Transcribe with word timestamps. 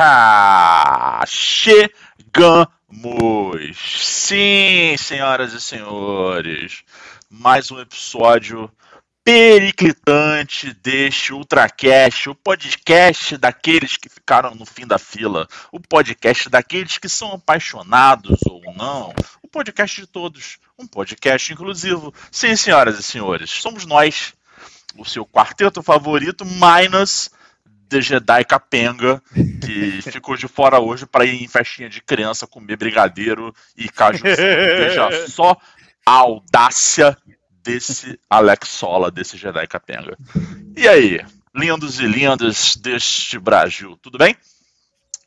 Ah, 0.00 1.24
chegamos! 1.26 2.68
Sim, 3.76 4.96
senhoras 4.96 5.52
e 5.52 5.60
senhores, 5.60 6.84
mais 7.28 7.68
um 7.72 7.80
episódio 7.80 8.70
periclitante 9.24 10.72
deste 10.72 11.32
Ultracast, 11.32 12.30
o 12.30 12.34
podcast 12.36 13.36
daqueles 13.38 13.96
que 13.96 14.08
ficaram 14.08 14.54
no 14.54 14.64
fim 14.64 14.86
da 14.86 14.98
fila, 14.98 15.48
o 15.72 15.80
podcast 15.80 16.48
daqueles 16.48 16.96
que 16.98 17.08
são 17.08 17.32
apaixonados 17.32 18.38
ou 18.48 18.72
não, 18.74 19.12
o 19.42 19.48
podcast 19.48 20.00
de 20.00 20.06
todos, 20.06 20.58
um 20.78 20.86
podcast 20.86 21.52
inclusivo. 21.52 22.14
Sim, 22.30 22.54
senhoras 22.54 23.00
e 23.00 23.02
senhores, 23.02 23.50
somos 23.50 23.84
nós, 23.84 24.32
o 24.96 25.04
seu 25.04 25.26
quarteto 25.26 25.82
favorito, 25.82 26.44
minus 26.44 27.36
The 27.88 28.00
Jedi 28.00 28.44
Capenga, 28.44 29.22
que 29.32 30.02
ficou 30.10 30.36
de 30.36 30.46
fora 30.46 30.78
hoje 30.78 31.06
para 31.06 31.24
ir 31.24 31.42
em 31.42 31.48
festinha 31.48 31.88
de 31.88 32.02
criança 32.02 32.46
comer 32.46 32.76
brigadeiro 32.76 33.54
e 33.76 33.88
caju. 33.88 34.22
Veja 34.22 35.08
só 35.28 35.56
a 36.06 36.12
audácia 36.12 37.16
desse 37.62 38.18
Alex 38.28 38.68
Sola, 38.68 39.10
desse 39.10 39.36
Jedi 39.36 39.66
Capenga. 39.66 40.16
E 40.76 40.88
aí, 40.88 41.20
lindos 41.54 42.00
e 42.00 42.06
lindas 42.06 42.76
deste 42.76 43.38
Brasil, 43.38 43.98
tudo 44.00 44.18
bem? 44.18 44.36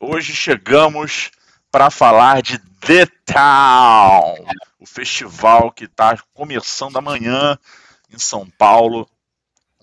Hoje 0.00 0.32
chegamos 0.32 1.30
para 1.70 1.90
falar 1.90 2.42
de 2.42 2.58
The 2.58 3.06
Town, 3.24 4.44
o 4.80 4.86
festival 4.86 5.70
que 5.70 5.84
está 5.84 6.18
começando 6.34 6.96
amanhã 6.96 7.56
em 8.12 8.18
São 8.18 8.48
Paulo 8.58 9.08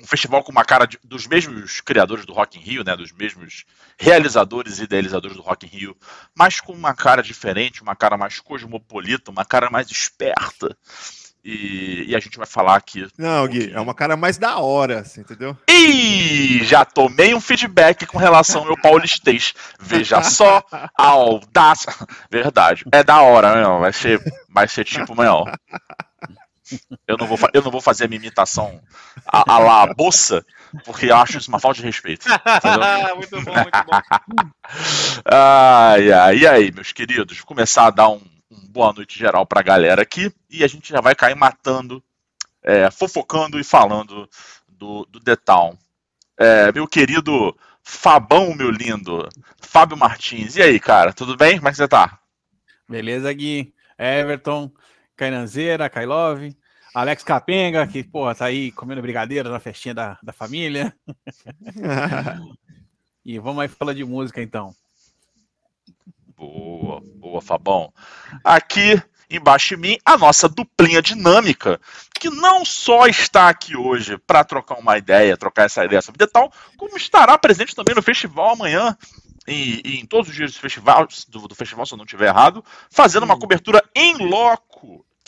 um 0.02 0.08
festival 0.08 0.44
com 0.44 0.52
uma 0.52 0.64
cara 0.64 0.86
de, 0.86 0.98
dos 1.04 1.28
mesmos 1.28 1.82
criadores 1.82 2.26
do 2.26 2.34
Rock 2.34 2.58
in 2.58 2.62
Rio, 2.62 2.84
né, 2.84 2.96
dos 2.96 3.12
mesmos 3.12 3.66
realizadores 3.98 4.80
e 4.80 4.84
idealizadores 4.84 5.36
do 5.36 5.44
Rock 5.44 5.66
in 5.66 5.70
Rio, 5.70 5.98
mas 6.36 6.62
com 6.62 6.74
uma 6.74 6.94
cara 6.94 7.22
diferente, 7.22 7.82
uma 7.82 7.96
cara 7.96 8.18
mais 8.18 8.40
cosmopolita, 8.40 9.32
uma 9.32 9.46
cara 9.46 9.70
mais 9.70 9.90
esperta. 9.90 10.76
E, 11.44 12.04
e 12.10 12.16
a 12.16 12.20
gente 12.20 12.38
vai 12.38 12.46
falar 12.46 12.76
aqui. 12.76 13.08
Não, 13.18 13.46
um 13.46 13.48
Gui, 13.48 13.72
é 13.74 13.80
uma 13.80 13.94
cara 13.94 14.18
mais 14.18 14.38
da 14.38 14.58
hora, 14.58 15.00
assim, 15.00 15.22
entendeu? 15.22 15.58
E 15.70 16.62
já 16.64 16.84
tomei 16.84 17.34
um 17.34 17.40
feedback 17.40 18.06
com 18.06 18.18
relação 18.18 18.62
ao 18.62 18.68
meu 18.68 18.78
paulistês. 18.82 19.54
Veja 19.80 20.22
só 20.24 20.62
a 20.72 20.92
audácia. 20.98 21.94
Verdade. 22.30 22.84
É 22.92 23.04
da 23.04 23.22
hora, 23.22 23.56
meu. 23.56 23.80
Vai 23.80 23.94
ser, 23.94 24.22
vai 24.50 24.68
ser 24.68 24.84
tipo, 24.84 25.16
meu. 25.16 25.46
Eu 27.08 27.18
não 27.18 27.28
vou, 27.28 27.38
eu 27.54 27.62
não 27.62 27.72
vou 27.72 27.82
fazer 27.82 28.06
a 28.06 28.08
minha 28.08 28.20
imitação 28.20 28.82
a, 29.26 29.54
a 29.54 29.60
lá 29.60 29.94
bolsa, 29.94 30.46
porque 30.86 31.08
eu 31.08 31.16
acho 31.16 31.38
isso 31.38 31.50
uma 31.50 31.60
falta 31.60 31.80
de 31.80 31.86
respeito. 31.86 32.28
muito 33.16 33.42
bom, 33.42 33.54
muito 33.54 33.86
bom. 33.86 34.52
ai, 35.26 36.12
ai, 36.12 36.38
e 36.38 36.48
aí, 36.48 36.72
meus 36.72 36.92
queridos? 36.92 37.38
Vou 37.38 37.48
começar 37.48 37.88
a 37.88 37.92
dar 37.92 38.10
um, 38.10 38.22
um 38.52 38.68
boa 38.70 38.94
noite 38.94 39.18
geral 39.18 39.46
pra 39.46 39.62
galera 39.62 40.02
aqui 40.02 40.32
e 40.50 40.64
a 40.64 40.68
gente 40.68 40.90
já 40.90 41.02
vai 41.02 41.16
cair 41.16 41.36
matando, 41.36 42.04
é, 42.64 42.90
fofocando 42.92 43.60
e 43.60 43.64
falando 43.64 44.30
do, 44.68 45.06
do 45.06 45.20
The 45.20 45.36
Town. 45.36 45.78
É, 46.38 46.72
meu 46.72 46.88
querido 46.88 47.56
Fabão, 47.84 48.54
meu 48.56 48.70
lindo, 48.70 49.28
Fábio 49.60 49.98
Martins. 49.98 50.56
E 50.56 50.62
aí, 50.62 50.80
cara, 50.80 51.12
tudo 51.12 51.36
bem? 51.36 51.58
Como 51.58 51.68
é 51.68 51.72
que 51.72 51.78
você 51.78 51.88
tá? 51.88 52.20
Beleza, 52.88 53.32
Gui. 53.34 53.74
Everton, 53.98 54.72
Cainanzeira, 55.18 55.90
Kailov, 55.90 56.40
Alex 56.94 57.24
Capenga, 57.24 57.86
que, 57.86 58.04
porra, 58.04 58.36
tá 58.36 58.46
aí 58.46 58.72
comendo 58.72 59.02
brigadeiro 59.02 59.50
na 59.50 59.60
festinha 59.60 59.94
da, 59.94 60.18
da 60.24 60.34
família. 60.34 60.94
e 63.24 63.38
vamos 63.40 63.62
aí 63.62 63.68
falar 63.68 63.94
de 63.94 64.04
música, 64.04 64.42
então. 64.42 64.74
Boa, 66.36 67.02
boa, 67.02 67.42
Fabão. 67.42 67.94
Aqui 68.44 69.02
embaixo 69.30 69.76
de 69.76 69.78
mim, 69.82 69.98
a 70.04 70.18
nossa 70.18 70.50
duplinha 70.50 71.02
dinâmica, 71.02 71.80
que 72.20 72.30
não 72.30 72.66
só 72.66 73.06
está 73.06 73.48
aqui 73.48 73.78
hoje 73.78 74.18
para 74.18 74.44
trocar 74.44 74.80
uma 74.80 74.98
ideia, 74.98 75.38
trocar 75.38 75.66
essa 75.66 75.86
ideia 75.86 76.02
sobre 76.02 76.18
detal, 76.18 76.52
como 76.76 76.98
estará 76.98 77.38
presente 77.38 77.76
também 77.76 77.94
no 77.94 78.02
festival 78.02 78.54
amanhã, 78.54 78.98
e, 79.48 79.82
e 79.84 80.00
em 80.00 80.06
todos 80.06 80.30
os 80.30 80.36
dias 80.36 80.54
do 80.54 80.60
festival, 80.60 81.08
do, 81.28 81.48
do, 81.48 81.56
festival, 81.56 81.86
se 81.86 81.94
eu 81.94 81.98
não 81.98 82.06
estiver 82.06 82.28
errado, 82.28 82.64
fazendo 82.90 83.24
uma 83.24 83.38
cobertura 83.38 83.84
em 83.96 84.18
loco 84.18 84.69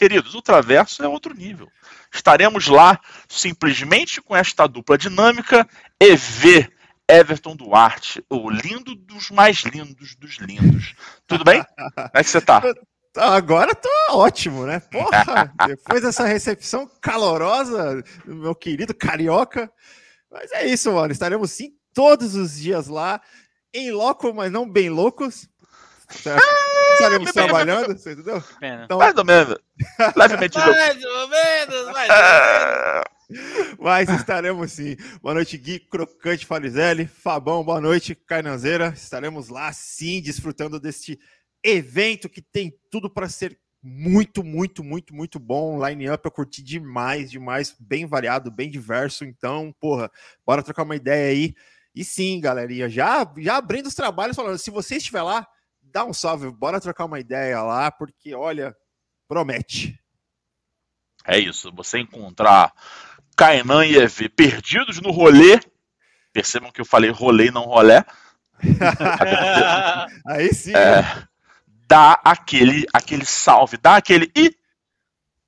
Queridos, 0.01 0.33
o 0.33 0.41
Traverso 0.41 1.03
é 1.03 1.07
outro 1.07 1.31
nível. 1.31 1.67
Estaremos 2.11 2.65
lá 2.65 2.99
simplesmente 3.29 4.19
com 4.19 4.35
esta 4.35 4.65
dupla 4.65 4.97
dinâmica 4.97 5.69
EV 5.99 6.67
Everton 7.07 7.55
Duarte, 7.55 8.25
o 8.27 8.49
lindo 8.49 8.95
dos 8.95 9.29
mais 9.29 9.57
lindos 9.59 10.15
dos 10.15 10.39
lindos. 10.39 10.95
Tudo 11.27 11.43
bem? 11.43 11.63
Como 11.93 12.09
é 12.15 12.23
que 12.23 12.29
você 12.31 12.41
tá? 12.41 12.63
Agora 13.15 13.75
tô 13.75 13.89
ótimo, 14.09 14.65
né? 14.65 14.79
Porra, 14.79 15.53
depois 15.67 16.01
dessa 16.01 16.25
recepção 16.25 16.89
calorosa 16.99 18.03
do 18.25 18.33
meu 18.33 18.55
querido 18.55 18.95
carioca. 18.95 19.71
Mas 20.31 20.51
é 20.51 20.65
isso, 20.65 20.91
mano. 20.91 21.11
Estaremos 21.11 21.51
sim 21.51 21.73
todos 21.93 22.33
os 22.33 22.59
dias 22.59 22.87
lá, 22.87 23.21
em 23.71 23.91
loco, 23.91 24.33
mas 24.33 24.51
não 24.51 24.67
bem 24.67 24.89
loucos. 24.89 25.47
Certo? 26.09 26.41
Estaremos 27.01 27.31
trabalhando, 27.31 27.97
você 27.97 28.13
entendeu? 28.13 28.43
Então... 28.61 28.97
Mais 28.97 29.15
ou 29.15 29.25
menos. 29.25 29.57
Levemente 30.15 30.57
Mais 30.57 31.03
ou 31.03 31.27
menos, 31.27 31.85
mais 31.91 32.09
ou 32.09 32.15
menos. 32.15 33.11
Mas 33.79 34.09
estaremos 34.09 34.71
sim. 34.71 34.95
Boa 35.21 35.33
noite, 35.33 35.57
Gui 35.57 35.79
Crocante 35.79 36.45
Farizelli. 36.45 37.07
Fabão, 37.07 37.63
boa 37.63 37.79
noite, 37.79 38.13
Carnanzeira. 38.13 38.89
Estaremos 38.89 39.49
lá 39.49 39.71
sim, 39.71 40.21
desfrutando 40.21 40.79
deste 40.79 41.19
evento 41.63 42.29
que 42.29 42.41
tem 42.41 42.73
tudo 42.89 43.09
para 43.09 43.29
ser 43.29 43.57
muito, 43.81 44.43
muito, 44.43 44.83
muito, 44.83 45.15
muito 45.15 45.39
bom. 45.39 45.83
Line-up 45.85 46.23
eu 46.25 46.31
curti 46.31 46.61
demais, 46.61 47.31
demais. 47.31 47.75
Bem 47.79 48.05
variado, 48.05 48.51
bem 48.51 48.69
diverso. 48.69 49.23
Então, 49.23 49.73
porra, 49.79 50.11
bora 50.45 50.63
trocar 50.63 50.83
uma 50.83 50.95
ideia 50.95 51.31
aí. 51.31 51.55
E 51.95 52.03
sim, 52.03 52.39
galerinha, 52.39 52.89
já, 52.89 53.29
já 53.37 53.57
abrindo 53.57 53.87
os 53.87 53.95
trabalhos, 53.95 54.35
falando, 54.35 54.57
se 54.57 54.71
você 54.71 54.95
estiver 54.95 55.21
lá, 55.21 55.45
dá 55.91 56.05
um 56.05 56.13
salve, 56.13 56.49
bora 56.51 56.81
trocar 56.81 57.05
uma 57.05 57.19
ideia 57.19 57.61
lá, 57.61 57.91
porque 57.91 58.33
olha, 58.33 58.75
promete. 59.27 59.99
É 61.25 61.37
isso, 61.37 61.71
você 61.73 61.99
encontrar 61.99 62.73
Kainan 63.35 63.85
e 63.85 63.97
EV 63.97 64.29
perdidos 64.29 64.99
no 64.99 65.11
rolê. 65.11 65.59
Percebam 66.33 66.71
que 66.71 66.81
eu 66.81 66.85
falei 66.85 67.09
rolê 67.09 67.47
e 67.47 67.51
não 67.51 67.63
rolé. 67.63 68.05
Aí 70.25 70.53
sim. 70.53 70.75
É, 70.75 71.27
dá 71.87 72.19
aquele, 72.23 72.85
aquele 72.93 73.25
salve, 73.25 73.77
dá 73.77 73.97
aquele. 73.97 74.31
E 74.35 74.55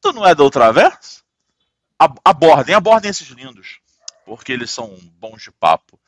tu 0.02 0.12
não 0.12 0.26
é 0.26 0.36
da 0.36 0.44
outra 0.44 0.72
vez? 0.72 1.24
Abordem, 2.26 2.76
abordem 2.76 3.09
esses 3.09 3.28
lindos. 3.30 3.80
Porque 4.26 4.52
eles 4.52 4.72
são 4.72 4.98
bons 5.20 5.42
de 5.42 5.52
papo. 5.52 6.00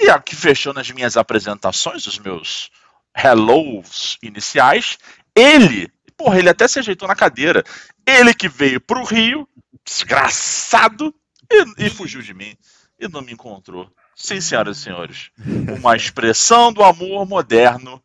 E 0.00 0.10
aqui 0.10 0.36
fechando 0.36 0.78
as 0.78 0.90
minhas 0.90 1.16
apresentações, 1.16 2.06
os 2.06 2.18
meus 2.18 2.70
hellos 3.16 4.18
iniciais, 4.22 4.98
ele, 5.34 5.90
porra, 6.16 6.38
ele 6.38 6.48
até 6.48 6.66
se 6.66 6.78
ajeitou 6.78 7.08
na 7.08 7.14
cadeira. 7.14 7.64
Ele 8.06 8.34
que 8.34 8.48
veio 8.48 8.80
pro 8.80 9.04
Rio, 9.04 9.48
desgraçado, 9.84 11.14
e, 11.50 11.86
e 11.86 11.90
fugiu 11.90 12.22
de 12.22 12.34
mim. 12.34 12.56
E 12.98 13.08
não 13.08 13.22
me 13.22 13.32
encontrou. 13.32 13.90
Sim, 14.14 14.40
senhoras 14.40 14.78
e 14.78 14.82
senhores. 14.82 15.30
Uma 15.78 15.94
expressão 15.94 16.72
do 16.72 16.82
amor 16.82 17.26
moderno. 17.26 18.02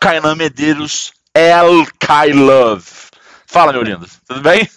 Kainan 0.00 0.34
Medeiros, 0.34 1.12
El 1.32 1.86
Kai 2.00 2.32
Love. 2.32 2.90
Fala, 3.46 3.72
meu 3.72 3.82
lindo. 3.82 4.06
Tudo 4.26 4.40
bem? 4.40 4.68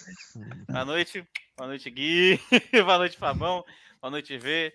Boa 0.68 0.84
noite. 0.84 1.26
Boa 1.56 1.68
noite, 1.68 1.90
Gui. 1.90 2.40
Boa 2.72 2.98
noite, 2.98 3.16
Fabão. 3.16 3.64
Boa 4.00 4.10
noite, 4.10 4.38
V. 4.38 4.72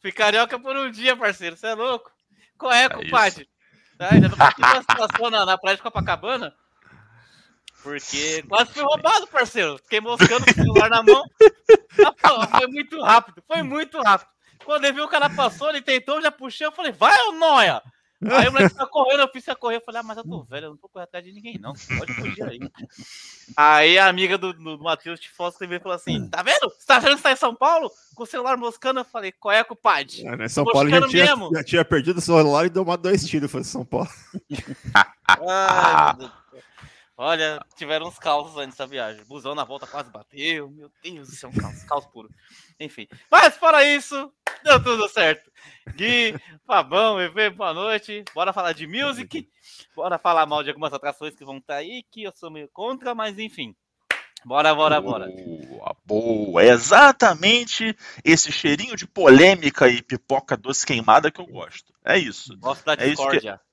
Fui 0.00 0.12
carioca 0.12 0.58
por 0.58 0.76
um 0.76 0.90
dia, 0.90 1.16
parceiro. 1.16 1.56
Você 1.56 1.66
é 1.66 1.74
louco? 1.74 2.12
Qual 2.56 2.72
é, 2.72 2.84
é 2.84 2.88
compadre? 2.88 3.48
Tá, 3.98 4.10
ainda 4.12 4.28
não 4.28 4.36
uma 4.36 4.80
situação 4.80 5.30
na, 5.30 5.44
na 5.44 5.58
praia 5.58 5.76
de 5.76 5.82
Copacabana. 5.82 6.54
Porque 7.82 8.44
quase 8.48 8.72
fui 8.72 8.82
roubado, 8.82 9.26
parceiro. 9.26 9.78
Fiquei 9.78 10.00
moscando 10.00 10.44
com 10.44 10.50
o 10.50 10.54
celular 10.54 10.88
na 10.88 11.02
mão. 11.02 11.24
Foi 12.58 12.66
muito 12.68 13.00
rápido, 13.02 13.42
foi 13.46 13.62
muito 13.62 14.00
rápido. 14.00 14.28
Quando 14.64 14.84
ele 14.84 14.94
viu 14.94 15.04
o 15.04 15.08
cara 15.08 15.30
passou, 15.30 15.70
ele 15.70 15.82
tentou, 15.82 16.20
já 16.20 16.30
puxei, 16.30 16.66
eu 16.66 16.72
falei, 16.72 16.92
vai, 16.92 17.16
ô 17.28 17.32
noia! 17.32 17.82
Aí 18.22 18.48
o 18.48 18.52
moleque 18.52 18.74
tá 18.74 18.86
correndo, 18.86 19.20
eu 19.20 19.28
fiz 19.28 19.48
a 19.48 19.54
correr, 19.54 19.76
eu 19.76 19.80
falei, 19.80 20.00
ah, 20.00 20.02
mas 20.02 20.16
eu 20.16 20.24
tô 20.24 20.42
velho, 20.42 20.66
eu 20.66 20.70
não 20.70 20.76
vou 20.76 20.88
correr 20.90 21.04
atrás 21.04 21.24
de 21.24 21.32
ninguém, 21.32 21.58
não. 21.58 21.72
Pode 21.98 22.12
fugir 22.14 22.42
aí. 22.42 22.60
Aí 23.56 23.98
a 23.98 24.08
amiga 24.08 24.36
do, 24.36 24.52
do 24.52 24.78
Matheus 24.78 25.20
Tifoso 25.20 25.52
escreveu 25.52 25.78
e 25.78 25.80
falou 25.80 25.96
assim: 25.96 26.28
tá 26.28 26.42
vendo? 26.42 26.70
Você 26.70 26.86
tá 26.86 26.98
vendo 26.98 27.12
que 27.12 27.18
você 27.18 27.22
tá 27.22 27.32
em 27.32 27.36
São 27.36 27.54
Paulo? 27.54 27.90
Com 28.14 28.24
o 28.24 28.26
celular 28.26 28.56
moscando, 28.56 29.00
eu 29.00 29.04
falei, 29.04 29.32
qual 29.32 29.52
é, 29.52 29.62
compadre? 29.62 30.26
É, 30.26 30.36
né? 30.36 30.48
São 30.48 30.64
Paulo 30.64 30.90
já 30.90 31.06
tinha, 31.06 31.26
já 31.26 31.64
tinha, 31.64 31.84
perdido 31.84 32.18
o 32.18 32.22
celular 32.22 32.66
e 32.66 32.70
deu 32.70 32.82
uma 32.82 32.96
dois 32.96 33.24
tiros, 33.26 33.50
foi 33.50 33.62
São 33.62 33.84
Paulo. 33.84 34.08
Ai, 35.26 36.16
meu 36.16 36.28
Deus. 36.28 36.47
Olha, 37.18 37.60
tiveram 37.74 38.06
uns 38.06 38.18
causos 38.18 38.56
antes 38.56 38.76
dessa 38.76 38.86
viagem. 38.86 39.24
Busão 39.24 39.54
na 39.54 39.64
volta 39.64 39.86
quase 39.86 40.08
bateu. 40.08 40.70
Meu 40.70 40.90
Deus, 41.02 41.28
isso 41.30 41.44
é 41.44 41.48
um 41.48 41.52
caos, 41.52 41.82
caos 41.82 42.06
puro. 42.06 42.30
Enfim. 42.78 43.08
Mas, 43.28 43.56
para 43.56 43.84
isso, 43.84 44.32
Deu 44.62 44.82
tudo 44.82 45.08
certo. 45.08 45.50
Gui, 45.94 46.34
Fabão, 46.66 47.20
EV, 47.20 47.50
boa 47.50 47.72
noite. 47.72 48.24
Bora 48.34 48.52
falar 48.52 48.72
de 48.72 48.86
music. 48.86 49.48
Bora 49.94 50.18
falar 50.18 50.46
mal 50.46 50.62
de 50.62 50.70
algumas 50.70 50.92
atrações 50.92 51.34
que 51.34 51.44
vão 51.44 51.58
estar 51.58 51.76
aí, 51.76 52.04
que 52.10 52.24
eu 52.24 52.32
sou 52.34 52.50
meio 52.50 52.68
contra, 52.68 53.14
mas 53.14 53.38
enfim. 53.38 53.74
Bora, 54.44 54.74
bora, 54.74 55.00
bora. 55.00 55.26
Boa, 55.68 55.96
boa. 56.04 56.62
É 56.62 56.68
exatamente 56.68 57.96
esse 58.24 58.52
cheirinho 58.52 58.96
de 58.96 59.06
polêmica 59.06 59.88
e 59.88 60.00
pipoca 60.00 60.56
doce 60.56 60.86
queimada 60.86 61.30
que 61.30 61.40
eu 61.40 61.46
gosto. 61.46 61.92
É 62.04 62.16
isso. 62.16 62.56
Gosto 62.58 62.84
da 62.84 62.92
É 62.92 63.08
discórdia. 63.08 63.60
É 63.64 63.67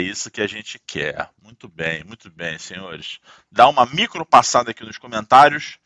isso 0.00 0.30
que 0.30 0.40
a 0.40 0.46
gente 0.46 0.78
quer. 0.86 1.30
Muito 1.42 1.68
bem, 1.68 2.02
muito 2.04 2.30
bem, 2.30 2.58
senhores. 2.58 3.18
Dá 3.50 3.68
uma 3.68 3.86
micro 3.86 4.24
passada 4.24 4.70
aqui 4.70 4.84
nos 4.84 4.98
comentários. 4.98 5.78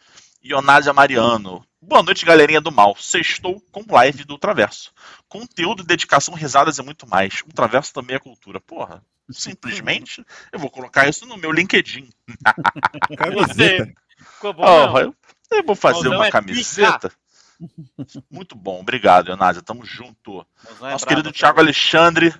Ionásia 0.43 0.93
Mariano. 0.93 1.65
Boa 1.83 2.03
noite, 2.03 2.25
galerinha 2.25 2.61
do 2.61 2.73
mal. 2.73 2.97
Sextou 2.97 3.61
com 3.73 3.85
live 3.91 4.25
do 4.25 4.35
Ultraverso. 4.35 4.93
Conteúdo, 5.29 5.83
dedicação, 5.83 6.35
risadas 6.35 6.79
e 6.79 6.83
muito 6.83 7.07
mais. 7.07 7.43
Ultraverso 7.43 7.93
também 7.93 8.17
é 8.17 8.19
cultura. 8.19 8.61
Porra, 8.61 9.03
simplesmente 9.31 10.25
eu 10.53 10.59
vou 10.59 10.71
colocar 10.71 11.09
isso 11.09 11.27
no 11.27 11.37
meu 11.37 11.53
LinkedIn. 11.53 12.09
Ficou 14.35 14.55
bom, 14.55 14.65
Oh, 14.65 14.99
eu, 14.99 15.15
vou 15.65 15.75
fazer 15.75 16.09
uma 16.09 16.27
é 16.27 16.31
camiseta. 16.31 17.13
Muito 18.31 18.55
bom, 18.55 18.81
obrigado, 18.81 19.29
Ionásia. 19.29 19.63
Tamo 19.63 19.85
junto. 19.85 20.47
Mozão 20.65 20.89
é 20.89 20.93
Nosso 20.93 21.05
brabo, 21.05 21.23
querido? 21.23 21.33
Thiago 21.33 21.61
Alexandre. 21.61 22.35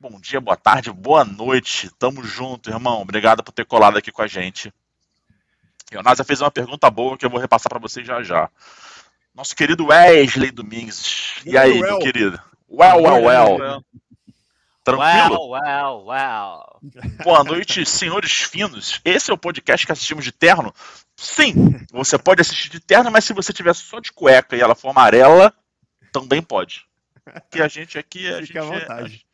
Bom 0.00 0.18
dia, 0.18 0.40
boa 0.40 0.56
tarde, 0.56 0.90
boa 0.90 1.26
noite. 1.26 1.90
Tamo 1.98 2.24
junto, 2.24 2.70
irmão. 2.70 3.02
Obrigado 3.02 3.42
por 3.42 3.52
ter 3.52 3.66
colado 3.66 3.98
aqui 3.98 4.10
com 4.10 4.22
a 4.22 4.26
gente. 4.26 4.72
Ionásia 5.92 6.24
fez 6.24 6.40
uma 6.40 6.50
pergunta 6.50 6.88
boa 6.88 7.18
que 7.18 7.26
eu 7.26 7.28
vou 7.28 7.38
repassar 7.38 7.68
para 7.68 7.78
vocês 7.78 8.06
já 8.06 8.22
já. 8.22 8.48
Nosso 9.34 9.54
querido 9.54 9.88
Wesley 9.88 10.50
Domingues. 10.52 11.42
E 11.44 11.58
aí, 11.58 11.72
Well, 11.72 11.82
meu 11.82 11.98
querido? 11.98 12.40
Well, 12.66 13.02
well, 13.02 13.24
well. 13.24 13.58
Well, 13.58 13.84
Tranquilo? 14.82 15.50
well, 15.50 15.60
well, 15.60 16.06
well. 16.06 16.80
Boa 17.22 17.44
noite, 17.44 17.84
senhores 17.84 18.32
finos. 18.32 19.02
Esse 19.04 19.30
é 19.30 19.34
o 19.34 19.38
podcast 19.38 19.84
que 19.84 19.92
assistimos 19.92 20.24
de 20.24 20.32
terno? 20.32 20.72
Sim, 21.14 21.84
você 21.92 22.16
pode 22.16 22.40
assistir 22.40 22.70
de 22.70 22.80
terno, 22.80 23.10
mas 23.10 23.26
se 23.26 23.34
você 23.34 23.52
tiver 23.52 23.74
só 23.74 24.00
de 24.00 24.12
cueca 24.12 24.56
e 24.56 24.62
ela 24.62 24.74
for 24.74 24.88
amarela, 24.88 25.52
também 26.10 26.40
pode. 26.40 26.86
Porque 27.22 27.60
a 27.60 27.68
gente 27.68 27.98
aqui, 27.98 28.26
a 28.28 28.38
gente, 28.38 28.46
Fica 28.46 28.62
à 28.62 28.64
vontade. 28.64 29.26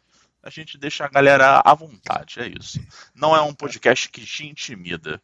A 0.47 0.51
gente 0.51 0.79
deixa 0.79 1.05
a 1.05 1.09
galera 1.09 1.61
à 1.65 1.75
vontade, 1.75 2.39
é 2.39 2.47
isso. 2.47 2.79
Não 3.13 3.35
é 3.35 3.43
um 3.43 3.53
podcast 3.53 4.09
que 4.09 4.25
te 4.25 4.47
intimida. 4.47 5.21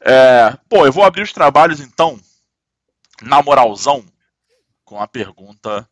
É, 0.00 0.58
pô, 0.68 0.84
eu 0.84 0.90
vou 0.90 1.04
abrir 1.04 1.22
os 1.22 1.32
trabalhos 1.32 1.78
então, 1.78 2.20
na 3.22 3.40
moralzão, 3.40 4.04
com 4.84 5.00
a 5.00 5.06
pergunta 5.06 5.88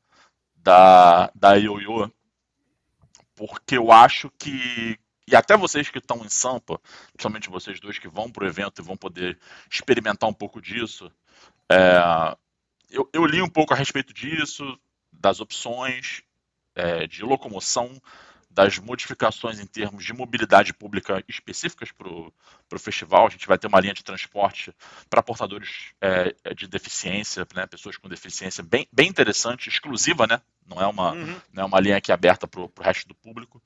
da, 0.57 1.31
da 1.33 1.55
Ioiô, 1.55 2.11
porque 3.37 3.79
eu 3.79 3.93
acho 3.93 4.29
que, 4.37 4.99
e 5.29 5.37
até 5.37 5.57
vocês 5.57 5.89
que 5.89 5.99
estão 5.99 6.25
em 6.25 6.29
Sampa, 6.29 6.81
principalmente 7.13 7.49
vocês 7.49 7.79
dois 7.79 8.01
que 8.01 8.09
vão 8.09 8.33
para 8.33 8.43
o 8.43 8.49
evento 8.49 8.83
e 8.83 8.85
vão 8.85 8.97
poder 8.97 9.39
experimentar 9.71 10.29
um 10.29 10.35
pouco 10.35 10.61
disso, 10.61 11.09
é, 11.71 12.37
eu, 12.91 13.09
eu 13.13 13.25
li 13.25 13.41
um 13.41 13.49
pouco 13.49 13.73
a 13.73 13.77
respeito 13.77 14.13
disso, 14.13 14.77
das 15.13 15.39
opções 15.39 16.25
é, 16.75 17.07
de 17.07 17.23
locomoção, 17.23 17.97
das 18.65 18.79
modificações 18.79 19.59
em 19.59 19.67
termos 19.67 20.05
de 20.05 20.13
mobilidade 20.13 20.73
pública 20.75 21.23
específicas 21.29 21.91
para 21.93 22.09
o 22.09 22.79
festival. 22.79 23.27
A 23.27 23.31
gente 23.31 23.47
vai 23.47 23.57
ter 23.59 23.67
uma 23.67 23.81
linha 23.81 23.95
de 23.95 24.05
transporte 24.05 24.73
para 25.09 25.23
portadores 25.23 25.93
é, 26.01 26.35
de 26.55 26.67
deficiência, 26.69 27.47
né, 27.55 27.67
pessoas 27.67 27.97
com 27.97 28.09
deficiência, 28.09 28.63
bem, 28.63 28.87
bem 28.93 29.09
interessante, 29.09 29.69
exclusiva, 29.69 30.27
né? 30.27 30.41
Não 30.67 30.81
é 30.81 30.87
uma, 30.87 31.13
Uhum. 31.13 31.41
né, 31.53 31.65
uma 31.65 31.81
linha 31.81 31.97
aqui 31.97 32.13
aberta 32.13 32.47
para 32.47 32.61
o 32.61 32.71
resto 32.81 33.09
do 33.09 33.15
público. 33.15 33.63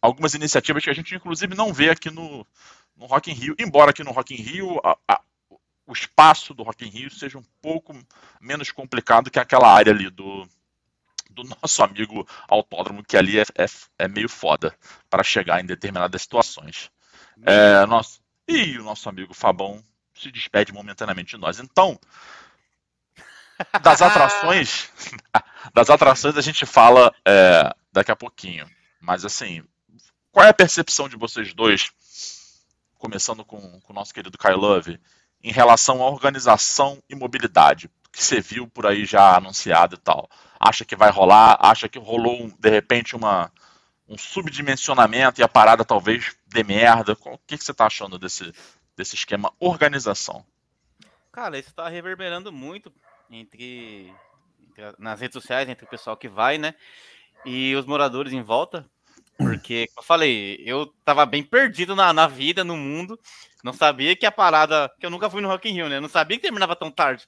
Algumas 0.00 0.34
iniciativas 0.34 0.82
que 0.82 0.90
a 0.90 0.94
gente, 0.94 1.14
inclusive, 1.14 1.54
não 1.54 1.72
vê 1.72 1.90
aqui 1.90 2.10
no, 2.10 2.46
no 2.96 3.06
Rock 3.06 3.30
in 3.30 3.34
Rio, 3.34 3.54
embora 3.58 3.90
aqui 3.90 4.02
no 4.02 4.10
Rock 4.10 4.34
in 4.34 4.42
Rio 4.42 4.80
a- 4.82 4.96
a- 5.06 5.20
o 5.86 5.92
espaço 5.92 6.54
do 6.54 6.62
Rock 6.62 6.84
in 6.86 6.88
Rio 6.88 7.10
seja 7.10 7.36
um 7.36 7.44
pouco 7.60 7.92
menos 8.40 8.70
complicado 8.70 9.30
que 9.30 9.38
aquela 9.38 9.70
área 9.72 9.92
ali 9.92 10.08
do, 10.08 10.48
do 11.30 11.42
nosso 11.44 11.82
amigo 11.82 12.26
autódromo, 12.48 13.04
que 13.04 13.16
ali 13.16 13.38
é, 13.38 13.44
é, 13.56 13.66
é 13.98 14.08
meio 14.08 14.28
foda 14.28 14.74
para 15.08 15.22
chegar 15.22 15.60
em 15.60 15.66
determinadas 15.66 16.22
situações. 16.22 16.90
É, 17.44 17.86
nosso, 17.86 18.20
e 18.46 18.78
o 18.78 18.84
nosso 18.84 19.08
amigo 19.08 19.32
Fabão 19.32 19.82
se 20.14 20.30
despede 20.30 20.72
momentaneamente 20.72 21.30
de 21.30 21.40
nós. 21.40 21.58
Então, 21.58 21.98
das 23.82 24.00
atrações, 24.02 24.90
das 25.72 25.88
atrações 25.88 26.36
a 26.36 26.42
gente 26.42 26.66
fala 26.66 27.14
é, 27.26 27.72
daqui 27.92 28.10
a 28.10 28.16
pouquinho. 28.16 28.68
Mas 29.00 29.24
assim, 29.24 29.64
qual 30.30 30.46
é 30.46 30.50
a 30.50 30.54
percepção 30.54 31.08
de 31.08 31.16
vocês 31.16 31.54
dois, 31.54 31.90
começando 32.98 33.44
com, 33.44 33.80
com 33.80 33.92
o 33.92 33.96
nosso 33.96 34.12
querido 34.12 34.36
Kai 34.36 34.54
Love, 34.54 35.00
em 35.42 35.52
relação 35.52 36.02
à 36.02 36.10
organização 36.10 37.02
e 37.08 37.14
mobilidade? 37.14 37.90
Que 38.12 38.22
você 38.22 38.40
viu 38.40 38.66
por 38.66 38.86
aí 38.86 39.04
já 39.04 39.36
anunciado 39.36 39.94
e 39.94 39.98
tal. 39.98 40.28
Acha 40.58 40.84
que 40.84 40.96
vai 40.96 41.10
rolar? 41.10 41.58
Acha 41.60 41.88
que 41.88 41.98
rolou, 41.98 42.50
de 42.58 42.70
repente, 42.70 43.16
uma, 43.16 43.50
um 44.08 44.18
subdimensionamento 44.18 45.40
e 45.40 45.44
a 45.44 45.48
parada 45.48 45.84
talvez 45.84 46.36
dê 46.46 46.64
merda? 46.64 47.16
O 47.24 47.38
que, 47.38 47.56
que 47.56 47.64
você 47.64 47.72
tá 47.72 47.86
achando 47.86 48.18
desse, 48.18 48.52
desse 48.96 49.14
esquema 49.14 49.52
organização? 49.60 50.44
Cara, 51.32 51.58
isso 51.58 51.72
tá 51.72 51.88
reverberando 51.88 52.52
muito 52.52 52.92
entre, 53.30 54.12
entre 54.68 54.94
nas 54.98 55.20
redes 55.20 55.34
sociais, 55.34 55.68
entre 55.68 55.84
o 55.84 55.88
pessoal 55.88 56.16
que 56.16 56.28
vai, 56.28 56.58
né? 56.58 56.74
E 57.46 57.74
os 57.76 57.86
moradores 57.86 58.32
em 58.32 58.42
volta. 58.42 58.84
Porque, 59.38 59.86
como 59.88 60.00
eu 60.00 60.02
falei, 60.02 60.62
eu 60.66 60.86
tava 61.02 61.24
bem 61.24 61.42
perdido 61.42 61.96
na, 61.96 62.12
na 62.12 62.26
vida, 62.26 62.62
no 62.62 62.76
mundo. 62.76 63.18
Não 63.64 63.72
sabia 63.72 64.14
que 64.14 64.26
a 64.26 64.32
parada. 64.32 64.90
Que 65.00 65.06
eu 65.06 65.10
nunca 65.10 65.30
fui 65.30 65.40
no 65.40 65.48
Rock 65.48 65.70
in 65.70 65.72
Rio, 65.72 65.88
né? 65.88 65.96
Eu 65.96 66.02
não 66.02 66.08
sabia 66.10 66.36
que 66.36 66.42
terminava 66.42 66.76
tão 66.76 66.90
tarde. 66.90 67.26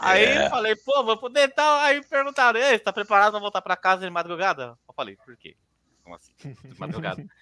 Aí 0.00 0.24
É. 0.24 0.46
eu 0.46 0.50
falei, 0.50 0.76
pô, 0.76 1.04
vou 1.04 1.16
poder 1.16 1.48
tal. 1.54 1.78
Aí 1.80 2.02
perguntaram, 2.04 2.58
Ei, 2.58 2.72
você 2.72 2.78
tá 2.80 2.92
preparado 2.92 3.32
pra 3.32 3.40
voltar 3.40 3.60
pra 3.62 3.76
casa 3.76 4.04
de 4.04 4.10
madrugada? 4.10 4.76
Eu 4.88 4.94
falei, 4.94 5.16
por 5.16 5.36
quê? 5.36 5.56
Como 6.02 6.16
assim? 6.16 6.32
De 6.64 6.78
madrugada. 6.78 7.24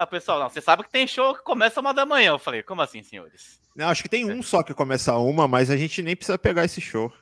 O 0.00 0.06
pessoal, 0.08 0.40
não, 0.40 0.48
você 0.48 0.60
sabe 0.60 0.82
que 0.82 0.90
tem 0.90 1.06
show 1.06 1.32
que 1.32 1.44
começa 1.44 1.80
uma 1.80 1.94
da 1.94 2.04
manhã. 2.04 2.30
Eu 2.30 2.38
falei, 2.38 2.60
como 2.60 2.82
assim, 2.82 3.04
senhores? 3.04 3.60
Não, 3.76 3.88
acho 3.88 4.02
que 4.02 4.08
tem 4.08 4.28
um 4.28 4.42
só 4.42 4.60
que 4.64 4.74
começa 4.74 5.16
uma, 5.16 5.46
mas 5.46 5.70
a 5.70 5.76
gente 5.76 6.02
nem 6.02 6.16
precisa 6.16 6.36
pegar 6.36 6.64
esse 6.64 6.80
show. 6.80 7.12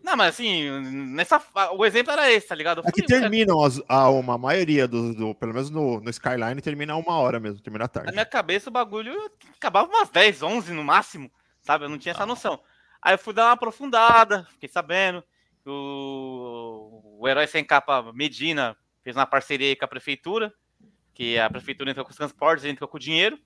Não, 0.00 0.16
mas 0.16 0.34
assim, 0.34 0.70
nessa, 1.12 1.42
o 1.72 1.84
exemplo 1.84 2.12
era 2.12 2.30
esse, 2.30 2.46
tá 2.46 2.54
ligado? 2.54 2.82
Eu 2.82 2.84
É 2.88 2.92
que 2.92 3.02
terminam 3.02 3.60
as- 3.64 3.82
a 3.88 4.08
uma 4.10 4.38
maioria 4.38 4.86
do, 4.86 5.12
do- 5.12 5.34
pelo 5.34 5.52
menos 5.52 5.70
no, 5.70 6.00
no 6.00 6.08
Skyline, 6.10 6.60
termina 6.62 6.92
a 6.92 6.96
uma 6.96 7.18
hora 7.18 7.40
mesmo, 7.40 7.60
termina 7.60 7.86
à 7.86 7.86
Na 7.86 7.88
tarde. 7.88 8.12
minha 8.12 8.24
cabeça 8.26 8.70
o 8.70 8.72
bagulho 8.72 9.12
acabava 9.56 9.88
umas 9.88 10.08
10, 10.10 10.40
11 10.40 10.72
no 10.72 10.84
máximo, 10.84 11.28
sabe? 11.60 11.86
Eu 11.86 11.88
não 11.88 11.98
tinha 11.98 12.12
essa 12.12 12.24
noção. 12.26 12.60
Aí 13.02 13.14
eu 13.14 13.18
fui 13.18 13.32
dar 13.32 13.46
uma 13.46 13.52
aprofundada, 13.52 14.46
fiquei 14.52 14.68
sabendo 14.68 15.22
que 15.62 15.70
o, 15.70 17.18
o 17.18 17.28
Herói 17.28 17.46
Sem 17.46 17.64
Capa 17.64 18.12
Medina 18.12 18.76
fez 19.02 19.16
uma 19.16 19.26
parceria 19.26 19.68
aí 19.68 19.76
com 19.76 19.84
a 19.84 19.88
prefeitura, 19.88 20.52
que 21.14 21.38
a 21.38 21.48
prefeitura 21.50 21.90
entrou 21.90 22.04
com 22.04 22.10
os 22.10 22.16
transportes, 22.16 22.64
entrou 22.64 22.88
com 22.88 22.96
o 22.96 23.00
dinheiro, 23.00 23.38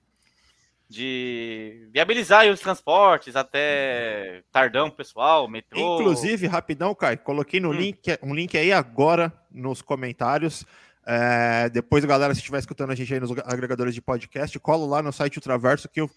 de 0.87 1.87
viabilizar 1.91 2.41
aí 2.41 2.51
os 2.51 2.59
transportes 2.59 3.35
até 3.35 4.43
Tardão, 4.51 4.89
pessoal, 4.89 5.47
metrô. 5.47 5.95
Inclusive, 5.99 6.47
rapidão, 6.47 6.93
Kai, 6.93 7.17
coloquei 7.17 7.59
no 7.59 7.69
Hum. 7.69 7.73
link, 7.73 8.01
um 8.21 8.35
link 8.35 8.57
aí 8.57 8.71
agora 8.71 9.33
nos 9.51 9.81
comentários. 9.81 10.65
É, 11.07 11.69
depois, 11.69 12.03
galera, 12.05 12.33
se 12.33 12.39
estiver 12.39 12.59
escutando 12.59 12.91
a 12.91 12.95
gente 12.95 13.13
aí 13.13 13.19
nos 13.19 13.31
agregadores 13.45 13.93
de 13.93 14.01
podcast, 14.01 14.59
cola 14.59 14.85
lá 14.85 15.01
no 15.01 15.11
site 15.13 15.37
Ultraverso 15.37 15.89
que 15.89 16.01
eu 16.01 16.09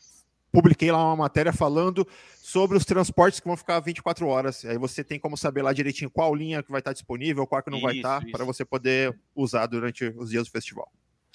publiquei 0.53 0.91
lá 0.91 1.05
uma 1.05 1.17
matéria 1.17 1.53
falando 1.53 2.07
sobre 2.37 2.77
os 2.77 2.85
transportes 2.85 3.41
que 3.41 3.47
vão 3.47 3.57
ficar 3.57 3.79
24 3.81 4.27
horas. 4.27 4.65
Aí 4.65 4.79
você 4.79 5.05
tem 5.05 5.19
como 5.19 5.37
saber 5.37 5.63
lá 5.63 5.73
direitinho 5.73 6.11
qual 6.11 6.35
linha 6.35 6.63
que 6.63 6.71
vai 6.71 6.81
estar 6.81 6.93
disponível, 6.93 7.47
qual 7.47 7.63
que 7.63 7.71
não 7.71 7.81
vai 7.81 7.93
Isso, 7.93 7.99
estar, 7.99 8.23
isso. 8.23 8.33
para 8.33 8.45
você 8.45 8.65
poder 8.65 9.19
usar 9.35 9.67
durante 9.67 10.07
os 10.17 10.31
dias 10.31 10.47
do 10.47 10.51
festival. 10.51 10.91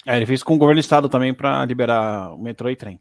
É, 0.06 0.16
ele 0.16 0.26
fez 0.26 0.42
com 0.42 0.54
o 0.54 0.58
governo 0.58 0.80
do 0.80 0.84
estado 0.84 1.08
também 1.08 1.32
para 1.32 1.64
liberar 1.64 2.34
o 2.34 2.38
metrô 2.38 2.68
e 2.68 2.76
trem. 2.76 3.00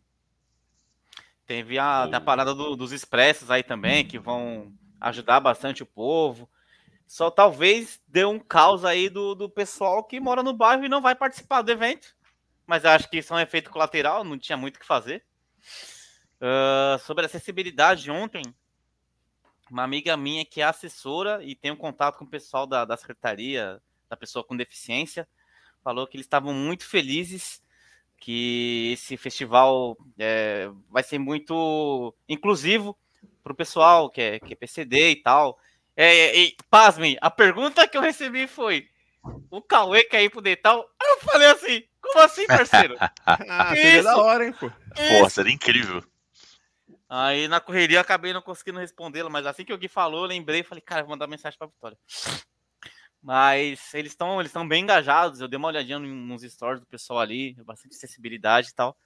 Teve 1.45 1.77
a, 1.77 2.03
a 2.03 2.21
parada 2.21 2.53
do- 2.55 2.75
dos 2.75 2.91
expressos 2.91 3.51
aí 3.51 3.63
também, 3.63 4.05
que 4.05 4.17
vão 4.17 4.71
ajudar 5.01 5.39
bastante 5.41 5.83
o 5.83 5.85
povo. 5.85 6.49
Só 7.05 7.29
talvez 7.29 7.99
dê 8.07 8.23
um 8.23 8.39
caos 8.39 8.85
aí 8.85 9.09
do, 9.09 9.35
do 9.35 9.49
pessoal 9.49 10.03
que 10.03 10.19
mora 10.19 10.41
no 10.41 10.53
bairro 10.53 10.85
e 10.85 10.89
não 10.89 11.01
vai 11.01 11.13
participar 11.13 11.61
do 11.61 11.71
evento. 11.71 12.15
Mas 12.65 12.85
eu 12.85 12.91
acho 12.91 13.09
que 13.09 13.17
isso 13.17 13.33
é 13.33 13.37
um 13.37 13.39
efeito 13.41 13.69
colateral, 13.69 14.23
não 14.23 14.37
tinha 14.39 14.57
muito 14.57 14.77
o 14.77 14.79
que 14.79 14.85
fazer. 14.85 15.23
Ah, 16.41 16.97
sobre 16.99 17.25
acessibilidade, 17.25 18.11
ontem, 18.11 18.43
uma 19.71 19.83
amiga 19.83 20.15
minha 20.17 20.45
que 20.45 20.61
é 20.61 20.65
assessora 20.65 21.43
e 21.43 21.55
tem 21.55 21.71
um 21.71 21.75
contato 21.75 22.17
com 22.17 22.25
o 22.25 22.29
pessoal 22.29 22.67
da, 22.67 22.85
da 22.85 22.97
secretaria, 22.97 23.81
da 24.09 24.17
pessoa 24.17 24.43
com 24.43 24.55
deficiência, 24.55 25.27
falou 25.83 26.05
que 26.05 26.17
eles 26.17 26.25
estavam 26.25 26.53
muito 26.53 26.85
felizes 26.85 27.61
que 28.17 28.91
esse 28.93 29.17
festival 29.17 29.97
é, 30.17 30.69
vai 30.89 31.03
ser 31.03 31.17
muito 31.17 32.13
inclusivo 32.29 32.97
para 33.43 33.51
o 33.51 33.55
pessoal 33.55 34.09
que 34.09 34.21
é, 34.21 34.39
que 34.39 34.53
é 34.53 34.55
PCD 34.55 35.11
e 35.11 35.15
tal. 35.17 35.57
É, 35.95 36.45
é, 36.45 36.51
pasmem, 36.69 37.17
a 37.21 37.29
pergunta 37.29 37.87
que 37.87 37.97
eu 37.97 38.01
recebi 38.01 38.47
foi: 38.47 38.87
o 39.49 39.61
Cauê 39.61 40.03
quer 40.03 40.23
ir 40.23 40.29
pro 40.29 40.41
Detal? 40.41 40.87
Eu 41.01 41.19
falei 41.19 41.49
assim: 41.49 41.83
como 42.01 42.19
assim, 42.19 42.47
parceiro? 42.47 42.95
ah, 43.25 43.75
seria 43.75 44.03
da 44.03 44.17
hora, 44.17 44.45
hein, 44.45 44.53
pô. 44.53 44.69
Pô, 44.69 45.29
seria 45.29 45.53
incrível. 45.53 46.03
Aí 47.15 47.47
na 47.47 47.59
correria 47.59 47.97
eu 47.97 48.01
acabei 48.01 48.33
não 48.33 48.41
conseguindo 48.41 48.79
respondê-la, 48.79 49.29
mas 49.29 49.45
assim 49.45 49.63
que 49.63 49.71
o 49.71 49.77
Gui 49.77 49.87
falou, 49.87 50.23
eu 50.23 50.29
lembrei 50.29 50.61
e 50.61 50.63
falei, 50.63 50.81
cara, 50.81 51.03
vou 51.03 51.11
mandar 51.11 51.27
mensagem 51.27 51.55
pra 51.59 51.67
Vitória. 51.67 51.95
Mas 53.21 53.93
eles 53.93 54.13
estão 54.13 54.41
eles 54.41 54.51
bem 54.67 54.81
engajados. 54.81 55.39
Eu 55.39 55.47
dei 55.47 55.55
uma 55.55 55.67
olhadinha 55.67 55.99
nos 55.99 56.41
stories 56.41 56.79
do 56.79 56.87
pessoal 56.87 57.19
ali, 57.19 57.53
bastante 57.65 57.95
acessibilidade 57.95 58.69
e 58.69 58.73
tal. 58.73 58.97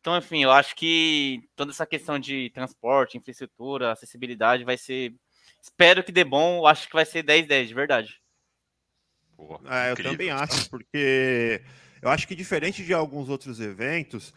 Então, 0.00 0.16
enfim, 0.16 0.42
eu 0.42 0.50
acho 0.50 0.74
que 0.74 1.46
toda 1.54 1.72
essa 1.72 1.84
questão 1.84 2.18
de 2.18 2.48
transporte, 2.54 3.18
infraestrutura, 3.18 3.92
acessibilidade 3.92 4.64
vai 4.64 4.78
ser. 4.78 5.14
Espero 5.60 6.02
que 6.02 6.10
dê 6.10 6.24
bom. 6.24 6.60
Eu 6.60 6.66
acho 6.66 6.88
que 6.88 6.94
vai 6.94 7.04
ser 7.04 7.22
10-10, 7.22 7.66
de 7.66 7.74
verdade. 7.74 8.22
Pô, 9.36 9.60
é, 9.66 9.90
eu 9.90 10.02
também 10.02 10.30
acho, 10.30 10.70
porque 10.70 11.62
eu 12.00 12.08
acho 12.08 12.26
que 12.26 12.34
diferente 12.34 12.82
de 12.82 12.94
alguns 12.94 13.28
outros 13.28 13.60
eventos, 13.60 14.32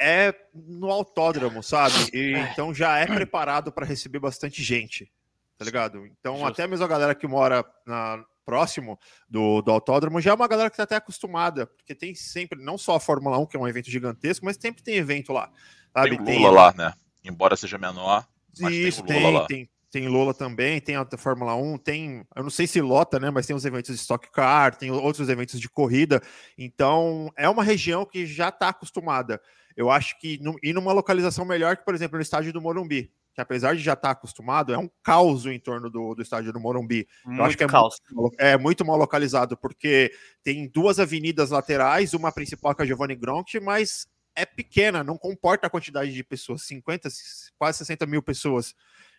é 0.00 0.34
no 0.54 0.90
autódromo, 0.90 1.62
sabe? 1.62 1.94
E, 2.12 2.32
então 2.52 2.72
já 2.74 2.98
é 2.98 3.06
preparado 3.06 3.72
para 3.72 3.86
receber 3.86 4.18
bastante 4.18 4.62
gente, 4.62 5.10
tá 5.58 5.64
ligado? 5.64 6.06
Então, 6.06 6.34
Justo. 6.34 6.48
até 6.48 6.66
mesmo 6.66 6.84
a 6.84 6.88
galera 6.88 7.14
que 7.14 7.26
mora 7.26 7.64
na, 7.86 8.24
próximo 8.46 8.98
do, 9.28 9.60
do 9.60 9.72
autódromo 9.72 10.20
já 10.20 10.30
é 10.30 10.34
uma 10.34 10.46
galera 10.46 10.70
que 10.70 10.74
está 10.74 10.84
até 10.84 10.96
acostumada, 10.96 11.66
porque 11.66 11.94
tem 11.94 12.14
sempre, 12.14 12.62
não 12.62 12.78
só 12.78 12.94
a 12.94 13.00
Fórmula 13.00 13.36
1, 13.38 13.46
que 13.46 13.56
é 13.56 13.60
um 13.60 13.68
evento 13.68 13.90
gigantesco, 13.90 14.46
mas 14.46 14.56
sempre 14.58 14.82
tem 14.82 14.94
evento 14.94 15.32
lá. 15.32 15.50
Sabe? 15.92 16.16
Tem 16.24 16.38
Lula 16.38 16.48
tem... 16.48 16.50
lá, 16.50 16.74
né? 16.76 16.92
Embora 17.24 17.56
seja 17.56 17.76
menor. 17.76 18.24
Isso, 18.70 19.02
tem, 19.02 19.22
Lula 19.22 19.46
tem, 19.46 19.64
tem, 19.64 19.70
tem 19.90 20.08
Lula 20.08 20.32
também, 20.32 20.80
tem 20.80 20.94
a 20.94 21.06
Fórmula 21.18 21.54
1, 21.56 21.78
tem, 21.78 22.24
eu 22.34 22.42
não 22.44 22.50
sei 22.50 22.66
se 22.66 22.80
lota, 22.80 23.18
né, 23.18 23.30
mas 23.30 23.46
tem 23.46 23.54
os 23.54 23.64
eventos 23.64 23.94
de 23.94 24.00
Stock 24.00 24.30
Car, 24.30 24.76
tem 24.76 24.90
outros 24.90 25.28
eventos 25.28 25.60
de 25.60 25.68
corrida, 25.68 26.22
então 26.56 27.30
é 27.36 27.48
uma 27.48 27.64
região 27.64 28.06
que 28.06 28.24
já 28.24 28.48
está 28.48 28.68
acostumada. 28.68 29.42
Eu 29.76 29.90
acho 29.90 30.18
que 30.18 30.40
ir 30.62 30.72
numa 30.72 30.92
localização 30.92 31.44
melhor 31.44 31.76
que, 31.76 31.84
por 31.84 31.94
exemplo, 31.94 32.16
no 32.16 32.22
estádio 32.22 32.52
do 32.52 32.62
Morumbi, 32.62 33.12
que 33.34 33.40
apesar 33.42 33.76
de 33.76 33.82
já 33.82 33.92
estar 33.92 34.08
tá 34.08 34.10
acostumado, 34.12 34.72
é 34.72 34.78
um 34.78 34.88
caos 35.02 35.44
em 35.44 35.60
torno 35.60 35.90
do, 35.90 36.14
do 36.14 36.22
estádio 36.22 36.50
do 36.50 36.58
Morumbi. 36.58 37.06
Muito 37.24 37.38
Eu 37.38 37.44
acho 37.44 37.56
que 37.58 37.64
é 37.64 37.66
caos. 37.66 38.00
Muito, 38.10 38.36
é 38.40 38.56
muito 38.56 38.84
mal 38.86 38.96
localizado, 38.96 39.54
porque 39.54 40.10
tem 40.42 40.66
duas 40.66 40.98
avenidas 40.98 41.50
laterais, 41.50 42.14
uma 42.14 42.32
principal 42.32 42.74
que 42.74 42.80
é 42.80 42.84
a 42.84 42.86
Giovanni 42.86 43.14
Gronk, 43.14 43.60
mas 43.60 44.08
é 44.34 44.46
pequena, 44.46 45.04
não 45.04 45.18
comporta 45.18 45.66
a 45.66 45.70
quantidade 45.70 46.12
de 46.12 46.24
pessoas, 46.24 46.62
50, 46.62 47.10
quase 47.58 47.78
60 47.78 48.06
mil 48.06 48.22
pessoas. 48.22 48.74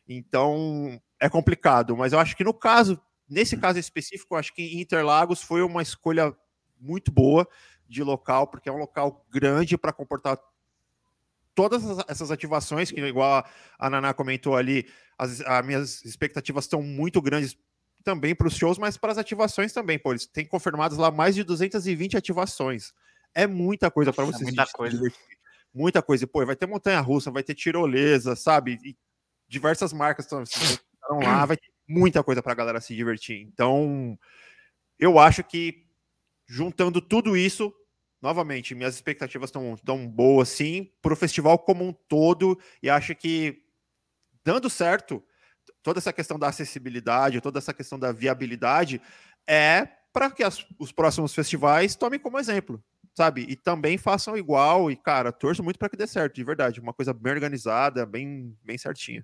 Então 0.08 1.00
é 1.20 1.30
complicado, 1.30 1.96
mas 1.96 2.14
eu 2.14 2.20
acho 2.20 2.36
que 2.36 2.44
no 2.44 2.54
caso, 2.54 3.00
nesse 3.30 3.56
caso 3.58 3.78
específico, 3.78 4.34
eu 4.34 4.40
acho 4.40 4.54
que 4.54 4.80
Interlagos 4.80 5.44
foi 5.44 5.62
uma 5.62 5.84
escolha 5.84 6.36
muito 6.80 7.12
boa 7.12 7.48
de 7.88 8.04
local, 8.04 8.48
porque 8.48 8.70
é 8.70 8.72
um 8.72 8.78
local 8.78 9.26
grande 9.30 9.78
para 9.78 9.94
comportar 9.94 10.38
todas 11.56 11.82
essas 12.08 12.30
ativações, 12.30 12.92
que 12.92 13.02
igual 13.02 13.44
a 13.80 13.90
Naná 13.90 14.14
comentou 14.14 14.56
ali, 14.56 14.88
as, 15.18 15.42
as 15.42 15.66
minhas 15.66 16.06
expectativas 16.06 16.66
estão 16.66 16.84
muito 16.84 17.20
grandes 17.20 17.58
também 18.04 18.36
para 18.36 18.48
os 18.48 18.56
shows, 18.56 18.78
mas 18.78 18.96
para 18.96 19.12
as 19.12 19.18
ativações 19.18 19.74
também, 19.74 19.98
pô, 19.98 20.12
eles 20.12 20.28
têm 20.28 20.46
confirmados 20.46 20.98
lá 20.98 21.10
mais 21.10 21.34
de 21.34 21.44
220 21.44 22.16
ativações. 22.16 22.94
É 23.34 23.48
muita 23.48 23.90
coisa 23.90 24.14
para 24.14 24.24
vocês. 24.24 24.44
É 24.44 24.46
muita 24.46 24.66
coisa. 24.68 25.14
Muita 25.74 26.02
coisa. 26.02 26.28
Pô, 26.28 26.46
vai 26.46 26.56
ter 26.56 26.68
montanha 26.68 27.02
russa, 27.02 27.32
vai 27.32 27.44
ter 27.44 27.56
tirolesa, 27.56 28.36
sabe? 28.36 28.78
E 28.84 28.96
diversas 29.48 29.92
marcas 29.92 30.26
estão 30.26 30.44
lá, 31.20 31.46
vai 31.46 31.58
ter 31.58 31.70
muita 31.88 32.24
coisa 32.24 32.44
para 32.44 32.52
a 32.52 32.56
galera 32.56 32.80
se 32.80 32.96
divertir. 32.96 33.42
Então, 33.42 34.18
eu 35.00 35.18
acho 35.18 35.44
que 35.44 35.87
juntando 36.48 37.02
tudo 37.02 37.36
isso, 37.36 37.74
novamente, 38.22 38.74
minhas 38.74 38.96
expectativas 38.96 39.50
estão 39.50 39.76
tão 39.84 40.08
boas, 40.08 40.50
sim, 40.50 40.90
para 41.02 41.14
o 41.14 41.18
festival 41.18 41.60
como 41.60 41.86
um 41.86 41.94
todo, 41.94 42.60
e 42.82 42.90
acho 42.90 43.14
que, 43.14 43.62
dando 44.44 44.70
certo, 44.70 45.24
toda 45.84 46.00
essa 46.00 46.14
questão 46.14 46.40
da 46.40 46.48
acessibilidade, 46.48 47.42
toda 47.42 47.60
essa 47.60 47.74
questão 47.74 48.00
da 48.00 48.12
viabilidade, 48.12 49.02
é 49.48 49.88
para 50.14 50.32
que 50.32 50.44
as, 50.44 50.66
os 50.80 50.92
próximos 50.92 51.34
festivais 51.34 51.96
tomem 51.96 52.20
como 52.20 52.40
exemplo, 52.40 52.84
sabe? 53.14 53.46
E 53.48 53.56
também 53.56 53.98
façam 53.98 54.38
igual, 54.38 54.90
e, 54.90 54.96
cara, 54.96 55.32
torço 55.32 55.64
muito 55.64 55.78
para 55.78 55.90
que 55.90 55.98
dê 55.98 56.08
certo, 56.08 56.36
de 56.36 56.44
verdade, 56.44 56.80
uma 56.80 56.94
coisa 56.94 57.14
bem 57.14 57.34
organizada, 57.34 58.06
bem, 58.06 58.58
bem 58.64 58.78
certinha. 58.78 59.24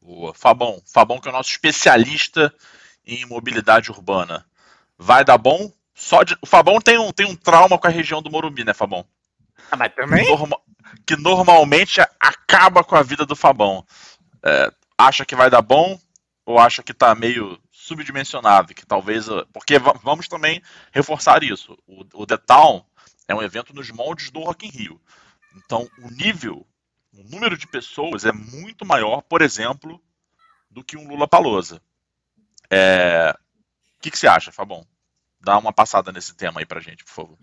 Boa. 0.00 0.34
Fabão, 0.34 0.82
Fabão 0.84 1.20
que 1.20 1.28
é 1.28 1.30
o 1.30 1.34
nosso 1.34 1.50
especialista 1.50 2.52
em 3.06 3.24
mobilidade 3.24 3.90
urbana. 3.90 4.44
Vai 4.98 5.24
dar 5.24 5.38
bom? 5.38 5.72
Só 5.94 6.22
de... 6.22 6.36
O 6.40 6.46
Fabão 6.46 6.80
tem 6.80 6.98
um, 6.98 7.12
tem 7.12 7.26
um 7.26 7.36
trauma 7.36 7.78
com 7.78 7.86
a 7.86 7.90
região 7.90 8.22
do 8.22 8.30
Morumbi, 8.30 8.64
né, 8.64 8.72
Fabão? 8.72 9.06
Ah, 9.70 9.76
mas 9.76 9.94
também? 9.94 10.24
Que, 10.24 10.30
norma... 10.30 10.60
que 11.06 11.16
normalmente 11.16 12.00
acaba 12.18 12.82
com 12.82 12.96
a 12.96 13.02
vida 13.02 13.24
do 13.26 13.36
Fabão. 13.36 13.86
É, 14.42 14.72
acha 14.98 15.24
que 15.24 15.36
vai 15.36 15.50
dar 15.50 15.62
bom 15.62 16.00
ou 16.44 16.58
acha 16.58 16.82
que 16.82 16.92
tá 16.92 17.14
meio 17.14 17.58
subdimensionado? 17.70 18.74
Que 18.74 18.84
talvez. 18.84 19.26
Porque 19.52 19.78
vamos 19.78 20.28
também 20.28 20.62
reforçar 20.90 21.42
isso. 21.42 21.78
O, 21.86 22.04
o 22.22 22.26
The 22.26 22.36
Town 22.38 22.84
é 23.28 23.34
um 23.34 23.42
evento 23.42 23.74
nos 23.74 23.90
moldes 23.90 24.30
do 24.30 24.40
Rock 24.40 24.66
in 24.66 24.70
Rio. 24.70 25.00
Então, 25.56 25.88
o 25.98 26.10
nível, 26.10 26.66
o 27.12 27.22
número 27.24 27.56
de 27.56 27.66
pessoas 27.66 28.24
é 28.24 28.32
muito 28.32 28.84
maior, 28.84 29.22
por 29.22 29.42
exemplo, 29.42 30.02
do 30.70 30.82
que 30.82 30.96
um 30.96 31.06
Lula 31.06 31.28
Palosa. 31.28 31.80
É... 32.70 33.34
O 33.98 34.02
que, 34.02 34.10
que 34.10 34.18
você 34.18 34.26
acha, 34.26 34.50
Fabão? 34.50 34.86
Dá 35.42 35.58
uma 35.58 35.72
passada 35.72 36.12
nesse 36.12 36.34
tema 36.34 36.60
aí 36.60 36.66
pra 36.66 36.80
gente, 36.80 37.04
por 37.04 37.12
favor. 37.12 37.38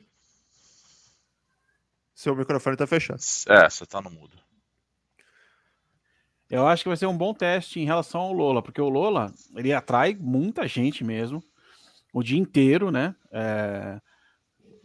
Seu 2.14 2.36
microfone 2.36 2.76
tá 2.76 2.88
fechado. 2.88 3.22
É, 3.48 3.70
você 3.70 3.86
tá 3.86 4.02
no 4.02 4.10
mudo. 4.10 4.38
Eu 6.50 6.68
acho 6.68 6.84
que 6.84 6.90
vai 6.90 6.98
ser 6.98 7.06
um 7.06 7.18
bom 7.18 7.34
teste 7.34 7.80
em 7.80 7.86
relação 7.86 8.22
ao 8.22 8.34
Lola, 8.34 8.62
porque 8.62 8.82
o 8.82 8.90
Lola, 8.90 9.32
ele 9.56 9.72
atrai 9.72 10.16
muita 10.20 10.68
gente 10.68 11.04
mesmo, 11.04 11.44
o 12.12 12.24
dia 12.24 12.40
inteiro, 12.40 12.90
né? 12.90 13.16
É, 13.32 14.02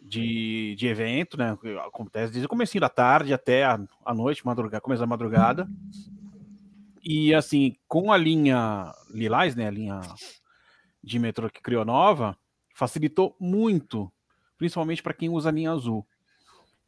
de, 0.02 0.75
de 0.76 0.87
evento, 0.87 1.38
né? 1.38 1.56
Acontece 1.87 2.33
desde 2.33 2.44
o 2.47 2.49
começo 2.49 2.78
da 2.78 2.90
tarde 2.90 3.33
até 3.33 3.64
a, 3.64 3.80
a 4.04 4.14
noite, 4.14 4.44
madrugada, 4.44 4.83
começo 4.83 5.00
da 5.00 5.06
madrugada. 5.06 5.66
E 7.02 7.35
assim, 7.35 7.76
com 7.88 8.12
a 8.12 8.16
linha 8.18 8.92
Lilás, 9.11 9.56
né? 9.56 9.66
A 9.66 9.71
linha 9.71 10.00
de 11.02 11.18
metrô 11.18 11.49
que 11.49 11.62
criou 11.62 11.85
nova, 11.85 12.37
facilitou 12.74 13.34
muito, 13.40 14.12
principalmente 14.58 15.02
para 15.02 15.14
quem 15.14 15.30
usa 15.30 15.48
a 15.48 15.52
linha 15.52 15.70
azul. 15.70 16.06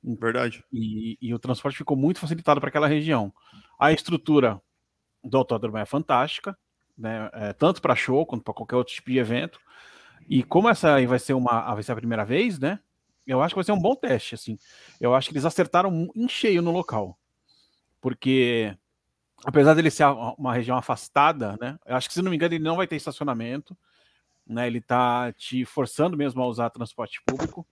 Verdade. 0.02 0.62
E, 0.72 1.16
e 1.20 1.32
o 1.32 1.38
transporte 1.38 1.78
ficou 1.78 1.96
muito 1.96 2.20
facilitado 2.20 2.60
para 2.60 2.68
aquela 2.68 2.86
região. 2.86 3.32
A 3.78 3.92
estrutura 3.92 4.60
do 5.24 5.38
autódromo 5.38 5.78
é 5.78 5.86
fantástica, 5.86 6.56
né? 6.98 7.30
É, 7.32 7.52
tanto 7.52 7.80
para 7.80 7.96
show 7.96 8.26
quanto 8.26 8.44
para 8.44 8.54
qualquer 8.54 8.76
outro 8.76 8.94
tipo 8.94 9.10
de 9.10 9.18
evento. 9.18 9.58
E 10.28 10.42
como 10.42 10.68
essa 10.68 10.94
aí 10.94 11.06
vai 11.06 11.18
ser 11.18 11.34
uma 11.34 11.72
vai 11.72 11.82
ser 11.82 11.92
a 11.92 11.96
primeira 11.96 12.24
vez, 12.24 12.58
né? 12.58 12.78
Eu 13.26 13.42
acho 13.42 13.54
que 13.54 13.58
vai 13.58 13.64
ser 13.64 13.72
um 13.72 13.80
bom 13.80 13.94
teste, 13.94 14.34
assim. 14.34 14.58
Eu 15.00 15.14
acho 15.14 15.28
que 15.28 15.34
eles 15.34 15.44
acertaram 15.44 16.08
em 16.14 16.28
cheio 16.28 16.62
no 16.62 16.70
local. 16.70 17.18
Porque 18.00 18.76
apesar 19.44 19.74
dele 19.74 19.90
ser 19.90 20.06
uma 20.38 20.54
região 20.54 20.76
afastada, 20.76 21.56
né? 21.60 21.78
Eu 21.84 21.96
acho 21.96 22.08
que 22.08 22.14
se 22.14 22.22
não 22.22 22.30
me 22.30 22.36
engano 22.36 22.54
ele 22.54 22.62
não 22.62 22.76
vai 22.76 22.86
ter 22.86 22.96
estacionamento 22.96 23.76
né? 24.46 24.66
Ele 24.66 24.78
está 24.78 25.32
te 25.32 25.64
forçando 25.64 26.16
mesmo 26.16 26.42
a 26.42 26.46
usar 26.46 26.70
transporte 26.70 27.20
público. 27.24 27.66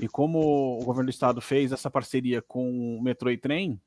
E 0.00 0.08
como 0.08 0.78
o 0.80 0.84
governo 0.84 1.08
do 1.08 1.10
estado 1.10 1.40
fez 1.40 1.72
essa 1.72 1.90
parceria 1.90 2.40
com 2.40 2.96
o 2.96 3.02
metrô 3.02 3.30
e 3.30 3.36
trem, 3.36 3.80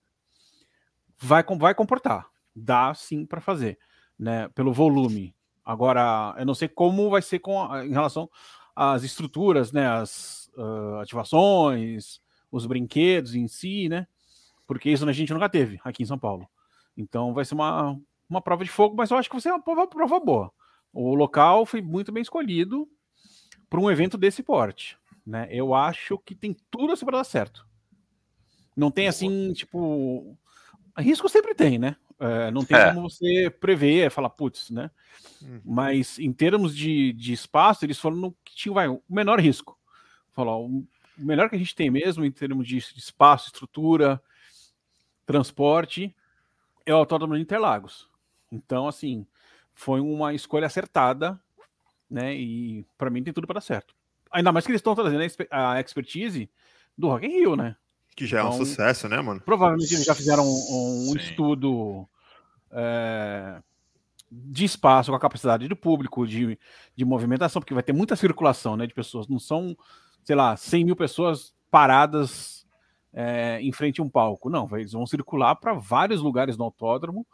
vai, 1.18 1.44
vai 1.58 1.74
comportar. 1.74 2.28
Dá 2.56 2.94
sim 2.94 3.26
para 3.26 3.42
fazer, 3.42 3.78
né? 4.18 4.48
Pelo 4.50 4.72
volume. 4.72 5.36
Agora, 5.64 6.36
eu 6.38 6.46
não 6.46 6.54
sei 6.54 6.68
como 6.68 7.10
vai 7.10 7.22
ser 7.22 7.40
com 7.40 7.64
a, 7.64 7.86
em 7.86 7.92
relação 7.92 8.30
às 8.76 9.04
estruturas, 9.04 9.72
né? 9.72 9.88
As 9.88 10.52
uh, 10.56 11.00
ativações, 11.00 12.22
os 12.52 12.66
brinquedos 12.66 13.36
em 13.36 13.48
si, 13.48 13.90
né? 13.90 14.08
Porque 14.68 14.90
isso 14.90 15.08
a 15.08 15.14
gente 15.14 15.34
nunca 15.34 15.50
teve 15.50 15.80
aqui 15.84 16.04
em 16.04 16.06
São 16.06 16.18
Paulo. 16.18 16.48
Então 16.96 17.34
vai 17.34 17.44
ser 17.44 17.56
uma, 17.56 18.00
uma 18.30 18.42
prova 18.42 18.64
de 18.64 18.70
fogo, 18.70 18.96
mas 18.96 19.12
eu 19.12 19.18
acho 19.18 19.30
que 19.30 19.36
vai 19.36 19.42
ser 19.42 19.50
uma 19.50 19.62
prova, 19.62 19.88
prova 19.88 20.20
boa. 20.20 20.52
O 20.96 21.14
local 21.14 21.66
foi 21.66 21.82
muito 21.82 22.10
bem 22.10 22.22
escolhido 22.22 22.88
para 23.70 23.82
um 23.82 23.92
evento 23.92 24.18
desse 24.18 24.42
porte. 24.42 24.98
Né? 25.28 25.46
Eu 25.52 25.74
acho 25.74 26.18
que 26.20 26.34
tem 26.34 26.56
tudo 26.72 26.94
assim 26.94 27.06
para 27.06 27.18
dar 27.18 27.26
certo. 27.26 27.68
Não 28.74 28.90
tem 28.90 29.10
assim, 29.10 29.52
tipo. 29.52 30.38
Risco 30.98 31.28
sempre 31.28 31.54
tem, 31.54 31.78
né? 31.78 31.98
É, 32.18 32.50
não 32.50 32.64
tem 32.64 32.78
é. 32.78 32.94
como 32.94 33.10
você 33.10 33.50
prever, 33.50 34.10
falar, 34.10 34.30
putz, 34.30 34.70
né? 34.70 34.90
Uhum. 35.42 35.62
Mas 35.66 36.18
em 36.18 36.32
termos 36.32 36.74
de, 36.74 37.12
de 37.12 37.34
espaço, 37.34 37.84
eles 37.84 38.00
foram 38.00 38.16
no 38.16 38.32
que 38.46 38.56
tinha 38.56 38.74
vai, 38.74 38.88
o 38.88 39.04
menor 39.10 39.42
risco. 39.42 39.78
Falou, 40.32 40.66
o 40.66 40.88
melhor 41.18 41.50
que 41.50 41.58
a 41.58 41.60
gente 41.60 41.76
tem 41.76 41.92
mesmo 41.92 42.24
em 42.24 42.32
termos 42.32 42.66
de 42.66 42.78
espaço, 42.78 43.48
estrutura, 43.48 44.22
transporte, 45.26 46.16
é 46.86 46.94
o 46.94 46.98
Autódromo 46.98 47.36
de 47.36 47.42
Interlagos. 47.42 48.10
Então, 48.50 48.88
assim, 48.88 49.28
foi 49.76 50.00
uma 50.00 50.34
escolha 50.34 50.66
acertada, 50.66 51.40
né? 52.10 52.34
E 52.34 52.86
para 52.98 53.10
mim 53.10 53.24
tem 53.24 53.34
tudo 53.34 53.46
para 53.46 53.56
dar 53.56 53.62
certo. 53.62 53.94
Ainda 54.32 54.52
mais 54.52 54.66
que 54.66 54.72
eles 54.72 54.80
estão 54.80 54.96
trazendo 54.96 55.22
a 55.52 55.80
expertise 55.80 56.50
do 56.98 57.10
Rock 57.10 57.26
in 57.26 57.30
Rio, 57.30 57.56
né? 57.56 57.76
Que 58.16 58.26
já 58.26 58.40
é 58.40 58.44
um 58.44 58.48
então, 58.48 58.66
sucesso, 58.66 59.10
né, 59.10 59.20
mano? 59.22 59.42
Provavelmente 59.42 59.94
eles 59.94 60.06
já 60.06 60.16
fizeram 60.16 60.44
um, 60.44 61.10
um 61.12 61.16
estudo 61.18 62.08
é, 62.72 63.62
de 64.32 64.64
espaço 64.64 65.12
com 65.12 65.18
a 65.18 65.20
capacidade 65.20 65.68
do 65.68 65.76
público, 65.76 66.26
de, 66.26 66.58
de 66.96 67.06
movimentação, 67.06 67.62
porque 67.62 67.74
vai 67.74 67.84
ter 67.84 67.94
muita 67.94 68.16
circulação, 68.16 68.78
né, 68.78 68.88
de 68.88 68.94
pessoas. 68.94 69.28
Não 69.28 69.40
são, 69.40 69.78
sei 70.24 70.36
lá, 70.36 70.56
100 70.56 70.86
mil 70.86 70.96
pessoas 70.96 71.54
paradas 71.70 72.66
é, 73.14 73.60
em 73.62 73.72
frente 73.72 74.00
a 74.00 74.04
um 74.04 74.10
palco. 74.10 74.50
Não, 74.50 74.68
eles 74.78 74.94
vão 74.94 75.06
circular 75.06 75.56
para 75.56 75.74
vários 75.74 76.22
lugares 76.22 76.58
no 76.58 76.64
autódromo, 76.64 77.26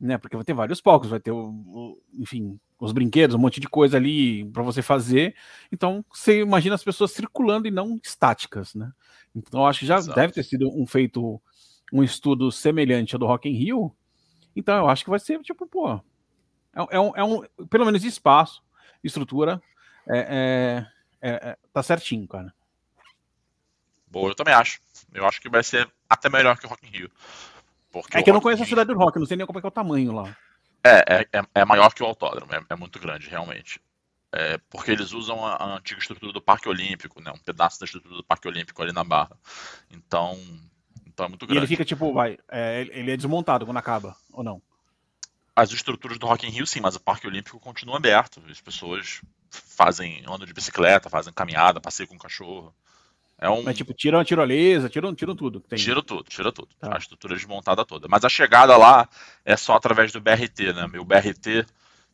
né? 0.00 0.18
Porque 0.18 0.36
vai 0.36 0.44
ter 0.44 0.54
vários 0.54 0.80
palcos, 0.80 1.10
vai 1.10 1.20
ter 1.20 1.30
o, 1.30 1.48
o 1.48 2.02
enfim, 2.14 2.58
os 2.78 2.92
brinquedos, 2.92 3.34
um 3.34 3.38
monte 3.38 3.60
de 3.60 3.68
coisa 3.68 3.96
ali 3.96 4.44
para 4.46 4.62
você 4.62 4.82
fazer. 4.82 5.34
Então, 5.72 6.04
você 6.12 6.40
imagina 6.40 6.74
as 6.74 6.84
pessoas 6.84 7.12
circulando 7.12 7.66
e 7.66 7.70
não 7.70 7.98
estáticas, 8.02 8.74
né? 8.74 8.92
Então, 9.34 9.66
acho 9.66 9.80
que 9.80 9.86
já 9.86 9.96
Exato. 9.96 10.14
deve 10.18 10.32
ter 10.32 10.42
sido 10.42 10.68
um 10.70 10.86
feito 10.86 11.40
um 11.92 12.02
estudo 12.02 12.52
semelhante 12.52 13.14
ao 13.14 13.18
do 13.18 13.26
Rock 13.26 13.48
in 13.48 13.52
Rio. 13.52 13.94
Então, 14.54 14.76
eu 14.76 14.88
acho 14.88 15.04
que 15.04 15.10
vai 15.10 15.18
ser 15.18 15.40
tipo, 15.40 15.66
pô, 15.66 15.94
é, 15.94 16.00
é, 16.90 17.00
um, 17.00 17.16
é 17.16 17.24
um, 17.24 17.42
pelo 17.66 17.84
menos 17.84 18.04
espaço, 18.04 18.62
estrutura, 19.02 19.60
é, 20.06 20.84
é, 21.20 21.30
é, 21.30 21.58
tá 21.72 21.82
certinho, 21.82 22.26
cara. 22.26 22.52
Boa, 24.06 24.30
eu 24.30 24.34
também 24.34 24.54
acho. 24.54 24.80
Eu 25.12 25.26
acho 25.26 25.40
que 25.40 25.48
vai 25.48 25.62
ser 25.62 25.90
até 26.08 26.28
melhor 26.28 26.58
que 26.58 26.66
o 26.66 26.68
Rock 26.68 26.86
in 26.86 26.90
Rio. 26.90 27.10
Porque 28.02 28.18
é 28.18 28.22
que 28.22 28.30
eu 28.30 28.34
não 28.34 28.40
conheço 28.40 28.62
a 28.62 28.66
cidade 28.66 28.92
do 28.92 28.98
Rock, 28.98 29.18
não 29.18 29.26
sei 29.26 29.36
nem 29.36 29.46
como 29.46 29.58
é, 29.58 29.62
é 29.62 29.66
o 29.66 29.70
tamanho 29.70 30.12
lá. 30.12 30.36
É, 30.84 31.28
é, 31.32 31.42
é 31.54 31.64
maior 31.64 31.92
que 31.92 32.02
o 32.02 32.06
autódromo, 32.06 32.52
é, 32.54 32.62
é 32.68 32.76
muito 32.76 32.98
grande, 32.98 33.28
realmente. 33.28 33.80
É, 34.32 34.58
porque 34.70 34.90
eles 34.90 35.12
usam 35.12 35.44
a, 35.44 35.54
a, 35.54 35.76
antiga 35.76 36.00
estrutura 36.00 36.32
do 36.32 36.40
Parque 36.40 36.68
Olímpico, 36.68 37.20
né? 37.20 37.32
Um 37.32 37.38
pedaço 37.38 37.80
da 37.80 37.86
estrutura 37.86 38.14
do 38.14 38.24
Parque 38.24 38.46
Olímpico 38.46 38.82
ali 38.82 38.92
na 38.92 39.02
Barra. 39.02 39.36
Então, 39.90 40.38
então 41.06 41.26
é 41.26 41.28
muito 41.28 41.46
grande. 41.46 41.58
E 41.58 41.60
ele 41.60 41.66
fica 41.66 41.84
tipo, 41.84 42.12
vai, 42.12 42.38
é, 42.48 42.86
ele 42.92 43.10
é 43.10 43.16
desmontado 43.16 43.64
quando 43.64 43.78
acaba, 43.78 44.14
ou 44.32 44.44
não? 44.44 44.60
As 45.56 45.72
estruturas 45.72 46.18
do 46.18 46.26
Rock 46.26 46.46
in 46.46 46.50
Rio, 46.50 46.66
sim, 46.66 46.80
mas 46.80 46.94
o 46.94 47.00
Parque 47.00 47.26
Olímpico 47.26 47.58
continua 47.58 47.96
aberto. 47.96 48.40
As 48.48 48.60
pessoas 48.60 49.22
fazem 49.50 50.20
andam 50.20 50.46
de 50.46 50.52
bicicleta, 50.52 51.10
fazem 51.10 51.32
caminhada, 51.32 51.80
passeio 51.80 52.08
com 52.08 52.18
cachorro. 52.18 52.72
É 53.40 53.48
um... 53.48 53.62
Mas, 53.62 53.76
tipo, 53.76 53.94
tiram 53.94 54.18
a 54.18 54.24
tirolesa, 54.24 54.88
tiram, 54.88 55.14
tiram 55.14 55.36
tudo. 55.36 55.60
Tem... 55.60 55.78
Tira 55.78 56.02
tudo, 56.02 56.24
tira 56.24 56.52
tudo. 56.52 56.74
Tá. 56.78 56.94
A 56.94 56.98
estrutura 56.98 57.36
desmontada 57.36 57.84
toda. 57.84 58.08
Mas 58.08 58.24
a 58.24 58.28
chegada 58.28 58.76
lá 58.76 59.08
é 59.44 59.56
só 59.56 59.74
através 59.74 60.10
do 60.10 60.20
BRT, 60.20 60.72
né? 60.72 60.90
O 60.98 61.04
BRT, 61.04 61.64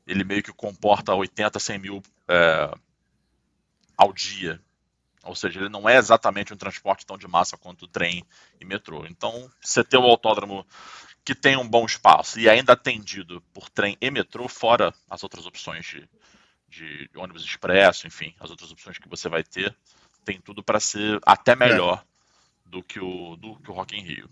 ele 0.06 0.22
meio 0.22 0.42
que 0.42 0.52
comporta 0.52 1.14
80, 1.14 1.58
100 1.58 1.78
mil 1.78 2.02
é, 2.28 2.70
ao 3.96 4.12
dia. 4.12 4.60
Ou 5.24 5.34
seja, 5.34 5.60
ele 5.60 5.70
não 5.70 5.88
é 5.88 5.96
exatamente 5.96 6.52
um 6.52 6.56
transporte 6.56 7.06
tão 7.06 7.16
de 7.16 7.26
massa 7.26 7.56
quanto 7.56 7.86
o 7.86 7.88
trem 7.88 8.22
e 8.60 8.64
metrô. 8.64 9.06
Então, 9.06 9.50
você 9.60 9.82
ter 9.82 9.96
o 9.96 10.02
autódromo 10.02 10.66
que 11.24 11.34
tem 11.34 11.56
um 11.56 11.66
bom 11.66 11.86
espaço 11.86 12.38
e 12.38 12.50
ainda 12.50 12.74
atendido 12.74 13.40
por 13.54 13.70
trem 13.70 13.96
e 13.98 14.10
metrô, 14.10 14.46
fora 14.46 14.92
as 15.08 15.22
outras 15.22 15.46
opções 15.46 15.86
de, 15.86 16.06
de 16.68 17.10
ônibus 17.16 17.42
expresso, 17.44 18.06
enfim, 18.06 18.34
as 18.38 18.50
outras 18.50 18.70
opções 18.70 18.98
que 18.98 19.08
você 19.08 19.26
vai 19.26 19.42
ter, 19.42 19.74
tem 20.24 20.40
tudo 20.40 20.62
para 20.62 20.80
ser 20.80 21.20
até 21.24 21.52
é. 21.52 21.56
melhor 21.56 22.02
é. 22.02 22.68
do, 22.70 22.82
que 22.82 22.98
o, 22.98 23.36
do 23.36 23.56
que 23.56 23.70
o 23.70 23.74
Rock 23.74 23.96
in 23.96 24.02
Rio. 24.02 24.28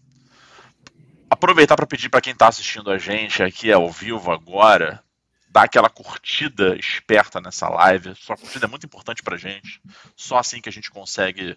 Aproveitar 1.30 1.76
para 1.76 1.87
pedir 1.87 2.08
para 2.08 2.20
quem 2.20 2.32
está 2.32 2.49
assistindo 2.49 2.90
a 2.90 2.99
gente 2.99 3.42
aqui 3.42 3.72
ao 3.72 3.90
vivo 3.90 4.30
agora, 4.30 5.02
dar 5.49 5.64
aquela 5.64 5.88
curtida 5.88 6.76
esperta 6.76 7.40
nessa 7.40 7.68
live. 7.68 8.14
Sua 8.16 8.37
curtida 8.37 8.66
é 8.66 8.68
muito 8.68 8.87
importante 8.87 9.22
para 9.22 9.37
gente. 9.37 9.81
Só 10.14 10.38
assim 10.38 10.61
que 10.61 10.68
a 10.68 10.72
gente 10.72 10.90
consegue 10.90 11.57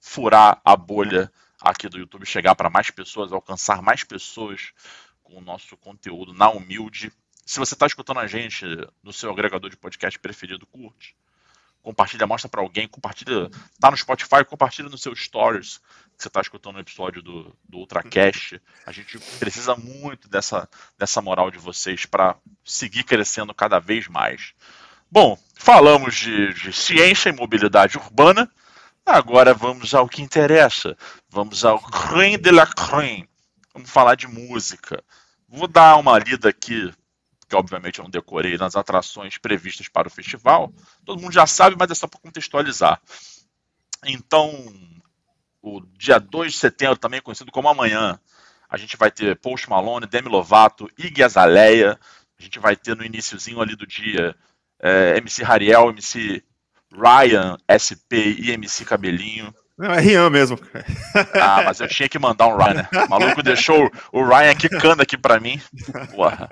furar 0.00 0.60
a 0.64 0.76
bolha 0.76 1.32
aqui 1.60 1.88
do 1.88 1.98
YouTube, 1.98 2.26
chegar 2.26 2.56
para 2.56 2.68
mais 2.68 2.90
pessoas, 2.90 3.32
alcançar 3.32 3.80
mais 3.80 4.02
pessoas 4.02 4.72
com 5.22 5.38
o 5.38 5.40
nosso 5.40 5.76
conteúdo 5.76 6.32
na 6.34 6.50
humilde. 6.50 7.12
Se 7.46 7.60
você 7.60 7.74
está 7.74 7.86
escutando 7.86 8.18
a 8.18 8.26
gente 8.26 8.64
no 9.02 9.12
seu 9.12 9.30
agregador 9.30 9.70
de 9.70 9.76
podcast 9.76 10.18
preferido, 10.18 10.66
curte 10.66 11.14
compartilha, 11.82 12.26
mostra 12.26 12.48
para 12.48 12.60
alguém, 12.60 12.86
compartilha, 12.86 13.50
tá 13.80 13.90
no 13.90 13.96
Spotify, 13.96 14.44
compartilha 14.46 14.88
nos 14.88 15.02
seus 15.02 15.20
stories 15.24 15.78
que 16.16 16.22
você 16.22 16.28
está 16.28 16.40
escutando 16.40 16.76
o 16.76 16.80
episódio 16.80 17.20
do, 17.20 17.54
do 17.68 17.78
Ultracast. 17.78 18.60
A 18.86 18.92
gente 18.92 19.18
precisa 19.38 19.74
muito 19.74 20.28
dessa, 20.28 20.68
dessa 20.96 21.20
moral 21.20 21.50
de 21.50 21.58
vocês 21.58 22.06
para 22.06 22.36
seguir 22.64 23.02
crescendo 23.02 23.52
cada 23.52 23.80
vez 23.80 24.06
mais. 24.06 24.54
Bom, 25.10 25.38
falamos 25.54 26.14
de, 26.14 26.54
de 26.54 26.72
ciência 26.72 27.28
e 27.28 27.32
mobilidade 27.32 27.98
urbana. 27.98 28.48
Agora 29.04 29.52
vamos 29.52 29.94
ao 29.94 30.08
que 30.08 30.22
interessa. 30.22 30.96
Vamos 31.28 31.64
ao 31.64 31.80
creme 31.80 32.38
de 32.38 32.50
la 32.52 32.66
creme. 32.66 33.28
Vamos 33.74 33.90
falar 33.90 34.14
de 34.14 34.28
música. 34.28 35.02
Vou 35.48 35.66
dar 35.66 35.96
uma 35.96 36.18
lida 36.18 36.50
aqui 36.50 36.92
que 37.52 37.56
obviamente 37.56 37.98
eu 37.98 38.04
não 38.04 38.10
decorei 38.10 38.56
nas 38.56 38.76
atrações 38.76 39.36
previstas 39.36 39.86
para 39.86 40.08
o 40.08 40.10
festival. 40.10 40.72
Todo 41.04 41.20
mundo 41.20 41.34
já 41.34 41.46
sabe, 41.46 41.76
mas 41.78 41.90
é 41.90 41.94
só 41.94 42.06
para 42.06 42.18
contextualizar. 42.18 42.98
Então, 44.06 44.50
o 45.60 45.82
dia 45.98 46.18
2 46.18 46.54
de 46.54 46.58
setembro, 46.58 46.96
também 46.96 47.20
conhecido 47.20 47.52
como 47.52 47.68
amanhã, 47.68 48.18
a 48.70 48.78
gente 48.78 48.96
vai 48.96 49.10
ter 49.10 49.36
Post 49.36 49.68
Malone, 49.68 50.06
Demi 50.06 50.30
Lovato, 50.30 50.90
Iggy 50.96 51.22
Azalea. 51.22 52.00
A 52.38 52.42
gente 52.42 52.58
vai 52.58 52.74
ter 52.74 52.96
no 52.96 53.04
iníciozinho 53.04 53.60
ali 53.60 53.76
do 53.76 53.86
dia 53.86 54.34
é, 54.80 55.18
MC 55.18 55.44
Hariel, 55.44 55.90
MC 55.90 56.42
Ryan, 56.90 57.58
SP 57.68 58.32
e 58.38 58.50
MC 58.50 58.86
Cabelinho. 58.86 59.54
Não, 59.82 59.92
é 59.92 60.00
Rian 60.00 60.30
mesmo. 60.30 60.56
Ah, 61.34 61.64
mas 61.64 61.80
eu 61.80 61.88
tinha 61.88 62.08
que 62.08 62.16
mandar 62.16 62.46
um 62.46 62.56
Ryan, 62.56 62.74
né? 62.74 62.88
O 63.04 63.10
maluco 63.10 63.42
deixou 63.42 63.90
o 64.12 64.24
Ryan 64.24 64.54
quicando 64.54 65.02
aqui 65.02 65.18
pra 65.18 65.40
mim. 65.40 65.60
Porra. 66.14 66.48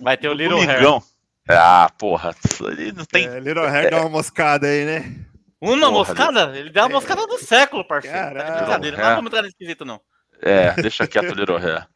Vai 0.00 0.16
ter 0.16 0.28
o 0.28 0.32
Little 0.32 0.60
Domingão. 0.60 1.02
Hair. 1.48 1.58
Ah, 1.58 1.90
porra. 1.98 2.32
Ele 2.60 2.92
não 2.92 3.04
tem. 3.04 3.26
É, 3.26 3.40
Little 3.40 3.66
Hair 3.66 3.86
é... 3.86 3.90
dá 3.90 4.00
uma 4.02 4.10
moscada 4.10 4.68
aí, 4.68 4.84
né? 4.84 5.12
Uma 5.60 5.76
porra, 5.76 5.90
moscada? 5.90 6.56
Ele 6.56 6.70
deu 6.70 6.84
uma 6.84 6.90
moscada 6.90 7.26
do 7.26 7.36
século, 7.38 7.84
parceiro. 7.84 8.16
Caralho. 8.16 8.46
Tá 8.46 8.56
brincadeira. 8.58 8.96
Não 8.96 9.16
vamos 9.16 9.26
entrar 9.26 9.42
nesse 9.42 9.54
esquisito, 9.54 9.84
não. 9.84 10.00
É, 10.40 10.72
deixa 10.74 11.04
quieto 11.08 11.32
o 11.32 11.34
Little 11.34 11.56
Hair. 11.56 11.88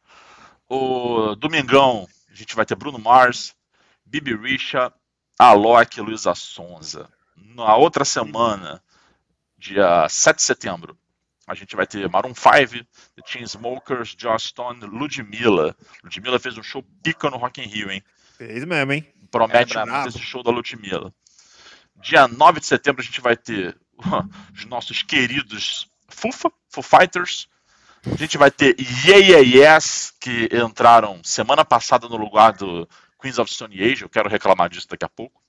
O 0.69 1.33
Domingão, 1.35 2.05
a 2.29 2.35
gente 2.35 2.57
vai 2.57 2.65
ter 2.65 2.75
Bruno 2.75 2.99
Mars, 2.99 3.55
Bibi 4.05 4.35
Richa, 4.35 4.91
Alok 5.39 5.97
e 5.97 6.01
Luísa 6.01 6.35
Sonza. 6.35 7.07
Na 7.55 7.73
outra 7.77 8.03
semana, 8.03 8.81
dia 9.57 10.07
7 10.07 10.37
de 10.37 10.43
setembro, 10.43 10.97
a 11.47 11.55
gente 11.55 11.75
vai 11.77 11.87
ter 11.87 12.09
Maroon 12.09 12.33
5, 12.35 12.85
The 13.15 13.21
Chainsmokers, 13.25 14.15
Josh 14.15 14.47
Stone, 14.47 14.85
Ludmilla. 14.85 15.75
Ludmilla 16.03 16.39
fez 16.39 16.57
um 16.57 16.63
show 16.63 16.83
pica 17.01 17.29
no 17.29 17.37
Rock 17.37 17.61
in 17.61 17.67
Rio, 17.67 17.89
hein? 17.89 18.03
Fez 18.37 18.65
mesmo, 18.65 18.91
hein? 18.91 19.07
Promete 19.31 19.77
é, 19.77 19.85
muito 19.85 20.09
esse 20.09 20.19
show 20.19 20.43
da 20.43 20.51
Ludmilla. 20.51 21.13
Dia 22.01 22.27
9 22.27 22.59
de 22.59 22.65
setembro 22.65 23.01
a 23.01 23.05
gente 23.05 23.21
vai 23.21 23.37
ter 23.37 23.77
os 24.53 24.65
nossos 24.65 25.01
queridos 25.01 25.87
Fufa, 26.09 26.51
Foo 26.69 26.83
Fighters. 26.83 27.47
A 28.05 28.15
gente 28.15 28.37
vai 28.37 28.51
ter 28.51 28.75
Yeah 29.05 29.25
Yeah 29.25 29.75
Yes, 29.75 30.13
que 30.19 30.49
entraram 30.51 31.21
semana 31.23 31.63
passada 31.63 32.09
no 32.09 32.17
lugar 32.17 32.53
do 32.53 32.87
Queens 33.21 33.39
of 33.39 33.51
Stone 33.51 33.81
Age. 33.81 34.03
Eu 34.03 34.09
quero 34.09 34.29
reclamar 34.29 34.69
disso 34.69 34.87
daqui 34.89 35.05
a 35.05 35.09
pouco. 35.09 35.41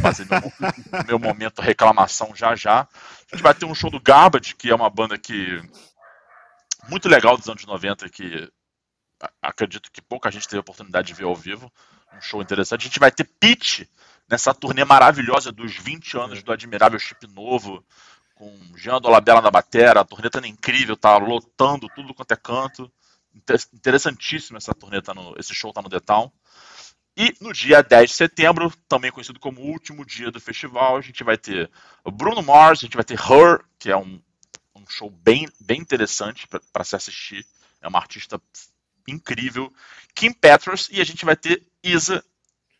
Fazer 0.00 0.26
meu, 0.28 1.04
meu 1.06 1.18
momento 1.18 1.60
reclamação 1.60 2.34
já 2.34 2.56
já. 2.56 2.80
A 2.80 3.36
gente 3.36 3.42
vai 3.42 3.54
ter 3.54 3.66
um 3.66 3.74
show 3.74 3.90
do 3.90 4.00
Garbage, 4.00 4.54
que 4.54 4.70
é 4.70 4.74
uma 4.74 4.88
banda 4.88 5.18
que 5.18 5.60
muito 6.88 7.08
legal 7.08 7.36
dos 7.36 7.48
anos 7.48 7.64
90 7.64 8.08
que 8.08 8.50
acredito 9.40 9.90
que 9.90 10.02
pouca 10.02 10.30
gente 10.30 10.46
teve 10.46 10.58
a 10.58 10.60
oportunidade 10.60 11.08
de 11.08 11.14
ver 11.14 11.24
ao 11.24 11.34
vivo. 11.34 11.72
Um 12.16 12.20
show 12.20 12.40
interessante. 12.40 12.82
A 12.82 12.84
gente 12.84 13.00
vai 13.00 13.10
ter 13.10 13.24
Pitch 13.24 13.82
nessa 14.28 14.54
turnê 14.54 14.84
maravilhosa 14.84 15.52
dos 15.52 15.76
20 15.76 16.18
anos 16.18 16.42
do 16.42 16.52
Admirável 16.52 16.98
Chip 16.98 17.26
Novo, 17.28 17.84
com 18.34 18.54
Jean 18.76 19.00
Dolabella 19.00 19.40
na 19.40 19.50
batera. 19.50 20.00
A 20.00 20.04
turnê 20.04 20.28
tá 20.30 20.46
incrível, 20.46 20.96
tá 20.96 21.16
lotando 21.16 21.88
tudo 21.94 22.14
quanto 22.14 22.32
é 22.32 22.36
canto. 22.36 22.90
Interessantíssimo 23.74 24.56
essa 24.56 24.74
turnê, 24.74 25.00
tá 25.02 25.14
no, 25.14 25.34
esse 25.38 25.54
show 25.54 25.72
tá 25.72 25.82
no 25.82 25.88
The 25.88 26.00
Town. 26.00 26.30
E 27.16 27.34
no 27.40 27.52
dia 27.52 27.82
10 27.82 28.10
de 28.10 28.16
setembro, 28.16 28.70
também 28.86 29.10
conhecido 29.10 29.40
como 29.40 29.62
o 29.62 29.66
último 29.66 30.04
dia 30.04 30.30
do 30.30 30.38
festival, 30.38 30.98
a 30.98 31.00
gente 31.00 31.24
vai 31.24 31.38
ter 31.38 31.70
Bruno 32.12 32.42
Mars, 32.42 32.80
a 32.80 32.82
gente 32.82 32.96
vai 32.96 33.04
ter 33.04 33.18
Her, 33.18 33.64
que 33.78 33.90
é 33.90 33.96
um, 33.96 34.20
um 34.74 34.84
show 34.86 35.08
bem, 35.08 35.48
bem 35.58 35.80
interessante 35.80 36.46
para 36.72 36.84
se 36.84 36.94
assistir. 36.94 37.46
É 37.80 37.88
uma 37.88 37.98
artista 37.98 38.40
incrível. 39.08 39.72
Kim 40.14 40.32
Petras 40.32 40.88
e 40.92 41.00
a 41.00 41.04
gente 41.04 41.24
vai 41.24 41.36
ter 41.36 41.62
Isa, 41.82 42.22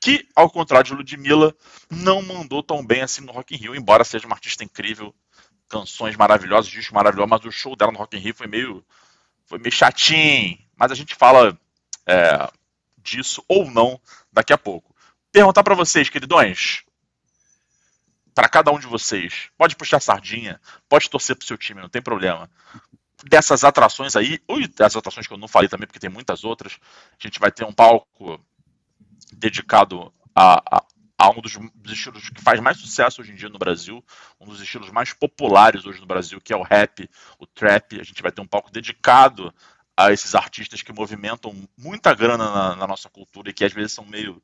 que, 0.00 0.28
ao 0.36 0.50
contrário 0.50 0.86
de 0.86 0.94
Ludmilla, 0.94 1.54
não 1.90 2.20
mandou 2.20 2.62
tão 2.62 2.84
bem 2.84 3.00
assim 3.00 3.22
no 3.22 3.32
Rock 3.32 3.54
in 3.54 3.58
Rio, 3.58 3.74
embora 3.74 4.04
seja 4.04 4.26
uma 4.26 4.36
artista 4.36 4.62
incrível, 4.62 5.14
canções 5.68 6.14
maravilhosas, 6.14 6.70
discos 6.70 6.92
maravilhosos, 6.92 7.30
mas 7.30 7.44
o 7.44 7.50
show 7.50 7.74
dela 7.74 7.90
no 7.90 7.98
Rock 7.98 8.16
in 8.16 8.20
Rio 8.20 8.34
foi 8.34 8.46
meio, 8.46 8.84
foi 9.46 9.58
meio 9.58 9.72
chatinho. 9.72 10.58
Mas 10.76 10.92
a 10.92 10.94
gente 10.94 11.14
fala 11.14 11.58
é, 12.06 12.50
disso 13.06 13.42
ou 13.48 13.70
não 13.70 14.00
daqui 14.32 14.52
a 14.52 14.58
pouco. 14.58 14.94
perguntar 15.32 15.62
para 15.62 15.74
vocês, 15.74 16.08
queridões. 16.08 16.82
Para 18.34 18.48
cada 18.48 18.70
um 18.70 18.78
de 18.78 18.86
vocês. 18.86 19.48
Pode 19.56 19.76
puxar 19.76 20.00
sardinha, 20.00 20.60
pode 20.88 21.08
torcer 21.08 21.36
pro 21.36 21.46
seu 21.46 21.56
time, 21.56 21.80
não 21.80 21.88
tem 21.88 22.02
problema. 22.02 22.50
Dessas 23.24 23.64
atrações 23.64 24.14
aí, 24.14 24.38
e 24.48 24.68
das 24.68 24.94
atrações 24.94 25.26
que 25.26 25.32
eu 25.32 25.38
não 25.38 25.48
falei 25.48 25.68
também, 25.68 25.86
porque 25.86 25.98
tem 25.98 26.10
muitas 26.10 26.44
outras, 26.44 26.78
a 27.18 27.26
gente 27.26 27.40
vai 27.40 27.50
ter 27.50 27.64
um 27.64 27.72
palco 27.72 28.38
dedicado 29.32 30.12
a, 30.34 30.76
a, 30.76 30.84
a 31.18 31.30
um 31.30 31.40
dos, 31.40 31.58
estilos 31.86 32.28
que 32.28 32.42
faz 32.42 32.60
mais 32.60 32.78
sucesso 32.78 33.22
hoje 33.22 33.32
em 33.32 33.36
dia 33.36 33.48
no 33.48 33.58
Brasil, 33.58 34.04
um 34.38 34.44
dos 34.44 34.60
estilos 34.60 34.90
mais 34.90 35.14
populares 35.14 35.86
hoje 35.86 36.00
no 36.00 36.06
Brasil, 36.06 36.40
que 36.40 36.52
é 36.52 36.56
o 36.56 36.62
rap, 36.62 37.08
o 37.38 37.46
trap. 37.46 37.98
A 37.98 38.04
gente 38.04 38.22
vai 38.22 38.30
ter 38.30 38.42
um 38.42 38.46
palco 38.46 38.70
dedicado 38.70 39.52
a 39.96 40.12
esses 40.12 40.34
artistas 40.34 40.82
que 40.82 40.92
movimentam 40.92 41.54
muita 41.76 42.14
grana 42.14 42.50
na, 42.50 42.76
na 42.76 42.86
nossa 42.86 43.08
cultura 43.08 43.50
e 43.50 43.52
que 43.54 43.64
às 43.64 43.72
vezes 43.72 43.92
são 43.92 44.04
meio 44.04 44.42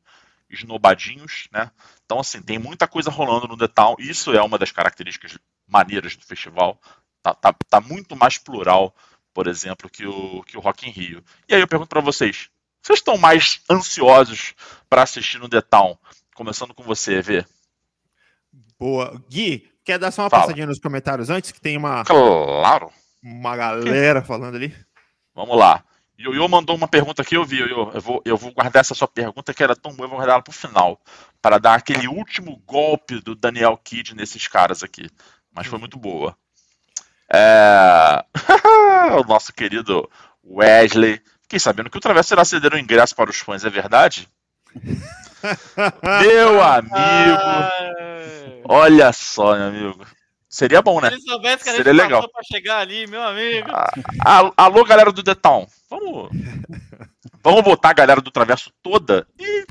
esnobadinhos, 0.48 1.48
né? 1.52 1.70
Então, 2.04 2.18
assim, 2.20 2.40
tem 2.42 2.58
muita 2.58 2.86
coisa 2.86 3.10
rolando 3.10 3.48
no 3.48 3.56
The 3.56 3.68
Town. 3.68 3.96
Isso 3.98 4.32
é 4.32 4.42
uma 4.42 4.58
das 4.58 4.70
características 4.72 5.38
maneiras 5.66 6.16
do 6.16 6.24
festival. 6.24 6.80
Tá, 7.22 7.34
tá, 7.34 7.54
tá 7.68 7.80
muito 7.80 8.16
mais 8.16 8.36
plural, 8.38 8.94
por 9.32 9.46
exemplo, 9.46 9.88
que 9.88 10.06
o, 10.06 10.42
que 10.42 10.56
o 10.56 10.60
Rock 10.60 10.86
in 10.88 10.90
Rio. 10.92 11.24
E 11.48 11.54
aí 11.54 11.60
eu 11.60 11.68
pergunto 11.68 11.88
para 11.88 12.00
vocês, 12.00 12.48
vocês 12.82 12.98
estão 12.98 13.16
mais 13.16 13.60
ansiosos 13.70 14.54
para 14.90 15.02
assistir 15.02 15.38
no 15.38 15.48
The 15.48 15.60
Town? 15.62 15.96
Começando 16.34 16.74
com 16.74 16.82
você, 16.82 17.22
Vê. 17.22 17.44
Boa. 18.78 19.22
Gui, 19.30 19.70
quer 19.84 19.98
dar 19.98 20.10
só 20.10 20.22
uma 20.22 20.30
Fala. 20.30 20.42
passadinha 20.42 20.66
nos 20.66 20.80
comentários 20.80 21.30
antes? 21.30 21.52
Que 21.52 21.60
tem 21.60 21.76
uma, 21.76 22.04
Claro. 22.04 22.90
uma 23.22 23.56
galera 23.56 24.22
falando 24.22 24.56
ali. 24.56 24.74
Vamos 25.34 25.56
lá. 25.58 25.82
Ioiô 26.18 26.46
mandou 26.46 26.76
uma 26.76 26.86
pergunta 26.86 27.22
aqui, 27.22 27.36
eu 27.36 27.44
vi, 27.44 27.58
Ioiô. 27.58 27.90
Eu 27.92 28.00
vou, 28.00 28.22
eu 28.24 28.36
vou 28.36 28.52
guardar 28.52 28.80
essa 28.80 28.94
sua 28.94 29.08
pergunta, 29.08 29.52
que 29.52 29.62
era 29.62 29.74
tão 29.74 29.92
boa, 29.92 30.04
eu 30.04 30.08
vou 30.08 30.18
guardar 30.18 30.34
ela 30.34 30.42
pro 30.42 30.52
final. 30.52 31.00
Para 31.40 31.58
dar 31.58 31.74
aquele 31.74 32.06
último 32.06 32.62
golpe 32.66 33.20
do 33.20 33.34
Daniel 33.34 33.76
Kidd 33.76 34.14
nesses 34.14 34.46
caras 34.46 34.82
aqui. 34.82 35.08
Mas 35.52 35.66
foi 35.66 35.78
muito 35.78 35.98
boa. 35.98 36.36
É... 37.32 38.24
o 39.18 39.24
nosso 39.24 39.52
querido 39.52 40.08
Wesley. 40.44 41.20
Fiquei 41.42 41.58
sabendo 41.58 41.90
que 41.90 41.98
o 41.98 42.00
Travessa 42.00 42.34
irá 42.34 42.44
ceder 42.44 42.72
o 42.72 42.78
ingresso 42.78 43.16
para 43.16 43.30
os 43.30 43.38
fãs, 43.38 43.64
é 43.64 43.70
verdade? 43.70 44.28
Meu 46.22 46.62
amigo! 46.62 46.92
Olha 48.64 49.12
só, 49.12 49.56
meu 49.56 49.66
amigo. 49.66 50.06
Seria 50.52 50.82
bom, 50.82 51.00
né? 51.00 51.10
Se 51.12 51.22
soubesse 51.22 51.64
que 51.64 51.70
a 51.70 51.72
gente 51.72 51.82
Seria 51.82 52.02
legal. 52.02 52.28
pra 52.28 52.42
chegar 52.42 52.80
ali, 52.80 53.06
meu 53.06 53.22
amigo. 53.22 53.70
Ah, 54.20 54.52
Alô, 54.54 54.84
galera 54.84 55.10
do 55.10 55.22
The 55.22 55.34
Town. 55.34 55.66
Vamos, 55.88 56.28
vamos 57.42 57.62
botar 57.62 57.88
a 57.88 57.94
galera 57.94 58.20
do 58.20 58.30
Traverso 58.30 58.70
toda 58.82 59.26
e 59.38 59.64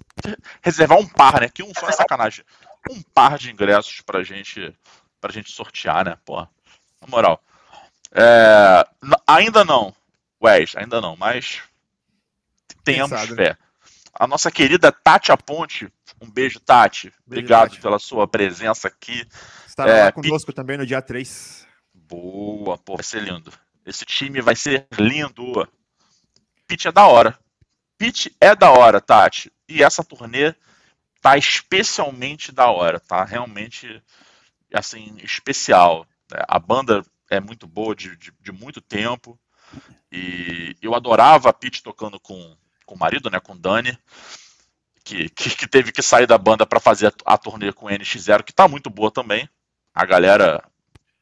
reservar 0.60 0.98
um 0.98 1.08
par, 1.08 1.40
né? 1.40 1.50
Que 1.50 1.62
um 1.62 1.72
só 1.80 1.88
é 1.88 1.92
sacanagem. 1.92 2.44
Um 2.90 3.00
par 3.14 3.38
de 3.38 3.52
ingressos 3.52 4.02
pra 4.02 4.24
gente, 4.24 4.74
pra 5.22 5.32
gente 5.32 5.52
sortear, 5.52 6.04
né? 6.04 6.18
Pô, 6.26 6.42
na 6.42 7.08
moral. 7.08 7.40
É, 8.12 8.84
ainda 9.28 9.64
não, 9.64 9.96
Wes, 10.44 10.76
ainda 10.76 11.00
não, 11.00 11.16
mas 11.16 11.62
tenhamos 12.84 13.20
Quem 13.20 13.28
sabe, 13.28 13.40
né? 13.40 13.50
fé. 13.50 13.58
A 14.16 14.26
nossa 14.26 14.50
querida 14.50 14.92
Tati 14.92 15.32
Aponte, 15.32 15.88
um 16.20 16.28
beijo, 16.30 16.60
Tati. 16.60 17.14
Obrigado 17.28 17.70
Tati. 17.70 17.82
pela 17.82 18.00
sua 18.00 18.28
presença 18.28 18.88
aqui. 18.88 19.28
Estará 19.72 19.92
É, 19.92 20.04
lá 20.04 20.12
conosco 20.12 20.52
também 20.52 20.78
no 20.78 20.86
dia 20.86 21.02
3. 21.02 21.66
Boa, 21.94 22.78
pô, 22.78 22.98
vai 22.98 23.06
ser 23.06 23.24
lindo. 23.24 23.54
Esse 23.86 24.06
time 24.06 24.42
vai 24.42 24.54
ser 24.54 24.86
lindo. 25.00 25.66
Pitch 26.68 26.88
é 26.88 26.92
da 26.92 27.08
hora. 27.08 27.40
Pitch 27.98 28.28
é 28.42 28.54
da 28.54 28.70
hora, 28.70 29.00
Tati. 29.00 29.50
E 29.70 29.82
essa 29.82 30.04
turnê 30.04 30.54
tá 31.22 31.38
especialmente 31.38 32.52
da 32.52 32.70
hora, 32.70 33.00
tá? 33.00 33.24
Realmente, 33.24 34.04
assim, 34.74 35.16
especial. 35.24 36.06
A 36.50 36.60
banda 36.60 37.02
é 37.30 37.40
muito 37.40 37.66
boa 37.66 37.96
de, 37.96 38.18
de, 38.18 38.34
de 38.42 38.52
muito 38.52 38.82
tempo. 38.82 39.40
E 40.12 40.76
eu 40.82 40.94
adorava 40.94 41.50
a 41.50 41.54
Pitch 41.54 41.80
tocando 41.80 42.20
com, 42.20 42.58
com 42.86 42.96
o 42.96 43.00
marido, 43.00 43.30
né? 43.30 43.40
Com 43.40 43.54
o 43.54 43.58
Dani. 43.58 43.98
Que, 45.06 45.30
que, 45.30 45.56
que 45.56 45.66
teve 45.66 45.94
que 45.94 46.02
sair 46.02 46.28
da 46.28 46.38
banda 46.38 46.66
para 46.66 46.82
fazer 46.82 47.08
a, 47.08 47.34
a 47.34 47.38
turnê 47.38 47.72
com 47.72 47.86
o 47.86 47.90
NX0, 47.90 48.44
que 48.44 48.52
tá 48.52 48.68
muito 48.68 48.90
boa 48.90 49.10
também. 49.10 49.50
A 49.94 50.06
galera 50.06 50.64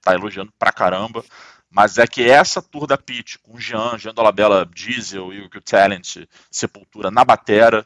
tá 0.02 0.14
elogiando 0.14 0.54
pra 0.58 0.72
caramba. 0.72 1.24
Mas 1.72 1.98
é 2.00 2.08
que 2.08 2.24
essa 2.24 2.62
tour 2.62 2.88
da 2.88 2.98
Pitch, 2.98 3.38
com 3.44 3.56
o 3.56 3.60
Jean, 3.60 3.98
Jean 3.98 4.14
Dolabella, 4.14 4.66
Diesel 4.66 5.32
e 5.32 5.42
o 5.42 5.46
o 5.46 5.62
Talent, 5.62 6.18
Sepultura 6.50 7.12
na 7.12 7.24
batera, 7.24 7.86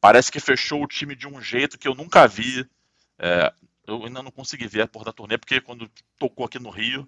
parece 0.00 0.32
que 0.32 0.40
fechou 0.40 0.82
o 0.82 0.88
time 0.88 1.14
de 1.14 1.28
um 1.28 1.40
jeito 1.40 1.78
que 1.78 1.86
eu 1.86 1.94
nunca 1.94 2.26
vi. 2.26 2.66
É, 3.18 3.52
eu 3.86 4.04
ainda 4.04 4.22
não 4.22 4.30
consegui 4.30 4.66
ver 4.66 4.82
a 4.82 4.88
porra 4.88 5.06
da 5.06 5.12
turnê, 5.12 5.36
porque 5.36 5.60
quando 5.60 5.90
tocou 6.18 6.46
aqui 6.46 6.58
no 6.58 6.70
Rio, 6.70 7.06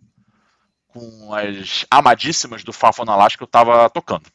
com 0.88 1.32
as 1.32 1.86
amadíssimas 1.90 2.64
do 2.64 2.72
Fafo 2.72 3.04
na 3.04 3.16
Lasca, 3.16 3.42
eu 3.42 3.48
tava 3.48 3.88
tocando. 3.88 4.26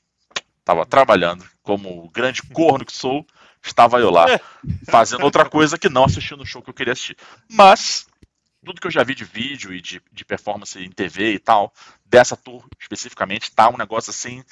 Tava 0.63 0.85
trabalhando. 0.85 1.45
Como 1.61 2.09
grande 2.09 2.41
corno 2.41 2.85
que 2.85 2.93
sou, 2.93 3.25
estava 3.63 3.99
eu 3.99 4.09
lá, 4.09 4.25
fazendo 4.89 5.23
outra 5.23 5.47
coisa 5.49 5.77
que 5.77 5.89
não 5.89 6.05
assistindo 6.05 6.41
o 6.41 6.45
show 6.45 6.61
que 6.61 6.69
eu 6.69 6.73
queria 6.73 6.93
assistir. 6.93 7.17
Mas, 7.51 8.07
tudo 8.65 8.81
que 8.81 8.87
eu 8.87 8.91
já 8.91 9.03
vi 9.03 9.15
de 9.15 9.23
vídeo 9.23 9.73
e 9.73 9.79
de, 9.79 10.01
de 10.11 10.25
performance 10.25 10.77
em 10.77 10.89
TV 10.89 11.33
e 11.33 11.39
tal, 11.39 11.71
dessa 12.05 12.35
tour 12.35 12.65
especificamente, 12.81 13.51
tá 13.51 13.69
um 13.69 13.77
negócio 13.77 14.09
assim 14.09 14.43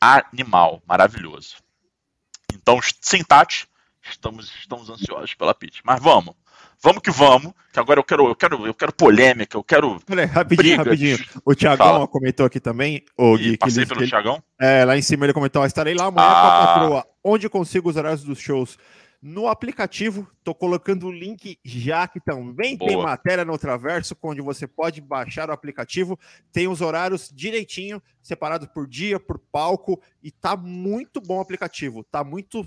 animal, 0.00 0.82
maravilhoso. 0.86 1.56
Então, 2.54 2.78
sem 3.00 3.22
Tati, 3.22 3.66
estamos, 4.02 4.50
estamos 4.58 4.88
ansiosos 4.90 5.34
pela 5.34 5.54
Pitch. 5.54 5.80
Mas 5.84 6.00
vamos, 6.02 6.34
vamos 6.82 7.02
que 7.02 7.10
vamos, 7.10 7.52
que 7.72 7.78
agora 7.78 8.00
eu 8.00 8.04
quero, 8.04 8.26
eu 8.28 8.34
quero, 8.34 8.66
eu 8.66 8.74
quero 8.74 8.92
polêmica, 8.92 9.56
eu 9.56 9.62
quero 9.62 10.00
Peraí, 10.00 10.24
rapidinho, 10.26 10.76
briga. 10.76 10.90
rapidinho. 10.90 11.18
O 11.44 11.54
Thiagão 11.54 11.86
Fala. 11.86 12.08
comentou 12.08 12.46
aqui 12.46 12.58
também, 12.58 13.04
o 13.16 13.36
Gui, 13.36 13.56
passei 13.56 13.86
pelo 13.86 14.06
Thiagão. 14.06 14.42
é, 14.60 14.84
lá 14.84 14.96
em 14.96 15.02
cima 15.02 15.26
ele 15.26 15.32
comentou, 15.32 15.64
estarei 15.64 15.94
lá 15.94 16.06
amanhã 16.06 16.26
com 16.28 16.34
Ah. 16.34 16.62
a 16.62 16.66
patroa. 16.66 17.06
Onde 17.22 17.48
consigo 17.50 17.90
os 17.90 17.96
horários 17.96 18.24
dos 18.24 18.38
shows? 18.40 18.78
No 19.22 19.48
aplicativo, 19.48 20.26
tô 20.42 20.54
colocando 20.54 21.06
o 21.06 21.12
link 21.12 21.58
já 21.62 22.08
que 22.08 22.18
também 22.18 22.78
tem 22.78 22.92
Boa. 22.92 23.04
matéria 23.04 23.44
no 23.44 23.58
Traverso, 23.58 24.16
onde 24.22 24.40
você 24.40 24.66
pode 24.66 25.00
baixar 25.02 25.50
o 25.50 25.52
aplicativo. 25.52 26.18
Tem 26.50 26.66
os 26.66 26.80
horários 26.80 27.30
direitinho, 27.30 28.02
separados 28.22 28.66
por 28.68 28.86
dia, 28.86 29.20
por 29.20 29.38
palco, 29.38 30.00
e 30.22 30.30
tá 30.30 30.56
muito 30.56 31.20
bom 31.20 31.36
o 31.36 31.40
aplicativo. 31.40 32.02
Tá 32.04 32.24
muito 32.24 32.66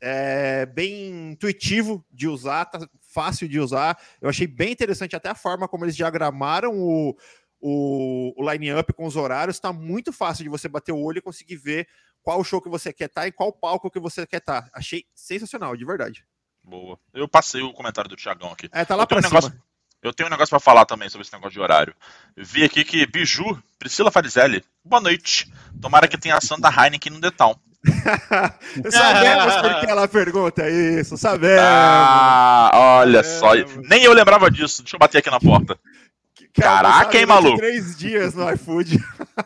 é, 0.00 0.64
bem 0.64 1.32
intuitivo 1.32 2.02
de 2.10 2.28
usar, 2.28 2.64
tá 2.64 2.88
fácil 3.00 3.46
de 3.46 3.60
usar. 3.60 3.98
Eu 4.22 4.30
achei 4.30 4.46
bem 4.46 4.72
interessante 4.72 5.14
até 5.14 5.28
a 5.28 5.34
forma 5.34 5.68
como 5.68 5.84
eles 5.84 5.96
diagramaram 5.96 6.78
o, 6.78 7.14
o, 7.60 8.34
o 8.36 8.50
line-up 8.50 8.90
com 8.94 9.04
os 9.04 9.16
horários. 9.16 9.60
Tá 9.60 9.70
muito 9.70 10.14
fácil 10.14 10.44
de 10.44 10.50
você 10.50 10.66
bater 10.66 10.92
o 10.92 11.00
olho 11.00 11.18
e 11.18 11.22
conseguir 11.22 11.56
ver 11.56 11.86
qual 12.24 12.42
show 12.42 12.60
que 12.60 12.68
você 12.68 12.92
quer 12.92 13.04
estar 13.06 13.26
e 13.28 13.32
qual 13.32 13.52
palco 13.52 13.90
que 13.90 14.00
você 14.00 14.26
quer 14.26 14.38
estar. 14.38 14.68
Achei 14.72 15.04
sensacional, 15.14 15.76
de 15.76 15.84
verdade. 15.84 16.24
Boa. 16.62 16.98
Eu 17.12 17.28
passei 17.28 17.60
o 17.62 17.72
comentário 17.72 18.08
do 18.08 18.16
Thiagão 18.16 18.50
aqui. 18.50 18.68
É, 18.72 18.84
tá 18.84 18.96
lá 18.96 19.02
Eu 19.02 19.06
pra 19.06 19.18
um 19.18 19.22
cima. 19.22 19.34
negócio- 19.40 19.62
Eu 20.02 20.12
tenho 20.12 20.26
um 20.26 20.30
negócio 20.30 20.50
pra 20.50 20.58
falar 20.60 20.84
também 20.86 21.08
sobre 21.08 21.22
esse 21.26 21.32
negócio 21.32 21.52
de 21.52 21.60
horário. 21.60 21.94
Vi 22.36 22.64
aqui 22.64 22.84
que 22.84 23.06
Biju, 23.06 23.62
Priscila 23.78 24.10
Farizelli, 24.10 24.64
boa 24.84 25.00
noite. 25.00 25.52
Tomara 25.80 26.08
que 26.08 26.16
tenha 26.18 26.36
a 26.36 26.40
Santa 26.40 26.68
Heineken 26.68 27.12
no 27.12 27.30
Town. 27.30 27.54
Sabemos 28.90 29.56
por 29.56 29.80
que 29.80 29.86
ela 29.90 30.08
pergunta 30.08 30.68
isso, 30.70 31.16
sabemos. 31.18 31.60
Ah, 31.62 32.70
olha 32.72 33.22
só. 33.22 33.50
Sabemos. 33.50 33.88
Nem 33.88 34.02
eu 34.04 34.12
lembrava 34.12 34.50
disso. 34.50 34.82
Deixa 34.82 34.96
eu 34.96 35.00
bater 35.00 35.18
aqui 35.18 35.30
na 35.30 35.38
porta. 35.40 35.78
Caraca, 36.54 37.18
hein, 37.18 37.26
maluco? 37.26 37.58
Três 37.58 37.96
dias 37.96 38.34
no 38.34 38.50
iFood. 38.52 38.98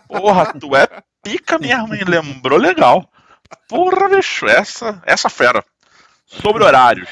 Porra, 0.07 0.53
tu 0.59 0.77
é 0.77 0.87
pica 1.33 1.59
mesmo, 1.59 1.95
hein? 1.95 2.03
Lembrou 2.07 2.59
legal. 2.59 3.09
Porra, 3.69 4.09
bicho, 4.09 4.47
essa, 4.47 5.03
essa 5.07 5.29
fera. 5.29 5.65
Sobre 6.27 6.65
horários. 6.65 7.09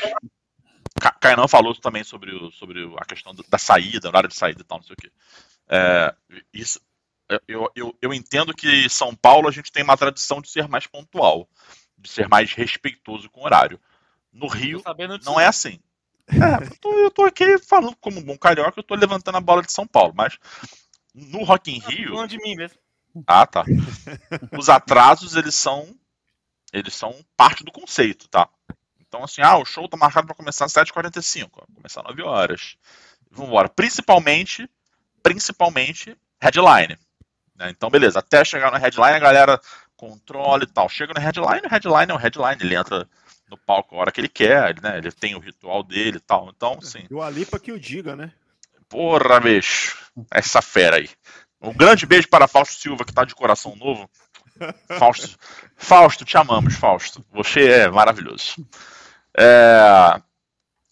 Kainan 1.20 1.46
falou 1.48 1.74
também 1.74 2.02
sobre, 2.05 2.35
o, 2.35 2.50
sobre 2.50 2.83
a 2.98 3.05
questão 3.05 3.35
do- 3.35 3.44
da 3.48 3.59
saída, 3.59 4.09
horário 4.09 4.29
de 4.29 4.35
saída 4.35 4.62
e 4.62 4.64
tal, 4.64 4.79
não 4.79 4.85
sei 4.85 4.94
o 4.94 4.96
quê. 4.96 5.11
É, 5.68 6.14
isso, 6.52 6.81
eu, 7.46 7.70
eu, 7.74 7.98
eu 8.00 8.14
entendo 8.14 8.55
que 8.55 8.88
São 8.88 9.14
Paulo 9.14 9.48
a 9.48 9.52
gente 9.52 9.72
tem 9.72 9.83
uma 9.83 9.96
tradição 9.96 10.40
de 10.40 10.48
ser 10.50 10.68
mais 10.68 10.87
pontual, 10.87 11.48
de 11.98 12.09
ser 12.09 12.29
mais 12.29 12.52
respeitoso 12.52 13.29
com 13.31 13.40
o 13.40 13.44
horário. 13.44 13.81
No 14.33 14.48
Rio, 14.48 14.83
não 15.24 15.38
é 15.40 15.46
assim. 15.46 15.81
É, 16.29 16.64
eu, 16.64 16.76
tô, 16.81 16.92
eu 16.94 17.11
tô 17.11 17.24
aqui 17.24 17.59
falando 17.59 17.96
como 17.96 18.18
um 18.18 18.24
bom 18.24 18.37
carioca, 18.37 18.79
eu 18.79 18.85
tô 18.85 18.94
levantando 18.94 19.37
a 19.38 19.40
bola 19.40 19.62
de 19.62 19.72
São 19.72 19.87
Paulo, 19.87 20.12
mas 20.16 20.38
no 21.14 21.44
Rock 21.44 21.70
in 21.70 21.79
Rio, 21.81 22.11
Falando 22.11 22.31
de 22.31 22.38
mim 22.38 22.55
mesmo. 22.57 22.79
Ah, 23.26 23.46
tá. 23.46 23.64
Os 24.59 24.68
atrasos, 24.68 25.37
eles 25.37 25.55
são 25.55 25.94
eles 26.72 26.94
são 26.94 27.14
parte 27.37 27.64
do 27.64 27.72
conceito, 27.72 28.29
tá? 28.29 28.48
Então, 29.00 29.24
assim, 29.24 29.40
ah, 29.40 29.57
o 29.57 29.64
show 29.64 29.88
tá 29.88 29.96
marcado 29.96 30.26
para 30.26 30.37
começar 30.37 30.64
às 30.64 30.72
7h45, 30.72 31.48
ó, 31.55 31.66
começar 31.74 32.00
às 32.00 32.07
9 32.09 32.22
horas. 32.22 32.76
Vambora. 33.31 33.68
Principalmente, 33.68 34.68
principalmente, 35.22 36.16
headline. 36.40 36.98
né? 37.55 37.70
Então, 37.70 37.88
beleza, 37.88 38.18
até 38.18 38.44
chegar 38.44 38.70
no 38.70 38.79
headline, 38.79 39.16
a 39.16 39.20
galera 39.20 39.61
controla 39.96 40.64
e 40.64 40.66
tal. 40.66 40.88
Chega 40.88 41.14
no 41.14 41.20
headline, 41.20 41.62
o 41.66 41.70
headline 41.70 42.12
é 42.12 42.14
o 42.14 42.18
headline, 42.18 42.59
ele 42.61 42.74
entra 42.74 43.09
no 43.48 43.57
palco 43.57 43.94
a 43.94 44.00
hora 44.00 44.12
que 44.12 44.20
ele 44.20 44.29
quer, 44.29 44.81
né? 44.83 44.98
Ele 44.98 45.12
tem 45.12 45.35
o 45.35 45.40
ritual 45.40 45.83
dele 45.83 46.18
e 46.18 46.20
tal. 46.20 46.50
Então, 46.55 46.81
sim. 46.83 47.07
E 47.09 47.14
o 47.14 47.22
Alipa 47.22 47.59
que 47.59 47.72
o 47.72 47.81
diga, 47.81 48.16
né? 48.16 48.33
Porra, 48.88 49.40
bicho. 49.40 49.96
Essa 50.31 50.61
fera 50.61 50.96
aí. 50.96 51.09
Um 51.68 51.74
grande 51.74 52.07
beijo 52.07 52.29
para 52.29 52.46
Fausto 52.46 52.74
Silva, 52.74 53.05
que 53.05 53.12
tá 53.12 53.24
de 53.24 53.35
coração 53.35 53.74
novo. 53.76 54.09
Fausto, 54.98 55.37
Fausto, 55.76 56.24
te 56.24 56.37
amamos, 56.37 56.74
Fausto. 56.74 57.24
Você 57.33 57.68
é 57.68 57.90
maravilhoso. 57.90 58.55
É... 59.37 60.20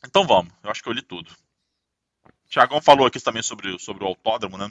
Então 0.07 0.27
vamos, 0.27 0.53
eu 0.63 0.71
acho 0.71 0.83
que 0.83 0.89
eu 0.89 0.93
li 0.93 1.03
tudo. 1.03 1.31
Tiagão 2.49 2.81
falou 2.81 3.07
aqui 3.07 3.19
também 3.21 3.43
sobre, 3.43 3.79
sobre 3.79 4.05
o 4.05 4.07
autódromo, 4.07 4.59
né? 4.59 4.71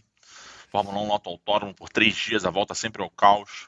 Fórmula 0.69 0.99
1 0.99 1.07
no 1.07 1.13
autódromo 1.13 1.73
por 1.73 1.89
três 1.89 2.15
dias, 2.15 2.45
a 2.45 2.49
volta 2.49 2.73
sempre 2.73 3.01
ao 3.01 3.09
caos. 3.09 3.67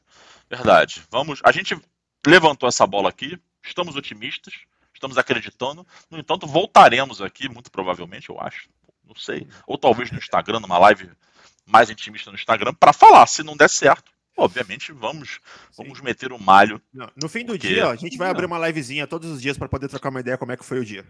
Verdade. 0.50 1.04
Vamos. 1.12 1.40
A 1.44 1.52
gente 1.52 1.80
levantou 2.26 2.70
essa 2.70 2.86
bola 2.86 3.10
aqui, 3.10 3.40
estamos 3.64 3.96
otimistas, 3.96 4.54
estamos 4.94 5.18
acreditando. 5.18 5.86
No 6.10 6.18
entanto, 6.18 6.48
voltaremos 6.48 7.22
aqui, 7.22 7.50
muito 7.50 7.72
provavelmente, 7.72 8.30
eu 8.30 8.40
acho. 8.40 8.70
Não 9.04 9.16
sei. 9.16 9.48
Ou 9.68 9.78
talvez 9.78 10.12
no 10.12 10.18
Instagram, 10.18 10.60
numa 10.60 10.78
live 10.78 11.12
mais 11.66 11.90
intimista 11.90 12.32
no 12.32 12.38
Instagram, 12.38 12.74
para 12.74 12.94
falar. 12.94 13.26
Se 13.28 13.44
não 13.44 13.58
der 13.58 13.70
certo, 13.70 14.12
obviamente 14.38 14.92
vamos, 14.92 15.40
vamos 15.78 16.02
meter 16.02 16.32
o 16.32 16.40
malho. 16.40 16.82
Não, 16.94 17.10
no 17.16 17.30
fim 17.30 17.46
do 17.46 17.54
porque... 17.54 17.68
dia, 17.68 17.88
ó, 17.88 17.92
a 17.92 17.96
gente 17.96 18.18
vai 18.18 18.30
abrir 18.30 18.46
uma 18.46 18.60
livezinha 18.68 19.08
todos 19.08 19.32
os 19.32 19.42
dias 19.42 19.58
para 19.58 19.70
poder 19.70 19.88
trocar 19.88 20.10
uma 20.10 20.20
ideia 20.20 20.38
como 20.38 20.52
é 20.52 20.58
que 20.58 20.66
foi 20.66 20.80
o 20.80 20.86
dia. 20.86 21.06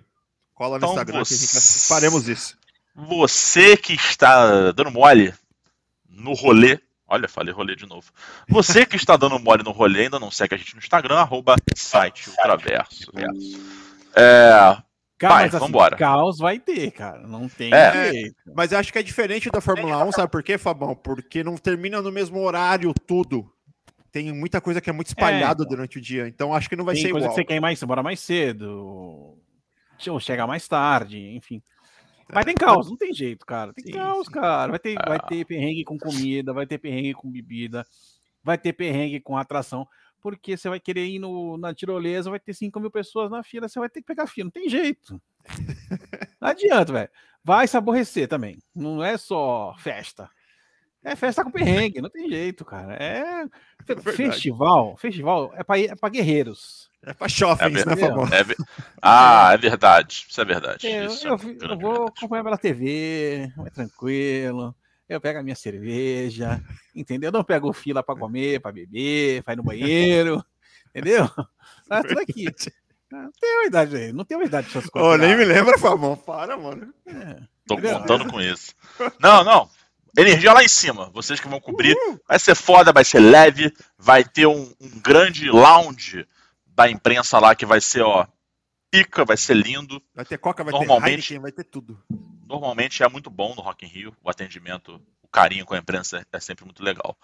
Cola 0.54 0.78
no 0.80 0.86
então, 0.86 0.90
Instagram 0.90 1.20
você... 1.20 1.36
que 1.36 1.42
gente 1.42 1.88
faremos 1.88 2.28
isso. 2.28 2.58
Você 2.96 3.76
que 3.76 3.94
está 3.94 4.72
dando 4.72 4.92
mole 4.92 5.34
no 6.08 6.34
rolê 6.34 6.80
Olha, 7.08 7.28
falei 7.28 7.54
rolê 7.54 7.76
de 7.76 7.86
novo. 7.86 8.12
Você 8.50 8.86
que 8.86 8.96
está 8.96 9.16
dando 9.16 9.38
mole 9.38 9.64
no 9.64 9.72
rolê, 9.72 10.04
ainda 10.04 10.20
não 10.20 10.32
segue 10.32 10.56
a 10.56 10.58
gente 10.58 10.74
no 10.74 10.80
Instagram, 10.80 11.18
arroba 11.18 11.56
site 11.76 12.30
Ultraverso. 12.32 13.12
É, 14.16 14.78
Cara, 15.18 15.34
vai, 15.34 15.44
mas 15.46 15.56
assim, 15.56 15.66
vambora. 15.66 15.96
caos 15.96 16.38
vai 16.38 16.60
ter, 16.60 16.92
cara. 16.92 17.26
Não 17.26 17.48
tem 17.48 17.74
é, 17.74 18.12
jeito. 18.12 18.36
Mas 18.54 18.72
eu 18.72 18.80
acho 18.80 18.92
que 18.92 19.00
é 19.00 19.04
diferente 19.04 19.50
da 19.50 19.62
Fórmula 19.62 20.04
1, 20.04 20.12
sabe 20.12 20.32
por 20.32 20.44
quê, 20.44 20.58
Fabão? 20.58 20.94
Porque 20.94 21.44
não 21.44 21.56
termina 21.56 22.02
no 22.02 22.12
mesmo 22.12 22.40
horário 22.42 22.94
tudo. 22.94 23.50
Tem 24.12 24.32
muita 24.34 24.60
coisa 24.60 24.82
que 24.82 24.90
é 24.90 24.94
muito 24.94 25.08
espalhada 25.08 25.64
é, 25.64 25.68
durante 25.68 25.98
o 25.98 26.02
dia. 26.02 26.28
Então 26.28 26.54
acho 26.54 26.70
que 26.70 26.76
não 26.76 26.86
vai 26.86 26.96
tem 26.96 27.04
ser 27.04 27.12
coisa 27.12 27.28
igual. 27.28 27.36
que 27.36 27.42
você 27.42 27.46
quer 27.46 27.56
ir 27.56 27.62
mais, 27.62 27.82
embora 27.82 28.04
mais 28.04 28.20
cedo. 28.20 29.40
Ou 30.08 30.20
chegar 30.20 30.46
mais 30.48 30.68
tarde, 30.68 31.18
enfim. 31.36 31.62
Mas 32.34 32.46
tem 32.46 32.56
caos, 32.56 32.90
não 32.90 32.98
tem 32.98 33.14
jeito, 33.14 33.46
cara. 33.46 33.72
Tem 33.74 33.86
sim, 33.86 33.92
caos, 33.92 34.26
sim. 34.26 34.34
cara. 34.34 34.72
Vai 34.72 34.80
ter, 34.80 34.96
ah. 34.98 35.10
vai 35.10 35.20
ter 35.20 35.46
perrengue 35.46 35.84
com 35.84 35.98
comida, 35.98 36.54
vai 36.54 36.66
ter 36.66 36.78
perrengue 36.78 37.14
com 37.14 37.32
bebida, 37.32 37.86
vai 38.44 38.58
ter 38.58 38.74
perrengue 38.74 39.20
com 39.20 39.38
atração. 39.38 39.88
Porque 40.26 40.58
você 40.58 40.68
vai 40.68 40.80
querer 40.80 41.06
ir 41.06 41.20
no, 41.20 41.56
na 41.56 41.72
tirolesa, 41.72 42.32
vai 42.32 42.40
ter 42.40 42.52
5 42.52 42.80
mil 42.80 42.90
pessoas 42.90 43.30
na 43.30 43.44
fila, 43.44 43.70
você 43.70 43.78
vai 43.78 43.88
ter 43.88 44.02
que 44.02 44.08
pegar 44.08 44.26
fila. 44.26 44.46
Não 44.46 44.52
tem 44.52 44.68
jeito. 44.68 45.22
Não 46.42 46.50
adianta, 46.50 46.92
velho. 46.92 47.10
Vai 47.44 47.68
se 47.68 47.78
aborrecer 47.78 48.28
também. 48.28 48.58
Não 48.74 49.04
é 49.04 49.18
só 49.18 49.76
festa. 49.78 50.28
É 51.04 51.16
festa 51.16 51.44
com 51.44 51.52
perrengue, 51.52 52.02
não 52.02 52.10
tem 52.10 52.28
jeito, 52.28 52.66
cara. 52.66 52.96
É, 52.96 53.46
é 53.88 53.96
festival, 54.14 54.98
festival 54.98 55.54
é 55.54 55.64
para 55.64 55.80
é 55.80 55.96
pra 55.96 56.10
guerreiros. 56.10 56.90
É 57.04 57.14
pra 57.14 57.30
shoppings, 57.30 57.84
é, 57.84 57.86
né, 57.86 57.96
favor? 57.96 58.28
É, 58.34 58.44
ah, 59.00 59.52
é 59.54 59.58
verdade. 59.58 60.26
Isso 60.28 60.42
é 60.42 60.46
verdade. 60.46 60.88
Eu, 60.88 61.06
Isso 61.06 61.28
eu, 61.28 61.36
é 61.36 61.72
eu 61.72 61.78
vou 61.78 62.08
acompanhar 62.08 62.44
pela 62.44 62.58
TV, 62.58 63.54
mais 63.56 63.72
tranquilo. 63.72 64.76
Eu 65.08 65.22
pego 65.22 65.40
a 65.40 65.44
minha 65.44 65.56
cerveja, 65.56 66.62
entendeu? 66.96 67.30
Eu 67.30 67.34
não 67.34 67.44
pego 67.44 67.72
fila 67.74 68.02
para 68.04 68.16
comer, 68.20 68.60
para 68.60 68.72
beber, 68.72 69.44
para 69.44 69.54
ir 69.54 69.58
no 69.58 69.64
banheiro, 69.64 70.44
entendeu? 70.90 71.30
Tá 71.88 72.02
tudo 72.04 72.20
aqui. 72.20 72.46
Não 73.12 73.32
tem 73.40 73.58
uma 73.58 73.66
idade 73.66 73.96
aí, 73.96 74.12
não 74.12 74.26
tem 74.26 74.36
uma 74.36 74.46
idade 74.46 74.68
essas 74.68 74.90
coisas. 74.90 75.12
Oh, 75.12 75.18
nem 75.18 75.38
me 75.38 75.46
lembra, 75.46 75.78
Fabão. 75.78 76.18
Para, 76.18 76.58
mano. 76.58 76.94
É, 77.06 77.38
Tô 77.68 77.76
entendeu? 77.76 78.00
contando 78.00 78.32
com 78.32 78.42
isso. 78.42 78.74
Não, 79.20 79.44
não. 79.44 79.70
Energia 80.18 80.54
lá 80.54 80.64
em 80.64 80.68
cima. 80.68 81.10
Vocês 81.14 81.40
que 81.40 81.48
vão 81.48 81.60
cobrir. 81.60 81.96
Vai 82.28 82.40
ser 82.40 82.56
foda, 82.56 82.94
vai 82.94 83.04
ser 83.04 83.20
leve. 83.20 83.74
Vai 83.98 84.24
ter 84.24 84.46
um, 84.48 84.74
um 84.80 85.00
grande 85.02 85.50
lounge 85.50 86.26
da 86.66 86.90
imprensa 86.90 87.38
lá 87.38 87.54
que 87.54 87.66
vai 87.66 87.80
ser, 87.80 88.02
ó, 88.02 88.26
pica, 88.90 89.26
vai 89.26 89.38
ser 89.38 89.56
lindo. 89.56 90.02
Vai 90.14 90.26
ter 90.26 90.38
Coca, 90.38 90.64
vai 90.64 90.72
normalmente, 90.72 91.28
ter 91.28 91.34
Heineken, 91.34 91.40
vai 91.40 91.52
ter 91.52 91.64
tudo. 91.66 92.02
Normalmente 92.46 93.04
é 93.04 93.10
muito 93.10 93.30
bom 93.30 93.56
no 93.56 93.62
Rock 93.62 93.86
in 93.86 93.90
Rio, 93.90 94.16
o 94.24 94.30
atendimento, 94.30 95.02
o 95.22 95.28
carinho 95.28 95.66
com 95.66 95.74
a 95.74 95.78
imprensa 95.78 96.26
é 96.32 96.40
sempre 96.40 96.64
muito 96.64 96.84
legal. 96.84 97.18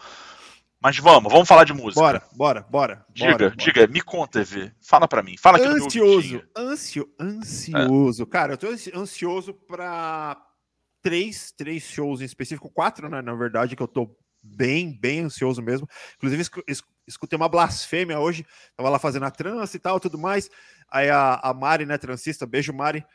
Mas 0.81 0.97
vamos, 0.97 1.31
vamos 1.31 1.47
falar 1.47 1.63
de 1.63 1.73
música. 1.73 2.01
Bora, 2.01 2.23
bora, 2.33 2.65
bora. 2.67 3.05
Diga, 3.13 3.31
bora, 3.37 3.55
diga, 3.55 3.81
bora. 3.81 3.91
me 3.91 4.01
conta, 4.01 4.41
EV. 4.41 4.71
Fala 4.81 5.07
para 5.07 5.21
mim. 5.21 5.37
Fala 5.37 5.57
aqui 5.57 5.67
ansioso, 5.67 6.43
ansio, 6.57 7.07
ansioso. 7.19 8.23
É. 8.23 8.25
Cara, 8.25 8.53
eu 8.53 8.57
tô 8.57 8.67
ansioso 8.95 9.53
para 9.53 10.41
três, 11.03 11.51
três 11.51 11.83
shows 11.83 12.19
em 12.21 12.25
específico, 12.25 12.67
quatro, 12.69 13.07
né, 13.09 13.21
na 13.21 13.35
verdade, 13.35 13.75
que 13.75 13.83
eu 13.83 13.87
tô 13.87 14.15
bem, 14.41 14.97
bem 14.99 15.19
ansioso 15.19 15.61
mesmo. 15.61 15.87
Inclusive, 16.17 16.43
escutei 17.07 17.37
uma 17.37 17.49
blasfêmia 17.49 18.19
hoje, 18.19 18.43
tava 18.75 18.89
lá 18.89 18.97
fazendo 18.97 19.25
a 19.25 19.31
trança 19.31 19.77
e 19.77 19.79
tal, 19.79 19.99
tudo 19.99 20.17
mais. 20.17 20.49
Aí 20.89 21.09
a, 21.09 21.35
a 21.43 21.53
Mari, 21.53 21.85
né, 21.85 21.97
transista, 21.97 22.47
beijo 22.47 22.73
Mari, 22.73 23.05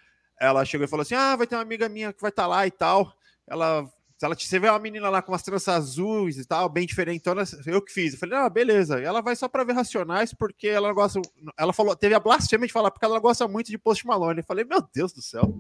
ela 0.41 0.65
chegou 0.65 0.85
e 0.85 0.89
falou 0.89 1.03
assim: 1.03 1.15
Ah, 1.15 1.37
vai 1.37 1.47
ter 1.47 1.57
uma 1.57 1.63
amiga 1.63 1.89
minha 1.89 2.13
que 2.13 2.21
vai 2.21 2.31
estar 2.31 2.45
tá 2.45 2.49
lá 2.49 2.67
e 2.67 2.71
tal. 2.71 3.13
Ela, 3.47 3.89
ela 4.23 4.35
você 4.35 4.59
vê 4.59 4.69
uma 4.69 4.79
menina 4.79 5.09
lá 5.09 5.23
com 5.23 5.33
umas 5.33 5.43
tranças 5.43 5.69
azuis 5.69 6.39
e 6.39 6.45
tal, 6.45 6.69
bem 6.69 6.87
diferente. 6.87 7.19
Então, 7.19 7.35
eu 7.67 7.83
que 7.83 7.93
fiz. 7.93 8.13
Eu 8.13 8.19
falei: 8.19 8.39
Ah, 8.39 8.49
beleza. 8.49 9.01
E 9.01 9.05
ela 9.05 9.21
vai 9.21 9.37
só 9.37 9.49
para 9.49 9.65
ver 9.65 9.73
Racionais, 9.73 10.33
porque 10.35 10.69
ela 10.69 10.93
gosta. 10.93 11.21
Ela 11.59 11.73
falou, 11.73 11.97
teve 11.97 12.15
a 12.15 12.21
blasfêmia 12.21 12.67
de 12.67 12.73
falar, 12.73 12.91
porque 12.91 13.05
ela 13.05 13.19
gosta 13.19 13.47
muito 13.49 13.71
de 13.71 13.79
Post 13.79 14.07
Malone. 14.07 14.41
Eu 14.41 14.45
falei: 14.45 14.65
Meu 14.65 14.83
Deus 14.93 15.13
do 15.13 15.23
céu. 15.23 15.55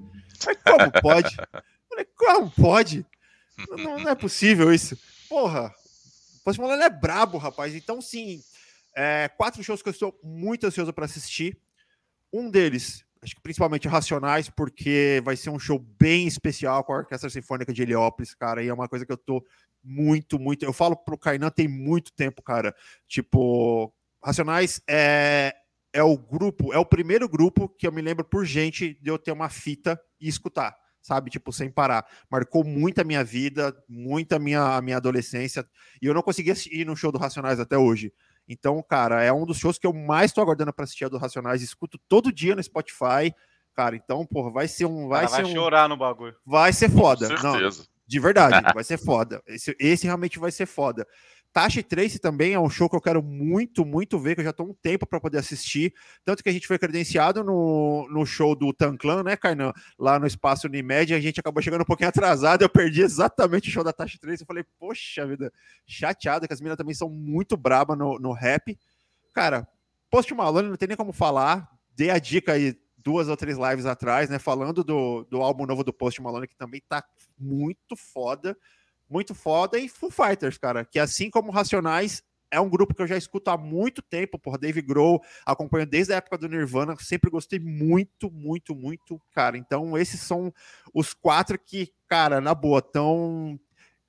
Mas 0.45 0.59
como 0.62 0.93
pode? 1.03 1.37
Eu 1.39 1.89
falei: 1.89 2.07
Como 2.17 2.51
pode? 2.51 3.07
Não, 3.71 3.99
não 3.99 4.11
é 4.11 4.15
possível 4.15 4.73
isso. 4.73 4.99
Porra, 5.29 5.73
Post 6.45 6.61
Malone 6.61 6.83
é 6.83 6.91
brabo, 6.91 7.39
rapaz. 7.39 7.75
Então, 7.75 8.01
sim, 8.01 8.43
é, 8.95 9.29
quatro 9.37 9.62
shows 9.62 9.83
que 9.83 9.89
eu 9.89 9.93
estou 9.93 10.19
muito 10.23 10.67
ansioso 10.67 10.93
para 10.93 11.05
assistir. 11.05 11.59
Um 12.33 12.51
deles, 12.51 13.06
acho 13.27 13.35
que 13.35 13.43
principalmente 13.43 13.89
Racionais, 13.89 14.49
porque 14.49 15.21
vai 15.25 15.37
ser 15.37 15.51
um 15.51 15.59
show 15.59 15.79
bem 15.99 16.29
especial 16.29 16.85
com 16.85 16.93
a 16.93 16.99
Orquestra 16.99 17.29
Sinfônica 17.29 17.73
de 17.73 17.83
Heliópolis, 17.83 18.35
cara. 18.35 18.62
E 18.62 18.69
é 18.69 18.73
uma 18.73 18.89
coisa 18.89 19.05
que 19.05 19.12
eu 19.12 19.17
tô 19.17 19.45
muito, 19.83 20.39
muito. 20.39 20.65
Eu 20.65 20.73
falo 20.73 20.97
pro 20.97 21.19
Kainan 21.19 21.51
tem 21.51 21.67
muito 21.67 22.12
tempo, 22.12 22.41
cara. 22.41 22.73
Tipo, 23.09 23.93
Racionais 24.23 24.81
é, 24.89 25.53
é 25.93 26.03
o 26.05 26.17
grupo, 26.17 26.73
é 26.73 26.79
o 26.79 26.87
primeiro 26.87 27.29
grupo 27.29 27.69
que 27.69 27.87
eu 27.87 27.93
me 27.93 28.01
lembro 28.01 28.25
por 28.25 28.45
gente 28.45 28.97
de 29.03 29.11
eu 29.11 29.19
ter 29.19 29.33
uma 29.33 29.49
fita 29.49 30.01
e 30.21 30.29
escutar 30.29 30.75
sabe? 31.07 31.31
Tipo, 31.31 31.53
sem 31.53 31.71
parar. 31.71 32.05
Marcou 32.29 32.65
muito 32.65 33.01
a 33.01 33.05
minha 33.05 33.23
vida, 33.23 33.73
muito 33.89 34.33
a 34.33 34.41
minha, 34.41 34.77
a 34.77 34.83
minha 34.83 34.97
adolescência. 34.97 35.65
E 36.03 36.07
eu 36.07 36.12
não 36.12 36.21
conseguia 36.21 36.53
ir 36.73 36.85
no 36.85 36.97
show 36.97 37.12
do 37.12 37.19
Racionais 37.19 37.61
até 37.61 37.79
hoje. 37.79 38.12
Então, 38.49 38.83
cara, 38.83 39.23
é 39.23 39.33
um 39.33 39.45
dos 39.45 39.59
shows 39.59 39.79
que 39.79 39.87
eu 39.87 39.93
mais 39.93 40.33
tô 40.33 40.41
aguardando 40.41 40.73
para 40.73 40.85
assistir 40.85 41.05
a 41.05 41.09
do 41.09 41.19
Racionais. 41.19 41.63
Escuto 41.63 41.99
todo 42.09 42.33
dia 42.33 42.55
no 42.55 42.63
Spotify. 42.63 43.35
Cara, 43.75 43.97
então, 43.97 44.25
porra, 44.25 44.51
vai 44.51 44.69
ser 44.69 44.87
um. 44.87 45.09
Vai, 45.09 45.27
vai 45.27 45.45
ser 45.45 45.53
chorar 45.53 45.89
no 45.89 45.97
bagulho. 45.97 46.35
Vai 46.45 46.73
ser 46.73 46.91
foda. 46.91 47.29
Com 47.29 47.37
certeza. 47.37 47.81
Não, 47.81 47.87
de 48.07 48.21
verdade, 48.21 48.73
vai 48.73 48.85
ser 48.85 48.99
foda. 48.99 49.43
Esse, 49.47 49.77
esse 49.81 50.07
realmente 50.07 50.39
vai 50.39 50.53
ser 50.53 50.67
foda. 50.67 51.07
Tasha 51.57 51.83
Trace 51.83 52.19
também 52.19 52.53
é 52.53 52.61
um 52.61 52.69
show 52.69 52.87
que 52.87 52.95
eu 52.95 53.01
quero 53.01 53.23
muito, 53.23 53.83
muito 53.83 54.19
ver, 54.19 54.35
que 54.35 54.42
eu 54.42 54.45
já 54.45 54.51
estou 54.51 54.69
um 54.69 54.75
tempo 54.75 55.07
para 55.07 55.19
poder 55.19 55.38
assistir. 55.38 55.95
Tanto 56.23 56.42
que 56.42 56.51
a 56.51 56.53
gente 56.53 56.66
foi 56.66 56.79
credenciado 56.79 57.42
no, 57.42 58.07
no 58.11 58.27
show 58.27 58.55
do 58.55 58.75
Tanclan, 58.75 59.23
né, 59.23 59.38
Kainan? 59.38 59.73
Lá 59.99 60.19
no 60.19 60.27
espaço 60.27 60.66
Unimed, 60.66 61.14
a 61.14 61.19
gente 61.19 61.40
acabou 61.40 61.62
chegando 61.62 61.81
um 61.81 61.87
pouquinho 61.87 62.11
atrasado. 62.11 62.61
Eu 62.61 62.69
perdi 62.69 63.01
exatamente 63.01 63.71
o 63.71 63.73
show 63.73 63.83
da 63.83 63.90
Tasha 63.90 64.19
Trace. 64.21 64.42
Eu 64.42 64.47
falei, 64.47 64.64
poxa 64.79 65.27
vida, 65.27 65.51
chateado, 65.87 66.47
que 66.47 66.53
as 66.53 66.61
meninas 66.61 66.77
também 66.77 66.95
são 66.95 67.09
muito 67.09 67.57
brabas 67.57 67.97
no, 67.97 68.19
no 68.19 68.33
rap. 68.33 68.79
Cara, 69.33 69.66
Post 70.11 70.35
Malone 70.35 70.69
não 70.69 70.77
tem 70.77 70.88
nem 70.88 70.97
como 70.97 71.11
falar. 71.11 71.71
Dei 71.97 72.11
a 72.11 72.19
dica 72.19 72.53
aí 72.53 72.79
duas 72.99 73.29
ou 73.29 73.37
três 73.37 73.57
lives 73.57 73.87
atrás, 73.87 74.29
né? 74.29 74.38
Falando 74.38 74.85
do, 74.85 75.25
do 75.25 75.40
álbum 75.40 75.64
novo 75.64 75.83
do 75.83 75.90
Post 75.95 76.21
Malone, 76.21 76.49
que 76.49 76.55
também 76.55 76.83
tá 76.87 77.03
muito 77.38 77.97
foda 77.97 78.55
muito 79.09 79.35
foda, 79.35 79.79
e 79.79 79.88
Foo 79.88 80.11
Fighters, 80.11 80.59
cara, 80.59 80.85
que 80.85 80.99
assim 80.99 81.31
como 81.31 81.53
Racionais, 81.53 82.23
é 82.51 82.61
um 82.61 82.69
grupo 82.69 82.95
que 82.95 83.03
eu 83.03 83.07
já 83.07 83.16
escuto 83.16 83.51
há 83.51 83.57
muito 83.57 84.01
tempo, 84.01 84.38
por 84.38 84.59
Dave 84.59 84.81
Grohl, 84.81 85.23
acompanho 85.45 85.87
desde 85.87 86.12
a 86.12 86.16
época 86.16 86.38
do 86.38 86.49
Nirvana, 86.49 86.97
sempre 86.99 87.31
gostei 87.31 87.59
muito, 87.59 88.31
muito, 88.31 88.75
muito, 88.75 89.21
cara. 89.33 89.59
Então, 89.59 89.97
esses 89.99 90.21
são 90.21 90.53
os 90.95 91.12
quatro 91.12 91.59
que, 91.59 91.92
cara, 92.09 92.40
na 92.40 92.55
boa, 92.55 92.81
tão. 92.81 93.59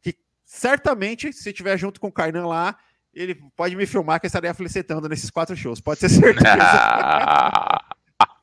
que 0.01 0.15
certamente, 0.45 1.33
se 1.33 1.51
tiver 1.51 1.77
junto 1.77 1.99
com 1.99 2.07
o 2.07 2.11
Kainan 2.11 2.47
lá, 2.47 2.77
ele 3.13 3.35
pode 3.55 3.75
me 3.75 3.85
filmar 3.85 4.19
que 4.19 4.27
eu 4.27 4.29
estarei 4.29 4.53
felicitando 4.53 5.09
nesses 5.09 5.31
quatro 5.31 5.55
shows, 5.55 5.81
pode 5.81 5.99
ser 5.99 6.09
certeza. 6.09 6.47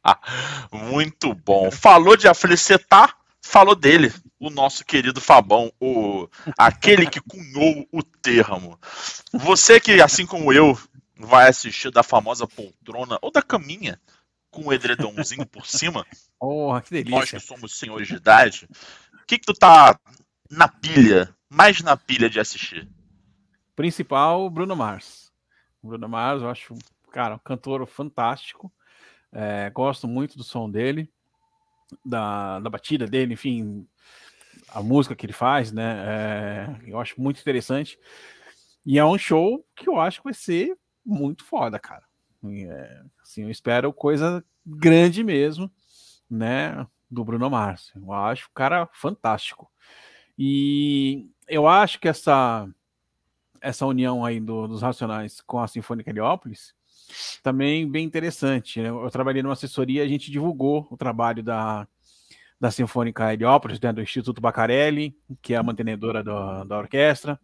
muito 0.73 1.35
bom. 1.35 1.71
Falou 1.71 2.17
de 2.17 2.27
aflicetar, 2.27 3.17
falou 3.41 3.77
dele 3.77 4.13
o 4.47 4.51
nosso 4.51 4.85
querido 4.85 5.21
Fabão, 5.21 5.73
o 5.81 6.29
aquele 6.59 7.07
que 7.07 7.21
cunhou 7.21 7.87
o 7.91 8.03
termo. 8.03 8.79
Você 9.33 9.81
que, 9.81 10.03
assim 10.03 10.27
como 10.27 10.53
eu, 10.53 10.79
vai 11.17 11.49
assistir 11.49 11.91
da 11.91 12.03
famosa 12.03 12.47
poltrona 12.47 13.19
ou 13.23 13.31
da 13.31 13.43
caminha 13.43 14.01
com 14.51 14.67
o 14.67 14.73
edredomzinho 14.73 15.47
por 15.47 15.67
cima. 15.67 16.07
Porra, 16.39 16.83
que 16.83 16.91
delícia. 16.91 17.19
Nós 17.19 17.31
que 17.31 17.41
somos 17.41 17.79
senhores 17.79 18.07
de 18.07 18.15
idade. 18.15 18.69
O 19.23 19.27
que, 19.27 19.39
que 19.39 19.47
tu 19.47 19.55
tá 19.55 19.99
na 20.51 20.69
pilha, 20.69 21.35
mais 21.49 21.81
na 21.81 21.97
pilha 21.97 22.29
de 22.29 22.39
assistir? 22.39 22.89
Principal, 23.75 24.49
Bruno 24.51 24.77
Mars. 24.77 25.33
Bruno 25.83 26.09
Mars, 26.09 26.43
eu 26.43 26.51
acho, 26.51 26.75
cara, 27.11 27.37
um 27.37 27.39
cantor 27.39 27.87
fantástico. 27.87 28.73
É, 29.33 29.71
gosto 29.71 30.07
muito 30.07 30.37
do 30.37 30.45
som 30.45 30.71
dele, 30.71 31.11
da, 32.05 32.61
da 32.61 32.71
batida 32.71 33.07
dele, 33.07 33.35
enfim, 33.35 33.87
a 34.75 34.83
música 34.83 35.15
que 35.15 35.25
ele 35.25 35.33
faz, 35.33 35.73
né? 35.73 36.05
É, 36.07 36.91
eu 36.91 36.99
acho 36.99 37.21
muito 37.21 37.41
interessante. 37.41 37.99
E 38.85 38.99
é 38.99 39.05
um 39.05 39.17
show 39.17 39.65
que 39.75 39.89
eu 39.89 40.01
acho 40.01 40.19
que 40.19 40.25
vai 40.25 40.35
ser 40.35 40.77
muito 41.07 41.45
foda, 41.45 41.79
cara. 41.79 42.03
É, 42.45 43.03
assim, 43.23 43.43
eu 43.43 43.51
espero 43.51 43.93
coisa 43.93 44.45
grande 44.67 45.23
mesmo, 45.23 45.71
né? 46.29 46.87
Do 47.11 47.25
Bruno 47.25 47.49
Mars. 47.49 47.93
Eu 47.95 48.13
acho 48.13 48.49
o 48.49 48.55
cara 48.55 48.89
fantástico. 48.93 49.71
E 50.37 51.31
eu 51.49 51.69
acho 51.69 52.01
que 52.01 52.09
essa 52.09 52.69
essa 53.61 53.87
união 53.87 54.23
aí 54.23 54.39
do, 54.39 54.69
dos 54.69 54.83
Racionais 54.83 55.41
com 55.41 55.59
a 55.59 55.67
Sinfônica 55.67 56.11
Heliópolis 56.11 56.75
também 57.43 57.91
bem 57.91 58.05
interessante. 58.05 58.81
Né? 58.81 58.89
Eu 58.89 59.11
trabalhei 59.11 59.43
numa 59.43 59.55
assessoria, 59.55 60.03
a 60.03 60.09
gente 60.09 60.31
divulgou 60.31 60.87
o 60.91 60.97
trabalho 60.97 61.43
da, 61.43 61.89
da 62.65 62.71
Sinfônica 62.71 63.31
Heliópolis, 63.31 63.79
né, 63.79 63.93
do 63.93 64.01
Instituto 64.01 64.41
Bacarelli, 64.41 65.15
que 65.43 65.53
é 65.53 65.57
a 65.59 65.63
mantenedora 65.63 66.25
do, 66.25 66.65
da 66.65 66.79
orquestra, 66.79 67.39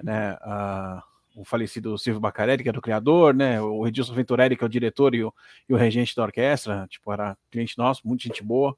né, 0.00 0.38
a, 0.42 1.02
o 1.34 1.44
falecido 1.44 1.98
Silvio 1.98 2.20
Bacarelli, 2.20 2.62
que 2.62 2.68
era 2.68 2.78
o 2.78 2.82
criador, 2.82 3.34
né, 3.34 3.60
o 3.60 3.84
Edilson 3.84 4.14
Venturelli, 4.14 4.56
que 4.56 4.62
é 4.62 4.66
o 4.66 4.70
diretor 4.70 5.12
e 5.12 5.24
o, 5.24 5.34
e 5.68 5.74
o 5.74 5.76
regente 5.76 6.14
da 6.14 6.22
orquestra, 6.22 6.86
tipo, 6.88 7.12
era 7.12 7.36
cliente 7.50 7.76
nosso, 7.76 8.06
muito 8.06 8.22
gente 8.22 8.40
boa, 8.40 8.76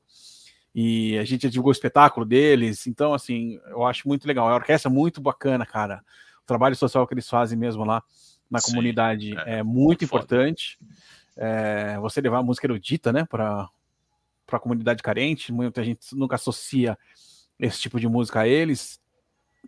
e 0.75 1.19
a 1.19 1.25
gente 1.25 1.51
divulgou 1.51 1.69
o 1.69 1.73
espetáculo 1.73 2.25
deles, 2.25 2.87
então, 2.87 3.13
assim, 3.13 3.61
eu 3.67 3.85
acho 3.85 4.09
muito 4.09 4.27
legal, 4.27 4.49
a 4.49 4.55
orquestra 4.55 4.91
é 4.91 4.95
muito 4.95 5.21
bacana, 5.21 5.67
cara, 5.67 6.03
o 6.43 6.47
trabalho 6.47 6.75
social 6.75 7.07
que 7.07 7.13
eles 7.13 7.29
fazem 7.29 7.59
mesmo 7.59 7.85
lá 7.85 8.03
na 8.51 8.61
Sim, 8.61 8.71
comunidade 8.71 9.37
é, 9.41 9.59
é 9.59 9.63
muito 9.63 10.07
importante, 10.07 10.79
é, 11.37 11.99
você 12.01 12.19
levar 12.23 12.39
a 12.39 12.43
música 12.43 12.67
erudita, 12.67 13.13
né, 13.13 13.27
para 13.27 13.69
para 14.51 14.59
a 14.59 14.63
comunidade 14.63 15.03
carente, 15.03 15.53
muita 15.53 15.83
gente 15.83 16.15
nunca 16.15 16.35
associa 16.35 16.99
esse 17.59 17.81
tipo 17.81 17.99
de 17.99 18.09
música 18.09 18.41
a 18.41 18.49
eles, 18.49 19.01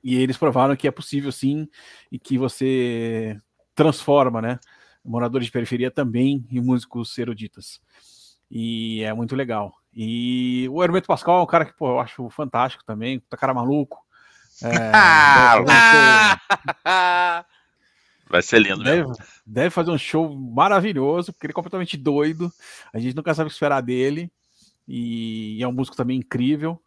e 0.02 0.16
eles 0.16 0.36
provaram 0.36 0.76
que 0.76 0.88
é 0.88 0.90
possível 0.90 1.32
sim, 1.32 1.68
e 2.10 2.18
que 2.18 2.36
você 2.36 3.40
transforma, 3.74 4.42
né, 4.42 4.58
moradores 5.04 5.46
de 5.46 5.52
periferia 5.52 5.90
também 5.90 6.44
em 6.50 6.60
músicos 6.60 7.16
eruditas. 7.18 7.80
E 8.50 9.02
é 9.02 9.14
muito 9.14 9.34
legal. 9.34 9.72
E 9.94 10.68
o 10.70 10.82
Hermeto 10.82 11.06
Pascoal 11.06 11.40
é 11.40 11.42
um 11.42 11.46
cara 11.46 11.64
que 11.64 11.74
pô, 11.74 11.88
eu 11.88 12.00
acho 12.00 12.28
fantástico 12.30 12.84
também, 12.84 13.20
tá 13.20 13.36
cara 13.36 13.54
maluco. 13.54 13.98
É, 14.62 14.68
Vai 18.32 18.40
ser 18.40 18.60
lindo 18.60 18.82
deve, 18.82 19.06
mesmo. 19.06 19.24
Deve 19.44 19.68
fazer 19.68 19.90
um 19.90 19.98
show 19.98 20.34
maravilhoso, 20.34 21.32
porque 21.32 21.46
ele 21.46 21.52
é 21.52 21.54
completamente 21.54 21.98
doido. 21.98 22.50
A 22.92 22.98
gente 22.98 23.14
nunca 23.14 23.34
sabe 23.34 23.48
o 23.48 23.50
que 23.50 23.54
esperar 23.54 23.82
dele 23.82 24.32
e 24.86 25.62
é 25.62 25.68
um 25.68 25.72
músico 25.72 25.96
também 25.96 26.18
incrível. 26.18 26.82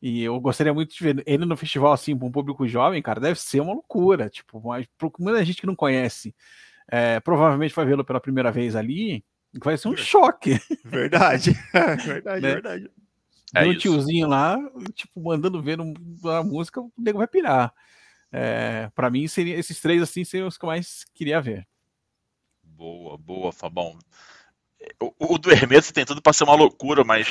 E 0.00 0.22
eu 0.22 0.38
gostaria 0.38 0.74
muito 0.74 0.94
de 0.94 1.02
ver 1.02 1.22
ele 1.26 1.46
no 1.46 1.56
festival, 1.56 1.92
assim, 1.92 2.16
para 2.16 2.26
um 2.26 2.30
público 2.30 2.68
jovem, 2.68 3.00
cara, 3.00 3.20
deve 3.20 3.40
ser 3.40 3.60
uma 3.60 3.72
loucura. 3.72 4.28
Tipo, 4.28 4.60
mas 4.60 4.86
para 4.98 5.10
muita 5.18 5.44
gente 5.44 5.60
que 5.60 5.66
não 5.66 5.74
conhece, 5.74 6.34
é, 6.88 7.20
provavelmente 7.20 7.74
vai 7.74 7.86
vê-lo 7.86 8.04
pela 8.04 8.20
primeira 8.20 8.52
vez 8.52 8.76
ali, 8.76 9.24
vai 9.62 9.78
ser 9.78 9.88
um 9.88 9.96
choque. 9.96 10.60
Verdade, 10.84 11.52
verdade, 12.04 12.42
né? 12.42 12.52
verdade. 12.52 12.90
É 13.54 13.64
um 13.64 13.78
tiozinho 13.78 14.26
lá, 14.26 14.58
tipo, 14.94 15.22
mandando 15.22 15.62
ver 15.62 15.78
a 15.80 16.42
música, 16.42 16.80
o 16.80 16.92
nego 16.98 17.18
vai 17.18 17.28
pirar. 17.28 17.72
É, 18.32 18.90
para 18.96 19.08
mim, 19.08 19.28
seria, 19.28 19.56
esses 19.56 19.80
três 19.80 20.02
assim 20.02 20.24
seriam 20.24 20.48
os 20.48 20.58
que 20.58 20.64
eu 20.64 20.66
mais 20.66 21.04
queria 21.14 21.40
ver. 21.40 21.66
Boa, 22.62 23.16
boa, 23.16 23.52
Fabão. 23.52 23.96
O, 25.00 25.34
o 25.34 25.38
do 25.38 25.50
Hermeto 25.50 25.92
tem 25.92 26.04
tudo 26.04 26.22
para 26.22 26.32
ser 26.32 26.44
uma 26.44 26.54
loucura, 26.54 27.04
mas 27.04 27.26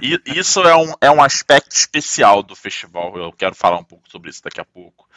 isso 0.26 0.60
é 0.62 0.76
um, 0.76 0.92
é 1.00 1.10
um 1.10 1.22
aspecto 1.22 1.72
especial 1.72 2.42
do 2.42 2.56
festival. 2.56 3.16
Eu 3.16 3.32
quero 3.32 3.54
falar 3.54 3.78
um 3.78 3.84
pouco 3.84 4.08
sobre 4.10 4.30
isso 4.30 4.42
daqui 4.42 4.60
a 4.60 4.64
pouco. 4.64 5.08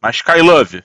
Mas 0.00 0.16
Sky 0.16 0.40
Love, 0.40 0.84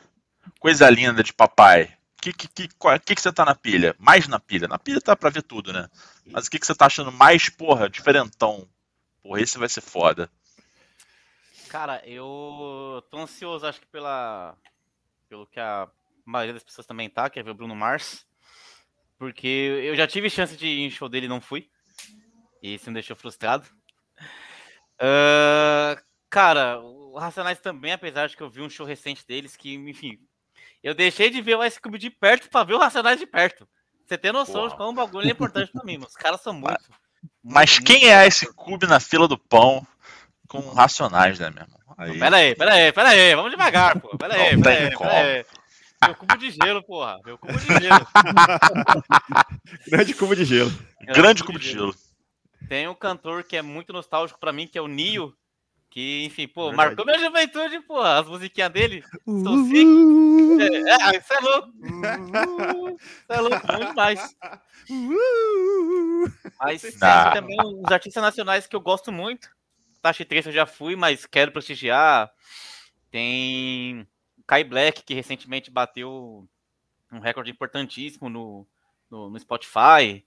coisa 0.59 0.89
linda 0.89 1.23
de 1.23 1.33
papai. 1.33 1.95
O 2.17 2.21
que, 2.23 2.33
que, 2.33 2.47
que, 2.47 2.69
que, 3.05 3.15
que 3.15 3.21
você 3.21 3.33
tá 3.33 3.43
na 3.43 3.53
pilha? 3.53 3.95
Mais 3.99 4.27
na 4.27 4.39
pilha? 4.39 4.67
Na 4.67 4.79
pilha 4.79 5.01
tá 5.01 5.15
pra 5.15 5.29
ver 5.29 5.43
tudo, 5.43 5.73
né? 5.73 5.89
Mas 6.25 6.47
o 6.47 6.49
que, 6.49 6.57
que 6.57 6.65
você 6.65 6.73
tá 6.73 6.85
achando 6.85 7.11
mais, 7.11 7.49
porra, 7.49 7.89
diferentão? 7.89 8.67
Porra, 9.21 9.41
esse 9.41 9.57
vai 9.57 9.67
ser 9.67 9.81
foda. 9.81 10.29
Cara, 11.69 12.01
eu 12.05 13.03
tô 13.09 13.17
ansioso, 13.19 13.65
acho 13.65 13.79
que 13.79 13.87
pela. 13.87 14.55
Pelo 15.27 15.47
que 15.47 15.59
a 15.59 15.89
maioria 16.25 16.53
das 16.53 16.63
pessoas 16.63 16.87
também 16.87 17.09
tá, 17.09 17.29
que 17.29 17.39
é 17.39 17.43
ver 17.43 17.51
o 17.51 17.55
Bruno 17.55 17.75
Mars. 17.75 18.25
Porque 19.23 19.47
eu 19.47 19.95
já 19.95 20.05
tive 20.05 20.29
chance 20.29 20.57
de 20.57 20.67
ir 20.67 20.81
em 20.81 20.89
show 20.89 21.07
dele 21.07 21.27
e 21.27 21.29
não 21.29 21.39
fui. 21.39 21.69
E 22.61 22.73
isso 22.73 22.89
me 22.89 22.93
deixou 22.93 23.15
frustrado. 23.15 23.65
Uh, 24.99 25.95
cara, 26.29 26.81
o 26.81 27.17
Racionais 27.17 27.57
também, 27.57 27.93
apesar 27.93 28.27
de 28.27 28.35
que 28.35 28.43
eu 28.43 28.49
vi 28.49 28.61
um 28.61 28.69
show 28.69 28.85
recente 28.85 29.25
deles, 29.25 29.55
que, 29.55 29.75
enfim, 29.75 30.19
eu 30.83 30.93
deixei 30.93 31.29
de 31.29 31.41
ver 31.41 31.55
o 31.55 31.63
Ice 31.63 31.79
Cube 31.79 31.97
de 31.97 32.09
perto 32.09 32.49
pra 32.49 32.65
ver 32.65 32.73
o 32.73 32.77
Racionais 32.77 33.17
de 33.17 33.25
perto. 33.25 33.65
Você 34.05 34.17
tem 34.17 34.33
noção 34.33 34.63
Uau. 34.63 34.69
de 34.69 34.75
como 34.75 34.89
o 34.89 34.93
bagulho 34.93 35.29
é 35.29 35.31
importante 35.31 35.71
pra 35.71 35.85
mim, 35.85 35.99
os 36.05 36.17
caras 36.17 36.41
são 36.41 36.51
muito. 36.51 36.83
Mas, 37.41 37.75
muito, 37.75 37.85
quem 37.85 38.01
muito 38.01 38.11
é 38.11 38.27
Ice 38.27 38.53
Cube 38.53 38.87
na 38.87 38.99
fila 38.99 39.25
do 39.25 39.37
pão 39.37 39.87
com 40.49 40.59
Racionais, 40.73 41.39
né, 41.39 41.49
meu 41.49 41.63
irmão? 41.63 41.79
Aí... 41.97 42.19
Pera 42.19 42.35
aí, 42.35 42.55
pera 42.55 42.73
aí, 42.73 42.91
pera 42.91 43.09
aí, 43.09 43.35
vamos 43.35 43.51
devagar, 43.51 44.01
pô. 44.01 44.17
Pera 44.17 44.33
aí, 44.33 44.61
pera 44.61 44.85
aí, 44.85 44.97
pera 44.97 45.17
aí. 45.17 45.45
Meu 46.07 46.15
cubo 46.15 46.37
de 46.37 46.51
gelo, 46.51 46.83
porra. 46.83 47.19
Meu 47.25 47.37
cubo 47.37 47.53
de 47.57 47.65
gelo. 47.65 48.07
Grande 49.87 50.13
cubo 50.13 50.35
de 50.35 50.45
gelo. 50.45 50.69
Grande, 51.01 51.21
Grande 51.21 51.43
cubo 51.43 51.59
de 51.59 51.71
gelo. 51.71 51.95
Tem 52.67 52.87
um 52.87 52.95
cantor 52.95 53.43
que 53.43 53.57
é 53.57 53.61
muito 53.61 53.93
nostálgico 53.93 54.39
pra 54.39 54.53
mim, 54.53 54.67
que 54.67 54.77
é 54.77 54.81
o 54.81 54.87
Nio. 54.87 55.35
Que, 55.89 56.25
enfim, 56.25 56.47
pô, 56.47 56.69
Verdade. 56.69 56.95
marcou 56.95 57.05
minha 57.05 57.19
juventude, 57.19 57.79
pô. 57.81 58.01
As 58.01 58.27
musiquinhas 58.27 58.71
dele. 58.71 59.03
Estou 59.27 59.55
uh, 59.55 60.61
É, 60.61 61.17
isso 61.17 61.33
é 61.33 61.39
louco. 61.39 61.69
Isso 62.97 63.29
é 63.29 63.39
louco, 63.39 63.67
muito 63.67 63.87
demais. 63.89 64.35
Mas 66.59 66.81
tem 66.81 66.99
também 67.33 67.57
os 67.61 67.91
artistas 67.91 68.23
nacionais 68.23 68.65
que 68.65 68.75
eu 68.75 68.81
gosto 68.81 69.11
muito. 69.11 69.49
Tashi 70.01 70.25
3 70.25 70.47
eu 70.47 70.51
já 70.51 70.65
fui, 70.65 70.95
mas 70.95 71.27
quero 71.27 71.51
prestigiar. 71.51 72.31
Tem 73.11 74.07
Kai 74.45 74.63
Black, 74.63 75.03
que 75.03 75.13
recentemente 75.13 75.71
bateu 75.71 76.47
um 77.11 77.19
recorde 77.19 77.51
importantíssimo 77.51 78.29
no, 78.29 78.67
no, 79.09 79.29
no, 79.29 79.39
Spotify, 79.39 80.25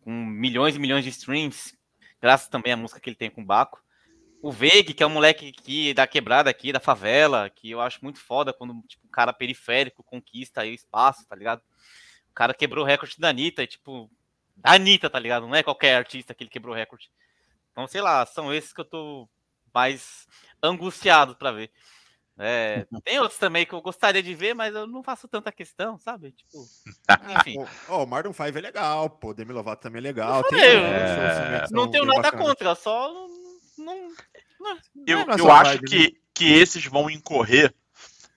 com 0.00 0.10
milhões 0.10 0.74
e 0.74 0.78
milhões 0.78 1.04
de 1.04 1.10
streams, 1.10 1.76
graças 2.20 2.48
também 2.48 2.72
à 2.72 2.76
música 2.76 3.00
que 3.00 3.08
ele 3.08 3.16
tem 3.16 3.30
com 3.30 3.42
o 3.42 3.44
Baco. 3.44 3.82
O 4.42 4.50
Veig, 4.50 4.92
que 4.92 5.02
é 5.02 5.06
um 5.06 5.10
moleque 5.10 5.54
aqui 5.56 5.94
da 5.94 6.06
quebrada 6.06 6.50
aqui, 6.50 6.72
da 6.72 6.80
favela, 6.80 7.48
que 7.48 7.70
eu 7.70 7.80
acho 7.80 8.00
muito 8.02 8.18
foda 8.18 8.52
quando 8.52 8.82
tipo, 8.88 9.06
um 9.06 9.10
cara 9.10 9.32
periférico 9.32 10.02
conquista 10.02 10.62
aí 10.62 10.72
o 10.72 10.74
espaço, 10.74 11.26
tá 11.28 11.36
ligado? 11.36 11.62
O 12.30 12.34
cara 12.34 12.52
quebrou 12.52 12.84
o 12.84 12.86
recorde 12.86 13.14
da 13.18 13.28
Anitta, 13.28 13.62
e, 13.62 13.66
tipo, 13.66 14.10
da 14.56 14.72
Anitta, 14.72 15.08
tá 15.08 15.18
ligado? 15.18 15.46
Não 15.46 15.54
é 15.54 15.62
qualquer 15.62 15.96
artista 15.96 16.34
que 16.34 16.42
ele 16.42 16.50
quebrou 16.50 16.74
o 16.74 16.76
recorde. 16.76 17.08
Então, 17.70 17.86
sei 17.86 18.00
lá, 18.00 18.26
são 18.26 18.52
esses 18.52 18.72
que 18.72 18.80
eu 18.80 18.84
tô 18.84 19.28
mais 19.72 20.26
angustiado 20.62 21.36
para 21.36 21.52
ver. 21.52 21.70
É, 22.38 22.86
tem 23.04 23.18
outros 23.18 23.38
também 23.38 23.66
que 23.66 23.74
eu 23.74 23.82
gostaria 23.82 24.22
de 24.22 24.34
ver, 24.34 24.54
mas 24.54 24.74
eu 24.74 24.86
não 24.86 25.02
faço 25.02 25.28
tanta 25.28 25.52
questão, 25.52 25.98
sabe? 25.98 26.32
Tipo, 26.32 26.66
enfim. 27.40 27.56
oh, 27.88 28.04
o 28.04 28.06
Martin 28.06 28.32
5 28.32 28.58
é 28.58 28.60
legal, 28.60 29.10
pô, 29.10 29.34
Demi 29.34 29.52
Lovato 29.52 29.82
também 29.82 29.98
é 29.98 30.02
legal. 30.02 30.42
Tem, 30.44 30.58
é... 30.58 31.64
Não 31.70 31.90
tenho 31.90 32.06
nada 32.06 32.22
bacana. 32.22 32.42
contra, 32.42 32.74
só 32.74 33.12
não. 33.78 34.08
não 34.60 34.78
eu 35.06 35.18
é 35.18 35.24
eu 35.38 35.52
acho 35.52 35.72
vibe, 35.72 35.84
que, 35.86 35.98
né? 35.98 36.10
que 36.34 36.52
esses 36.52 36.84
vão 36.86 37.10
incorrer 37.10 37.74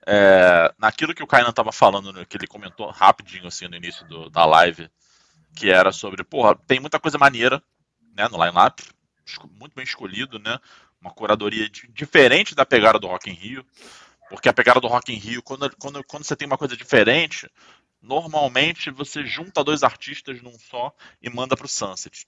é, 0.06 0.74
naquilo 0.78 1.16
que 1.16 1.24
o 1.24 1.28
Kainan 1.28 1.52
tava 1.52 1.72
falando, 1.72 2.14
né, 2.14 2.26
que 2.26 2.38
ele 2.38 2.48
comentou 2.48 2.90
rapidinho 2.92 3.48
assim 3.48 3.68
no 3.68 3.76
início 3.76 4.06
do, 4.08 4.30
da 4.30 4.46
live, 4.46 4.90
que 5.56 5.72
era 5.72 5.92
sobre, 5.92 6.24
porra, 6.24 6.56
tem 6.68 6.80
muita 6.80 7.00
coisa 7.00 7.18
maneira, 7.18 7.64
né, 8.16 8.28
no 8.28 8.44
line-up, 8.44 8.84
muito 9.60 9.74
bem 9.74 9.84
escolhido, 9.84 10.38
né? 10.38 10.60
Uma 11.06 11.14
curadoria 11.14 11.70
diferente 11.70 12.56
da 12.56 12.66
pegada 12.66 13.00
do 13.00 13.08
Rock 13.08 13.30
in 13.30 13.34
Rio, 13.34 13.66
porque 14.28 14.50
a 14.50 14.54
pegada 14.54 14.82
do 14.82 14.88
Rock 14.88 15.14
in 15.14 15.18
Rio, 15.18 15.44
quando, 15.44 15.70
quando, 15.78 16.04
quando 16.04 16.24
você 16.24 16.36
tem 16.36 16.48
uma 16.48 16.58
coisa 16.58 16.76
diferente, 16.76 17.48
normalmente 18.02 18.90
você 18.90 19.24
junta 19.24 19.64
dois 19.64 19.84
artistas 19.84 20.42
num 20.42 20.58
só 20.58 20.92
e 21.22 21.30
manda 21.30 21.56
para 21.56 21.66
o 21.66 21.70
Sunset. 21.70 22.26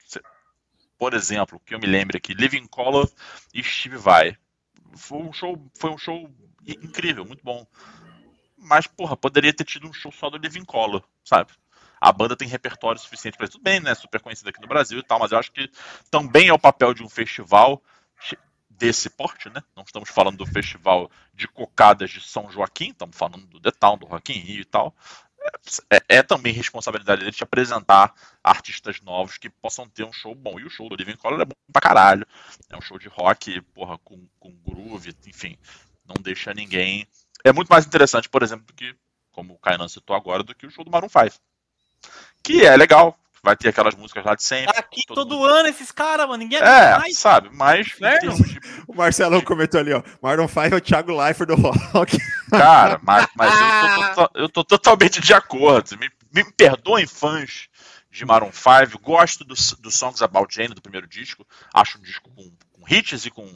Por 0.95 1.15
exemplo, 1.15 1.59
que 1.65 1.73
eu 1.73 1.79
me 1.79 1.87
lembro 1.87 2.17
aqui, 2.17 2.33
Living 2.33 2.67
Color 2.67 3.09
e 3.51 3.63
Steve 3.63 3.97
Vai. 3.97 4.37
Foi 4.95 5.19
um 5.19 5.33
show, 5.33 5.59
foi 5.79 5.89
um 5.89 5.97
show 5.97 6.29
incrível, 6.67 7.25
muito 7.25 7.43
bom. 7.43 7.65
Mas, 8.57 8.85
porra, 8.85 9.17
poderia 9.17 9.53
ter 9.53 9.63
tido 9.63 9.87
um 9.87 9.93
show 9.93 10.11
só 10.11 10.29
do 10.29 10.37
Living 10.37 10.65
Color, 10.65 11.03
sabe? 11.23 11.51
a 11.99 12.11
banda 12.11 12.35
tem 12.35 12.47
repertório 12.47 13.01
suficiente 13.01 13.35
para 13.35 13.45
isso. 13.45 13.53
Tudo 13.53 13.63
bem, 13.63 13.79
né? 13.79 13.95
Super 13.95 14.21
conhecida 14.21 14.51
aqui 14.51 14.61
no 14.61 14.67
Brasil 14.67 14.99
e 14.99 15.03
tal, 15.03 15.17
mas 15.17 15.31
eu 15.31 15.39
acho 15.39 15.51
que 15.51 15.67
também 16.11 16.47
é 16.47 16.53
o 16.53 16.59
papel 16.59 16.93
de 16.93 17.03
um 17.03 17.09
festival 17.09 17.81
desse 18.77 19.09
porte, 19.09 19.49
né? 19.49 19.61
Não 19.75 19.83
estamos 19.83 20.09
falando 20.09 20.37
do 20.37 20.45
festival 20.45 21.09
de 21.33 21.47
cocadas 21.47 22.09
de 22.09 22.21
São 22.21 22.49
Joaquim, 22.49 22.91
estamos 22.91 23.17
falando 23.17 23.45
do 23.47 23.59
The 23.59 23.71
Town, 23.71 23.97
do 23.97 24.05
Rock 24.05 24.31
in 24.31 24.39
Rio 24.39 24.61
e 24.61 24.65
tal. 24.65 24.95
É, 25.89 26.17
é, 26.17 26.23
também 26.23 26.51
responsabilidade 26.53 27.21
dele 27.21 27.31
te 27.31 27.43
apresentar 27.43 28.13
artistas 28.43 28.99
novos 29.01 29.37
que 29.37 29.49
possam 29.49 29.87
ter 29.87 30.03
um 30.03 30.11
show 30.11 30.35
bom. 30.35 30.59
E 30.59 30.65
o 30.65 30.69
show 30.69 30.89
do 30.89 30.95
Living 30.95 31.15
Color 31.15 31.41
é 31.41 31.45
bom 31.45 31.55
pra 31.71 31.81
caralho. 31.81 32.25
É 32.69 32.77
um 32.77 32.81
show 32.81 32.99
de 32.99 33.07
rock, 33.07 33.61
porra, 33.73 33.97
com, 33.99 34.27
com 34.39 34.51
groove, 34.67 35.15
enfim. 35.25 35.57
Não 36.05 36.15
deixa 36.21 36.53
ninguém. 36.53 37.07
É 37.43 37.51
muito 37.51 37.69
mais 37.69 37.85
interessante, 37.85 38.29
por 38.29 38.43
exemplo, 38.43 38.65
do 38.65 38.73
que, 38.73 38.95
como 39.31 39.53
o 39.53 39.59
Kainan 39.59 39.87
citou 39.87 40.15
agora, 40.15 40.43
do 40.43 40.55
que 40.55 40.65
o 40.65 40.71
show 40.71 40.83
do 40.83 40.91
Maroon 40.91 41.09
5. 41.09 41.39
Que 42.43 42.65
é 42.65 42.75
legal, 42.75 43.17
vai 43.47 43.55
ter 43.55 43.69
aquelas 43.69 43.95
músicas 43.95 44.25
lá 44.25 44.35
de 44.35 44.43
sempre. 44.43 44.77
Aqui 44.77 45.01
todo, 45.07 45.29
todo 45.29 45.45
ano 45.45 45.69
esses 45.69 45.89
caras, 45.89 46.27
mano, 46.27 46.43
ninguém 46.43 46.59
É, 46.59 46.97
mais. 46.97 47.17
sabe, 47.17 47.49
mas. 47.53 47.87
De... 47.87 48.59
O 48.85 48.93
Marcelo 48.93 49.41
comentou 49.41 49.79
ali, 49.79 49.93
ó. 49.93 50.03
Maroon 50.21 50.49
5 50.49 50.59
é 50.59 50.75
o 50.75 50.81
Thiago 50.81 51.15
Leifert 51.15 51.47
do 51.47 51.55
rock. 51.55 52.17
Cara, 52.49 52.99
mas, 53.01 53.27
mas 53.35 53.53
eu, 53.53 54.15
tô, 54.15 54.39
eu, 54.39 54.49
tô, 54.49 54.63
totalmente 54.65 55.21
de 55.21 55.33
acordo. 55.33 55.97
Me, 55.97 56.09
me 56.33 56.43
perdoem, 56.51 57.07
fãs 57.07 57.69
de 58.11 58.25
Maroon 58.25 58.51
5. 58.51 58.99
Gosto 59.01 59.45
do, 59.45 59.55
do 59.79 59.91
Songs 59.91 60.21
About 60.21 60.53
Jane, 60.53 60.73
do 60.73 60.81
primeiro 60.81 61.07
disco. 61.07 61.45
Acho 61.73 61.99
um 61.99 62.01
disco 62.01 62.29
com, 62.29 62.51
com 62.73 62.93
hits 62.93 63.25
e 63.25 63.31
com, 63.31 63.47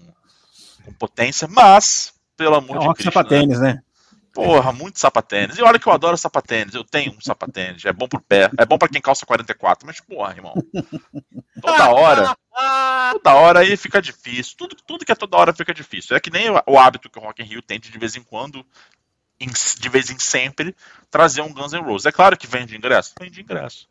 com 0.86 0.94
potência, 0.94 1.50
mas, 1.50 2.14
pelo 2.38 2.56
amor 2.56 2.78
é 2.78 3.04
de 3.04 3.30
Deus. 3.30 3.60
Né? 3.60 3.74
né? 3.74 3.84
Porra, 4.34 4.72
muito 4.72 4.98
sapatênis. 4.98 5.58
E 5.58 5.62
olha 5.62 5.78
que 5.78 5.88
eu 5.88 5.92
adoro 5.92 6.18
sapatênis. 6.18 6.74
Eu 6.74 6.84
tenho 6.84 7.12
um 7.12 7.20
sapatênis. 7.20 7.84
É 7.84 7.92
bom 7.92 8.08
pro 8.08 8.22
pé. 8.22 8.50
É 8.58 8.66
bom 8.66 8.78
para 8.78 8.88
quem 8.88 9.02
calça 9.02 9.26
44. 9.26 9.86
Mas, 9.86 10.00
porra, 10.00 10.34
irmão. 10.34 10.54
Toda 11.62 11.90
hora. 11.92 12.38
Toda 13.14 13.36
hora 13.36 13.60
aí 13.60 13.76
fica 13.76 14.02
difícil. 14.02 14.56
Tudo, 14.58 14.76
tudo 14.88 15.06
que 15.06 15.12
é 15.12 15.16
toda 15.16 15.36
hora 15.38 15.54
fica 15.54 15.74
difícil. 15.74 16.16
É 16.16 16.20
que 16.20 16.30
nem 16.30 16.50
o, 16.50 16.80
hábito 16.80 17.10
que 17.10 17.20
o 17.20 17.22
Rock 17.22 17.42
in 17.42 17.46
Rio 17.46 17.62
tem 17.62 17.80
de, 17.80 17.92
de 17.92 17.98
vez 17.98 18.16
em 18.16 18.24
quando, 18.24 18.66
de 19.40 19.90
vez 19.90 20.10
em 20.10 20.18
sempre, 20.18 20.76
trazer 21.10 21.42
um 21.42 21.54
Guns 21.54 21.74
N' 21.74 21.82
Roses. 21.82 22.06
É 22.06 22.12
claro 22.12 22.38
que 22.38 22.48
vende 22.48 22.78
ingresso. 22.78 23.14
Vende 23.20 23.42
ingresso. 23.42 23.90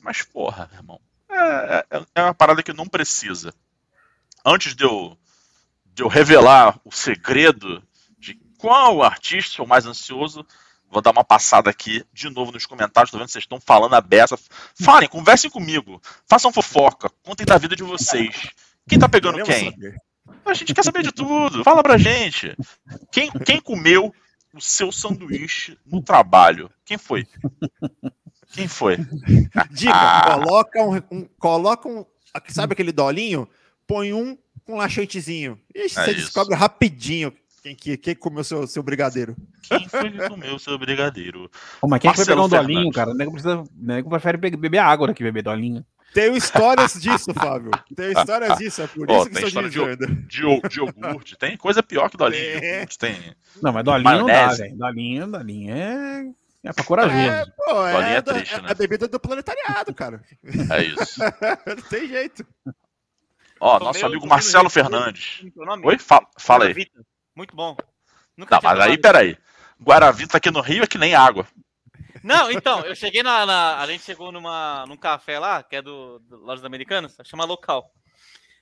Mas, 0.00 0.22
porra, 0.22 0.70
irmão. 0.72 1.00
É, 1.28 1.86
é, 1.90 2.06
é 2.14 2.22
uma 2.22 2.34
parada 2.34 2.62
que 2.62 2.72
não 2.72 2.86
precisa. 2.86 3.52
Antes 4.44 4.76
de 4.76 4.84
eu, 4.84 5.18
de 5.86 6.02
eu 6.02 6.08
revelar 6.08 6.78
o 6.84 6.92
segredo 6.92 7.82
qual 8.64 9.02
artista 9.02 9.56
sou 9.56 9.66
mais 9.66 9.84
ansioso? 9.84 10.42
Vou 10.90 11.02
dar 11.02 11.10
uma 11.10 11.22
passada 11.22 11.68
aqui 11.68 12.02
de 12.14 12.30
novo 12.30 12.50
nos 12.50 12.64
comentários. 12.64 13.10
Tô 13.10 13.18
vendo 13.18 13.26
que 13.26 13.32
vocês 13.32 13.44
estão 13.44 13.60
falando 13.60 13.92
a 13.92 14.00
beça. 14.00 14.38
Falem, 14.74 15.06
conversem 15.06 15.50
comigo. 15.50 16.00
Façam 16.26 16.50
fofoca. 16.50 17.10
Contem 17.22 17.44
da 17.44 17.58
vida 17.58 17.76
de 17.76 17.82
vocês. 17.82 18.48
Quem 18.88 18.98
tá 18.98 19.06
pegando 19.06 19.42
quem? 19.42 19.74
A 20.46 20.54
gente 20.54 20.72
quer 20.72 20.82
saber 20.82 21.02
de 21.02 21.12
tudo. 21.12 21.62
Fala 21.62 21.82
pra 21.82 21.98
gente. 21.98 22.56
Quem, 23.12 23.30
quem 23.44 23.60
comeu 23.60 24.14
o 24.54 24.60
seu 24.62 24.90
sanduíche 24.90 25.76
no 25.84 26.00
trabalho? 26.00 26.70
Quem 26.86 26.96
foi? 26.96 27.26
Quem 28.54 28.66
foi? 28.66 28.96
Dica: 29.72 29.92
ah. 29.92 30.38
coloca 30.38 30.82
um, 30.82 30.96
um, 31.10 31.28
coloca 31.38 31.86
um. 31.86 32.06
Sabe 32.48 32.72
aquele 32.72 32.92
dolinho? 32.92 33.46
Põe 33.86 34.14
um 34.14 34.38
com 34.64 34.76
laxantezinho. 34.76 35.60
Ixi, 35.74 35.98
é 35.98 36.04
você 36.04 36.10
isso. 36.12 36.20
descobre 36.20 36.54
rapidinho 36.54 37.30
quem, 37.64 37.74
que, 37.74 37.96
quem 37.96 38.14
comeu 38.14 38.44
seu, 38.44 38.66
seu 38.66 38.82
brigadeiro? 38.82 39.34
Quem 39.62 39.88
foi 39.88 40.10
que 40.10 40.28
comeu 40.28 40.58
seu 40.58 40.78
brigadeiro? 40.78 41.50
Oh, 41.80 41.88
mas 41.88 41.98
quem 41.98 42.08
Marcelo 42.08 42.26
foi 42.26 42.34
pegar 42.34 42.42
um 42.42 42.48
dolinho, 42.62 42.92
cara? 42.92 43.10
O 43.12 43.14
nego, 43.14 43.32
precisa, 43.32 43.60
o 43.60 43.68
nego 43.74 44.10
prefere 44.10 44.36
beber 44.36 44.78
água 44.78 45.06
do 45.06 45.14
que 45.14 45.22
beber 45.22 45.42
dolinho. 45.42 45.82
Tenho 46.12 46.36
histórias 46.36 46.92
disso, 47.00 47.32
Fábio. 47.32 47.70
Tenho 47.96 48.12
histórias 48.12 48.58
disso, 48.60 48.82
é 48.82 48.86
por 48.86 49.10
oh, 49.10 49.16
isso 49.16 49.30
que 49.30 49.34
tem 49.36 49.46
história 49.46 49.70
de, 49.70 49.96
de, 49.96 50.68
de 50.68 50.78
iogurte. 50.78 51.38
Tem 51.38 51.56
coisa 51.56 51.82
pior 51.82 52.10
que 52.10 52.18
dolinho. 52.18 52.42
É. 52.42 52.84
Tem 52.98 53.34
não, 53.62 53.72
mas 53.72 53.82
dolinho 53.82 54.04
maionese. 54.04 54.28
não 54.30 54.48
dá, 54.48 54.54
velho. 54.54 54.76
Dolinho, 54.76 55.26
dolinho 55.26 55.74
é... 55.74 56.26
É 56.64 56.72
pra 56.72 56.84
corajoso. 56.84 57.16
É, 57.16 57.46
pô, 57.56 57.86
é, 57.86 58.14
é, 58.16 58.22
triste, 58.22 58.54
é, 58.54 58.60
né? 58.60 58.68
a 58.70 58.74
bebida 58.74 59.08
do 59.08 59.20
planetariado, 59.20 59.94
cara. 59.94 60.22
É 60.70 60.82
isso. 60.82 61.20
não 61.66 61.82
tem 61.88 62.08
jeito. 62.08 62.46
Ó, 63.60 63.78
nosso 63.78 64.04
amigo 64.04 64.26
Marcelo 64.26 64.70
Fernandes. 64.70 65.42
Oi? 65.82 65.98
Fala, 65.98 66.26
fala 66.38 66.64
aí. 66.66 66.74
Muito 67.34 67.54
bom. 67.54 67.76
Nunca 68.36 68.56
não, 68.56 68.62
mas 68.62 68.80
aí, 68.80 68.98
peraí. 68.98 69.36
Guaravita 69.82 70.36
aqui 70.36 70.50
no 70.50 70.60
Rio 70.60 70.84
é 70.84 70.86
que 70.86 70.98
nem 70.98 71.14
água. 71.14 71.46
Não, 72.22 72.50
então, 72.50 72.80
eu 72.80 72.94
cheguei 72.94 73.22
na, 73.22 73.44
na, 73.44 73.80
A 73.80 73.86
gente 73.86 74.02
chegou 74.02 74.32
numa, 74.32 74.86
num 74.86 74.96
café 74.96 75.38
lá, 75.38 75.62
que 75.62 75.76
é 75.76 75.82
do, 75.82 76.18
do 76.20 76.38
Lojas 76.38 76.64
Americanas, 76.64 77.16
chama 77.24 77.44
local. 77.44 77.92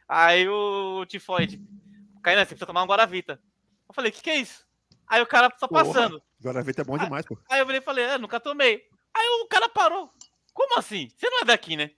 Aí 0.09 0.49
o 0.49 1.05
Tifoide, 1.07 1.61
Caína, 2.23 2.41
você 2.41 2.47
precisa 2.49 2.67
tomar 2.67 2.83
um 2.83 2.87
Guaravita. 2.87 3.41
Eu 3.89 3.95
falei, 3.95 4.11
o 4.11 4.15
que, 4.15 4.23
que 4.23 4.31
é 4.31 4.37
isso? 4.37 4.67
Aí 5.07 5.23
o 5.23 5.27
cara 5.27 5.51
tá 5.51 5.69
passando. 5.69 6.21
Porra, 6.21 6.25
Guaravita 6.43 6.83
é 6.83 6.85
bom 6.85 6.99
demais, 6.99 7.25
pô. 7.25 7.39
Aí 7.51 7.61
eu 7.61 7.67
falei, 7.67 7.81
falei, 7.81 8.05
é, 8.05 8.19
nunca 8.19 8.41
tomei. 8.41 8.83
Aí 9.15 9.27
o 9.43 9.47
cara 9.47 9.69
parou. 9.69 10.11
Como 10.53 10.79
assim? 10.79 11.09
Você 11.17 11.29
não 11.31 11.41
é 11.41 11.45
daqui, 11.45 11.77
né? 11.77 11.91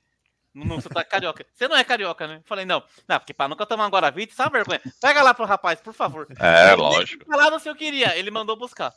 No 0.54 0.80
sotaque 0.80 1.10
carioca. 1.10 1.44
Você 1.52 1.66
não 1.66 1.76
é 1.76 1.82
carioca, 1.82 2.28
né? 2.28 2.40
Falei, 2.44 2.64
não. 2.64 2.82
Não, 3.08 3.18
porque 3.18 3.34
pra 3.34 3.48
nunca 3.48 3.66
tomar 3.66 3.86
um 3.86 3.90
Guaravita, 3.90 4.34
sabe 4.34 4.52
vergonha? 4.52 4.80
Pega 5.00 5.20
lá 5.22 5.34
pro 5.34 5.44
rapaz, 5.44 5.80
por 5.80 5.92
favor. 5.92 6.28
É, 6.38 6.70
Aí, 6.70 6.76
lógico. 6.76 7.24
Lá 7.28 7.50
não 7.50 7.58
sei 7.58 7.72
o 7.72 7.74
que 7.74 7.84
eu 7.84 7.88
queria. 7.90 8.16
Ele 8.16 8.30
mandou 8.30 8.56
buscar. 8.56 8.92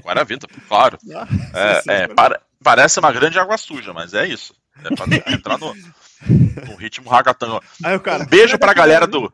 Guaravita, 0.00 0.46
claro. 0.66 0.98
Ah, 1.14 1.26
é, 1.86 2.02
é, 2.02 2.08
para, 2.08 2.40
parece 2.62 2.98
uma 2.98 3.12
grande 3.12 3.38
água 3.38 3.58
suja, 3.58 3.92
mas 3.92 4.14
é 4.14 4.26
isso. 4.26 4.54
É 4.84 4.94
pra 4.94 5.06
entrar 5.32 5.58
no, 5.58 5.74
no 6.66 6.76
ritmo 6.76 7.10
ragatanga. 7.10 7.60
Um 7.84 8.26
beijo 8.26 8.58
pra 8.58 8.72
galera 8.72 9.06
do. 9.06 9.32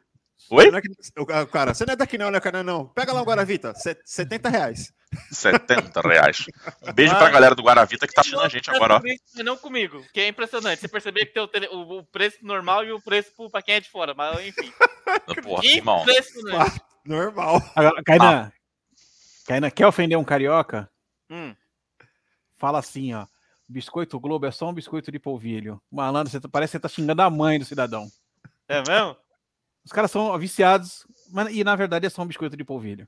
Oi? 0.54 0.66
É 0.68 1.46
cara, 1.46 1.72
você 1.72 1.86
não 1.86 1.94
é 1.94 1.96
daqui 1.96 2.18
não, 2.18 2.30
né, 2.30 2.38
cara? 2.38 2.62
Não. 2.62 2.86
Pega 2.88 3.10
lá 3.10 3.22
o 3.22 3.24
Guaravita, 3.24 3.72
70 4.04 4.50
reais. 4.50 4.92
70 5.30 6.00
reais. 6.02 6.44
Um 6.82 6.92
beijo 6.92 7.16
pra 7.16 7.30
galera 7.30 7.54
do 7.54 7.62
Guaravita 7.62 8.06
que 8.06 8.12
tá 8.12 8.20
assistindo 8.20 8.42
a 8.42 8.48
gente 8.50 8.70
agora, 8.70 8.96
ó. 8.96 9.42
Não 9.42 9.56
comigo, 9.56 10.04
que 10.12 10.20
é 10.20 10.28
impressionante. 10.28 10.80
Você 10.80 10.88
perceber 10.88 11.24
que 11.24 11.32
tem 11.32 11.42
o, 11.42 11.48
tele... 11.48 11.68
o 11.68 12.04
preço 12.04 12.36
normal 12.42 12.84
e 12.84 12.92
o 12.92 13.00
preço 13.00 13.30
pra 13.50 13.62
quem 13.62 13.76
é 13.76 13.80
de 13.80 13.88
fora, 13.88 14.12
mas 14.12 14.46
enfim. 14.46 14.70
Porra, 15.42 15.64
irmão. 15.64 16.04
Normal. 17.02 17.60
Kainan, 18.04 18.44
ah. 18.46 18.52
Kainan, 19.46 19.70
quer 19.70 19.86
ofender 19.86 20.18
um 20.18 20.24
carioca? 20.24 20.88
Hum. 21.30 21.56
Fala 22.58 22.78
assim, 22.78 23.14
ó. 23.14 23.26
Biscoito 23.66 24.20
Globo 24.20 24.44
é 24.44 24.50
só 24.50 24.68
um 24.68 24.74
biscoito 24.74 25.10
de 25.10 25.18
polvilho. 25.18 25.80
Malandro, 25.90 26.30
você 26.30 26.38
tá, 26.38 26.46
parece 26.46 26.72
que 26.72 26.76
você 26.76 26.80
tá 26.80 26.88
xingando 26.90 27.22
a 27.22 27.30
mãe 27.30 27.58
do 27.58 27.64
cidadão. 27.64 28.06
É 28.68 28.82
mesmo? 28.86 29.16
Os 29.84 29.92
caras 29.92 30.10
são 30.10 30.38
viciados, 30.38 31.06
mas, 31.30 31.54
e 31.54 31.64
na 31.64 31.74
verdade 31.74 32.06
é 32.06 32.10
só 32.10 32.22
um 32.22 32.26
biscoito 32.26 32.56
de 32.56 32.64
polvilho. 32.64 33.06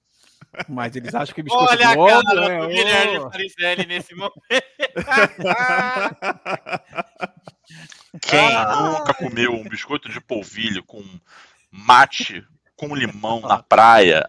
Mas 0.68 0.94
eles 0.94 1.14
acham 1.14 1.34
que 1.34 1.42
biscoito 1.42 1.72
Olha 1.72 1.86
de 1.86 1.98
Olha 1.98 2.18
a 2.18 2.22
cara 2.22 2.52
é, 2.52 2.60
do 2.60 2.68
Guilherme 2.68 3.18
oh. 3.18 3.30
Faricelli 3.30 3.86
nesse 3.86 4.14
momento. 4.14 4.40
Quem 8.20 8.52
nunca 8.76 9.14
comeu 9.14 9.52
um 9.52 9.64
biscoito 9.64 10.08
de 10.08 10.20
polvilho 10.20 10.84
com 10.84 11.02
mate 11.70 12.46
com 12.76 12.94
limão 12.94 13.40
na 13.40 13.62
praia, 13.62 14.28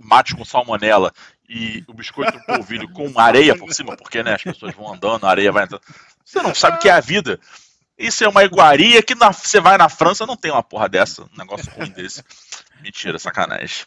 mate 0.00 0.34
com 0.34 0.44
salmonela 0.44 1.12
e 1.48 1.84
o 1.86 1.94
biscoito 1.94 2.38
de 2.38 2.44
polvilho 2.44 2.90
com 2.92 3.18
areia 3.18 3.56
por 3.56 3.72
cima, 3.72 3.96
porque 3.96 4.22
né, 4.22 4.34
as 4.34 4.42
pessoas 4.42 4.74
vão 4.74 4.92
andando, 4.92 5.24
a 5.24 5.30
areia 5.30 5.52
vai 5.52 5.64
entrando. 5.64 5.82
Você 6.24 6.42
não 6.42 6.54
sabe 6.54 6.76
o 6.76 6.80
que 6.80 6.88
é 6.88 6.92
a 6.92 7.00
vida. 7.00 7.40
Isso 7.98 8.22
é 8.22 8.28
uma 8.28 8.44
iguaria 8.44 9.02
que 9.02 9.14
na, 9.14 9.32
você 9.32 9.60
vai 9.60 9.76
na 9.76 9.88
França 9.88 10.24
não 10.24 10.36
tem 10.36 10.52
uma 10.52 10.62
porra 10.62 10.88
dessa, 10.88 11.24
um 11.24 11.36
negócio 11.36 11.70
ruim 11.72 11.90
desse. 11.90 12.22
Mentira, 12.80 13.18
sacanagem. 13.18 13.84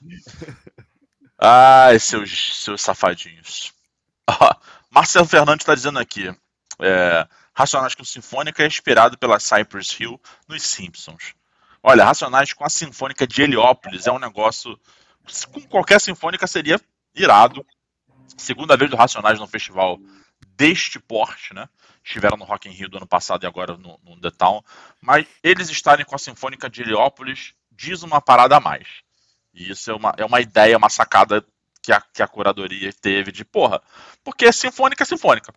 Ai, 1.40 1.98
seus, 1.98 2.62
seus 2.62 2.82
safadinhos. 2.82 3.72
Marcelo 4.92 5.26
Fernandes 5.26 5.64
está 5.64 5.74
dizendo 5.74 5.98
aqui. 5.98 6.28
É, 6.80 7.28
Racionais 7.54 7.96
com 7.96 8.04
Sinfônica 8.04 8.62
é 8.62 8.68
inspirado 8.68 9.18
pela 9.18 9.40
Cypress 9.40 9.98
Hill 9.98 10.20
nos 10.48 10.64
Simpsons. 10.64 11.34
Olha, 11.82 12.04
Racionais 12.04 12.54
com 12.54 12.66
a 12.66 12.70
Sinfônica 12.70 13.26
de 13.26 13.42
Heliópolis 13.42 14.08
é 14.08 14.12
um 14.12 14.20
negócio. 14.20 14.78
Com 15.52 15.62
qualquer 15.62 16.02
sinfônica 16.02 16.46
seria 16.48 16.80
irado. 17.16 17.66
Segunda 18.38 18.76
vez 18.76 18.90
do 18.90 18.98
Racionais 18.98 19.40
no 19.40 19.48
festival 19.48 20.00
deste 20.56 21.00
porte, 21.00 21.54
né? 21.54 21.68
estiveram 22.04 22.38
no 22.38 22.46
Rock 22.46 22.68
in 22.68 22.72
Rio 22.72 22.90
do 22.90 22.98
ano 22.98 23.08
passado 23.08 23.44
e 23.44 23.48
agora 23.48 23.78
no, 23.78 24.00
no 24.04 24.20
The 24.20 24.32
Town, 24.32 24.64
mas 25.00 25.26
eles 25.44 25.70
estarem 25.70 26.06
com 26.06 26.16
a 26.16 26.20
Sinfônica 26.20 26.70
de 26.70 26.82
Heliópolis 26.82 27.54
diz 27.72 28.04
uma 28.04 28.22
parada 28.22 28.58
a 28.58 28.60
mais. 28.60 28.88
E 29.54 29.72
isso 29.72 29.92
é 29.92 29.94
uma, 29.94 30.14
é 30.18 30.26
uma 30.26 30.42
ideia, 30.42 30.78
uma 30.78 30.90
sacada 30.90 31.46
que 31.82 31.92
a, 31.92 32.02
que 32.02 32.22
a 32.22 32.28
curadoria 32.28 32.92
teve 32.94 33.32
de, 33.32 33.44
porra, 33.44 33.82
porque 34.24 34.46
é 34.46 34.52
sinfônica 34.52 35.04
é 35.04 35.06
sinfônica. 35.06 35.54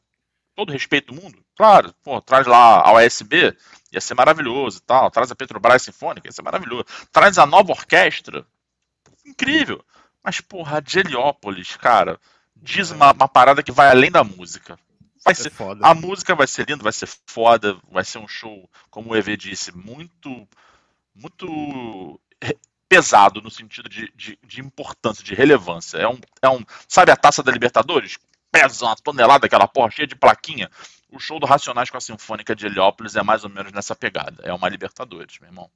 Todo 0.55 0.73
respeito 0.73 1.13
do 1.13 1.21
mundo, 1.21 1.45
claro, 1.57 1.93
pô, 2.05 2.21
traz 2.21 2.47
lá 2.47 2.81
a 2.81 2.93
OSB, 2.93 3.57
ia 3.93 4.01
ser 4.01 4.15
maravilhoso 4.15 4.79
e 4.79 4.83
tal, 4.83 5.11
traz 5.11 5.31
a 5.31 5.35
Petrobras 5.35 5.83
Sinfônica, 5.83 6.29
ia 6.29 6.33
ser 6.33 6.43
maravilhoso, 6.43 6.85
traz 7.11 7.39
a 7.39 7.47
nova 7.47 7.73
orquestra, 7.73 8.47
incrível. 9.27 9.85
Mas, 10.23 10.41
porra, 10.41 10.81
de 10.81 11.01
Heliópolis, 11.01 11.77
cara, 11.77 12.21
diz 12.65 12.91
uma, 12.91 13.13
uma 13.13 13.29
parada 13.29 13.63
que 13.63 13.71
vai 13.71 13.91
além 13.91 14.11
da 14.11 14.25
música 14.25 14.79
Vai 15.25 15.35
ser, 15.35 15.51
foda. 15.51 15.87
A 15.87 15.95
música 15.95 16.35
vai 16.35 16.47
ser 16.47 16.69
linda, 16.69 16.83
vai 16.83 16.93
ser 16.93 17.09
foda, 17.27 17.79
vai 17.91 18.05
ser 18.05 18.19
um 18.19 18.29
show, 18.29 18.69
como 18.91 19.11
o 19.11 19.17
EV 19.17 19.39
disse, 19.39 19.75
muito, 19.75 20.47
muito 21.15 22.21
pesado 22.87 23.41
no 23.41 23.51
sentido 23.51 23.89
de, 23.89 24.13
de, 24.15 24.39
de, 24.45 24.61
importância, 24.61 25.25
de 25.25 25.35
relevância. 25.35 25.97
É 25.97 26.07
um, 26.07 26.21
é 26.43 26.49
um. 26.51 26.63
Sabe 26.87 27.11
a 27.11 27.17
taça 27.17 27.43
da 27.43 27.51
Libertadores? 27.51 28.19
Pesa 28.53 28.85
uma 28.85 28.95
tonelada, 28.97 29.47
aquela 29.47 29.67
porra 29.67 29.91
cheia 29.91 30.07
de 30.07 30.15
plaquinha. 30.15 30.71
O 31.11 31.19
show 31.19 31.41
do 31.41 31.47
Racionais 31.47 31.89
com 31.89 31.97
a 31.97 32.01
Sinfônica 32.01 32.55
de 32.55 32.67
Heliópolis 32.67 33.17
é 33.17 33.23
mais 33.23 33.45
ou 33.45 33.51
menos 33.51 33.73
nessa 33.73 33.97
pegada. 33.97 34.43
É 34.43 34.53
uma 34.53 34.69
Libertadores, 34.69 35.39
meu 35.39 35.49
irmão. 35.49 35.71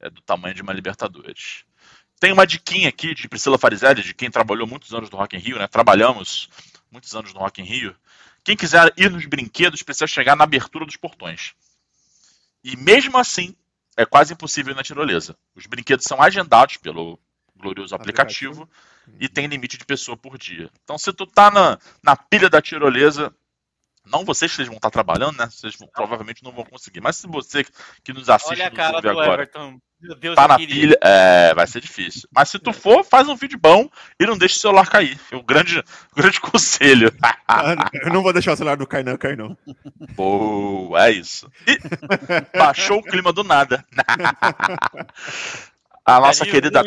É 0.00 0.10
do 0.10 0.20
tamanho 0.22 0.54
de 0.54 0.62
uma 0.62 0.72
Libertadores. 0.72 1.64
Tem 2.20 2.32
uma 2.32 2.46
diquinha 2.46 2.88
aqui 2.88 3.14
de 3.14 3.28
Priscila 3.28 3.58
Farizelli, 3.58 4.02
de 4.02 4.14
quem 4.14 4.30
trabalhou 4.30 4.66
muitos 4.66 4.92
anos 4.92 5.08
no 5.10 5.16
Rock 5.16 5.36
in 5.36 5.38
Rio, 5.38 5.58
né? 5.58 5.66
Trabalhamos 5.66 6.48
muitos 6.90 7.14
anos 7.14 7.32
no 7.32 7.40
Rock 7.40 7.60
in 7.60 7.64
Rio. 7.64 7.94
Quem 8.42 8.56
quiser 8.56 8.92
ir 8.96 9.10
nos 9.10 9.26
brinquedos 9.26 9.82
precisa 9.82 10.06
chegar 10.06 10.34
na 10.34 10.44
abertura 10.44 10.84
dos 10.84 10.96
portões. 10.96 11.54
E 12.64 12.76
mesmo 12.76 13.18
assim, 13.18 13.54
é 13.96 14.04
quase 14.04 14.32
impossível 14.32 14.72
ir 14.72 14.76
na 14.76 14.82
tirolesa. 14.82 15.36
Os 15.54 15.66
brinquedos 15.66 16.04
são 16.06 16.20
agendados 16.20 16.76
pelo 16.76 17.18
glorioso 17.56 17.94
aplicativo, 17.94 18.62
aplicativo. 18.62 19.18
e 19.20 19.28
tem 19.28 19.46
limite 19.46 19.76
de 19.76 19.84
pessoa 19.84 20.16
por 20.16 20.38
dia. 20.38 20.70
Então, 20.84 20.96
se 20.96 21.12
tu 21.12 21.26
tá 21.26 21.50
na, 21.50 21.78
na 22.02 22.16
pilha 22.16 22.48
da 22.48 22.62
tirolesa, 22.62 23.34
não 24.10 24.24
vocês 24.24 24.54
que 24.54 24.64
vão 24.64 24.76
estar 24.76 24.90
trabalhando, 24.90 25.36
né? 25.36 25.48
Vocês 25.50 25.76
vão, 25.76 25.88
provavelmente 25.88 26.42
não 26.42 26.52
vão 26.52 26.64
conseguir. 26.64 27.00
Mas 27.00 27.16
se 27.16 27.26
você 27.26 27.64
que 28.02 28.12
nos 28.12 28.28
assiste 28.28 28.60
Olha 28.60 28.66
a 28.66 28.70
cara 28.70 29.00
do 29.00 29.08
agora, 29.08 29.42
Everton. 29.42 29.78
Meu 30.00 30.14
Deus, 30.14 30.36
tá 30.36 30.46
na 30.46 30.56
pilha, 30.56 30.96
é, 31.02 31.52
vai 31.54 31.66
ser 31.66 31.80
difícil. 31.80 32.28
Mas 32.32 32.48
se 32.50 32.58
tu 32.60 32.72
for, 32.72 33.04
faz 33.04 33.28
um 33.28 33.34
vídeo 33.34 33.58
bom 33.58 33.90
e 34.20 34.26
não 34.26 34.38
deixe 34.38 34.54
o 34.56 34.60
celular 34.60 34.88
cair. 34.88 35.18
É 35.32 35.34
o 35.34 35.42
grande, 35.42 35.82
grande 36.14 36.40
conselho. 36.40 37.12
Eu 38.04 38.12
não 38.12 38.22
vou 38.22 38.32
deixar 38.32 38.52
o 38.52 38.56
celular 38.56 38.76
do 38.76 38.86
Kainan 38.86 39.16
cair, 39.16 39.36
não. 39.36 39.58
Boa, 40.14 41.08
é 41.08 41.10
isso. 41.10 41.50
E 41.66 41.76
baixou 42.56 42.98
o 42.98 43.02
clima 43.02 43.32
do 43.32 43.42
nada. 43.42 43.84
A 46.06 46.20
nossa 46.20 46.46
querida 46.46 46.82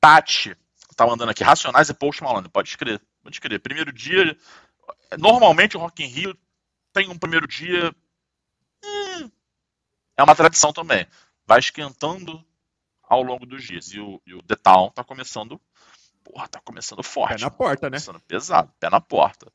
Tati 0.00 0.56
tá 0.96 1.06
mandando 1.06 1.30
aqui, 1.30 1.44
Racionais 1.44 1.90
e 1.90 1.94
Post 1.94 2.22
Malone. 2.22 2.48
Pode 2.48 2.68
escrever, 2.68 3.00
pode 3.22 3.36
escrever. 3.36 3.58
Primeiro 3.58 3.92
dia, 3.92 4.36
normalmente 5.18 5.76
o 5.76 5.80
Rock 5.80 6.02
in 6.02 6.08
Rio 6.08 6.38
tem 6.92 7.08
um 7.08 7.18
primeiro 7.18 7.46
dia... 7.46 7.94
Hum, 8.84 9.30
é 10.16 10.22
uma 10.22 10.34
tradição 10.34 10.72
também 10.72 11.06
vai 11.46 11.60
esquentando 11.60 12.44
ao 13.08 13.22
longo 13.22 13.46
dos 13.46 13.62
dias. 13.62 13.92
E 13.92 14.00
o, 14.00 14.20
e 14.26 14.34
o 14.34 14.42
The 14.42 14.56
Town 14.56 14.90
tá 14.90 15.04
começando. 15.04 15.60
Porra, 16.24 16.48
tá 16.48 16.60
começando 16.60 17.02
forte. 17.02 17.36
Pé 17.36 17.44
na 17.44 17.50
porta, 17.50 17.86
né? 17.88 17.98
Começando 17.98 18.20
pesado, 18.20 18.72
pé 18.80 18.90
na 18.90 19.00
porta. 19.00 19.50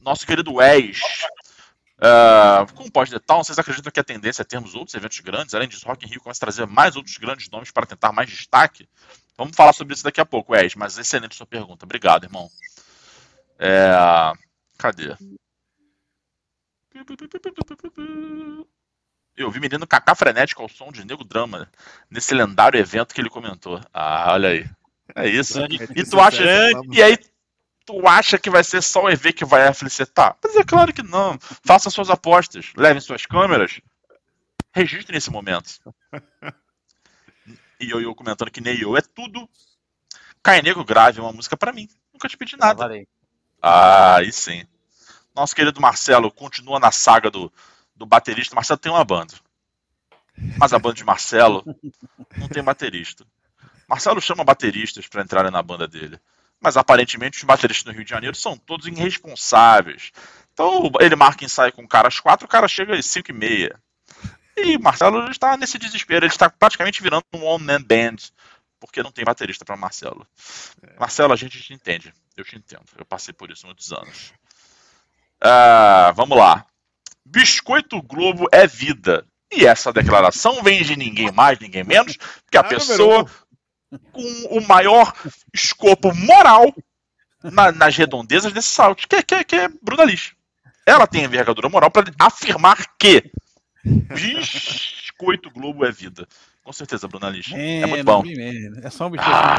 Nosso 0.00 0.26
querido 0.26 0.54
Wes. 0.54 1.00
Uh, 1.98 2.72
como 2.74 2.90
pode 2.90 3.10
The 3.10 3.18
Town, 3.18 3.44
vocês 3.44 3.58
acreditam 3.58 3.92
que 3.92 4.00
a 4.00 4.04
tendência 4.04 4.42
é 4.42 4.44
termos 4.44 4.74
outros 4.74 4.94
eventos 4.94 5.18
grandes? 5.20 5.54
Além 5.54 5.68
disso, 5.68 5.86
Rock 5.86 6.06
in 6.06 6.08
Rio 6.08 6.22
começa 6.22 6.38
a 6.38 6.46
trazer 6.46 6.66
mais 6.66 6.96
outros 6.96 7.18
grandes 7.18 7.50
nomes 7.50 7.70
para 7.70 7.84
tentar 7.84 8.12
mais 8.12 8.30
destaque? 8.30 8.88
Vamos 9.36 9.54
falar 9.54 9.72
sobre 9.72 9.94
isso 9.94 10.04
daqui 10.04 10.20
a 10.20 10.26
pouco, 10.26 10.52
Wes, 10.52 10.74
mas 10.74 10.96
excelente 10.96 11.34
sua 11.34 11.46
pergunta. 11.46 11.84
Obrigado, 11.84 12.24
irmão. 12.24 12.48
É, 13.58 13.90
cadê? 14.78 15.16
Eu 19.36 19.50
vi 19.50 19.60
menino 19.60 19.86
Kaká 19.86 20.14
frenético 20.14 20.62
ao 20.62 20.68
som 20.68 20.90
de 20.90 21.04
Nego 21.04 21.24
Drama 21.24 21.70
nesse 22.10 22.34
lendário 22.34 22.78
evento 22.78 23.14
que 23.14 23.20
ele 23.20 23.30
comentou. 23.30 23.80
Ah, 23.92 24.32
olha 24.32 24.48
aí. 24.50 24.70
É 25.14 25.28
isso. 25.28 25.58
E 25.94 26.04
tu 26.04 26.20
acha. 26.20 26.42
E 26.92 27.02
aí, 27.02 27.16
tu 27.86 28.06
acha 28.06 28.38
que 28.38 28.50
vai 28.50 28.62
ser 28.62 28.82
só 28.82 29.04
o 29.04 29.10
EV 29.10 29.32
que 29.32 29.44
vai 29.44 29.72
felicitar? 29.72 30.36
Mas 30.42 30.56
é 30.56 30.64
claro 30.64 30.92
que 30.92 31.02
não. 31.02 31.38
Faça 31.64 31.88
suas 31.88 32.10
apostas, 32.10 32.72
levem 32.76 33.00
suas 33.00 33.24
câmeras, 33.26 33.80
registrem 34.72 35.16
esse 35.16 35.30
momento. 35.30 35.80
E 37.80 37.90
eu, 37.90 38.00
eu 38.00 38.14
comentando 38.14 38.50
que 38.50 38.60
nem 38.60 38.78
eu 38.80 38.96
é 38.96 39.00
tudo. 39.00 39.48
Cai 40.42 40.60
Negro 40.62 40.84
Grave, 40.84 41.20
uma 41.20 41.32
música 41.32 41.56
para 41.56 41.72
mim. 41.72 41.88
Nunca 42.12 42.28
te 42.28 42.36
pedi 42.36 42.56
nada. 42.56 42.88
Ah, 43.60 44.16
aí 44.16 44.32
sim. 44.32 44.64
Nosso 45.34 45.54
querido 45.54 45.80
Marcelo 45.80 46.30
continua 46.30 46.78
na 46.78 46.90
saga 46.90 47.30
do 47.30 47.52
do 47.98 48.06
baterista. 48.06 48.54
Marcelo 48.54 48.78
tem 48.78 48.92
uma 48.92 49.04
banda. 49.04 49.34
Mas 50.56 50.72
a 50.72 50.78
banda 50.78 50.94
de 50.94 51.04
Marcelo 51.04 51.64
não 52.36 52.48
tem 52.48 52.62
baterista. 52.62 53.26
Marcelo 53.88 54.20
chama 54.20 54.44
bateristas 54.44 55.08
para 55.08 55.22
entrarem 55.22 55.50
na 55.50 55.62
banda 55.62 55.88
dele. 55.88 56.18
Mas 56.60 56.76
aparentemente 56.76 57.38
os 57.38 57.44
bateristas 57.44 57.86
no 57.86 57.92
Rio 57.92 58.04
de 58.04 58.10
Janeiro 58.10 58.36
são 58.36 58.56
todos 58.56 58.86
irresponsáveis. 58.86 60.12
Então 60.52 60.90
ele 61.00 61.16
marca 61.16 61.44
ensaio 61.44 61.72
com 61.72 61.82
o 61.82 61.88
cara 61.88 62.08
às 62.08 62.20
quatro, 62.20 62.46
o 62.46 62.48
cara 62.48 62.68
chega 62.68 62.96
às 62.96 63.06
cinco 63.06 63.30
e 63.32 63.34
meia. 63.34 63.78
E 64.56 64.78
Marcelo 64.78 65.28
está 65.30 65.56
nesse 65.56 65.78
desespero. 65.78 66.24
Ele 66.24 66.32
está 66.32 66.48
praticamente 66.48 67.02
virando 67.02 67.24
um 67.34 67.44
one-man 67.44 67.82
band. 67.82 68.16
Porque 68.80 69.02
não 69.02 69.10
tem 69.10 69.24
baterista 69.24 69.64
para 69.64 69.76
Marcelo. 69.76 70.26
É. 70.82 70.98
Marcelo, 70.98 71.32
a 71.32 71.36
gente 71.36 71.60
te 71.60 71.74
entende. 71.74 72.12
Eu 72.36 72.44
te 72.44 72.56
entendo. 72.56 72.84
Eu 72.96 73.04
passei 73.04 73.34
por 73.34 73.50
isso 73.50 73.66
muitos 73.66 73.92
anos. 73.92 74.32
Uh, 75.42 76.14
vamos 76.14 76.36
lá. 76.36 76.64
Biscoito 77.24 78.00
Globo 78.02 78.46
é 78.52 78.66
vida. 78.66 79.26
E 79.50 79.66
essa 79.66 79.92
declaração 79.92 80.62
vem 80.62 80.82
de 80.82 80.96
ninguém 80.96 81.32
mais, 81.32 81.58
ninguém 81.58 81.82
menos, 81.82 82.16
que 82.50 82.58
a 82.58 82.60
ah, 82.60 82.64
pessoa 82.64 83.26
com 84.12 84.22
o 84.50 84.66
maior 84.66 85.12
escopo 85.54 86.14
moral 86.14 86.74
na, 87.42 87.72
nas 87.72 87.96
redondezas 87.96 88.52
desse 88.52 88.68
salto, 88.70 89.08
que, 89.08 89.22
que, 89.22 89.44
que 89.44 89.56
é 89.56 89.68
Bruna 89.82 90.04
Lix. 90.04 90.32
Ela 90.84 91.06
tem 91.06 91.24
envergadura 91.24 91.68
moral 91.68 91.90
para 91.90 92.12
afirmar 92.18 92.76
que 92.98 93.30
Biscoito 93.84 95.50
Globo 95.50 95.84
é 95.84 95.92
vida. 95.92 96.26
Com 96.68 96.72
certeza, 96.74 97.08
Bruna 97.08 97.30
Lix. 97.30 97.50
É, 97.54 97.80
é 97.80 97.86
muito 97.86 98.04
bom. 98.04 98.22
É 98.82 98.90
só 98.90 99.06
um 99.06 99.10
biscoito 99.10 99.34
ah, 99.34 99.56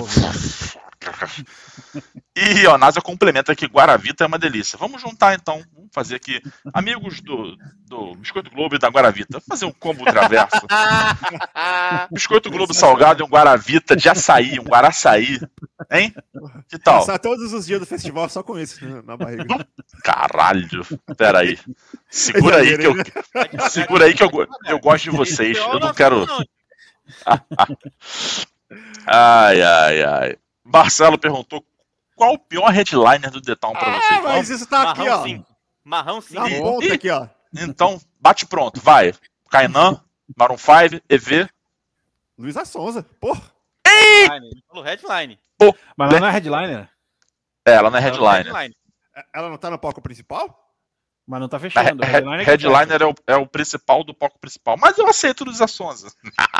E 2.38 2.68
a 2.68 2.78
NASA 2.78 3.02
complementa 3.02 3.56
que 3.56 3.66
Guaravita 3.66 4.24
é 4.24 4.28
uma 4.28 4.38
delícia. 4.38 4.78
Vamos 4.78 5.02
juntar 5.02 5.34
então, 5.34 5.64
vamos 5.74 5.90
fazer 5.92 6.18
aqui, 6.18 6.40
amigos 6.72 7.20
do, 7.20 7.58
do 7.88 8.14
Biscoito 8.14 8.52
Globo 8.52 8.76
e 8.76 8.78
da 8.78 8.90
Guaravita, 8.90 9.42
fazer 9.42 9.66
um 9.66 9.72
combo 9.72 10.06
traverso. 10.06 10.62
Biscoito 12.14 12.52
Globo 12.52 12.76
salgado 12.76 13.24
e 13.24 13.26
um 13.26 13.30
Guaravita 13.30 13.96
de 13.96 14.08
açaí, 14.08 14.60
um 14.60 14.66
Guaraçaí. 14.66 15.40
Hein? 15.90 16.14
Que 16.68 16.78
tal? 16.78 17.00
Passar 17.00 17.18
todos 17.18 17.52
os 17.54 17.66
dias 17.66 17.80
do 17.80 17.88
festival 17.88 18.30
só 18.30 18.44
com 18.44 18.60
isso 18.60 18.86
né, 18.86 19.02
na 19.04 19.18
barriga. 19.18 19.68
Caralho. 20.04 20.86
Pera 21.18 21.40
aí. 21.40 21.58
Segura 22.08 22.58
aí 22.58 22.78
que 22.78 22.86
eu. 22.86 22.94
Segura 23.72 24.06
aí 24.06 24.14
que 24.14 24.22
eu, 24.22 24.30
eu 24.68 24.80
gosto 24.80 25.06
de 25.06 25.18
vocês. 25.18 25.58
Eu 25.58 25.80
não 25.80 25.92
quero. 25.92 26.28
Ai, 29.08 29.62
ai, 29.62 30.04
ai. 30.04 30.38
Marcelo 30.64 31.18
perguntou 31.18 31.66
qual 32.16 32.34
o 32.34 32.40
pior 32.40 32.70
headliner 32.70 33.32
do 33.32 33.42
The 33.42 33.56
Town 33.56 33.74
pra 33.74 33.88
é, 33.88 34.00
vocês. 34.00 34.24
Mas 34.24 34.50
isso 34.50 34.68
tá 34.68 34.92
aqui, 34.92 35.08
ó. 35.08 35.24
Sim. 35.24 35.46
Marrão 35.84 36.22
sim. 36.22 36.36
Na 36.36 36.50
ponta 36.50 36.94
aqui, 36.94 37.10
ó. 37.10 37.28
Então, 37.54 38.00
bate 38.20 38.46
pronto, 38.46 38.80
vai. 38.80 39.14
Kainan, 39.50 40.00
Maroon 40.38 40.58
5, 40.58 41.02
EV. 41.10 41.50
Luísa 42.38 42.64
Sonza, 42.66 43.04
porra. 43.20 43.42
Falou 44.68 44.84
headline. 44.84 45.40
Pô, 45.58 45.76
Mas 45.98 46.12
ela 46.12 46.20
não 46.20 46.28
é 46.28 46.32
headliner? 46.32 46.90
É, 47.66 47.72
ela 47.72 47.90
não 47.90 47.98
é 47.98 48.02
headliner. 48.02 48.76
Ela 49.34 49.50
não 49.50 49.58
tá 49.58 49.70
no 49.70 49.80
palco 49.80 50.02
principal? 50.02 50.69
Mas 51.30 51.42
não 51.42 51.48
tá 51.48 51.60
fechando. 51.60 52.04
Headliner, 52.04 52.44
headliner 52.44 53.02
é, 53.04 53.06
o, 53.06 53.16
é, 53.28 53.36
o, 53.36 53.46
principal 53.46 54.04
do 54.04 54.16
palco 54.16 54.40
principal. 54.40 54.76
Mas 54.80 54.98
eu 54.98 55.08
aceito 55.08 55.44
Luísa 55.44 55.68
Sonza. 55.68 56.12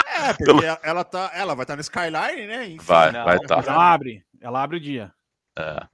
É, 0.06 0.28
porque 0.38 0.46
Pelo... 0.46 0.62
ela, 0.84 1.04
tá, 1.04 1.32
ela 1.34 1.56
vai 1.56 1.64
estar 1.64 1.74
tá 1.74 1.76
no 1.76 1.82
Skyline, 1.82 2.46
né? 2.46 2.66
Enfim, 2.68 2.86
vai, 2.86 3.12
vai 3.12 3.38
estar. 3.38 3.64
Tá. 3.64 3.72
Ela 3.72 3.92
abre. 3.92 4.24
Ela 4.40 4.62
abre 4.62 4.78
o 4.78 4.80
dia. 4.80 5.12
É. 5.58 5.88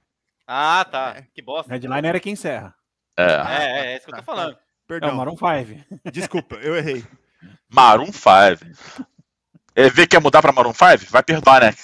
Ah, 0.46 0.84
tá. 0.84 1.14
É. 1.16 1.24
Que 1.34 1.40
bosta. 1.40 1.72
Headliner 1.72 2.16
é 2.16 2.20
quem 2.20 2.34
encerra. 2.34 2.74
É. 3.16 3.24
É, 3.24 3.64
é, 3.64 3.86
é 3.86 3.96
isso 3.96 4.04
que 4.04 4.12
eu 4.12 4.18
tô 4.18 4.22
falando. 4.22 4.58
Perdão. 4.86 5.08
É 5.08 5.12
o 5.12 5.16
Maroon 5.16 5.36
5. 5.38 6.02
Desculpa, 6.12 6.56
eu 6.56 6.76
errei. 6.76 7.02
Maroon 7.72 8.12
5. 8.12 8.26
É, 9.74 9.88
vê 9.88 10.02
que 10.02 10.08
quer 10.08 10.20
mudar 10.20 10.42
pra 10.42 10.52
Maroon 10.52 10.74
5? 10.74 11.10
Vai 11.10 11.22
perdoar, 11.22 11.62
né? 11.62 11.74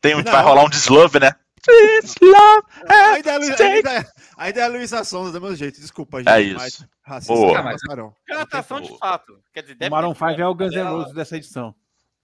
Tem 0.00 0.14
um, 0.14 0.22
vai 0.22 0.42
rolar 0.44 0.62
um 0.62 0.70
deslove, 0.70 1.18
né? 1.18 1.32
É, 1.68 2.94
ainda, 2.94 3.30
é, 3.30 3.34
ainda, 3.34 3.92
é, 3.92 4.06
ainda 4.36 4.60
é 4.60 4.62
a 4.62 4.68
Luísa 4.68 5.04
Sonza 5.04 5.32
do 5.32 5.40
mesmo 5.40 5.56
jeito, 5.56 5.80
desculpa, 5.80 6.18
gente. 6.18 6.28
É 6.28 6.40
isso. 6.40 6.86
Mas, 7.06 7.26
Boa. 7.26 7.76
Cantação 8.26 8.80
de 8.80 8.96
fato. 8.98 9.38
Quer 9.52 9.62
dizer, 9.62 9.76
o 9.80 9.90
Maroon 9.90 10.14
5 10.14 10.40
é 10.40 10.46
o 10.46 10.54
Guns 10.54 10.74
N' 10.74 10.82
Roses 10.82 11.14
dessa 11.14 11.36
edição. 11.36 11.74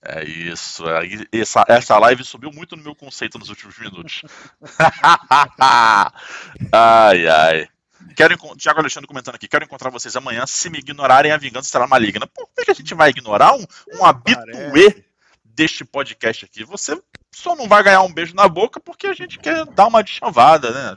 É 0.05 0.24
isso. 0.24 0.82
Essa, 1.30 1.64
essa 1.68 1.99
live 1.99 2.24
subiu 2.24 2.51
muito 2.51 2.76
no 2.76 2.82
meu 2.82 2.95
conceito 2.95 3.38
nos 3.38 3.49
últimos 3.49 3.78
minutos. 3.78 4.22
ai, 6.72 7.28
ai. 7.28 7.68
Quero, 8.16 8.36
Tiago 8.57 8.80
Alexandre 8.80 9.07
comentando 9.07 9.36
aqui, 9.36 9.47
quero 9.47 9.64
encontrar 9.64 9.90
vocês 9.90 10.16
amanhã. 10.16 10.45
Se 10.45 10.68
me 10.68 10.78
ignorarem, 10.78 11.30
a 11.30 11.36
vingança 11.36 11.68
será 11.68 11.86
maligna. 11.86 12.26
Por 12.26 12.49
que 12.64 12.72
a 12.72 12.74
gente 12.74 12.95
vai 12.95 13.11
ignorar 13.11 13.55
um, 13.55 13.64
um 13.95 14.05
habituê 14.05 15.05
deste 15.45 15.84
podcast 15.84 16.45
aqui? 16.45 16.64
Você 16.64 17.01
só 17.35 17.57
não 17.57 17.66
vai 17.68 17.83
ganhar 17.83 18.03
um 18.03 18.12
beijo 18.12 18.35
na 18.35 18.49
boca 18.49 18.78
porque 18.80 19.07
a 19.07 19.14
gente 19.14 19.39
quer 19.39 19.64
dar 19.66 19.87
uma 19.87 20.03
deschavada, 20.03 20.70
né? 20.70 20.97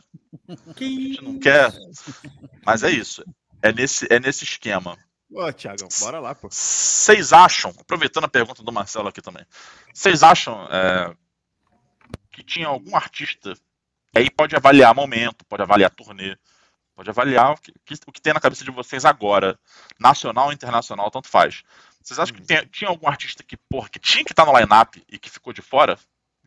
A 0.49 0.79
gente 0.83 1.21
não 1.23 1.39
quer. 1.39 1.71
Mas 2.65 2.83
é 2.83 2.91
isso. 2.91 3.23
É 3.61 3.71
nesse, 3.71 4.05
é 4.11 4.19
nesse 4.19 4.43
esquema. 4.43 4.97
Ô, 5.31 5.51
Thiago, 5.51 5.87
bora 5.99 6.19
lá, 6.19 6.35
pô. 6.35 6.47
Vocês 6.51 7.33
acham, 7.33 7.73
aproveitando 7.79 8.25
a 8.25 8.29
pergunta 8.29 8.61
do 8.63 8.71
Marcelo 8.71 9.07
aqui 9.07 9.21
também, 9.21 9.45
vocês 9.93 10.21
acham 10.23 10.67
é, 10.71 11.15
que 12.31 12.43
tinha 12.43 12.67
algum 12.67 12.95
artista, 12.95 13.53
aí 14.15 14.29
pode 14.29 14.55
avaliar 14.55 14.93
momento, 14.93 15.43
pode 15.45 15.63
avaliar 15.63 15.89
turnê, 15.89 16.37
pode 16.95 17.09
avaliar 17.09 17.53
o 17.53 17.57
que, 17.57 17.73
o 18.05 18.11
que 18.11 18.21
tem 18.21 18.33
na 18.33 18.39
cabeça 18.39 18.63
de 18.63 18.71
vocês 18.71 19.03
agora, 19.03 19.57
nacional 19.99 20.47
ou 20.47 20.53
internacional, 20.53 21.09
tanto 21.09 21.27
faz. 21.27 21.63
Vocês 22.03 22.19
acham 22.19 22.35
que 22.35 22.43
Hum. 22.43 22.45
tem- 22.45 22.67
tinha 22.67 22.89
algum 22.89 23.07
artista 23.07 23.41
que, 23.43 23.57
porra, 23.69 23.89
que 23.89 23.99
tinha 23.99 24.23
que 24.23 24.31
estar 24.31 24.45
no 24.45 24.55
line-up 24.57 25.03
e 25.09 25.17
que 25.17 25.29
ficou 25.29 25.51
de 25.51 25.61
fora? 25.63 25.97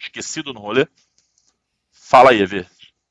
Esquecido 0.00 0.52
no 0.52 0.60
rolê? 0.60 0.86
Fala 1.92 2.30
aí, 2.30 2.40
Evê. 2.40 2.66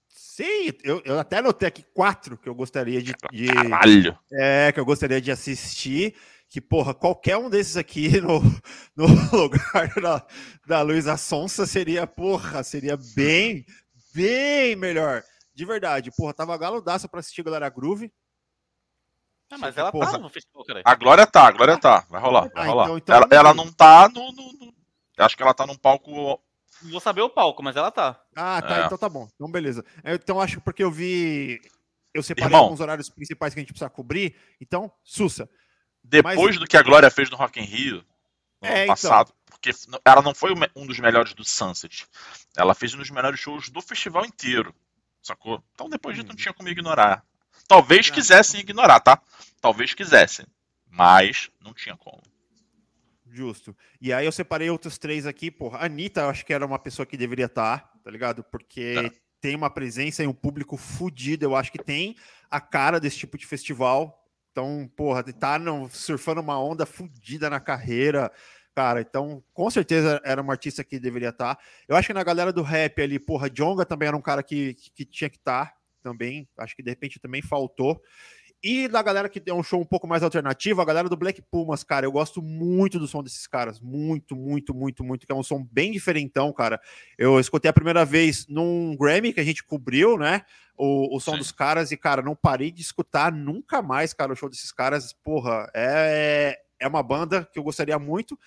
Sim, 0.09 0.71
eu, 0.83 1.01
eu 1.03 1.19
até 1.19 1.38
anotei 1.38 1.67
aqui 1.67 1.83
quatro 1.93 2.38
que 2.38 2.47
eu 2.47 2.53
gostaria 2.55 3.01
de, 3.01 3.13
de- 3.31 3.47
Caralho. 3.53 4.17
é, 4.31 4.71
que 4.71 4.79
eu 4.79 4.85
gostaria 4.85 5.19
de 5.21 5.31
assistir. 5.31 6.15
Que, 6.49 6.61
porra, 6.61 6.93
qualquer 6.93 7.35
um 7.38 7.49
desses 7.49 7.75
aqui 7.75 8.09
no, 8.21 8.39
no 8.95 9.05
lugar 9.35 9.93
da, 10.01 10.25
da 10.65 10.81
Luísa 10.81 11.17
Sonsa 11.17 11.65
seria, 11.65 12.07
porra, 12.07 12.63
seria 12.63 12.95
bem, 13.15 13.65
bem 14.13 14.75
melhor. 14.75 15.23
De 15.53 15.65
verdade, 15.65 16.09
porra, 16.15 16.33
tava 16.33 16.57
galudaça 16.57 17.07
pra 17.09 17.19
assistir 17.19 17.43
Galera 17.43 17.67
Groove. 17.67 18.13
Ah, 19.51 19.57
mas 19.57 19.75
ela 19.77 19.91
Porra. 19.91 20.11
tá 20.11 20.17
no 20.19 20.29
festival, 20.29 20.63
cara. 20.65 20.81
A 20.85 20.95
Glória 20.95 21.25
tá, 21.25 21.47
a 21.47 21.51
Glória 21.51 21.77
tá. 21.79 22.05
Vai 22.09 22.21
rolar, 22.21 22.49
vai 22.53 22.63
Ah, 22.65 22.67
rolar. 22.69 22.83
então- 22.85 22.97
então 22.97 23.15
ela, 23.15 23.25
não 23.27 23.38
ela 23.38 23.53
não 23.53 23.71
tá 23.73 24.07
no, 24.09 24.31
no- 24.33 24.53
no- 24.53 24.73
Acho 25.17 25.35
que 25.35 25.41
ela 25.41 25.53
tá 25.53 25.65
num 25.65 25.75
palco. 25.75 26.39
Não 26.84 26.91
vou 26.91 26.99
saber 26.99 27.21
o 27.21 27.30
palco, 27.30 27.63
mas 27.63 27.75
ela 27.75 27.89
tá. 27.91 28.19
Ah, 28.36 28.61
tá, 28.61 28.82
É. 28.82 28.86
então 28.86 28.97
tá 28.97 29.09
bom. 29.09 29.28
Então, 29.36 29.49
beleza. 29.49 29.84
É, 30.03 30.13
Então, 30.15 30.39
acho 30.39 30.61
porque 30.61 30.84
eu 30.84 30.91
vi. 30.91 31.59
Eu 32.13 32.23
separei 32.23 32.47
Irmão. 32.49 32.63
alguns 32.65 32.80
horários 32.80 33.09
principais 33.09 33.53
que 33.53 33.59
a 33.59 33.61
gente 33.63 33.73
precisa 33.73 33.89
cobrir. 33.89 34.36
Então, 34.61 34.91
Sussa. 35.03 35.49
Depois 36.03 36.57
do 36.57 36.65
que 36.65 36.78
a 36.78 36.82
Glória 36.82 37.11
fez 37.11 37.30
no 37.30 37.38
Rock 37.38 37.59
in 37.59 37.63
Rio 37.63 38.05
no 38.61 38.67
É, 38.67 38.71
ano 38.71 38.84
então. 38.84 38.88
passado, 38.95 39.34
porque 39.45 39.71
ela 40.05 40.21
não 40.21 40.34
foi 40.34 40.53
um 40.75 40.86
dos 40.88 40.99
melhores 40.99 41.34
do 41.34 41.43
Sunset. 41.43 42.07
Ela 42.55 42.73
fez 42.73 42.93
um 42.93 42.97
dos 42.97 43.09
melhores 43.11 43.39
shows 43.39 43.69
do 43.69 43.82
festival 43.82 44.25
inteiro. 44.25 44.73
Sacou? 45.21 45.61
Então 45.73 45.89
depois 45.89 46.15
disso 46.15 46.28
não 46.28 46.34
Hum. 46.34 46.38
tinha 46.38 46.53
como 46.53 46.69
ignorar. 46.69 47.23
Talvez 47.67 48.09
Ah. 48.09 48.13
quisessem 48.13 48.61
ignorar, 48.61 48.99
tá? 49.01 49.21
Talvez 49.59 49.93
quisessem. 49.93 50.45
Mas 50.89 51.51
não 51.59 51.73
tinha 51.73 51.97
como. 51.97 52.21
Justo. 53.30 53.75
E 53.99 54.13
aí 54.13 54.25
eu 54.25 54.32
separei 54.32 54.69
outros 54.69 54.97
três 54.97 55.25
aqui, 55.25 55.51
porra. 55.51 55.80
A 55.80 55.86
Anitta, 55.86 56.21
eu 56.21 56.30
acho 56.30 56.45
que 56.45 56.53
era 56.53 56.65
uma 56.65 56.80
pessoa 56.80 57.05
que 57.05 57.17
deveria 57.17 57.45
estar, 57.47 57.91
tá 58.03 58.09
ligado? 58.11 58.43
Porque 58.43 58.93
Tá. 58.95 59.11
tem 59.41 59.55
uma 59.55 59.69
presença 59.69 60.23
e 60.23 60.28
um 60.28 60.34
público 60.34 60.78
fudido. 60.78 61.45
Eu 61.45 61.55
acho 61.55 61.71
que 61.71 61.78
tem 61.84 62.15
a 62.49 62.61
cara 62.61 62.99
desse 62.99 63.17
tipo 63.17 63.38
de 63.38 63.45
festival. 63.45 64.23
Então, 64.51 64.89
porra, 64.95 65.23
tá 65.23 65.59
no- 65.59 65.89
surfando 65.89 66.41
uma 66.41 66.59
onda 66.59 66.86
fudida 66.86 67.49
na 67.49 67.59
carreira. 67.59 68.32
Cara, 68.73 69.01
então, 69.01 69.43
com 69.53 69.69
certeza 69.69 70.21
era 70.23 70.41
uma 70.41 70.53
artista 70.53 70.84
que 70.84 70.99
deveria 70.99 71.30
estar. 71.30 71.59
Eu 71.88 71.95
acho 71.95 72.07
que 72.07 72.13
na 72.13 72.23
galera 72.23 72.53
do 72.53 72.61
rap 72.61 73.01
ali, 73.01 73.19
porra, 73.19 73.49
Jonga 73.49 73.86
também 73.86 74.07
era 74.07 74.15
um 74.17 74.21
cara 74.21 74.41
que, 74.41 74.73
que, 74.75 74.91
que 74.91 75.05
tinha 75.05 75.30
que 75.30 75.38
estar 75.38 75.75
também. 76.01 76.47
Acho 76.57 76.75
que 76.75 76.84
de 76.84 76.89
repente 76.91 77.19
também 77.19 77.41
faltou. 77.41 78.01
E 78.63 78.87
da 78.87 79.03
galera 79.03 79.29
que 79.29 79.39
tem 79.39 79.53
um 79.53 79.61
show 79.61 79.79
um 79.79 79.85
pouco 79.85 80.07
mais 80.07 80.23
alternativo, 80.23 80.81
a 80.81 80.85
galera 80.85 81.07
do 81.07 81.15
Black 81.15 81.41
Pumas, 81.43 81.83
cara, 81.83 82.05
eu 82.05 82.11
gosto 82.11 82.41
muito 82.41 82.97
do 82.97 83.07
som 83.07 83.21
desses 83.21 83.45
caras, 83.45 83.79
muito, 83.79 84.35
muito, 84.35 84.73
muito, 84.73 85.03
muito, 85.03 85.27
que 85.27 85.31
é 85.31 85.35
um 85.35 85.43
som 85.43 85.63
bem 85.71 85.91
diferentão, 85.91 86.51
cara. 86.51 86.81
Eu 87.17 87.39
escutei 87.39 87.69
a 87.69 87.73
primeira 87.73 88.03
vez 88.03 88.47
num 88.47 88.95
Grammy 88.97 89.31
que 89.31 89.39
a 89.39 89.43
gente 89.43 89.63
cobriu, 89.63 90.17
né, 90.17 90.41
o, 90.75 91.15
o 91.15 91.19
som 91.19 91.33
Sim. 91.33 91.37
dos 91.37 91.51
caras, 91.51 91.91
e, 91.91 91.97
cara, 91.97 92.23
não 92.23 92.35
parei 92.35 92.71
de 92.71 92.81
escutar 92.81 93.31
nunca 93.31 93.81
mais, 93.81 94.11
cara, 94.11 94.33
o 94.33 94.35
show 94.35 94.49
desses 94.49 94.71
caras, 94.71 95.13
porra, 95.13 95.69
é, 95.75 96.59
é 96.79 96.87
uma 96.87 97.03
banda 97.03 97.47
que 97.51 97.59
eu 97.59 97.63
gostaria 97.63 97.99
muito. 97.99 98.37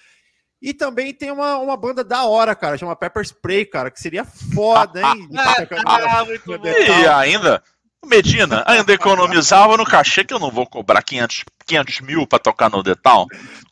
E 0.63 0.75
também 0.75 1.15
tem 1.15 1.31
uma, 1.31 1.57
uma 1.57 1.77
banda 1.77 2.05
da 2.05 2.27
hora, 2.27 2.55
cara, 2.55 2.77
chama 2.77 2.95
Pepper 2.95 3.23
Spray, 3.25 3.65
cara, 3.65 3.91
que 3.91 3.99
seria 3.99 4.25
foda, 4.25 5.01
hein? 5.01 5.29
Ah, 5.87 6.25
muito 6.25 6.59
bom. 6.59 6.67
E 6.67 7.07
ainda, 7.07 7.63
o 8.03 8.07
Medina 8.09 8.65
ainda 8.67 8.93
economizava 8.93 9.77
no 9.77 9.85
cachê 9.85 10.25
que 10.25 10.33
eu 10.33 10.39
não 10.39 10.51
vou 10.51 10.67
cobrar 10.67 11.03
500, 11.03 11.45
500 11.67 12.01
mil 12.01 12.27
pra 12.27 12.39
tocar 12.39 12.71
no 12.71 12.83
Detal. 12.83 13.27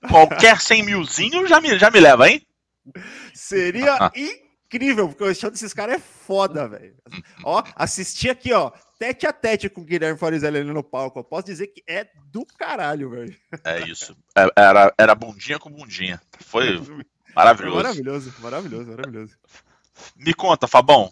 Qualquer 0.09 0.61
100 0.61 0.83
milzinho 0.83 1.47
já 1.47 1.61
me, 1.61 1.79
já 1.79 1.91
me 1.91 1.99
leva, 2.01 2.29
hein? 2.29 2.43
Seria 3.35 4.11
incrível, 4.15 5.09
porque 5.09 5.25
o 5.25 5.35
show 5.35 5.51
desses 5.51 5.73
caras 5.73 5.97
é 5.97 5.99
foda, 5.99 6.69
velho. 6.69 6.95
Ó, 7.43 7.63
assisti 7.75 8.29
aqui, 8.29 8.53
ó, 8.53 8.71
tete 8.99 9.27
a 9.27 9.33
tete 9.33 9.69
com 9.69 9.81
o 9.81 9.85
Guilherme 9.85 10.19
Farizelli 10.19 10.59
ali 10.59 10.73
no 10.73 10.83
palco. 10.83 11.19
Eu 11.19 11.25
posso 11.25 11.47
dizer 11.47 11.69
que 11.69 11.83
é 11.87 12.07
do 12.27 12.45
caralho, 12.59 13.11
velho. 13.11 13.35
É 13.65 13.81
isso. 13.89 14.17
É- 14.37 14.51
Era, 14.57 14.93
era 14.99 15.15
bundinha 15.15 15.59
com 15.59 15.71
bundinha. 15.71 16.21
Foi 16.41 16.83
Foi 16.85 17.05
maravilhoso. 17.35 17.77
maravilhoso, 17.77 18.35
maravilhoso, 18.41 18.91
maravilhoso. 18.91 19.35
Me 20.17 20.35
conta, 20.35 20.67
Fabão. 20.69 21.11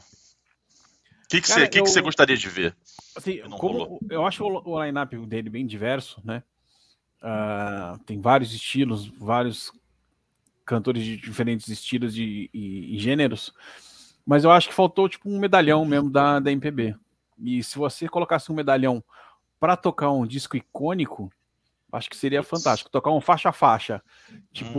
O 1.27 1.29
que, 1.29 1.41
que, 1.41 1.49
Cara, 1.49 1.63
você, 1.63 1.69
que 1.69 1.83
que 1.83 1.91
você 1.91 2.01
gostaria 2.01 2.37
de 2.37 2.49
ver? 2.49 2.77
Assim, 3.17 3.41
como 3.59 4.01
eu 4.09 4.25
acho 4.25 4.45
o, 4.45 4.71
o 4.71 4.85
line-up 4.85 5.17
dele 5.27 5.51
bem 5.51 5.67
diverso, 5.67 6.23
né? 6.25 6.43
Ah, 7.21 7.99
tem 8.07 8.21
vários 8.21 8.55
estilos, 8.55 9.09
vários 9.19 9.73
cantores 10.65 11.03
de 11.03 11.17
diferentes 11.17 11.67
estilos 11.69 12.15
de, 12.15 12.49
e, 12.55 12.95
e 12.95 12.99
gêneros, 13.01 13.53
mas 14.25 14.45
eu 14.45 14.53
acho 14.53 14.69
que 14.69 14.75
faltou 14.75 15.09
tipo 15.09 15.29
um 15.29 15.39
medalhão 15.39 15.85
mesmo 15.85 16.09
da, 16.09 16.39
da 16.39 16.53
MPB. 16.53 16.95
E 17.43 17.63
se 17.65 17.77
você 17.77 18.09
colocasse 18.09 18.53
um 18.53 18.55
medalhão 18.55 19.03
para 19.59 19.77
tocar 19.77 20.13
um 20.13 20.25
disco 20.25 20.57
icônico, 20.57 21.33
acho 21.93 22.09
que 22.09 22.17
seria 22.17 22.43
fantástico. 22.45 22.91
Tocar 22.91 23.11
um 23.11 23.21
faixa 23.21 23.49
a 23.49 23.53
faixa, 23.53 24.01
tipo 24.53 24.79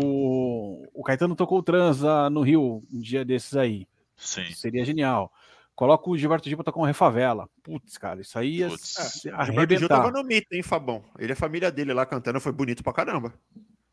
o 0.93 1.03
Caetano 1.03 1.35
tocou 1.35 1.59
o 1.59 1.63
Transa 1.63 2.29
no 2.29 2.41
Rio 2.41 2.81
um 2.89 3.01
dia 3.01 3.25
desses 3.25 3.57
aí. 3.57 3.85
Sim. 4.15 4.49
Seria 4.53 4.85
genial. 4.85 5.31
Coloca 5.77 6.09
o 6.09 6.17
Gilberto 6.17 6.49
Gil 6.49 6.57
pra 6.57 6.63
tocar 6.63 6.79
uma 6.79 6.87
refavela. 6.87 7.47
Putz, 7.61 7.99
cara, 7.99 8.19
isso 8.19 8.39
aí 8.39 8.57
ia 8.57 8.69
Putz. 8.69 8.97
O 8.97 9.21
Gilberto 9.21 9.45
Gil 9.45 9.59
arrebentar. 9.59 9.87
tava 9.89 10.11
no 10.11 10.23
mito, 10.23 10.47
hein, 10.51 10.63
Fabão? 10.63 11.03
Ele 11.19 11.31
e 11.31 11.33
a 11.33 11.35
família 11.35 11.71
dele 11.71 11.93
lá 11.93 12.03
cantando, 12.03 12.41
foi 12.41 12.51
bonito 12.51 12.83
pra 12.83 12.91
caramba. 12.91 13.31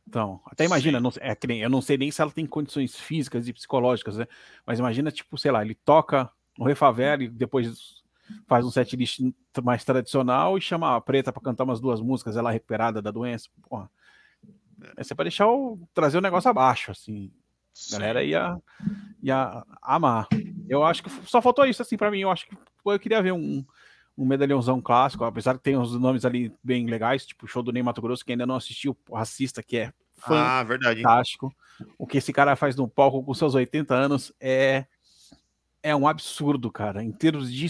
Então, 0.09 0.41
até 0.47 0.65
imagina, 0.65 0.99
não, 0.99 1.13
é 1.21 1.37
eu 1.63 1.69
não 1.69 1.83
sei 1.83 1.99
nem 1.99 2.11
se 2.11 2.23
ela 2.23 2.31
tem 2.31 2.47
condições 2.47 2.97
físicas 2.97 3.47
e 3.49 3.53
psicológicas, 3.53 4.17
né? 4.17 4.27
Mas 4.67 4.79
imagina, 4.79 5.13
tipo, 5.13 5.37
sei 5.37 5.51
lá, 5.51 5.63
ele 5.63 5.75
toca 5.75 6.31
no 6.59 6.65
refavela 6.65 7.23
e 7.23 7.29
depois 7.29 8.03
faz 8.47 8.65
um 8.65 8.71
setlist 8.71 9.21
mais 9.63 9.85
tradicional 9.85 10.57
e 10.57 10.63
chama 10.63 10.97
a 10.97 11.01
preta 11.03 11.35
pra 11.35 11.43
cantar 11.43 11.65
umas 11.65 11.83
duas 11.83 12.01
músicas, 12.01 12.39
ela 12.39 12.51
recuperada 12.51 13.03
da 13.03 13.11
doença. 13.11 13.51
Porra. 13.69 13.91
Essa 14.97 15.13
é 15.13 15.15
pra 15.15 15.25
deixar 15.25 15.49
o. 15.49 15.79
trazer 15.93 16.17
o 16.17 16.23
negócio 16.23 16.49
abaixo, 16.49 16.91
assim. 16.91 17.31
A 17.91 17.93
galera 17.93 18.25
ia, 18.25 18.57
ia 19.23 19.63
amar. 19.83 20.29
Eu 20.69 20.83
acho 20.85 21.03
que 21.03 21.11
só 21.27 21.41
faltou 21.43 21.65
isso, 21.67 21.83
assim, 21.83 21.97
pra 21.97 22.11
mim. 22.11 22.21
Eu 22.21 22.31
acho 22.31 22.47
que 22.47 22.57
eu 22.85 22.99
queria 22.99 23.23
ver 23.23 23.33
um, 23.33 23.65
um 24.17 24.25
medalhãozão 24.27 24.81
clássico, 24.81 25.25
apesar 25.25 25.55
que 25.55 25.63
tem 25.63 25.77
uns 25.77 25.99
nomes 25.99 26.25
ali 26.25 26.53
bem 26.63 26.87
legais, 26.87 27.27
tipo 27.27 27.45
o 27.45 27.49
show 27.49 27.63
do 27.63 27.73
Ney 27.73 27.83
Mato 27.83 28.01
Grosso, 28.03 28.25
que 28.25 28.33
ainda 28.33 28.47
não 28.47 28.57
assistiu, 28.57 28.97
o 29.09 29.17
Racista, 29.17 29.63
que 29.63 29.77
é 29.79 29.93
Ah, 30.27 30.63
verdade. 30.63 31.03
fantástico. 31.03 31.55
O 31.99 32.07
que 32.07 32.19
esse 32.19 32.33
cara 32.33 32.55
faz 32.57 32.77
no 32.77 32.89
palco 32.89 33.23
com 33.23 33.35
seus 33.35 33.55
80 33.55 33.95
anos 33.95 34.33
é 34.41 34.87
é 35.83 35.95
um 35.95 36.09
absurdo, 36.09 36.73
cara. 36.73 37.03
Em 37.05 37.13
termos 37.13 37.53
de, 37.53 37.67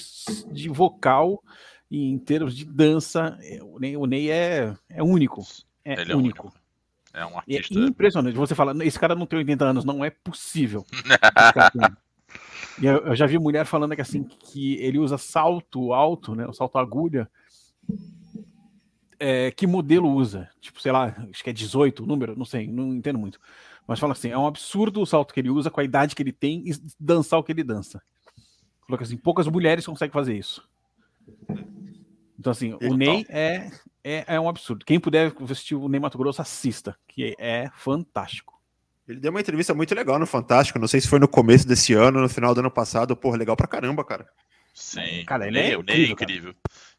de 0.53 0.69
vocal 0.69 1.43
e 1.91 2.05
em 2.09 2.17
termos 2.17 2.55
de 2.57 2.65
dança, 2.65 3.37
é, 3.43 3.61
o 3.61 3.77
Ney, 3.81 3.97
o 3.97 4.07
Ney 4.07 4.31
é, 4.31 4.73
é 4.89 5.03
único. 5.03 5.43
É 5.85 6.01
Ele 6.01 6.13
é 6.13 6.17
único. 6.17 6.47
único. 6.47 6.65
É 7.13 7.27
um 7.27 7.31
E 7.47 7.55
é 7.57 7.59
artista. 7.59 7.75
impressionante. 7.81 8.37
Você 8.37 8.55
fala, 8.55 8.85
esse 8.85 8.99
cara 9.01 9.17
não 9.17 9.27
tem 9.27 9.39
80 9.41 9.65
anos, 9.65 9.85
não 9.85 10.05
é 10.05 10.11
possível. 10.11 10.85
Esse 10.93 11.53
cara 11.55 11.71
tem. 11.71 11.83
E 11.83 12.64
eu, 12.83 12.99
eu 13.07 13.16
já 13.16 13.27
vi 13.27 13.39
mulher 13.39 13.64
falando 13.64 13.95
que 13.95 14.03
assim 14.03 14.25
que 14.25 14.75
ele 14.77 14.99
usa 14.99 15.18
salto 15.18 15.93
alto, 15.93 16.35
né? 16.35 16.47
O 16.47 16.53
salto 16.53 16.79
agulha. 16.79 17.31
É, 19.18 19.51
que 19.53 19.66
modelo 19.66 20.11
usa? 20.11 20.51
Tipo, 20.61 20.81
sei 20.81 20.93
lá, 20.93 21.14
acho 21.31 21.43
que 21.43 21.51
é 21.51 21.53
18 21.53 22.03
o 22.03 22.07
número, 22.07 22.37
não 22.37 22.45
sei, 22.45 22.66
não 22.66 22.93
entendo 22.95 23.18
muito. 23.18 23.39
Mas 23.87 23.99
fala 23.99 24.12
assim, 24.12 24.31
é 24.31 24.39
um 24.39 24.47
absurdo 24.47 25.01
o 25.01 25.07
salto 25.07 25.33
que 25.33 25.41
ele 25.41 25.51
usa 25.51 25.70
com 25.70 25.81
a 25.81 25.85
idade 25.85 26.14
que 26.14 26.22
ele 26.22 26.33
tem 26.33 26.64
e 26.66 26.72
dançar 26.99 27.39
o 27.39 27.45
que 27.45 27.53
ele 27.53 27.62
dança. 27.62 28.03
Coloca 28.87 29.05
assim, 29.05 29.16
poucas 29.16 29.47
mulheres 29.47 29.87
conseguem 29.87 30.12
fazer 30.12 30.37
isso. 30.37 30.66
Então, 32.39 32.51
assim, 32.51 32.75
o 32.75 32.79
Total. 32.79 32.97
Ney 32.97 33.27
é, 33.29 33.70
é, 34.03 34.25
é 34.27 34.41
um 34.41 34.49
absurdo. 34.49 34.85
Quem 34.85 35.01
puder 35.01 35.33
assistir 35.43 35.75
o 35.75 35.89
Ney 35.89 36.01
Mato 36.01 36.18
Grosso, 36.18 36.43
assista, 36.43 36.97
que 37.09 37.35
é 37.39 37.70
fantástico. 37.75 38.54
Ele 39.07 39.21
deu 39.21 39.31
uma 39.31 39.41
entrevista 39.41 39.75
muito 39.75 39.95
legal 39.95 40.19
no 40.19 40.27
Fantástico. 40.27 40.79
Não 40.79 40.89
sei 40.89 41.01
se 41.01 41.09
foi 41.09 41.19
no 41.19 41.29
começo 41.29 41.67
desse 41.67 41.93
ano, 41.93 42.21
no 42.21 42.29
final 42.29 42.55
do 42.55 42.61
ano 42.61 42.71
passado. 42.71 43.17
Porra, 43.17 43.37
legal 43.37 43.57
pra 43.57 43.67
caramba, 43.67 44.05
cara. 44.05 44.27
Sim. 44.75 45.25
Cara, 45.27 45.45
o 45.45 45.47
ele 45.47 45.59
é 45.59 45.71
é 45.71 45.75
incrível, 45.75 46.17
cara. 46.17 46.33
incrível. 46.33 46.55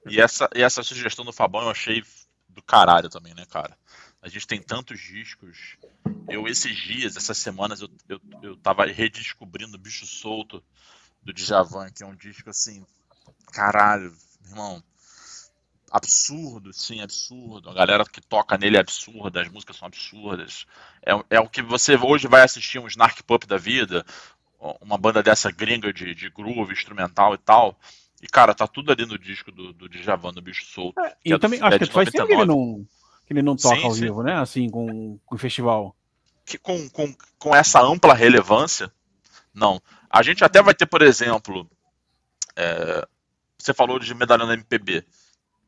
E 0.08 0.22
essa, 0.22 0.49
e 0.56 0.62
essa 0.62 0.84
sugestão 0.84 1.26
do 1.26 1.34
Fabão 1.34 1.64
eu 1.64 1.70
achei 1.70 2.03
do 2.47 2.62
caralho 2.62 3.10
também, 3.10 3.34
né, 3.34 3.45
cara? 3.49 3.78
A 4.22 4.30
gente 4.30 4.47
tem 4.47 4.62
tantos 4.62 4.99
discos. 4.99 5.78
Eu, 6.30 6.47
esses 6.47 6.76
dias, 6.76 7.16
essas 7.16 7.38
semanas, 7.38 7.82
eu, 7.82 7.89
eu, 8.08 8.20
eu 8.41 8.58
tava 8.58 8.86
redescobrindo 8.86 9.76
o 9.76 9.80
Bicho 9.80 10.06
Solto 10.06 10.64
do 11.22 11.34
Djavan, 11.34 11.91
que 11.91 12.03
é 12.03 12.08
um 12.08 12.16
disco 12.16 12.49
assim. 12.49 12.86
caralho, 13.51 14.16
irmão. 14.47 14.82
Absurdo, 15.96 16.74
sim, 16.74 17.00
absurdo. 17.00 17.70
A 17.70 17.74
galera 17.74 18.04
que 18.04 18.20
toca 18.20 18.58
nele 18.58 18.76
é 18.76 18.82
absurda, 18.82 19.41
as 19.41 19.48
músicas 19.48 19.78
são 19.78 19.88
absurdas. 19.88 20.66
É, 21.02 21.38
é 21.38 21.39
o 21.39 21.48
que 21.48 21.62
você 21.62 21.96
hoje 21.96 22.28
vai 22.28 22.41
assistir 22.41 22.80
um 22.80 22.88
Snark 22.88 23.24
Pup 23.24 23.46
da 23.46 23.56
vida, 23.56 24.06
uma 24.82 24.98
banda 24.98 25.24
dessa 25.24 25.50
gringa 25.50 25.93
de, 25.93 26.14
de 26.14 26.30
groove, 26.30 26.74
instrumental 26.74 27.34
e 27.34 27.38
tal. 27.38 27.80
E, 28.22 28.28
cara, 28.28 28.54
tá 28.54 28.68
tudo 28.68 28.91
ali 28.91 29.06
no 29.06 29.18
disco 29.18 29.54
do, 29.54 29.72
do 29.72 29.88
Djavan, 29.88 30.34
do 30.34 30.41
Bicho 30.41 30.66
Solto. 30.66 31.00
É, 31.00 31.16
e 31.24 31.32
eu 31.32 31.38
é 31.38 31.39
também 31.39 31.60
do, 31.60 31.66
acho 31.66 31.76
é 31.76 31.80
que 31.80 31.86
faz 31.86 32.12
tempo 32.12 32.28
que 32.28 32.34
ele 32.34 32.46
99. 32.46 32.78
não, 32.78 32.86
que 33.26 33.34
ele 33.34 33.41
não 33.41 33.56
toca 33.56 33.78
Sim, 33.78 33.86
ao 33.86 33.91
sim. 33.91 34.02
vivo, 34.02 34.22
né? 34.22 34.36
Assim, 34.36 34.70
com, 34.70 35.18
com 35.26 35.38
festival. 35.38 35.96
que 36.46 36.58
com, 36.58 36.89
com, 36.89 37.16
com 37.39 37.56
essa 37.56 37.82
ampla 37.82 38.14
relevância, 38.14 38.91
não. 39.54 39.82
A 40.10 40.22
gente 40.22 40.43
até 40.43 40.62
vai 40.62 40.74
ter, 40.74 40.88
por 40.88 41.02
exemplo, 41.02 41.70
é, 42.54 43.08
você 43.58 43.74
falou 43.74 43.98
de 43.98 44.14
medalhão 44.14 44.46
da 44.46 44.56
MPB. 44.56 45.06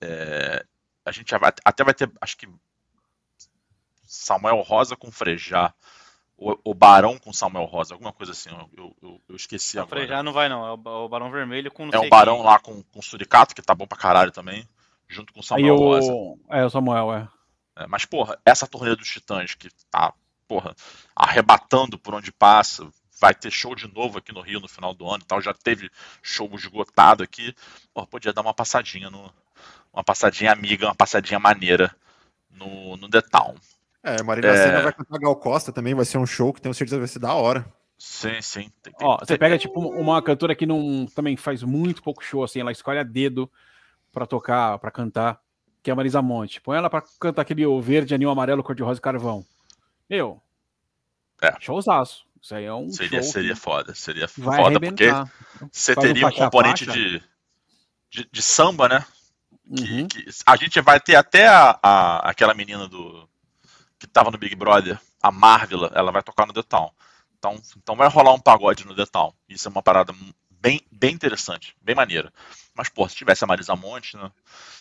É, 0.01 0.65
a 1.05 1.11
gente 1.11 1.35
vai- 1.37 1.51
até 1.65 1.83
vai 1.83 1.93
ter, 1.93 2.11
acho 2.21 2.37
que 2.37 2.47
Samuel 4.05 4.61
Rosa 4.61 4.95
com 4.95 5.11
Frejá, 5.11 5.73
o, 6.37 6.55
o 6.63 6.73
Barão 6.73 7.17
com 7.17 7.33
Samuel 7.33 7.65
Rosa, 7.65 7.93
alguma 7.93 8.13
coisa 8.13 8.31
assim, 8.31 8.49
eu, 8.77 8.95
eu- 9.01 9.21
eu- 9.27 9.35
esqueci 9.35 9.77
O 9.77 9.81
agora. 9.81 10.01
Frejá 10.01 10.23
não 10.23 10.31
vai, 10.33 10.47
não. 10.47 10.65
É 10.65 10.71
o, 10.71 11.05
o 11.05 11.09
Barão 11.09 11.31
Vermelho 11.31 11.71
com 11.71 11.85
não 11.85 11.93
É 11.93 11.97
sei 11.97 12.07
o 12.07 12.09
Barão 12.09 12.35
quem. 12.37 12.45
lá 12.45 12.59
com, 12.59 12.81
com 12.83 13.01
Suricato, 13.01 13.55
que 13.55 13.61
tá 13.61 13.73
bom 13.75 13.87
pra 13.87 13.97
caralho 13.97 14.31
também, 14.31 14.67
junto 15.07 15.33
com 15.33 15.39
Aí 15.39 15.43
Samuel 15.43 15.75
Rosa. 15.75 16.11
o. 16.13 16.39
É, 16.49 16.63
o 16.65 16.69
Samuel, 16.69 17.13
é. 17.13 17.27
É, 17.75 17.87
mas, 17.87 18.05
porra, 18.05 18.39
essa 18.45 18.67
turnê 18.67 18.95
dos 18.95 19.07
Titãs 19.09 19.53
que 19.55 19.69
tá, 19.91 20.13
porra, 20.47 20.75
arrebatando 21.15 21.97
por 21.99 22.13
onde 22.15 22.31
passa, 22.31 22.87
vai 23.19 23.33
ter 23.35 23.51
show 23.51 23.75
de 23.75 23.87
novo 23.93 24.17
aqui 24.19 24.31
no 24.31 24.41
Rio 24.41 24.59
no 24.59 24.67
final 24.67 24.93
do 24.93 25.07
ano 25.07 25.23
e 25.23 25.27
tal, 25.27 25.41
já 25.41 25.53
teve 25.53 25.89
show 26.21 26.49
esgotado 26.55 27.23
aqui, 27.23 27.53
porra, 27.93 28.07
podia 28.07 28.33
dar 28.33 28.41
uma 28.41 28.53
passadinha 28.53 29.09
no. 29.09 29.31
Uma 29.93 30.03
passadinha 30.03 30.51
amiga, 30.51 30.85
uma 30.87 30.95
passadinha 30.95 31.39
maneira 31.39 31.95
no, 32.51 32.95
no 32.97 33.09
The 33.09 33.21
Town. 33.21 33.55
É, 34.03 34.21
Marina 34.23 34.47
É. 34.47 34.55
Senna 34.57 34.81
vai 34.81 34.93
cantar 34.93 35.17
Gal 35.19 35.35
Costa 35.35 35.71
também, 35.71 35.93
vai 35.95 36.05
ser 36.05 36.17
um 36.17 36.25
show 36.25 36.53
que 36.53 36.61
tenho 36.61 36.73
certeza 36.73 36.97
vai 36.99 37.07
ser 37.07 37.19
da 37.19 37.33
hora. 37.33 37.65
Sim, 37.97 38.41
sim. 38.41 38.71
Tem, 38.81 38.93
tem- 38.93 39.07
Ó, 39.07 39.17
você 39.17 39.25
tem- 39.25 39.37
pega, 39.37 39.57
tipo, 39.57 39.79
uma 39.79 40.21
cantora 40.21 40.55
que 40.55 40.65
não 40.67 41.07
também 41.15 41.35
faz 41.35 41.63
muito 41.63 42.03
pouco 42.03 42.23
show, 42.23 42.43
assim, 42.43 42.59
ela 42.61 42.71
escolhe 42.71 42.99
a 42.99 43.03
dedo 43.03 43.51
pra 44.11 44.25
tocar, 44.27 44.77
pra 44.77 44.91
cantar, 44.91 45.39
que 45.81 45.89
é 45.89 45.93
a 45.93 45.95
Marisa 45.95 46.21
Monte. 46.21 46.61
Põe 46.61 46.77
ela 46.77 46.89
pra 46.91 47.03
cantar 47.19 47.41
aquele 47.41 47.65
o 47.65 47.81
verde, 47.81 48.13
anil 48.13 48.29
amarelo, 48.29 48.63
cor-de-rosa 48.63 48.99
e 48.99 49.01
carvão. 49.01 49.43
Meu, 50.09 50.39
É. 51.41 51.53
showzaço. 51.59 52.25
Isso 52.39 52.53
aí 52.55 52.65
é 52.65 52.73
um 52.73 52.89
Seria, 52.89 53.21
show 53.23 53.31
seria 53.31 53.55
foda, 53.55 53.93
seria 53.95 54.27
vai 54.37 54.61
foda, 54.61 54.79
porque 54.79 55.05
você 55.71 55.95
Faz 55.95 56.05
um 56.05 56.13
teria 56.13 56.25
um 56.27 56.29
faixa 56.29 56.41
a 56.43 56.45
componente 56.45 56.85
de, 56.85 57.21
de, 58.11 58.29
de 58.31 58.41
samba, 58.43 58.87
né? 58.87 59.03
Que- 59.75 59.83
Uhum. 59.83 60.07
que 60.07 60.25
a 60.45 60.55
gente 60.55 60.79
vai 60.81 60.99
ter 60.99 61.15
até 61.15 61.47
a, 61.47 61.77
a- 61.81 62.29
aquela 62.29 62.53
menina 62.53 62.87
do 62.87 63.27
que 63.99 64.07
tava 64.07 64.31
no 64.31 64.37
Big 64.37 64.55
Brother, 64.55 64.99
a 65.21 65.31
Marvila, 65.31 65.91
ela 65.95 66.11
vai 66.11 66.23
tocar 66.23 66.45
no 66.47 66.53
The 66.53 66.63
Town. 66.63 66.91
Então, 67.37 67.61
então 67.77 67.95
vai 67.95 68.09
rolar 68.09 68.33
um 68.33 68.39
pagode 68.39 68.85
no 68.85 68.95
The 68.95 69.05
Town. 69.05 69.33
Isso 69.49 69.67
é 69.67 69.71
uma 69.71 69.83
parada 69.83 70.13
bem, 70.51 70.81
bem 70.91 71.13
interessante, 71.13 71.75
bem 71.81 71.95
maneira. 71.95 72.31
Mas, 72.75 72.89
pô, 72.89 73.07
se 73.09 73.15
tivesse 73.15 73.43
a 73.43 73.47
Marisa 73.47 73.75
Monte, 73.75 74.17
né? 74.17 74.31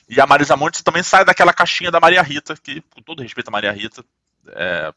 E 0.08 0.20
a 0.20 0.26
Marisa 0.26 0.56
Monte 0.56 0.84
também 0.84 1.02
sai 1.02 1.24
daquela 1.24 1.52
caixinha 1.52 1.90
da 1.90 2.00
Maria 2.00 2.22
Rita, 2.22 2.56
que, 2.56 2.82
com 2.82 3.02
todo 3.02 3.22
respeito 3.22 3.48
à 3.48 3.52
Maria 3.52 3.72
Rita, 3.72 4.04
é, 4.48 4.92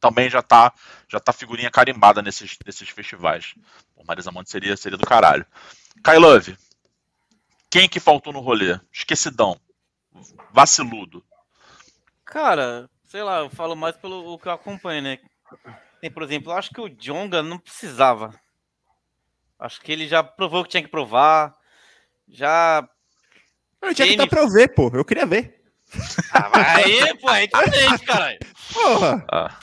também 0.00 0.30
já 0.30 0.40
tá, 0.42 0.72
já 1.08 1.20
tá 1.20 1.32
figurinha 1.32 1.70
carimbada 1.70 2.22
nesses, 2.22 2.56
nesses 2.64 2.88
festivais. 2.88 3.54
Pô, 3.94 4.02
Marisa 4.06 4.32
Monte 4.32 4.50
seria, 4.50 4.76
seria 4.76 4.96
do 4.96 5.06
caralho. 5.06 5.44
Kai 6.02 6.18
Love, 6.18 6.56
quem 7.70 7.88
que 7.88 8.00
faltou 8.00 8.32
no 8.32 8.40
rolê? 8.40 8.78
Esquecidão. 8.92 9.58
Vaciludo. 10.52 11.24
Cara, 12.24 12.90
sei 13.06 13.22
lá, 13.22 13.38
eu 13.38 13.50
falo 13.50 13.76
mais 13.76 13.96
pelo 13.96 14.34
o 14.34 14.38
que 14.38 14.48
eu 14.48 14.52
acompanho, 14.52 15.02
né? 15.02 15.18
Tem, 16.00 16.10
por 16.10 16.22
exemplo, 16.22 16.52
eu 16.52 16.56
acho 16.56 16.70
que 16.70 16.80
o 16.80 16.88
Jonga 16.88 17.42
não 17.42 17.58
precisava. 17.58 18.34
Acho 19.58 19.80
que 19.80 19.92
ele 19.92 20.08
já 20.08 20.22
provou 20.22 20.60
o 20.60 20.64
que 20.64 20.70
tinha 20.70 20.82
que 20.82 20.88
provar. 20.88 21.54
Já. 22.28 22.88
Eu 23.82 23.94
tinha 23.94 24.06
que 24.08 24.14
estar 24.14 24.26
pra 24.26 24.40
eu 24.40 24.48
ver, 24.48 24.74
pô. 24.74 24.90
Eu 24.92 25.04
queria 25.04 25.26
ver. 25.26 25.60
Ah, 26.32 26.76
aí, 26.76 27.18
pô, 27.18 27.30
é 27.30 27.46
diferente, 27.46 28.04
caralho. 28.06 28.38
Porra! 28.72 29.26
Ah, 29.30 29.58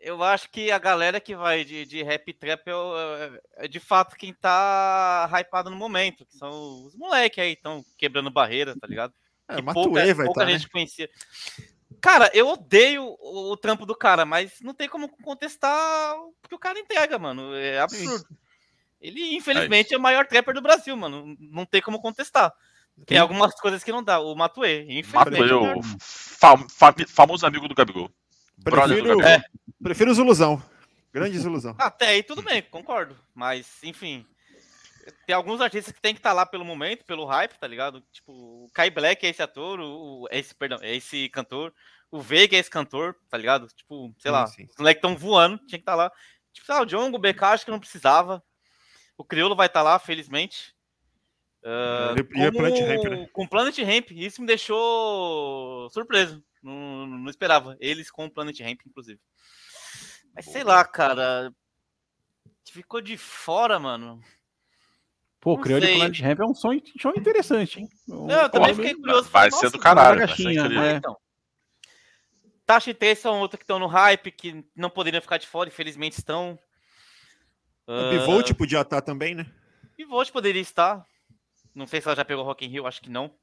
Eu 0.00 0.22
acho 0.22 0.48
que 0.50 0.70
a 0.70 0.78
galera 0.78 1.20
que 1.20 1.36
vai 1.36 1.62
de, 1.62 1.84
de 1.84 2.02
rap 2.02 2.32
trap 2.32 2.66
é, 2.68 2.72
é- 2.72 3.64
é 3.64 3.68
de 3.68 3.78
fato 3.78 4.16
quem 4.16 4.32
tá 4.32 5.28
hypado 5.32 5.68
no 5.68 5.76
momento. 5.76 6.24
Que 6.24 6.34
são 6.36 6.86
os 6.86 6.96
moleques 6.96 7.38
aí, 7.42 7.52
estão 7.52 7.84
quebrando 7.98 8.30
barreira, 8.30 8.74
tá 8.80 8.86
ligado? 8.86 9.12
É, 9.46 9.56
que 9.56 9.62
Matuê 9.62 9.82
pouca, 9.84 10.00
vai 10.00 10.14
pouca 10.26 10.30
estar, 10.30 10.44
né? 10.46 10.52
gente 10.58 10.70
conhecia. 10.70 11.10
Cara, 12.00 12.30
eu 12.32 12.48
odeio 12.48 13.04
o, 13.20 13.52
o 13.52 13.56
trampo 13.58 13.84
do 13.84 13.94
cara, 13.94 14.24
mas 14.24 14.58
não 14.62 14.72
tem 14.72 14.88
como 14.88 15.08
contestar 15.22 16.16
o 16.16 16.34
que 16.48 16.54
o 16.54 16.58
cara 16.58 16.78
entrega, 16.78 17.18
mano. 17.18 17.54
É 17.54 17.78
absurdo. 17.80 18.24
Ele, 19.00 19.34
infelizmente, 19.34 19.92
é, 19.92 19.96
o 19.96 20.00
maior 20.00 20.26
trapper 20.26 20.54
do 20.54 20.62
Brasil, 20.62 20.96
mano. 20.96 21.36
Não 21.38 21.66
tem 21.66 21.82
como 21.82 22.00
contestar. 22.00 22.52
Tem 23.06 23.18
algumas 23.18 23.54
coisas 23.54 23.82
que 23.84 23.92
não 23.92 24.02
dá. 24.02 24.18
O 24.20 24.34
Matuê, 24.34 24.82
infelizmente. 24.88 25.40
Matuê, 25.52 25.70
é 25.70 25.74
o 25.74 25.82
fam- 26.00 26.66
fam- 26.68 27.06
famoso 27.08 27.46
amigo 27.46 27.66
do 27.68 27.74
Gabigol. 27.74 28.10
Brother 28.58 28.98
do 28.98 29.02
Prefiro, 29.02 29.18
Gabigol. 29.18 29.30
É. 29.30 29.44
prefiro 29.82 30.12
ilusão. 30.12 30.62
Grandes 31.12 31.44
ilusão. 31.44 31.74
Até 31.78 32.08
aí 32.08 32.22
tudo 32.22 32.42
bem, 32.42 32.62
concordo. 32.62 33.16
Mas, 33.34 33.82
enfim. 33.82 34.26
Tem 35.26 35.34
alguns 35.34 35.60
artistas 35.60 35.92
que 35.92 36.00
tem 36.00 36.14
que 36.14 36.20
estar 36.20 36.32
lá 36.32 36.44
pelo 36.46 36.64
momento, 36.64 37.04
pelo 37.04 37.24
hype, 37.24 37.58
tá 37.58 37.66
ligado? 37.66 38.02
Tipo, 38.12 38.32
o 38.32 38.70
Kai 38.72 38.90
Black 38.90 39.26
é 39.26 39.30
esse 39.30 39.42
ator, 39.42 39.80
o, 39.80 40.28
é 40.30 40.38
esse, 40.38 40.54
perdão, 40.54 40.78
é 40.82 40.94
esse 40.94 41.28
cantor, 41.30 41.72
o 42.10 42.20
Veiga 42.20 42.56
é 42.56 42.60
esse 42.60 42.70
cantor, 42.70 43.16
tá 43.28 43.36
ligado? 43.36 43.66
Tipo, 43.68 44.14
sei 44.18 44.30
lá, 44.30 44.46
sim. 44.46 44.64
os 44.70 44.76
moleques 44.76 44.98
estão 44.98 45.16
voando, 45.16 45.56
tinha 45.58 45.78
que 45.78 45.82
estar 45.82 45.94
lá. 45.94 46.12
Tipo, 46.52 46.66
sei 46.66 46.74
lá, 46.74 46.82
o 46.82 46.86
Djongo, 46.86 47.16
o 47.16 47.20
BK, 47.20 47.44
acho 47.44 47.64
que 47.64 47.70
não 47.70 47.80
precisava. 47.80 48.42
O 49.16 49.24
Criolo 49.24 49.56
vai 49.56 49.66
estar 49.66 49.82
lá, 49.82 49.98
felizmente. 49.98 50.74
Ah, 51.64 52.14
E 52.16 52.46
o 52.46 52.52
Planet 52.52 52.80
Ramp, 52.80 53.04
né? 53.04 53.28
Com 53.32 53.44
o 53.44 53.48
Planet 53.48 53.78
Ramp, 53.78 54.10
isso 54.12 54.40
me 54.40 54.46
deixou 54.46 55.88
surpreso. 55.90 56.42
Não, 56.62 57.06
não 57.06 57.30
esperava. 57.30 57.76
Eles 57.80 58.10
com 58.10 58.26
o 58.26 58.30
Planet 58.30 58.58
Ramp, 58.60 58.80
inclusive. 58.86 59.20
Mas 60.34 60.46
sei 60.46 60.64
lá, 60.64 60.84
cara. 60.84 61.52
Ficou 62.70 63.00
de 63.00 63.16
fora, 63.16 63.78
mano. 63.80 64.22
Pô, 65.40 65.56
Não 65.56 65.62
Crioulo 65.62 65.84
sei. 65.84 65.94
e 65.94 65.96
Planet 65.98 66.20
Ramp 66.20 66.40
é 66.40 66.44
um 66.44 66.54
som, 66.54 66.70
som 67.00 67.10
interessante, 67.16 67.80
hein? 67.80 67.88
Um- 68.08 68.26
Não, 68.26 68.42
eu 68.42 68.48
também 68.50 68.74
fiquei 68.74 68.94
curioso. 68.94 69.28
Vai 69.30 69.50
ser 69.50 69.70
do 69.70 69.78
"Nossa, 69.78 69.78
caralho, 69.78 70.20
ser 70.20 70.26
caixinha, 70.26 70.60
incrível. 70.60 70.82
né? 70.82 70.96
então. 70.96 71.16
Taxa 72.66 72.90
e 72.90 72.94
T 72.94 73.14
são 73.16 73.40
outros 73.40 73.58
que 73.58 73.64
estão 73.64 73.78
no 73.80 73.86
hype, 73.88 74.30
que 74.30 74.64
não 74.76 74.88
poderiam 74.90 75.20
ficar 75.20 75.38
de 75.38 75.46
fora, 75.46 75.68
infelizmente 75.68 76.12
estão. 76.18 76.56
O 77.86 77.92
Ah, 77.92 78.10
Bivolt 78.10 78.52
podia 78.54 78.82
estar 78.82 79.00
também, 79.00 79.34
né? 79.34 79.46
Pivote 79.96 80.30
poderia 80.30 80.62
estar. 80.62 81.04
Não 81.74 81.86
sei 81.86 82.00
se 82.00 82.06
ela 82.06 82.14
já 82.16 82.24
pegou 82.24 82.44
Rock 82.44 82.64
in 82.64 82.68
Rio, 82.68 82.86
acho 82.86 83.00
que 83.00 83.10
não. 83.10 83.34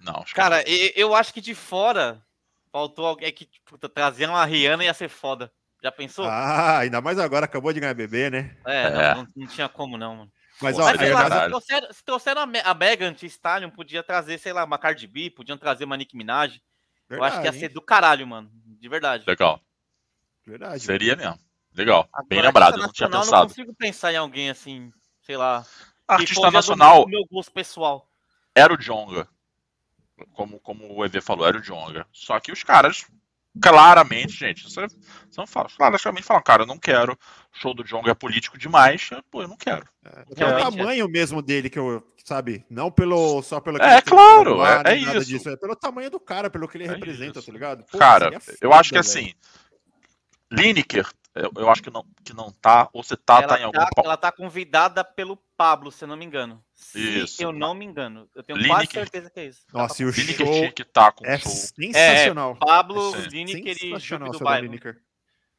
Não, 0.00 0.16
acho 0.16 0.26
que 0.28 0.34
Cara, 0.34 0.62
e- 0.66 0.92
eu 0.96 1.14
acho 1.14 1.34
que 1.34 1.40
de 1.40 1.54
fora 1.54 2.24
faltou 2.72 3.06
alguém 3.06 3.32
que 3.32 3.44
tipo, 3.44 3.76
trazer 3.88 4.28
uma 4.28 4.44
Rihanna 4.44 4.84
ia 4.84 4.94
ser 4.94 5.08
foda. 5.08 5.52
Já 5.82 5.92
pensou? 5.92 6.24
Ah, 6.26 6.78
ainda 6.78 7.00
mais 7.00 7.18
agora, 7.18 7.44
acabou 7.44 7.72
de 7.72 7.80
ganhar 7.80 7.94
bebê, 7.94 8.30
né? 8.30 8.56
é, 8.64 8.82
é. 8.84 9.14
Não, 9.14 9.22
não, 9.22 9.28
não 9.36 9.46
tinha 9.46 9.68
como 9.68 9.98
não, 9.98 10.16
mano. 10.16 10.32
Mas, 10.60 10.76
Pô, 10.76 10.82
ó, 10.82 10.84
Mas 10.86 10.96
sei 10.98 11.08
seria 11.08 11.14
lá, 11.14 11.26
é, 11.26 11.42
se 11.42 11.48
trouxeram, 11.48 11.92
se 11.92 12.04
trouxeram 12.04 12.40
a, 12.42 12.46
Me- 12.46 12.60
a 12.60 12.72
Megan 12.72 13.12
Thee 13.14 13.26
Stallion, 13.26 13.68
podia 13.70 14.02
trazer, 14.02 14.38
sei 14.38 14.52
lá, 14.52 14.64
uma 14.64 14.78
Cardi 14.78 15.08
B, 15.08 15.28
podiam 15.30 15.58
trazer 15.58 15.84
uma 15.84 15.96
Nicki 15.96 16.16
Minaj. 16.16 16.60
eu 17.10 17.22
acho 17.24 17.32
que 17.40 17.46
ia 17.46 17.50
verdade, 17.50 17.58
ser 17.58 17.66
hein? 17.66 17.72
do 17.74 17.82
caralho, 17.82 18.26
mano. 18.26 18.48
De 18.52 18.88
verdade. 18.88 19.24
legal. 19.26 19.60
Verdade. 20.46 20.80
Seria 20.80 21.16
mesmo. 21.16 21.38
Legal. 21.74 22.08
Bem 22.28 22.38
Agora, 22.38 22.48
lembrado, 22.48 22.74
artista 22.74 22.86
não 22.86 22.92
tinha 22.92 23.10
pensado. 23.10 23.36
Não 23.42 23.48
consigo 23.48 23.74
pensar 23.74 24.12
em 24.12 24.16
alguém 24.16 24.50
assim, 24.50 24.92
sei 25.22 25.36
lá. 25.36 25.66
Artista 26.06 26.50
nacional 26.50 27.06
meu 27.08 27.24
gosto 27.30 27.50
pessoal. 27.50 28.06
era 28.54 28.72
o 28.72 28.76
Jonga. 28.76 29.26
Como, 30.32 30.58
como 30.60 30.94
o 30.94 31.04
EV 31.04 31.20
falou, 31.20 31.46
era 31.46 31.58
o 31.58 31.62
Jonga. 31.62 32.06
Só 32.12 32.38
que 32.40 32.52
os 32.52 32.62
caras, 32.62 33.04
claramente, 33.60 34.32
gente, 34.32 34.64
você, 34.64 34.86
você 34.86 34.96
não 35.38 35.46
fala, 35.46 35.68
claramente 35.68 36.22
falam, 36.22 36.42
cara, 36.42 36.62
eu 36.62 36.66
não 36.66 36.78
quero. 36.78 37.12
O 37.12 37.58
show 37.58 37.74
do 37.74 37.84
Jonga 37.84 38.10
é 38.10 38.14
político 38.14 38.56
demais. 38.58 39.10
Pô, 39.30 39.42
eu 39.42 39.48
não 39.48 39.56
quero. 39.56 39.86
É 40.04 40.24
o 40.32 40.34
Realmente, 40.36 40.76
tamanho 40.76 41.08
mesmo 41.08 41.42
dele 41.42 41.68
que 41.68 41.78
eu, 41.78 42.02
sabe? 42.24 42.64
Não 42.70 42.90
pelo 42.90 43.42
só 43.42 43.60
pelo 43.60 43.78
que 43.78 43.84
É, 43.84 44.00
claro, 44.00 44.64
é- 44.64 44.92
é 44.92 44.96
isso. 44.96 45.26
disso, 45.26 45.48
é 45.50 45.56
pelo 45.56 45.76
tamanho 45.76 46.10
do 46.10 46.18
cara, 46.20 46.48
pelo 46.50 46.66
que 46.68 46.78
ele 46.78 46.84
É 46.84 46.88
representa, 46.88 47.38
isso. 47.38 47.46
tá 47.46 47.52
ligado? 47.52 47.84
Pô, 47.84 47.98
Cara, 47.98 48.40
seria 48.40 48.58
eu 48.60 48.72
acho 48.72 48.90
que 48.92 48.98
foda, 48.98 49.08
velho. 49.14 49.26
assim, 49.26 49.34
Lineker, 50.50 51.08
eu, 51.34 51.50
eu 51.56 51.70
acho 51.70 51.82
que 51.82 51.90
não, 51.90 52.04
que 52.24 52.32
não 52.34 52.50
tá, 52.52 52.88
ou 52.92 53.02
você 53.02 53.16
tá, 53.16 53.38
ela, 53.38 53.48
tá 53.48 53.60
em 53.60 53.64
algum 53.64 53.78
tá, 53.78 53.88
ela 54.04 54.16
tá 54.16 54.32
convidada 54.32 55.02
pelo 55.04 55.36
Pablo, 55.56 55.90
se 55.92 56.04
eu 56.04 56.08
não 56.08 56.16
me 56.16 56.24
engano. 56.24 56.62
Se 56.74 56.98
Isso. 57.20 57.42
eu 57.42 57.52
não 57.52 57.74
me 57.74 57.84
engano. 57.84 58.28
Eu 58.34 58.42
tenho 58.42 58.58
quase 58.58 58.68
Lineker. 58.82 58.92
certeza 59.02 59.30
que 59.30 59.40
é 59.40 59.46
isso. 59.46 59.62
Nossa, 59.72 60.02
e 60.02 60.06
o 60.06 60.10
Lineker 60.10 60.46
show 60.46 60.54
tinha 60.54 60.72
que 60.72 60.84
tá 60.84 61.12
com 61.12 61.24
é 61.24 61.38
show. 61.38 61.50
sensacional. 61.50 62.56
Pablo, 62.56 63.10
Isso 63.10 63.26
é 63.26 63.28
Lineker 63.28 63.66
e 63.66 63.72
Jupe 63.74 63.80
sensacional 63.80 64.30
do 64.32 64.38
Bairro. 64.40 64.62
Lineker. 64.66 65.00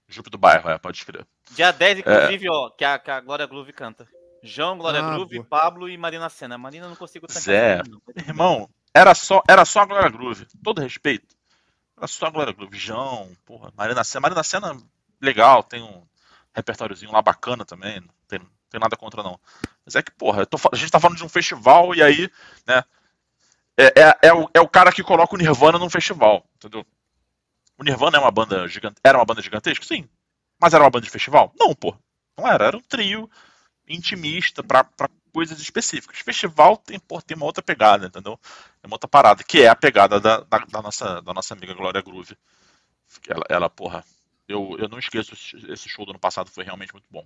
Jupe 0.08 0.30
do 0.30 0.38
bairro, 0.38 0.70
é, 0.70 0.78
pode 0.78 0.98
escrever. 0.98 1.26
Dia 1.52 1.72
10, 1.72 2.00
inclusive, 2.00 2.50
ó, 2.50 2.70
que 2.70 2.84
a, 2.86 3.00
que 3.00 3.10
a 3.10 3.20
Glória 3.22 3.48
Groove 3.48 3.72
canta. 3.74 4.06
João, 4.44 4.78
Glória 4.78 5.00
Ah, 5.02 5.14
Groove, 5.16 5.38
boa. 5.38 5.46
Pablo 5.50 5.90
e 5.90 5.98
Marina 5.98 6.30
Senna. 6.30 6.58
Marina 6.58 6.86
eu 6.86 6.90
não 6.90 6.96
consigo 6.98 7.26
tancar 7.26 7.42
Zé. 7.42 7.82
não. 7.88 8.02
Irmão, 8.28 8.70
era 8.94 9.16
só, 9.16 9.42
era 9.48 9.64
só 9.64 9.80
a 9.80 9.86
Glória 9.86 10.10
Groove. 10.10 10.46
Todo 10.62 10.82
respeito. 10.82 11.34
Era 11.98 12.06
só 12.08 12.26
a 12.26 12.30
Glória 12.30 12.52
Groove. 12.54 12.78
João, 12.78 13.32
porra, 13.46 13.72
Marina 13.78 14.04
Senna. 14.04 14.22
Marina 14.22 14.44
Senna, 14.44 14.78
legal, 15.24 15.64
tem 15.64 15.82
um 15.82 16.04
repertóriozinho 16.54 17.12
lá 17.12 17.22
bacana 17.22 17.66
também. 17.66 18.00
Não 18.00 18.10
tem, 18.28 18.40
não 18.40 18.48
tem 18.70 18.80
nada 18.80 18.96
contra, 18.96 19.24
não. 19.24 19.40
Mas 19.86 19.96
é 19.96 20.02
que, 20.02 20.12
porra, 20.12 20.46
tô 20.46 20.58
a 20.72 20.76
gente 20.76 20.92
tá 20.92 21.00
falando 21.00 21.18
de 21.18 21.24
um 21.24 21.30
festival 21.30 21.96
e 21.96 22.04
aí, 22.04 22.30
né? 22.66 22.84
É, 23.76 23.86
é, 23.86 24.18
é, 24.30 24.34
o, 24.34 24.50
é 24.54 24.62
o 24.62 24.68
cara 24.68 24.92
que 24.92 25.02
coloca 25.02 25.34
o 25.34 25.38
Nirvana 25.38 25.80
num 25.80 25.90
festival, 25.90 26.46
entendeu? 26.56 26.86
O 27.78 27.84
Nirvana 27.84 28.18
é 28.18 28.22
uma 28.22 28.32
banda 28.32 28.68
gigante, 28.68 28.98
era 29.04 29.18
uma 29.18 29.26
banda 29.26 29.42
gigantesca? 29.42 29.84
Sim. 29.84 30.08
Mas 30.62 30.74
era 30.74 30.84
uma 30.84 30.90
banda 30.92 31.06
de 31.06 31.12
festival? 31.12 31.52
Não, 31.60 31.74
pô. 31.74 31.96
Não 32.38 32.48
era. 32.48 32.66
Era 32.66 32.78
um 32.78 32.82
trio 32.82 33.30
intimista 33.88 34.64
pra, 34.64 34.84
pra 34.84 35.10
coisas 35.34 35.60
específicas. 35.60 36.20
Festival 36.20 36.78
tem, 36.78 37.00
pô, 37.00 37.22
tem 37.22 37.36
uma 37.36 37.46
outra 37.46 37.64
pegada, 37.64 38.06
entendeu? 38.06 38.40
É 38.82 38.88
uma 38.88 38.96
outra 38.96 39.08
parada, 39.08 39.44
que 39.44 39.62
é 39.62 39.68
a 39.68 39.76
pegada 39.76 40.20
da, 40.20 40.42
da, 40.42 40.58
da 40.60 40.82
nossa, 40.82 41.22
da 41.22 41.34
nossa 41.34 41.54
amiga 41.54 41.74
Glória 41.74 42.02
Groove. 42.02 42.38
Ela, 43.28 43.44
ela 43.50 43.70
porra, 43.70 44.04
eu, 44.48 44.76
eu 44.80 44.90
não 44.90 45.00
esqueço 45.00 45.34
esse- 45.34 45.90
show 45.90 46.06
do 46.06 46.12
ano 46.12 46.20
passado, 46.20 46.50
foi 46.50 46.64
realmente 46.64 46.92
muito 46.94 47.08
bom. 47.10 47.26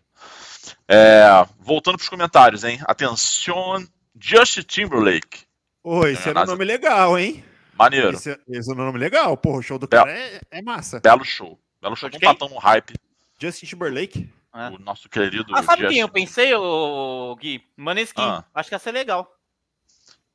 É, 0.88 1.26
voltando 1.60 1.98
pros 1.98 2.10
comentários, 2.10 2.64
hein? 2.64 2.80
Atenção, 2.86 3.86
Justin 4.20 4.62
Timberlake. 4.62 5.46
Pô, 5.84 6.06
esse 6.08 6.28
era 6.30 6.44
um 6.44 6.46
nome 6.46 6.66
legal, 6.66 7.18
hein? 7.18 7.44
Maneiro. 7.78 8.12
Esse, 8.12 8.38
esse 8.50 8.70
é 8.72 8.74
um 8.74 8.78
nome 8.78 8.98
legal. 9.00 9.38
Porra, 9.38 9.60
o 9.60 9.62
show 9.62 9.78
do 9.80 9.88
Bel- 9.88 10.04
cara 10.06 10.18
é, 10.18 10.42
é 10.52 10.62
massa. 10.62 11.00
Belo 11.00 11.24
show. 11.24 11.60
Belo 11.82 11.96
show. 11.96 12.10
De 12.10 12.18
bater 12.20 12.44
um 12.46 12.58
hype. 12.58 12.94
Justin 13.40 13.66
Timberlake. 13.68 14.30
É. 14.56 14.70
O 14.70 14.80
nosso 14.80 15.08
querido. 15.08 15.46
Ah, 15.56 15.62
sabe 15.62 15.82
Justin. 15.84 15.94
quem 15.94 16.02
eu 16.02 16.10
pensei, 16.10 16.54
ô, 16.56 17.36
Gui? 17.40 17.64
Maneskin. 17.76 18.22
Ah. 18.22 18.44
Acho 18.56 18.70
que 18.70 18.76
ia 18.76 18.80
ser 18.80 18.92
legal. 18.92 19.32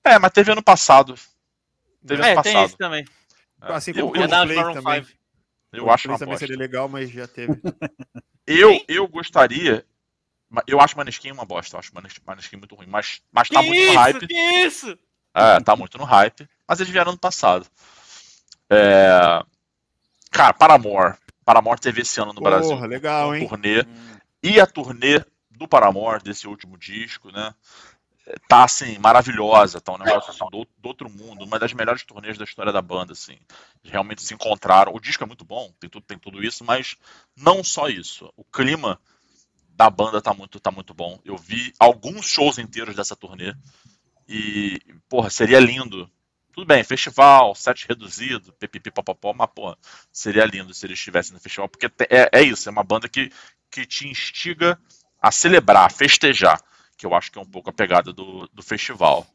É, 0.04 0.18
mas 0.18 0.30
teve 0.32 0.52
ano 0.52 0.62
passado. 0.62 1.14
Teve 2.06 2.22
É, 2.22 2.32
ano 2.32 2.42
tem 2.42 2.52
passado. 2.52 2.66
esse 2.66 2.76
também. 2.76 3.04
É. 3.60 3.72
Assim 3.72 3.92
eu, 3.96 4.08
como 4.08 4.22
eu, 4.22 4.28
dar 4.28 4.46
Coldplay 4.46 4.74
também. 4.74 5.04
5. 5.04 5.18
Eu 5.72 5.90
acho 5.90 6.08
uma 6.08 6.18
também 6.18 6.32
bosta. 6.34 6.46
seria 6.46 6.58
legal, 6.58 6.88
mas 6.88 7.10
já 7.10 7.26
teve. 7.26 7.52
Eu, 8.46 8.84
eu 8.88 9.06
gostaria. 9.06 9.86
Eu 10.66 10.80
acho 10.80 10.96
Maneskin 10.96 11.30
uma 11.30 11.44
bosta. 11.44 11.76
Eu 11.76 11.78
acho 11.78 11.94
Manes- 11.94 12.14
Maneskin 12.26 12.56
muito 12.56 12.74
ruim. 12.74 12.88
Mas, 12.88 13.22
mas 13.30 13.48
Que 13.48 13.54
tá 13.54 13.62
muito 13.62 13.78
no 13.78 13.84
isso, 13.86 13.94
hype. 13.98 14.26
que 14.26 14.34
isso? 14.34 14.98
É, 15.32 15.60
tá 15.60 15.76
muito 15.76 15.96
no 15.96 16.04
hype. 16.04 16.48
Mas 16.68 16.80
eles 16.80 16.92
vieram 16.92 17.10
ano 17.12 17.18
passado. 17.20 17.64
É... 18.68 19.42
Cara, 20.30 20.52
Paramore. 20.52 21.14
Paramore 21.44 21.80
teve 21.80 22.02
esse 22.02 22.20
ano 22.20 22.32
no 22.32 22.40
Porra, 22.40 22.50
Brasil. 22.58 22.80
legal, 22.86 23.30
um 23.30 23.34
hein? 23.34 23.46
turnê. 23.48 23.82
Hum, 23.82 24.16
E 24.42 24.60
a 24.60 24.66
turnê 24.66 25.24
do 25.50 25.68
Paramore, 25.68 26.22
desse 26.22 26.46
último 26.48 26.76
disco, 26.76 27.30
né? 27.30 27.54
Tá 28.48 28.64
assim, 28.64 28.98
maravilhosa, 28.98 29.80
tá 29.80 29.92
um 29.92 29.98
negócio 29.98 30.30
assim, 30.30 30.48
do, 30.50 30.64
do 30.78 30.88
outro 30.88 31.10
mundo, 31.10 31.44
uma 31.44 31.58
das 31.58 31.72
melhores 31.72 32.04
turnês 32.04 32.38
da 32.38 32.44
história 32.44 32.72
da 32.72 32.80
banda, 32.80 33.12
assim. 33.12 33.36
Realmente 33.82 34.22
se 34.22 34.32
encontraram. 34.32 34.94
O 34.94 35.00
disco 35.00 35.24
é 35.24 35.26
muito 35.26 35.44
bom, 35.44 35.72
tem 35.80 35.90
tudo, 35.90 36.04
tem 36.06 36.18
tudo 36.18 36.42
isso, 36.42 36.64
mas 36.64 36.96
não 37.36 37.64
só 37.64 37.88
isso. 37.88 38.32
O 38.36 38.44
clima 38.44 39.00
da 39.70 39.90
banda 39.90 40.22
tá 40.22 40.32
muito, 40.32 40.60
tá 40.60 40.70
muito 40.70 40.94
bom. 40.94 41.18
Eu 41.24 41.36
vi 41.36 41.72
alguns 41.80 42.26
shows 42.26 42.58
inteiros 42.58 42.94
dessa 42.94 43.16
turnê. 43.16 43.54
E, 44.28 44.80
porra, 45.08 45.28
seria 45.28 45.58
lindo. 45.58 46.08
Tudo 46.52 46.66
bem, 46.66 46.84
festival, 46.84 47.54
set 47.54 47.88
reduzido, 47.88 48.52
pipipi, 48.52 48.90
popopó, 48.90 49.32
mas, 49.32 49.50
porra, 49.54 49.76
seria 50.12 50.44
lindo 50.44 50.72
se 50.72 50.86
eles 50.86 50.98
estivessem 50.98 51.32
no 51.32 51.40
festival, 51.40 51.68
porque 51.68 51.86
é, 52.08 52.28
é 52.30 52.42
isso, 52.42 52.68
é 52.68 52.72
uma 52.72 52.84
banda 52.84 53.08
que, 53.08 53.32
que 53.70 53.86
te 53.86 54.06
instiga 54.06 54.78
a 55.20 55.32
celebrar, 55.32 55.86
a 55.86 55.90
festejar, 55.90 56.60
que 57.02 57.06
eu 57.06 57.14
acho 57.16 57.32
que 57.32 57.38
é 57.38 57.42
um 57.42 57.44
pouco 57.44 57.68
a 57.68 57.72
pegada 57.72 58.12
do, 58.12 58.46
do 58.52 58.62
festival. 58.62 59.26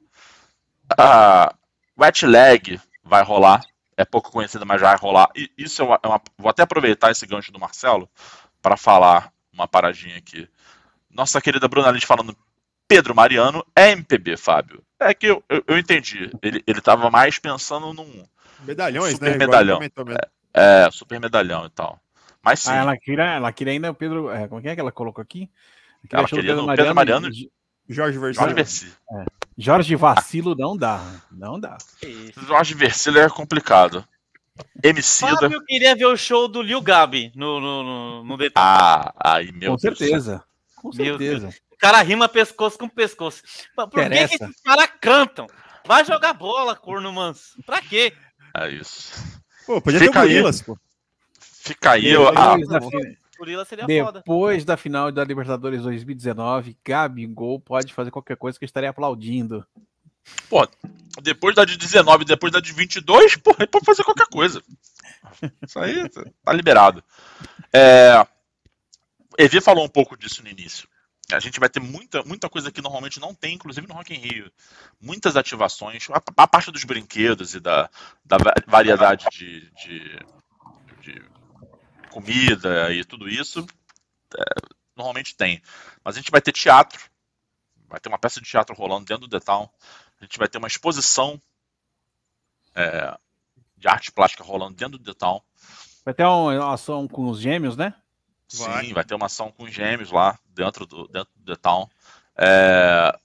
Ah, 0.97 1.53
Wet 1.99 2.26
Leg 2.26 2.80
vai 3.03 3.24
rolar, 3.24 3.61
é 3.97 4.05
pouco 4.05 4.32
conhecida, 4.32 4.63
mas 4.63 4.80
vai 4.80 4.95
rolar. 4.95 5.30
E 5.36 5.51
isso 5.57 5.82
é 5.82 5.86
uma, 5.86 5.99
é 6.01 6.07
uma- 6.07 6.22
vou 6.38 6.49
até 6.49 6.63
aproveitar 6.63 7.11
esse 7.11 7.26
gancho 7.28 7.51
do 7.51 7.59
Marcelo 7.59 8.09
para 8.61 8.78
falar 8.78 9.34
uma 9.51 9.68
paradinha 9.68 10.18
aqui. 10.18 10.47
Nossa 11.11 11.41
querida 11.41 11.68
Bruna 11.68 11.91
Lins 11.91 12.05
falando 12.05 12.38
Pedro 12.88 13.13
Mariano 13.13 13.65
é 13.76 13.91
MPB, 13.91 14.38
Fábio. 14.38 14.82
É 14.99 15.13
que 15.13 15.28
eu, 15.28 15.43
eu, 15.49 15.63
eu 15.68 15.78
entendi. 15.78 16.30
Ele, 16.41 16.63
ele 16.65 16.82
tava 16.82 17.09
mais 17.09 17.38
pensando 17.38 17.93
num 17.93 18.24
Medalhões, 18.65 19.13
Super 19.13 19.32
né? 19.32 19.38
Medalhão. 19.38 19.80
mesmo. 19.80 19.93
é, 20.53 20.89
super 20.91 21.20
medalhão 21.20 21.65
e 21.65 21.70
tal. 21.70 21.99
Mas 22.41 22.61
sim, 22.61 22.70
Ah, 22.72 22.76
ela 22.78 22.97
queria, 22.97 23.24
ela 23.36 23.51
queria 23.51 23.74
ainda 23.74 23.91
o 23.91 23.95
Pedro. 23.95 24.30
É, 24.30 24.47
como 24.47 24.65
é 24.65 24.74
que 24.74 24.80
ela 24.80 24.91
colocou 24.91 25.22
aqui? 25.22 25.49
Ela 26.11 26.24
o 26.24 26.28
queria 26.28 26.55
no 26.55 26.68
Pedro 26.76 26.95
Mariano. 26.95 27.28
e- 27.28 27.32
Jorge 27.32 27.51
Jorge 27.89 28.17
Versilo. 28.17 28.53
Versilo. 28.53 28.91
Jorge 29.57 29.95
Vacilo 29.95 30.55
não 30.55 30.75
dá. 30.77 31.01
Não 31.31 31.59
dá. 31.59 31.77
Jorge 32.47 32.73
Versilo 32.75 33.19
é 33.19 33.29
complicado. 33.29 34.05
Emicida. 34.83 35.35
Fábio 35.38 35.63
queria 35.65 35.95
ver 35.95 36.05
o 36.05 36.17
show 36.17 36.47
do 36.47 36.61
Lil 36.61 36.81
Gabi 36.81 37.31
no, 37.35 37.59
no, 37.59 37.83
no, 37.83 38.23
no 38.23 38.38
detalhe. 38.38 38.65
Ah, 38.67 39.13
aí, 39.19 39.51
meu 39.51 39.71
Com 39.71 39.77
Deus. 39.77 39.81
certeza. 39.97 40.43
Com 40.75 40.89
Meu 40.93 41.17
certeza. 41.17 41.49
O 41.71 41.77
cara 41.77 42.01
rima 42.01 42.27
pescoço 42.27 42.77
com 42.77 42.89
pescoço. 42.89 43.41
Por 43.75 43.89
que, 43.89 44.09
que 44.09 44.15
esses 44.15 44.61
caras 44.63 44.89
cantam? 44.99 45.47
Vai 45.85 46.03
jogar 46.05 46.33
bola, 46.33 46.75
corno 46.75 47.11
manso. 47.13 47.61
Pra 47.65 47.81
quê? 47.81 48.13
É 48.55 48.69
isso. 48.69 49.13
Pô, 49.65 49.79
podia 49.81 49.99
Fica 49.99 50.11
ter 50.13 50.17
o 50.17 50.21
aí. 50.21 50.27
Gorilas, 50.29 50.61
pô. 50.61 50.77
Fica 51.39 51.91
aí. 51.91 52.07
eu- 52.09 52.27
ah, 52.29 52.55
Seria 53.65 53.85
foda. 54.03 54.19
depois 54.19 54.65
da 54.65 54.75
final 54.77 55.11
da 55.11 55.23
Libertadores 55.23 55.81
2019, 55.83 56.77
Gabigol 56.85 57.59
pode 57.59 57.93
fazer 57.93 58.11
qualquer 58.11 58.38
coisa 58.38 58.57
que 58.57 58.65
eu 58.65 58.67
estaria 58.67 58.89
aplaudindo. 58.89 59.65
pô, 60.49 60.67
depois 61.21 61.55
da 61.55 61.63
de 61.65 61.77
19, 61.77 62.25
depois 62.25 62.51
da 62.51 62.59
de 62.59 62.73
22, 62.73 63.35
pô, 63.38 63.55
ele 63.57 63.67
pode 63.67 63.85
fazer 63.85 64.03
qualquer 64.03 64.27
coisa. 64.27 64.61
Isso 65.65 65.79
aí 65.79 66.09
tá 66.43 66.53
liberado. 66.53 67.03
É, 67.73 68.25
Evi 69.38 69.61
falou 69.61 69.85
um 69.85 69.89
pouco 69.89 70.17
disso 70.17 70.41
no 70.43 70.49
início. 70.49 70.88
A 71.31 71.39
gente 71.41 71.59
vai 71.59 71.67
ter 71.67 71.81
muita, 71.81 72.23
muita 72.23 72.49
coisa 72.49 72.71
que 72.71 72.81
normalmente 72.81 73.19
não 73.19 73.33
tem, 73.35 73.55
inclusive 73.55 73.85
no 73.85 73.93
Rock 73.93 74.13
in 74.13 74.17
Rio. 74.17 74.49
Muitas 75.01 75.35
ativações, 75.35 76.07
a, 76.09 76.21
a 76.38 76.47
parte 76.47 76.71
dos 76.71 76.85
brinquedos 76.85 77.53
e 77.53 77.59
da, 77.59 77.89
da 78.23 78.38
va- 78.38 78.53
variedade 78.65 79.25
de, 79.31 79.69
de, 79.71 79.99
de 79.99 80.19
comida 82.07 82.91
e 82.93 83.03
tudo 83.05 83.29
isso, 83.29 83.65
é, 84.35 84.43
normalmente 84.95 85.35
tem. 85.35 85.61
Mas 86.03 86.15
a 86.15 86.19
gente 86.19 86.31
vai 86.31 86.41
ter 86.41 86.51
teatro, 86.51 86.99
vai 87.87 87.99
ter 87.99 88.09
uma 88.09 88.19
peça 88.19 88.41
de 88.41 88.49
teatro 88.49 88.75
rolando 88.75 89.05
dentro 89.05 89.27
do 89.27 89.39
The 89.39 89.45
Town. 89.45 89.69
A 90.19 90.23
gente 90.25 90.37
vai 90.37 90.47
ter 90.47 90.57
uma 90.57 90.67
exposição 90.67 91.39
é, 92.75 93.17
de 93.77 93.87
arte 93.87 94.11
plástica 94.11 94.43
rolando 94.43 94.75
dentro 94.75 94.97
do 94.97 95.03
The 95.13 95.17
Town. 95.17 95.41
Vai 96.03 96.13
ter 96.13 96.25
uma 96.25 96.73
ação 96.73 97.07
com 97.07 97.29
os 97.29 97.39
gêmeos, 97.39 97.75
né? 97.75 97.93
Vai. 98.53 98.85
Sim, 98.85 98.93
vai 98.93 99.03
ter 99.03 99.13
uma 99.13 99.25
ação 99.25 99.51
com 99.51 99.63
os 99.63 99.73
gêmeos 99.73 100.09
lá 100.11 100.39
dentro 100.45 100.85
do, 100.85 101.07
dentro 101.09 101.29
do 101.35 101.53
The 101.53 101.61
Town. 101.61 101.89
É, 102.37 103.19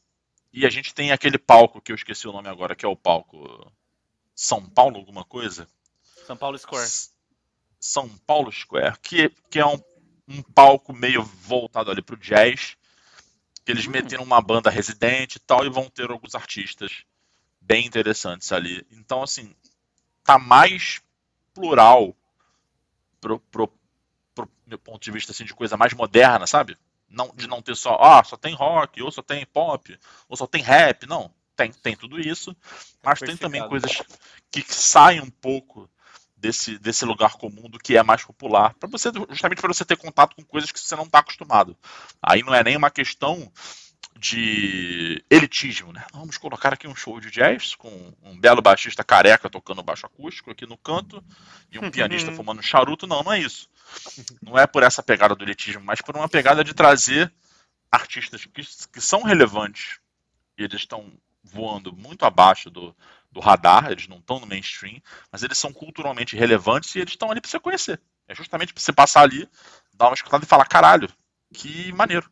e 0.52 0.66
a 0.66 0.70
gente 0.70 0.92
tem 0.92 1.12
aquele 1.12 1.38
palco 1.38 1.80
que 1.80 1.92
eu 1.92 1.96
esqueci 1.96 2.26
o 2.26 2.32
nome 2.32 2.48
agora, 2.48 2.74
que 2.74 2.84
é 2.84 2.88
o 2.88 2.96
palco 2.96 3.70
São 4.34 4.68
Paulo 4.68 4.96
alguma 4.96 5.24
coisa? 5.24 5.68
São 6.26 6.36
Paulo 6.36 6.58
Square. 6.58 6.84
S- 6.84 7.11
São 7.82 8.08
Paulo 8.08 8.52
Square, 8.52 8.96
que, 9.02 9.28
que 9.50 9.58
é 9.58 9.66
um, 9.66 9.82
um 10.28 10.40
palco 10.40 10.92
meio 10.92 11.24
voltado 11.24 11.90
ali 11.90 12.00
pro 12.00 12.16
jazz, 12.16 12.76
que 13.64 13.72
eles 13.72 13.86
Hum. 13.86 13.90
meteram 13.90 14.22
uma 14.22 14.40
banda 14.40 14.70
residente 14.70 15.36
e 15.36 15.40
tal, 15.40 15.66
e 15.66 15.68
vão 15.68 15.90
ter 15.90 16.08
alguns 16.08 16.36
artistas 16.36 17.04
bem 17.60 17.84
interessantes 17.84 18.52
ali. 18.52 18.86
Então, 18.92 19.20
assim, 19.20 19.52
tá 20.22 20.38
mais 20.38 21.02
plural 21.52 22.16
pro, 23.20 23.40
pro, 23.40 23.68
pro 24.32 24.48
meu 24.64 24.78
ponto 24.78 25.02
de 25.02 25.10
vista 25.10 25.32
assim, 25.32 25.44
de 25.44 25.54
coisa 25.54 25.76
mais 25.76 25.92
moderna, 25.92 26.46
sabe? 26.46 26.78
Não, 27.08 27.34
de 27.34 27.48
não 27.48 27.60
ter 27.60 27.74
só, 27.76 27.96
ah, 28.00 28.22
só 28.22 28.36
tem 28.36 28.54
rock, 28.54 29.02
ou 29.02 29.10
só 29.10 29.22
tem 29.22 29.44
pop, 29.46 29.98
ou 30.28 30.36
só 30.36 30.46
tem 30.46 30.62
rap, 30.62 31.04
não. 31.06 31.34
Tem, 31.56 31.72
tem 31.72 31.96
tudo 31.96 32.20
isso, 32.20 32.56
mas 33.02 33.18
tem 33.18 33.36
também 33.36 33.66
coisas 33.68 34.02
que 34.50 34.62
saem 34.62 35.20
um 35.20 35.30
pouco 35.30 35.90
desse, 36.42 36.76
desse 36.76 37.04
lugar 37.04 37.34
comum 37.34 37.70
do 37.70 37.78
que 37.78 37.96
é 37.96 38.02
mais 38.02 38.24
popular, 38.24 38.74
para 38.74 38.88
você 38.88 39.10
justamente 39.30 39.60
para 39.60 39.72
você 39.72 39.84
ter 39.84 39.96
contato 39.96 40.34
com 40.34 40.42
coisas 40.42 40.72
que 40.72 40.80
você 40.80 40.96
não 40.96 41.04
está 41.04 41.20
acostumado. 41.20 41.76
Aí 42.20 42.42
não 42.42 42.52
é 42.52 42.64
nem 42.64 42.76
uma 42.76 42.90
questão 42.90 43.50
de 44.18 45.24
elitismo, 45.30 45.92
né? 45.92 46.04
Vamos 46.12 46.36
colocar 46.36 46.72
aqui 46.72 46.88
um 46.88 46.96
show 46.96 47.20
de 47.20 47.30
jazz 47.30 47.76
com 47.76 48.12
um 48.24 48.38
belo 48.38 48.60
baixista 48.60 49.04
careca 49.04 49.48
tocando 49.48 49.84
baixo 49.84 50.04
acústico 50.04 50.50
aqui 50.50 50.66
no 50.66 50.76
canto 50.76 51.24
e 51.70 51.78
um 51.78 51.90
pianista 51.90 52.32
fumando 52.32 52.60
charuto. 52.60 53.06
Não, 53.06 53.22
não 53.22 53.32
é 53.32 53.38
isso. 53.38 53.68
Não 54.42 54.58
é 54.58 54.66
por 54.66 54.82
essa 54.82 55.02
pegada 55.02 55.36
do 55.36 55.44
elitismo, 55.44 55.84
mas 55.84 56.00
por 56.00 56.16
uma 56.16 56.28
pegada 56.28 56.64
de 56.64 56.74
trazer 56.74 57.32
artistas 57.90 58.44
que, 58.44 58.62
que 58.92 59.00
são 59.00 59.22
relevantes 59.22 60.00
e 60.58 60.64
eles 60.64 60.80
estão 60.80 61.12
voando 61.44 61.92
muito 61.92 62.24
abaixo 62.24 62.68
do, 62.68 62.94
do 63.32 63.40
radar, 63.40 63.90
eles 63.90 64.06
não 64.06 64.18
estão 64.18 64.38
no 64.38 64.46
mainstream, 64.46 65.00
mas 65.30 65.42
eles 65.42 65.58
são 65.58 65.72
culturalmente 65.72 66.36
relevantes 66.36 66.94
e 66.94 67.00
eles 67.00 67.14
estão 67.14 67.30
ali 67.30 67.40
para 67.40 67.50
você 67.50 67.58
conhecer. 67.58 68.00
É 68.28 68.34
justamente 68.34 68.72
para 68.72 68.82
você 68.82 68.92
passar 68.92 69.22
ali, 69.22 69.48
dar 69.94 70.08
uma 70.08 70.14
escutada 70.14 70.44
e 70.44 70.48
falar: 70.48 70.66
caralho, 70.66 71.08
que 71.52 71.92
maneiro, 71.92 72.30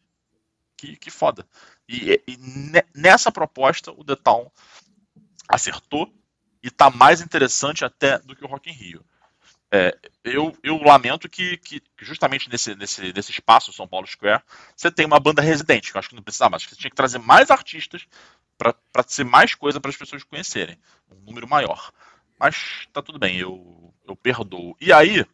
que, 0.77 0.97
que 0.97 1.11
foda. 1.11 1.47
E, 1.89 2.23
e 2.27 2.39
nessa 2.95 3.33
proposta, 3.33 3.91
o 3.93 4.05
The 4.05 4.17
Town 4.17 4.51
acertou 5.49 6.13
e 6.63 6.69
está 6.69 6.91
mais 6.91 7.21
interessante 7.21 7.85
até 7.85 8.19
do 8.19 8.37
que 8.37 8.45
o 8.45 8.49
Rock 8.49 8.71
in 8.71 8.75
Rio. 8.75 9.05
É, 9.73 9.97
eu, 10.25 10.57
eu, 10.65 10.83
lamento 10.83 11.29
que, 11.29 11.57
que, 11.59 11.81
justamente 12.01 12.51
nesse, 12.51 12.75
nesse, 12.75 13.13
nesse 13.13 13.31
espaço, 13.31 13.73
São 13.73 13.87
Paulo 13.87 14.07
Square, 14.07 14.43
você 14.77 14.91
tem 14.91 15.07
uma 15.07 15.21
banda 15.21 15.41
residente, 15.41 15.93
que 15.93 15.97
eu 15.97 16.01
acho 16.01 16.09
que 16.09 16.17
não 16.17 16.25
precisava, 16.25 16.51
mas 16.51 16.65
que 16.65 16.75
você 16.75 16.81
tinha 16.81 16.91
que 16.91 16.97
trazer 16.97 17.19
mais 17.19 17.51
artistas 17.51 18.05
para 18.61 19.03
ser 19.07 19.25
mais 19.25 19.55
coisa 19.55 19.81
para 19.81 19.91
as 19.91 19.97
pessoas 19.97 20.23
conhecerem, 20.23 20.79
um 21.11 21.25
número 21.25 21.49
maior. 21.49 21.91
Mas 22.39 22.87
tá 22.93 23.01
tudo 23.01 23.19
bem, 23.19 23.39
eu, 23.39 23.95
eu 24.07 24.15
perdoo. 24.15 24.77
E 24.81 24.93
aí, 24.93 25.25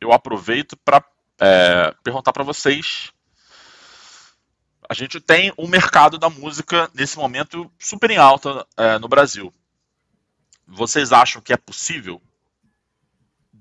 eu 0.00 0.12
aproveito 0.12 0.76
para 0.76 1.04
é, 1.40 1.94
perguntar 2.02 2.32
para 2.32 2.42
vocês. 2.42 3.12
A 4.88 4.94
gente 4.94 5.20
tem 5.20 5.52
um 5.56 5.68
mercado 5.68 6.18
da 6.18 6.28
música 6.28 6.90
nesse 6.92 7.16
momento 7.16 7.70
super 7.78 8.10
em 8.10 8.18
alta 8.18 8.66
é, 8.76 8.98
no 8.98 9.08
Brasil. 9.08 9.54
Vocês 10.66 11.12
acham 11.12 11.40
que 11.40 11.52
é 11.52 11.56
possível 11.56 12.20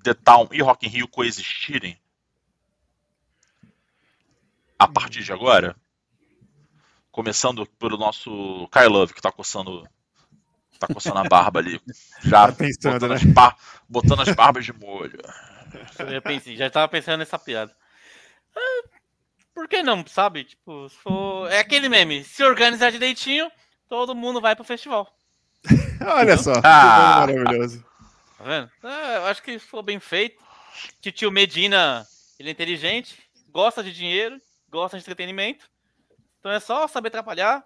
The 0.03 0.15
Town 0.15 0.49
e 0.51 0.61
Rock 0.61 0.87
in 0.87 0.89
Rio 0.89 1.07
coexistirem 1.07 1.99
a 4.77 4.87
partir 4.87 5.23
de 5.23 5.31
agora? 5.31 5.75
Começando 7.11 7.65
pelo 7.77 7.97
nosso 7.97 8.67
Kai 8.71 8.87
Love, 8.87 9.13
que 9.13 9.21
tá 9.21 9.31
coçando 9.31 9.87
tá 10.79 10.87
coçando 10.87 11.19
a 11.19 11.23
barba 11.23 11.59
ali. 11.59 11.79
Já 12.23 12.47
tá 12.47 12.53
pensando, 12.53 12.93
botando, 12.93 13.09
né? 13.09 13.15
as 13.15 13.23
bar... 13.23 13.57
botando 13.87 14.21
as 14.21 14.35
barbas 14.35 14.65
de 14.65 14.73
molho. 14.73 15.19
Eu 15.99 16.21
pensei, 16.21 16.57
já 16.57 16.67
estava 16.67 16.87
pensando 16.87 17.19
nessa 17.19 17.39
piada. 17.39 17.73
Ah, 18.53 18.83
por 19.53 19.69
que 19.69 19.81
não, 19.81 20.05
sabe? 20.05 20.43
Tipo, 20.43 20.89
for... 20.89 21.49
é 21.49 21.59
aquele 21.59 21.87
meme. 21.87 22.23
Se 22.23 22.43
organizar 22.43 22.91
direitinho, 22.91 23.49
todo 23.87 24.15
mundo 24.15 24.41
vai 24.41 24.55
pro 24.55 24.65
festival. 24.65 25.07
Olha 26.05 26.37
só, 26.37 26.53
ah. 26.63 27.25
maravilhoso. 27.27 27.85
Tá 28.37 28.43
vendo? 28.43 28.71
É, 28.83 29.17
eu 29.17 29.25
acho 29.27 29.43
que 29.43 29.59
foi 29.59 29.83
bem 29.83 29.99
feito. 29.99 30.43
Titio 30.99 31.31
Medina, 31.31 32.05
ele 32.39 32.49
é 32.49 32.51
inteligente, 32.51 33.17
gosta 33.49 33.83
de 33.83 33.93
dinheiro, 33.93 34.41
gosta 34.69 34.97
de 34.97 35.03
entretenimento. 35.03 35.69
Então 36.41 36.51
é 36.51 36.59
só 36.59 36.87
saber 36.87 37.09
atrapalhar. 37.09 37.63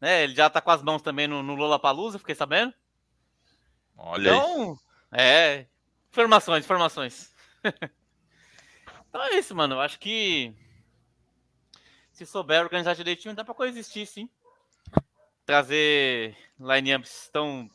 Né? 0.00 0.24
Ele 0.24 0.34
já 0.34 0.48
tá 0.48 0.58
com 0.60 0.70
as 0.70 0.82
mãos 0.82 1.02
também 1.02 1.28
no, 1.28 1.42
no 1.42 1.54
Lola 1.54 1.78
Palusa, 1.78 2.18
fiquei 2.18 2.34
sabendo. 2.34 2.72
Olha 3.94 4.30
então, 4.30 4.78
aí. 5.12 5.20
é. 5.20 5.66
Informações, 6.10 6.64
informações. 6.64 7.32
então 9.08 9.22
é 9.22 9.38
isso, 9.38 9.54
mano. 9.54 9.74
Eu 9.74 9.80
acho 9.80 9.98
que 10.00 10.54
se 12.10 12.24
souber 12.24 12.62
organizar 12.62 12.94
direitinho, 12.94 13.34
dá 13.34 13.44
pra 13.44 13.54
coexistir, 13.54 14.06
sim. 14.06 14.28
Trazer 15.44 16.34
line-ups 16.58 17.28
tão 17.30 17.70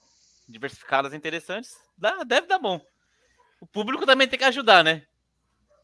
diversificadas 0.49 1.13
e 1.13 1.17
interessantes 1.17 1.78
dá, 1.95 2.23
deve 2.23 2.47
dar 2.47 2.59
bom. 2.59 2.82
O 3.61 3.67
público 3.67 4.05
também 4.05 4.28
tem 4.28 4.39
que 4.39 4.45
ajudar, 4.45 4.84
né? 4.84 5.05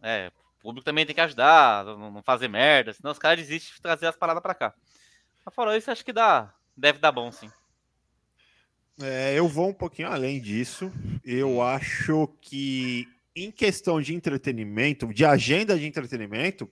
É, 0.01 0.31
público 0.61 0.85
também 0.85 1.05
tem 1.05 1.15
que 1.15 1.21
ajudar, 1.21 1.85
não 1.85 2.21
fazer 2.23 2.47
merda, 2.47 2.93
senão 2.93 3.11
os 3.11 3.19
caras 3.19 3.39
desistem 3.39 3.75
de 3.75 3.81
trazer 3.81 4.07
as 4.07 4.15
paradas 4.15 4.41
pra 4.41 4.53
cá. 4.53 4.73
Mas 5.45 5.55
falou 5.55 5.75
isso, 5.75 5.91
acho 5.91 6.05
que 6.05 6.13
dá, 6.13 6.53
deve 6.75 6.99
dar 6.99 7.11
bom, 7.11 7.31
sim. 7.31 7.51
É, 9.01 9.33
eu 9.33 9.47
vou 9.47 9.69
um 9.69 9.73
pouquinho 9.73 10.09
além 10.09 10.39
disso. 10.39 10.91
Eu 11.23 11.61
acho 11.61 12.27
que 12.41 13.07
em 13.35 13.49
questão 13.51 13.99
de 14.01 14.13
entretenimento, 14.13 15.11
de 15.13 15.25
agenda 15.25 15.77
de 15.77 15.87
entretenimento, 15.87 16.69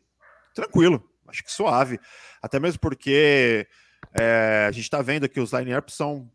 tranquilo, 0.53 1.09
acho 1.27 1.43
que 1.43 1.51
suave. 1.51 1.99
Até 2.41 2.59
mesmo 2.59 2.79
porque 2.79 3.67
é, 4.19 4.65
a 4.67 4.71
gente 4.71 4.83
está 4.83 5.01
vendo 5.01 5.27
que 5.27 5.39
os 5.39 5.53
line-ups 5.53 5.95
são 5.95 6.29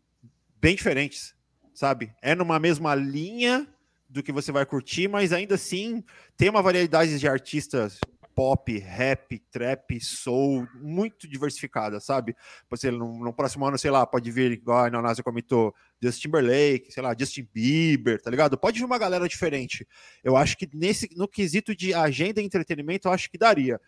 bem 0.59 0.75
diferentes 0.75 1.35
sabe? 1.75 2.11
É 2.21 2.33
numa 2.33 2.57
mesma 2.57 2.95
linha 2.95 3.67
do 4.15 4.23
que 4.23 4.31
você 4.31 4.49
vai 4.49 4.65
curtir, 4.65 5.09
mas 5.09 5.33
ainda 5.33 5.55
assim 5.55 6.01
tem 6.37 6.49
uma 6.49 6.61
variedade 6.61 7.19
de 7.19 7.27
artistas 7.27 7.99
pop, 8.33 8.77
rap, 8.79 9.39
trap, 9.51 9.99
soul, 10.01 10.67
muito 10.75 11.27
diversificada, 11.27 11.99
sabe? 12.01 12.35
Você, 12.69 12.91
no, 12.91 13.19
no, 13.19 13.33
próximo 13.33 13.65
ano, 13.65 13.77
sei 13.77 13.89
lá, 13.89 14.05
pode 14.05 14.29
vir, 14.29 14.51
igual 14.51 14.83
a 14.83 14.87
Inanásia 14.87 15.23
comentou, 15.23 15.73
Justin 16.01 16.23
Timberlake, 16.23 16.91
sei 16.91 17.01
lá, 17.01 17.15
Justin 17.17 17.47
Bieber, 17.53 18.21
tá 18.21 18.29
ligado? 18.29 18.57
Pode 18.57 18.79
vir 18.79 18.85
uma 18.85 18.97
galera 18.97 19.27
diferente. 19.27 19.87
Eu 20.21 20.35
acho 20.35 20.57
que 20.57 20.69
nesse, 20.73 21.09
no 21.15 21.29
quesito 21.29 21.73
de 21.73 21.93
agenda 21.93 22.41
e 22.41 22.45
entretenimento, 22.45 23.07
eu 23.07 23.13
acho 23.13 23.29
que 23.29 23.37
daria. 23.37 23.79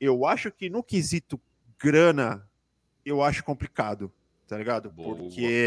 Eu 0.00 0.24
acho 0.24 0.52
que 0.52 0.70
no 0.70 0.84
quesito 0.84 1.40
grana, 1.78 2.48
eu 3.04 3.22
acho 3.22 3.42
complicado, 3.42 4.12
tá 4.46 4.56
ligado? 4.56 4.92
Porque... 4.92 5.66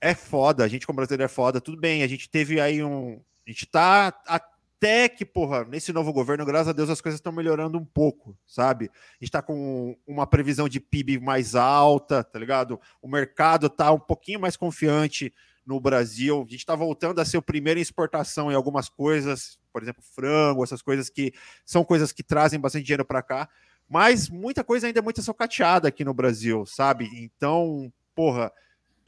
É 0.00 0.14
foda, 0.14 0.64
a 0.64 0.68
gente 0.68 0.86
como 0.86 0.96
brasileiro 0.96 1.24
é 1.24 1.28
foda, 1.28 1.60
tudo 1.60 1.80
bem, 1.80 2.02
a 2.02 2.06
gente 2.06 2.30
teve 2.30 2.60
aí 2.60 2.82
um. 2.82 3.20
A 3.46 3.50
gente 3.50 3.66
tá 3.66 4.14
até 4.26 5.08
que, 5.08 5.24
porra, 5.24 5.64
nesse 5.64 5.92
novo 5.92 6.12
governo, 6.12 6.44
graças 6.44 6.68
a 6.68 6.72
Deus, 6.72 6.88
as 6.88 7.00
coisas 7.00 7.18
estão 7.18 7.32
melhorando 7.32 7.78
um 7.78 7.84
pouco, 7.84 8.36
sabe? 8.46 8.90
A 8.94 9.24
gente 9.24 9.32
tá 9.32 9.42
com 9.42 9.96
uma 10.06 10.26
previsão 10.26 10.68
de 10.68 10.78
PIB 10.78 11.18
mais 11.18 11.56
alta, 11.56 12.22
tá 12.22 12.38
ligado? 12.38 12.80
O 13.02 13.08
mercado 13.08 13.68
tá 13.68 13.90
um 13.90 13.98
pouquinho 13.98 14.38
mais 14.38 14.56
confiante 14.56 15.34
no 15.66 15.80
Brasil. 15.80 16.44
A 16.46 16.50
gente 16.50 16.64
tá 16.64 16.76
voltando 16.76 17.20
a 17.20 17.24
ser 17.24 17.38
o 17.38 17.42
primeiro 17.42 17.80
em 17.80 17.82
exportação 17.82 18.52
em 18.52 18.54
algumas 18.54 18.88
coisas, 18.88 19.58
por 19.72 19.82
exemplo, 19.82 20.02
frango, 20.14 20.62
essas 20.62 20.80
coisas 20.80 21.10
que 21.10 21.32
são 21.64 21.82
coisas 21.84 22.12
que 22.12 22.22
trazem 22.22 22.60
bastante 22.60 22.84
dinheiro 22.84 23.04
para 23.04 23.22
cá. 23.22 23.48
Mas 23.88 24.28
muita 24.28 24.62
coisa 24.62 24.86
ainda 24.86 25.00
é 25.00 25.02
muito 25.02 25.22
socateada 25.22 25.88
aqui 25.88 26.04
no 26.04 26.14
Brasil, 26.14 26.64
sabe? 26.66 27.08
Então, 27.14 27.92
porra, 28.14 28.52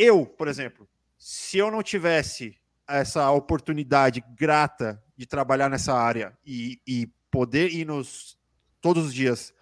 eu, 0.01 0.25
por 0.25 0.49
exemplo, 0.49 0.89
se 1.19 1.59
eu 1.59 1.71
não 1.71 1.83
tivesse 1.83 2.57
essa 2.89 3.31
oportunidade 3.31 4.25
grata 4.35 5.03
de 5.15 5.27
trabalhar 5.27 5.69
nessa 5.69 5.93
área 5.93 6.37
e, 6.45 6.81
e 6.87 7.07
poder 7.31 7.71
ir 7.71 7.85
nos 7.85 8.39
todos 8.81 9.07
os 9.07 9.15
dias 9.15 9.53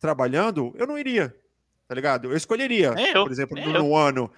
trabalhando, 0.00 0.74
eu 0.76 0.88
não 0.88 0.98
iria, 0.98 1.34
tá 1.86 1.94
ligado? 1.94 2.32
Eu 2.32 2.36
escolheria, 2.36 2.94
eu, 2.98 3.22
por 3.22 3.30
exemplo, 3.30 3.56
no, 3.56 3.72
no 3.72 3.96
ano, 3.96 4.28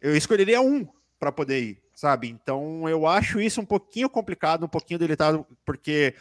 eu 0.00 0.16
escolheria 0.16 0.62
um 0.62 0.88
para 1.18 1.30
poder 1.30 1.60
ir, 1.60 1.82
sabe? 1.94 2.30
Então 2.30 2.88
eu 2.88 3.06
acho 3.06 3.38
isso 3.38 3.60
um 3.60 3.66
pouquinho 3.66 4.08
complicado, 4.08 4.64
um 4.64 4.68
pouquinho 4.68 4.98
delicado, 4.98 5.46
porque 5.66 6.14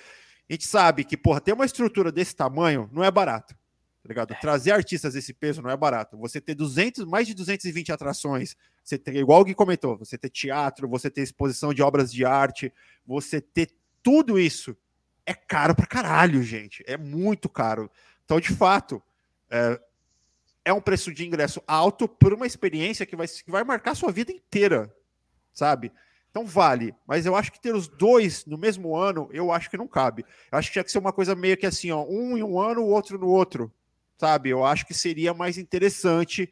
a 0.49 0.53
gente 0.53 0.67
sabe 0.67 1.05
que, 1.05 1.15
porra, 1.15 1.39
ter 1.39 1.53
uma 1.53 1.65
estrutura 1.65 2.11
desse 2.11 2.35
tamanho 2.35 2.89
não 2.91 3.01
é 3.01 3.09
barato 3.09 3.55
tá 4.03 4.09
ligado? 4.09 4.35
Trazer 4.41 4.71
artistas 4.71 5.13
desse 5.13 5.33
peso 5.33 5.61
não 5.61 5.69
é 5.69 5.77
barato. 5.77 6.17
Você 6.17 6.41
ter 6.41 6.53
200, 6.53 7.05
mais 7.05 7.25
de 7.25 7.33
220 7.33 7.91
atrações, 7.91 8.55
você 8.83 8.97
ter, 8.97 9.15
igual 9.15 9.39
o 9.39 9.45
Gui 9.45 9.55
comentou, 9.55 9.97
você 9.97 10.17
ter 10.17 10.29
teatro, 10.29 10.89
você 10.89 11.09
ter 11.09 11.21
exposição 11.21 11.73
de 11.73 11.81
obras 11.81 12.11
de 12.11 12.25
arte, 12.25 12.71
você 13.05 13.39
ter 13.39 13.69
tudo 14.03 14.37
isso 14.37 14.75
é 15.25 15.33
caro 15.33 15.73
pra 15.73 15.85
caralho, 15.85 16.43
gente. 16.43 16.83
É 16.85 16.97
muito 16.97 17.47
caro. 17.47 17.89
Então, 18.25 18.41
de 18.41 18.53
fato, 18.53 19.01
é, 19.49 19.79
é 20.65 20.73
um 20.73 20.81
preço 20.81 21.13
de 21.13 21.25
ingresso 21.25 21.63
alto 21.65 22.05
por 22.05 22.33
uma 22.33 22.45
experiência 22.45 23.05
que 23.05 23.15
vai, 23.15 23.25
que 23.27 23.49
vai 23.49 23.63
marcar 23.63 23.91
a 23.91 23.95
sua 23.95 24.11
vida 24.11 24.33
inteira, 24.33 24.93
sabe? 25.53 25.93
Então 26.29 26.45
vale, 26.47 26.95
mas 27.05 27.27
eu 27.27 27.35
acho 27.35 27.51
que 27.51 27.61
ter 27.61 27.75
os 27.75 27.87
dois 27.87 28.43
no 28.47 28.57
mesmo 28.57 28.95
ano, 28.95 29.29
eu 29.31 29.51
acho 29.51 29.69
que 29.69 29.77
não 29.77 29.87
cabe. 29.87 30.25
Eu 30.51 30.57
acho 30.57 30.69
que 30.69 30.73
tinha 30.73 30.83
que 30.83 30.91
ser 30.91 30.97
uma 30.97 31.13
coisa 31.13 31.35
meio 31.35 31.55
que 31.55 31.65
assim, 31.65 31.91
ó, 31.91 32.03
um 32.03 32.35
em 32.35 32.41
um 32.41 32.59
ano, 32.59 32.81
o 32.81 32.87
outro 32.87 33.19
no 33.19 33.27
outro, 33.27 33.71
sabe? 34.17 34.49
Eu 34.49 34.65
acho 34.65 34.85
que 34.85 34.93
seria 34.93 35.33
mais 35.33 35.57
interessante, 35.57 36.51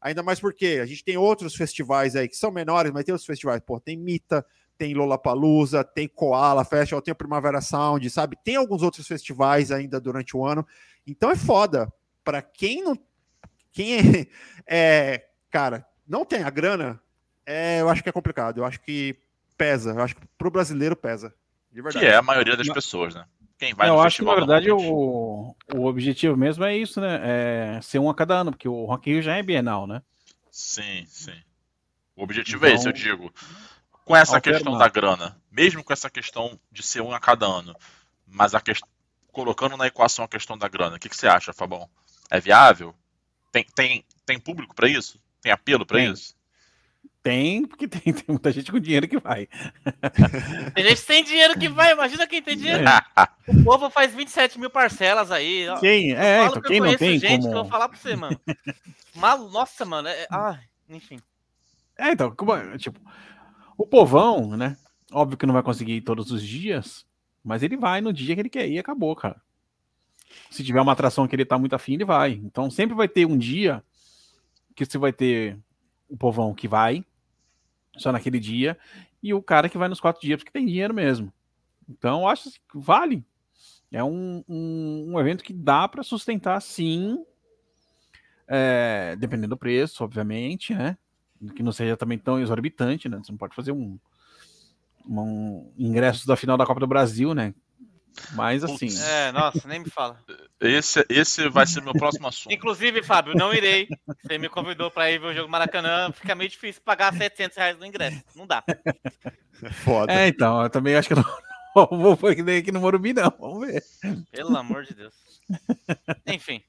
ainda 0.00 0.22
mais 0.22 0.40
porque 0.40 0.80
a 0.82 0.86
gente 0.86 1.04
tem 1.04 1.16
outros 1.16 1.54
festivais 1.54 2.16
aí 2.16 2.28
que 2.28 2.36
são 2.36 2.50
menores, 2.50 2.92
mas 2.92 3.04
tem 3.04 3.12
outros 3.12 3.26
festivais, 3.26 3.60
pô, 3.64 3.78
tem 3.80 3.96
Mita, 3.96 4.44
tem 4.76 4.94
Lollapalooza, 4.94 5.84
tem 5.84 6.08
Koala 6.08 6.64
Festival, 6.64 7.02
tem 7.02 7.12
o 7.12 7.16
Primavera 7.16 7.60
Sound, 7.60 8.08
sabe? 8.10 8.36
Tem 8.42 8.56
alguns 8.56 8.82
outros 8.82 9.06
festivais 9.06 9.70
ainda 9.70 10.00
durante 10.00 10.36
o 10.36 10.44
ano. 10.44 10.66
Então 11.06 11.30
é 11.30 11.36
foda. 11.36 11.92
Para 12.24 12.42
quem 12.42 12.82
não 12.82 12.98
quem 13.70 13.96
é, 13.96 14.26
é, 14.66 15.26
cara, 15.50 15.86
não 16.06 16.24
tem 16.24 16.42
a 16.42 16.50
grana, 16.50 17.00
é, 17.46 17.80
eu 17.80 17.88
acho 17.88 18.02
que 18.02 18.08
é 18.08 18.12
complicado. 18.12 18.58
Eu 18.58 18.64
acho 18.64 18.80
que 18.80 19.16
pesa. 19.56 19.92
Eu 19.92 20.02
acho 20.02 20.16
que 20.16 20.26
pro 20.38 20.50
brasileiro 20.50 20.96
pesa. 20.96 21.34
De 21.70 21.80
verdade. 21.80 22.04
Que 22.04 22.10
é 22.10 22.16
a 22.16 22.22
maioria 22.22 22.56
das 22.56 22.68
pessoas, 22.68 23.14
né? 23.14 23.24
Quem 23.58 23.74
vai 23.74 23.88
eu 23.88 24.00
acho 24.00 24.18
que, 24.18 24.24
na 24.24 24.34
verdade, 24.34 24.70
o, 24.70 25.54
o 25.74 25.84
objetivo 25.86 26.36
mesmo 26.36 26.64
é 26.64 26.76
isso, 26.76 27.00
né? 27.00 27.20
É 27.22 27.80
ser 27.80 27.98
um 27.98 28.10
a 28.10 28.14
cada 28.14 28.34
ano, 28.34 28.50
porque 28.50 28.68
o 28.68 28.84
Rock 28.84 29.10
Rio 29.10 29.22
já 29.22 29.36
é 29.36 29.42
bienal, 29.42 29.86
né? 29.86 30.02
Sim, 30.50 31.04
sim. 31.06 31.40
O 32.16 32.22
objetivo 32.22 32.64
então, 32.64 32.68
é 32.70 32.74
esse, 32.74 32.88
eu 32.88 32.92
digo. 32.92 33.32
Com 34.04 34.16
essa 34.16 34.40
questão 34.40 34.76
da 34.76 34.88
grana, 34.88 35.40
mesmo 35.50 35.82
com 35.82 35.92
essa 35.92 36.10
questão 36.10 36.58
de 36.70 36.82
ser 36.82 37.00
um 37.00 37.12
a 37.12 37.20
cada 37.20 37.46
ano, 37.46 37.74
mas 38.26 38.54
a 38.54 38.60
questão 38.60 38.88
colocando 39.32 39.76
na 39.76 39.86
equação 39.86 40.24
a 40.24 40.28
questão 40.28 40.58
da 40.58 40.68
grana, 40.68 40.96
o 40.96 40.98
que, 40.98 41.08
que 41.08 41.16
você 41.16 41.26
acha, 41.26 41.52
Fabão? 41.52 41.88
É 42.30 42.38
viável? 42.38 42.94
Tem, 43.50 43.64
tem, 43.74 44.04
tem 44.26 44.38
público 44.38 44.74
para 44.74 44.88
isso? 44.88 45.18
Tem 45.40 45.50
apelo 45.50 45.86
para 45.86 46.00
isso? 46.00 46.34
Tem, 47.22 47.64
porque 47.64 47.86
tem, 47.86 48.12
tem 48.12 48.24
muita 48.26 48.50
gente 48.50 48.72
com 48.72 48.80
dinheiro 48.80 49.06
que 49.06 49.18
vai. 49.18 49.48
Tem 50.74 50.84
gente 50.84 51.00
que 51.00 51.06
tem 51.06 51.22
dinheiro 51.22 51.58
que 51.58 51.68
vai, 51.68 51.92
imagina 51.92 52.26
quem 52.26 52.42
tem 52.42 52.56
dinheiro. 52.56 52.82
O 53.46 53.62
povo 53.62 53.88
faz 53.90 54.12
27 54.12 54.58
mil 54.58 54.68
parcelas 54.68 55.30
aí. 55.30 55.66
Quem, 55.78 56.14
é, 56.16 56.46
então 56.46 56.60
que 56.60 56.68
quem 56.68 56.80
não 56.80 56.96
tem 56.96 57.18
gente 57.20 57.42
que 57.42 57.46
eu 57.46 57.52
como. 57.52 57.62
vou 57.62 57.64
falar 57.66 57.88
pra 57.88 57.96
você, 57.96 58.16
mano. 58.16 58.40
Malu, 59.14 59.48
nossa, 59.50 59.84
mano. 59.84 60.08
É, 60.08 60.26
ah, 60.30 60.58
enfim. 60.88 61.20
É, 61.96 62.10
então, 62.10 62.34
como 62.34 62.54
é, 62.54 62.76
tipo, 62.76 62.98
o 63.78 63.86
povão, 63.86 64.56
né? 64.56 64.76
Óbvio 65.12 65.38
que 65.38 65.46
não 65.46 65.54
vai 65.54 65.62
conseguir 65.62 65.92
ir 65.92 66.00
todos 66.00 66.32
os 66.32 66.42
dias, 66.42 67.06
mas 67.44 67.62
ele 67.62 67.76
vai 67.76 68.00
no 68.00 68.12
dia 68.12 68.34
que 68.34 68.40
ele 68.40 68.50
quer 68.50 68.66
ir 68.66 68.74
e 68.74 68.78
acabou, 68.80 69.14
cara. 69.14 69.40
Se 70.50 70.64
tiver 70.64 70.80
uma 70.80 70.92
atração 70.92 71.28
que 71.28 71.36
ele 71.36 71.44
tá 71.44 71.56
muito 71.56 71.74
afim, 71.76 71.94
ele 71.94 72.04
vai. 72.04 72.32
Então 72.32 72.68
sempre 72.68 72.96
vai 72.96 73.06
ter 73.06 73.26
um 73.26 73.38
dia 73.38 73.84
que 74.74 74.84
você 74.84 74.98
vai 74.98 75.12
ter 75.12 75.56
o 76.08 76.16
povão 76.16 76.54
que 76.54 76.66
vai, 76.66 77.04
só 77.96 78.12
naquele 78.12 78.40
dia, 78.40 78.78
e 79.22 79.32
o 79.34 79.42
cara 79.42 79.68
que 79.68 79.78
vai 79.78 79.88
nos 79.88 80.00
quatro 80.00 80.20
dias, 80.20 80.38
porque 80.38 80.52
tem 80.52 80.66
dinheiro 80.66 80.94
mesmo. 80.94 81.32
Então 81.88 82.28
acho 82.28 82.50
que 82.50 82.58
vale. 82.74 83.24
É 83.90 84.02
um, 84.02 84.42
um, 84.48 85.12
um 85.12 85.20
evento 85.20 85.44
que 85.44 85.52
dá 85.52 85.86
para 85.86 86.02
sustentar 86.02 86.60
sim, 86.62 87.24
é, 88.48 89.14
dependendo 89.18 89.50
do 89.50 89.58
preço, 89.58 90.02
obviamente, 90.02 90.74
né? 90.74 90.96
que 91.50 91.62
não 91.62 91.72
seja 91.72 91.96
também 91.96 92.18
tão 92.18 92.40
exorbitante, 92.40 93.08
né? 93.08 93.18
Você 93.18 93.32
não 93.32 93.38
pode 93.38 93.54
fazer 93.54 93.72
um, 93.72 93.98
um 95.06 95.72
ingresso 95.76 96.26
da 96.26 96.36
final 96.36 96.56
da 96.56 96.66
Copa 96.66 96.80
do 96.80 96.86
Brasil, 96.86 97.34
né? 97.34 97.54
Mas 98.32 98.62
assim, 98.64 98.88
Putz. 98.88 99.02
É, 99.02 99.32
nossa, 99.32 99.66
nem 99.66 99.80
me 99.80 99.90
fala. 99.90 100.18
Esse, 100.60 101.04
esse 101.08 101.48
vai 101.48 101.66
ser 101.66 101.82
meu 101.82 101.92
próximo 101.92 102.28
assunto. 102.28 102.52
Inclusive, 102.52 103.02
Fábio, 103.02 103.34
não 103.34 103.52
irei. 103.52 103.88
Você 104.22 104.38
me 104.38 104.48
convidou 104.48 104.90
pra 104.90 105.10
ir 105.10 105.18
ver 105.18 105.26
o 105.28 105.34
jogo 105.34 105.50
Maracanã. 105.50 106.12
Fica 106.12 106.34
meio 106.34 106.50
difícil 106.50 106.82
pagar 106.84 107.14
700 107.14 107.56
reais 107.56 107.78
no 107.78 107.86
ingresso. 107.86 108.22
Não 108.34 108.46
dá. 108.46 108.62
Foda. 109.84 110.12
é, 110.12 110.28
então, 110.28 110.62
eu 110.62 110.70
também 110.70 110.94
acho 110.94 111.08
que 111.08 111.14
eu 111.14 111.18
não, 111.18 111.24
não 111.90 111.98
vou 111.98 112.16
fazer 112.16 112.58
aqui 112.58 112.72
no 112.72 112.80
Morumbi, 112.80 113.12
não. 113.12 113.32
Vamos 113.38 113.66
ver. 113.66 113.82
Pelo 114.30 114.56
amor 114.56 114.84
de 114.84 114.94
Deus. 114.94 115.14
Enfim. 116.26 116.62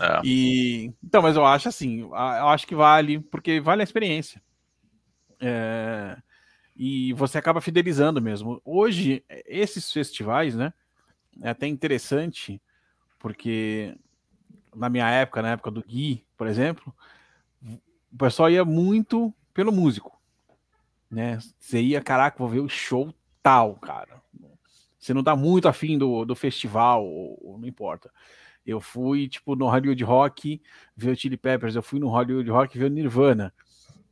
É. 0.00 0.20
E 0.24 0.92
então, 1.02 1.22
mas 1.22 1.36
eu 1.36 1.44
acho 1.44 1.68
assim, 1.68 2.00
eu 2.00 2.14
acho 2.14 2.66
que 2.66 2.74
vale, 2.74 3.20
porque 3.20 3.60
vale 3.60 3.82
a 3.82 3.84
experiência. 3.84 4.40
É, 5.40 6.16
e 6.76 7.12
você 7.14 7.38
acaba 7.38 7.60
fidelizando 7.60 8.20
mesmo. 8.20 8.60
Hoje, 8.64 9.24
esses 9.46 9.90
festivais, 9.90 10.54
né? 10.54 10.72
É 11.40 11.50
até 11.50 11.66
interessante, 11.66 12.60
porque 13.18 13.96
na 14.74 14.88
minha 14.88 15.08
época, 15.08 15.40
na 15.42 15.52
época 15.52 15.70
do 15.70 15.82
Gui, 15.82 16.24
por 16.36 16.46
exemplo, 16.46 16.94
o 18.12 18.16
pessoal 18.18 18.50
ia 18.50 18.64
muito 18.64 19.32
pelo 19.54 19.72
músico. 19.72 20.20
Né? 21.10 21.38
Você 21.58 21.80
ia, 21.80 22.00
caraca, 22.02 22.38
vou 22.38 22.48
ver 22.48 22.60
o 22.60 22.68
show 22.68 23.12
tal, 23.42 23.74
cara. 23.76 24.20
Você 24.98 25.14
não 25.14 25.22
tá 25.22 25.36
muito 25.36 25.68
afim 25.68 25.96
do, 25.96 26.24
do 26.24 26.34
festival, 26.34 27.04
ou- 27.06 27.38
ou 27.42 27.58
não 27.58 27.66
importa. 27.68 28.10
Eu 28.66 28.80
fui, 28.80 29.28
tipo, 29.28 29.54
no 29.54 29.68
Hollywood 29.68 30.02
Rock 30.02 30.60
ver 30.96 31.10
o 31.12 31.16
Chili 31.16 31.36
Peppers, 31.36 31.76
eu 31.76 31.82
fui 31.82 32.00
no 32.00 32.08
Hollywood 32.08 32.50
Rock 32.50 32.76
ver 32.76 32.86
o 32.86 32.90
Nirvana. 32.90 33.54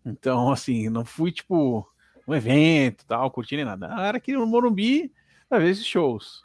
Então, 0.07 0.53
assim, 0.53 0.89
não 0.89 1.05
fui, 1.05 1.33
tipo, 1.33 1.89
um 2.27 2.35
evento, 2.35 3.05
tal, 3.07 3.31
curtindo 3.31 3.59
nem 3.59 3.65
nada. 3.65 3.87
Era 4.03 4.17
aqui 4.19 4.33
no 4.33 4.47
Morumbi 4.47 5.13
ver 5.51 5.71
esses 5.71 5.87
shows. 5.87 6.43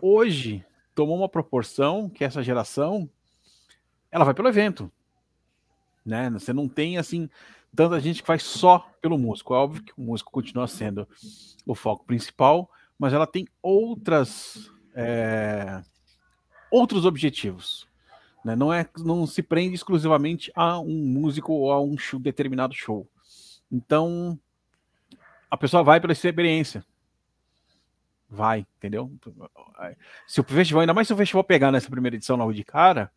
Hoje, 0.00 0.64
tomou 0.94 1.16
uma 1.16 1.28
proporção 1.28 2.08
que 2.08 2.24
essa 2.24 2.42
geração, 2.42 3.08
ela 4.10 4.24
vai 4.24 4.34
pelo 4.34 4.48
evento. 4.48 4.90
Né? 6.04 6.28
Você 6.30 6.52
não 6.52 6.68
tem, 6.68 6.98
assim, 6.98 7.28
tanta 7.74 8.00
gente 8.00 8.22
que 8.22 8.28
vai 8.28 8.38
só 8.38 8.78
pelo 9.00 9.18
músico. 9.18 9.54
É 9.54 9.58
óbvio 9.58 9.82
que 9.84 9.92
o 9.96 10.02
músico 10.02 10.32
continua 10.32 10.66
sendo 10.66 11.06
o 11.66 11.74
foco 11.74 12.04
principal, 12.04 12.68
mas 12.98 13.12
ela 13.12 13.26
tem 13.26 13.46
outras... 13.62 14.70
é, 14.94 15.82
outros 16.70 17.04
objetivos. 17.04 17.86
né? 18.44 18.56
Não, 18.56 18.72
é, 18.72 18.88
não 18.98 19.26
se 19.26 19.42
prende 19.42 19.74
exclusivamente 19.74 20.50
a 20.54 20.80
um 20.80 21.04
músico 21.04 21.52
ou 21.52 21.72
a 21.72 21.80
um 21.80 21.96
show- 21.96 22.18
determinado 22.18 22.74
show. 22.74 23.06
Então, 23.70 24.38
a 25.50 25.56
pessoa 25.56 25.82
vai 25.82 26.00
pela 26.00 26.12
experiência. 26.12 26.84
Vai, 28.28 28.64
entendeu? 28.76 29.10
Se 30.26 30.40
o 30.40 30.44
festival, 30.44 30.82
ainda 30.82 30.94
mais 30.94 31.08
se 31.08 31.12
o 31.12 31.16
festival 31.16 31.42
pegar 31.42 31.72
nessa 31.72 31.90
primeira 31.90 32.14
edição 32.14 32.36
logo 32.36 32.52
de 32.52 32.62
cara, 32.62 33.10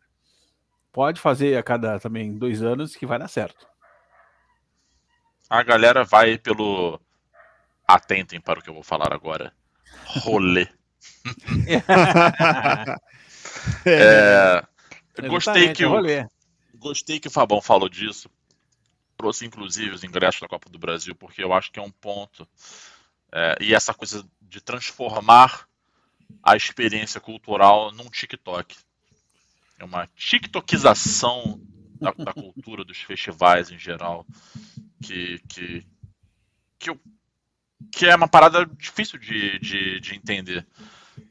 pode 0.92 1.20
fazer 1.20 1.56
a 1.56 1.62
cada 1.62 2.00
também 2.00 2.36
dois 2.36 2.62
anos 2.62 2.96
que 2.96 3.06
vai 3.06 3.18
dar 3.18 3.28
certo. 3.28 3.66
A 5.48 5.62
galera 5.62 6.04
vai 6.04 6.36
pelo. 6.36 7.00
Atentem 7.86 8.40
para 8.40 8.58
o 8.58 8.62
que 8.62 8.70
eu 8.70 8.74
vou 8.74 8.82
falar 8.82 9.12
agora. 9.12 9.52
Rolê. 10.22 10.66
É, 13.86 14.62
gostei 15.28 15.72
que 15.72 15.84
é 15.84 15.86
o, 15.86 15.90
rolê. 15.90 16.26
Gostei 16.74 17.18
que 17.18 17.28
o 17.28 17.30
Fabão 17.30 17.62
falou 17.62 17.88
disso. 17.88 18.28
Trouxe 19.16 19.46
inclusive 19.46 19.94
os 19.94 20.04
ingressos 20.04 20.40
da 20.40 20.48
Copa 20.48 20.68
do 20.68 20.78
Brasil, 20.78 21.14
porque 21.14 21.42
eu 21.42 21.52
acho 21.52 21.70
que 21.72 21.78
é 21.78 21.82
um 21.82 21.90
ponto. 21.90 22.48
É, 23.32 23.56
e 23.60 23.74
essa 23.74 23.94
coisa 23.94 24.24
de 24.40 24.60
transformar 24.60 25.68
a 26.42 26.56
experiência 26.56 27.20
cultural 27.20 27.92
num 27.92 28.10
TikTok. 28.10 28.76
É 29.78 29.84
uma 29.84 30.06
TikTokização 30.16 31.60
da, 32.00 32.12
da 32.12 32.32
cultura 32.32 32.84
dos 32.84 32.98
festivais 32.98 33.70
em 33.70 33.78
geral. 33.78 34.26
Que, 35.02 35.38
que, 35.48 35.86
que, 36.78 36.90
eu- 36.90 37.00
que 37.92 38.06
é 38.06 38.14
uma 38.16 38.28
parada 38.28 38.66
difícil 38.66 39.18
de, 39.18 39.58
de, 39.58 40.00
de 40.00 40.14
entender. 40.14 40.66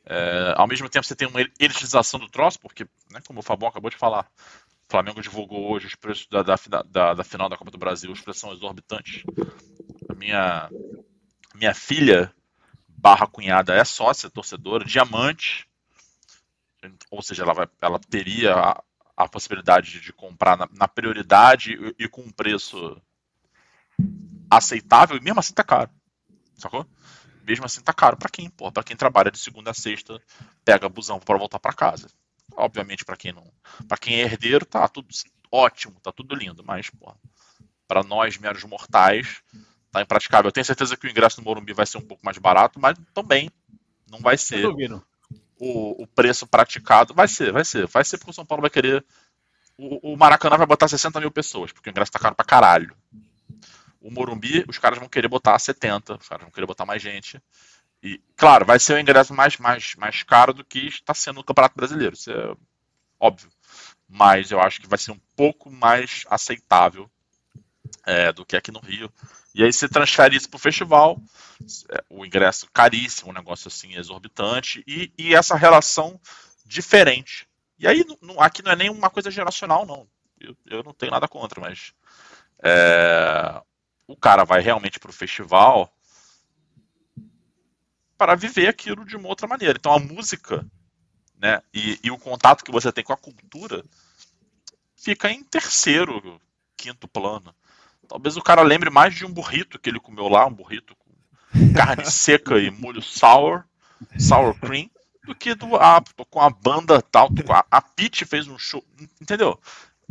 É, 0.05 0.53
ao 0.57 0.67
mesmo 0.67 0.89
tempo, 0.89 1.05
você 1.05 1.15
tem 1.15 1.27
uma 1.27 1.41
elitização 1.59 2.19
do 2.19 2.29
troço, 2.29 2.59
porque, 2.59 2.86
né, 3.11 3.21
como 3.27 3.39
o 3.39 3.43
Fabão 3.43 3.69
acabou 3.69 3.89
de 3.91 3.97
falar, 3.97 4.29
o 4.88 4.91
Flamengo 4.91 5.21
divulgou 5.21 5.71
hoje 5.71 5.88
os 5.88 5.95
preços 5.95 6.27
da, 6.27 6.41
da, 6.43 6.55
da- 6.86 7.13
da 7.15 7.23
final 7.23 7.49
da 7.49 7.57
Copa 7.57 7.71
do 7.71 7.77
Brasil, 7.77 8.11
os 8.11 8.21
preços 8.21 8.41
são 8.41 8.53
exorbitantes. 8.53 9.23
A 10.09 10.15
minha, 10.15 10.71
minha 11.55 11.73
filha, 11.73 12.34
barra 12.88 13.27
cunhada, 13.27 13.75
é 13.75 13.84
sócia, 13.86 14.29
torcedora, 14.29 14.86
diamante, 14.86 15.67
ou 17.09 17.21
seja, 17.21 17.43
ela, 17.43 17.53
vai, 17.53 17.67
ela 17.81 17.99
teria 17.99 18.53
a, 18.55 18.84
a 19.17 19.27
possibilidade 19.29 19.91
de, 19.91 19.99
de 20.01 20.13
comprar 20.13 20.57
na, 20.57 20.67
na 20.71 20.88
prioridade 20.88 21.73
e, 21.99 22.03
e 22.05 22.09
com 22.09 22.21
um 22.21 22.31
preço 22.31 22.99
aceitável, 24.49 25.17
e 25.17 25.21
mesmo 25.21 25.39
assim 25.39 25.53
tá 25.53 25.63
caro, 25.63 25.89
sacou? 26.57 26.88
Mesmo 27.43 27.65
assim 27.65 27.81
tá 27.81 27.93
caro 27.93 28.17
pra 28.17 28.29
quem, 28.29 28.49
porra, 28.49 28.71
pra 28.73 28.84
quem 28.84 28.97
trabalha 28.97 29.31
de 29.31 29.39
segunda 29.39 29.71
a 29.71 29.75
sexta, 29.75 30.21
pega 30.65 30.89
busão 30.89 31.19
para 31.19 31.38
voltar 31.39 31.59
pra 31.59 31.73
casa. 31.73 32.07
Obviamente 32.56 33.06
pra 33.06 33.18
quem 33.18 33.32
não, 33.32 33.52
para 33.88 33.98
quem 33.98 34.15
é 34.15 34.24
herdeiro, 34.24 34.65
tá 34.65 34.88
tudo 34.88 35.07
ótimo, 35.52 35.99
tá 36.02 36.11
tudo 36.11 36.36
lindo, 36.36 36.64
mas 36.64 36.90
porra, 36.90 37.15
para 37.88 38.03
nós 38.03 38.38
meros 38.38 38.64
mortais, 38.64 39.41
tá 39.91 40.02
impraticável. 40.02 40.49
Eu 40.49 40.52
tenho 40.52 40.65
certeza 40.65 40.98
que 40.98 41.06
o 41.06 41.10
ingresso 41.10 41.40
no 41.40 41.45
Morumbi 41.45 41.74
vai 41.74 41.86
ser 41.86 41.98
um 41.98 42.06
pouco 42.06 42.26
mais 42.26 42.38
barato, 42.38 42.80
mas 42.80 42.98
também 43.14 43.52
não 44.10 44.20
vai 44.20 44.38
ser 44.38 44.65
o, 45.60 46.03
o 46.03 46.07
preço 46.07 46.48
praticado. 46.48 47.14
Vai 47.14 47.28
ser, 47.28 47.52
vai 47.52 47.64
ser, 47.64 47.88
vai 47.88 48.03
ser 48.03 48.18
porque 48.18 48.32
o 48.32 48.34
São 48.34 48.45
Paulo 48.45 48.61
vai 48.61 48.70
querer. 48.70 49.06
O, 49.78 50.14
o 50.14 50.18
Maracanã 50.18 50.57
vai 50.57 50.68
botar 50.68 50.88
60 50.88 51.20
mil 51.20 51.32
pessoas, 51.32 51.72
porque 51.72 51.90
o 51.90 51.91
ingresso 51.91 52.11
tá 52.11 52.20
caro 52.20 52.36
pra 52.36 52.45
caralho. 52.45 52.95
O 54.02 54.11
Morumbi, 54.11 54.65
os 54.68 54.78
caras 54.78 54.99
vão 54.99 55.07
querer 55.07 55.28
botar 55.28 55.57
70, 55.57 56.15
os 56.15 56.28
caras 56.28 56.44
vão 56.44 56.52
querer 56.52 56.65
botar 56.65 56.86
mais 56.86 57.02
gente. 57.02 57.41
E, 58.03 58.21
claro, 58.35 58.65
vai 58.65 58.80
ser 58.80 58.95
o 58.95 58.99
ingresso 58.99 59.34
mais, 59.34 59.57
mais, 59.57 59.95
mais 59.95 60.23
caro 60.23 60.53
do 60.53 60.65
que 60.65 60.88
está 60.88 61.13
sendo 61.13 61.38
no 61.38 61.43
Campeonato 61.43 61.75
Brasileiro, 61.75 62.13
isso 62.13 62.30
é 62.30 62.55
óbvio. 63.17 63.49
Mas 64.09 64.51
eu 64.51 64.59
acho 64.59 64.81
que 64.81 64.89
vai 64.89 64.99
ser 64.99 65.11
um 65.11 65.19
pouco 65.38 65.71
mais 65.71 66.25
aceitável 66.30 67.09
é, 68.05 68.34
do 68.34 68.45
que 68.45 68.57
aqui 68.57 68.71
no 68.71 68.81
Rio. 68.81 69.09
E 69.55 69.63
aí 69.63 69.71
você 69.71 69.88
transfere 69.88 70.35
isso 70.35 70.49
pro 70.49 70.59
festival, 70.59 71.17
é, 71.89 72.03
o 72.09 72.25
ingresso 72.25 72.67
caríssimo, 72.73 73.31
um 73.31 73.34
negócio 73.34 73.69
assim 73.69 73.95
exorbitante, 73.95 74.84
e, 74.85 75.11
e 75.17 75.34
essa 75.34 75.55
relação 75.55 76.19
diferente. 76.65 77.47
E 77.80 77.88
aí 77.88 78.03
aqui 78.39 78.61
não 78.61 78.71
é 78.71 78.75
nem 78.75 78.89
uma 78.89 79.09
coisa 79.09 79.31
geracional, 79.31 79.85
não. 79.85 80.05
Eu, 80.39 80.57
eu 80.65 80.84
não 80.84 80.93
tenho 80.93 81.11
nada 81.11 81.27
contra, 81.27 81.61
mas 81.61 81.93
é, 82.61 83.61
o 84.07 84.17
cara 84.17 84.43
vai 84.43 84.61
realmente 84.61 84.99
pro 84.99 85.13
festival 85.13 85.89
para 88.18 88.35
viver 88.35 88.68
aquilo 88.68 89.06
de 89.06 89.15
uma 89.15 89.27
outra 89.27 89.48
maneira. 89.48 89.77
Então 89.77 89.94
a 89.94 89.99
música, 89.99 90.65
né, 91.38 91.61
e, 91.73 91.99
e 92.03 92.11
o 92.11 92.18
contato 92.18 92.64
que 92.64 92.72
você 92.72 92.91
tem 92.91 93.03
com 93.03 93.14
a 93.14 93.18
cultura 93.18 93.84
fica 94.95 95.30
em 95.30 95.44
terceiro, 95.44 96.40
quinto 96.77 97.07
plano. 97.07 97.53
Talvez 98.07 98.38
o 98.38 98.41
cara 98.41 98.61
lembre 98.61 98.90
mais 98.90 99.15
de 99.15 99.26
um 99.26 99.31
burrito 99.31 99.80
que 99.80 99.90
ele 99.90 99.99
comeu 99.99 100.27
lá, 100.27 100.45
um 100.45 100.53
burrito 100.53 100.95
com 100.95 101.73
carne 101.73 102.06
seca 102.10 102.60
e 102.60 102.69
molho 102.69 103.02
sour, 103.02 103.64
sour 104.19 104.53
cream, 104.60 104.90
do 105.26 105.34
que 105.34 105.56
do, 105.56 105.76
a, 105.77 106.03
com 106.30 106.41
a 106.41 106.49
banda 106.49 107.02
tal. 107.02 107.30
com 107.30 107.53
A, 107.53 107.65
a 107.72 107.81
Pete 107.81 108.26
fez 108.26 108.48
um 108.48 108.57
show, 108.57 108.84
entendeu? 109.22 109.60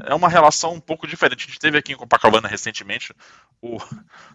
é 0.01 0.15
uma 0.15 0.29
relação 0.29 0.75
um 0.75 0.81
pouco 0.81 1.07
diferente. 1.07 1.45
A 1.45 1.47
gente 1.47 1.59
teve 1.59 1.79
aqui 1.79 1.93
em 1.93 1.97
Copacabana 1.97 2.49
recentemente 2.49 3.15
o 3.61 3.79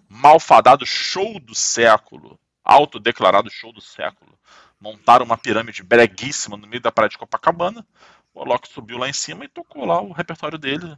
malfadado 0.07 0.85
show 0.85 1.39
do 1.39 1.56
século, 1.56 2.39
autodeclarado 2.68 3.49
show 3.49 3.72
do 3.72 3.81
século. 3.81 4.38
Montaram 4.80 5.26
uma 5.26 5.38
pirâmide 5.38 5.81
breguíssima 5.81 6.57
no 6.57 6.68
meio 6.68 6.81
da 6.81 6.91
praia 6.91 7.10
de 7.10 7.18
Copacabana. 7.18 7.85
O 8.34 8.41
Alok 8.41 8.68
subiu 8.68 8.98
lá 8.98 9.10
em 9.10 9.14
cima 9.14 9.45
e 9.45 9.48
tocou 9.48 9.85
lá 9.85 10.02
o 10.02 10.11
repertório 10.11 10.57
dele 10.57 10.95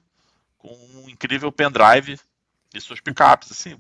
com 0.57 0.75
um 0.95 1.09
incrível 1.09 1.51
pendrive 1.51 2.19
e 2.73 2.81
suas 2.81 2.99
picapes, 2.99 3.51
assim. 3.51 3.79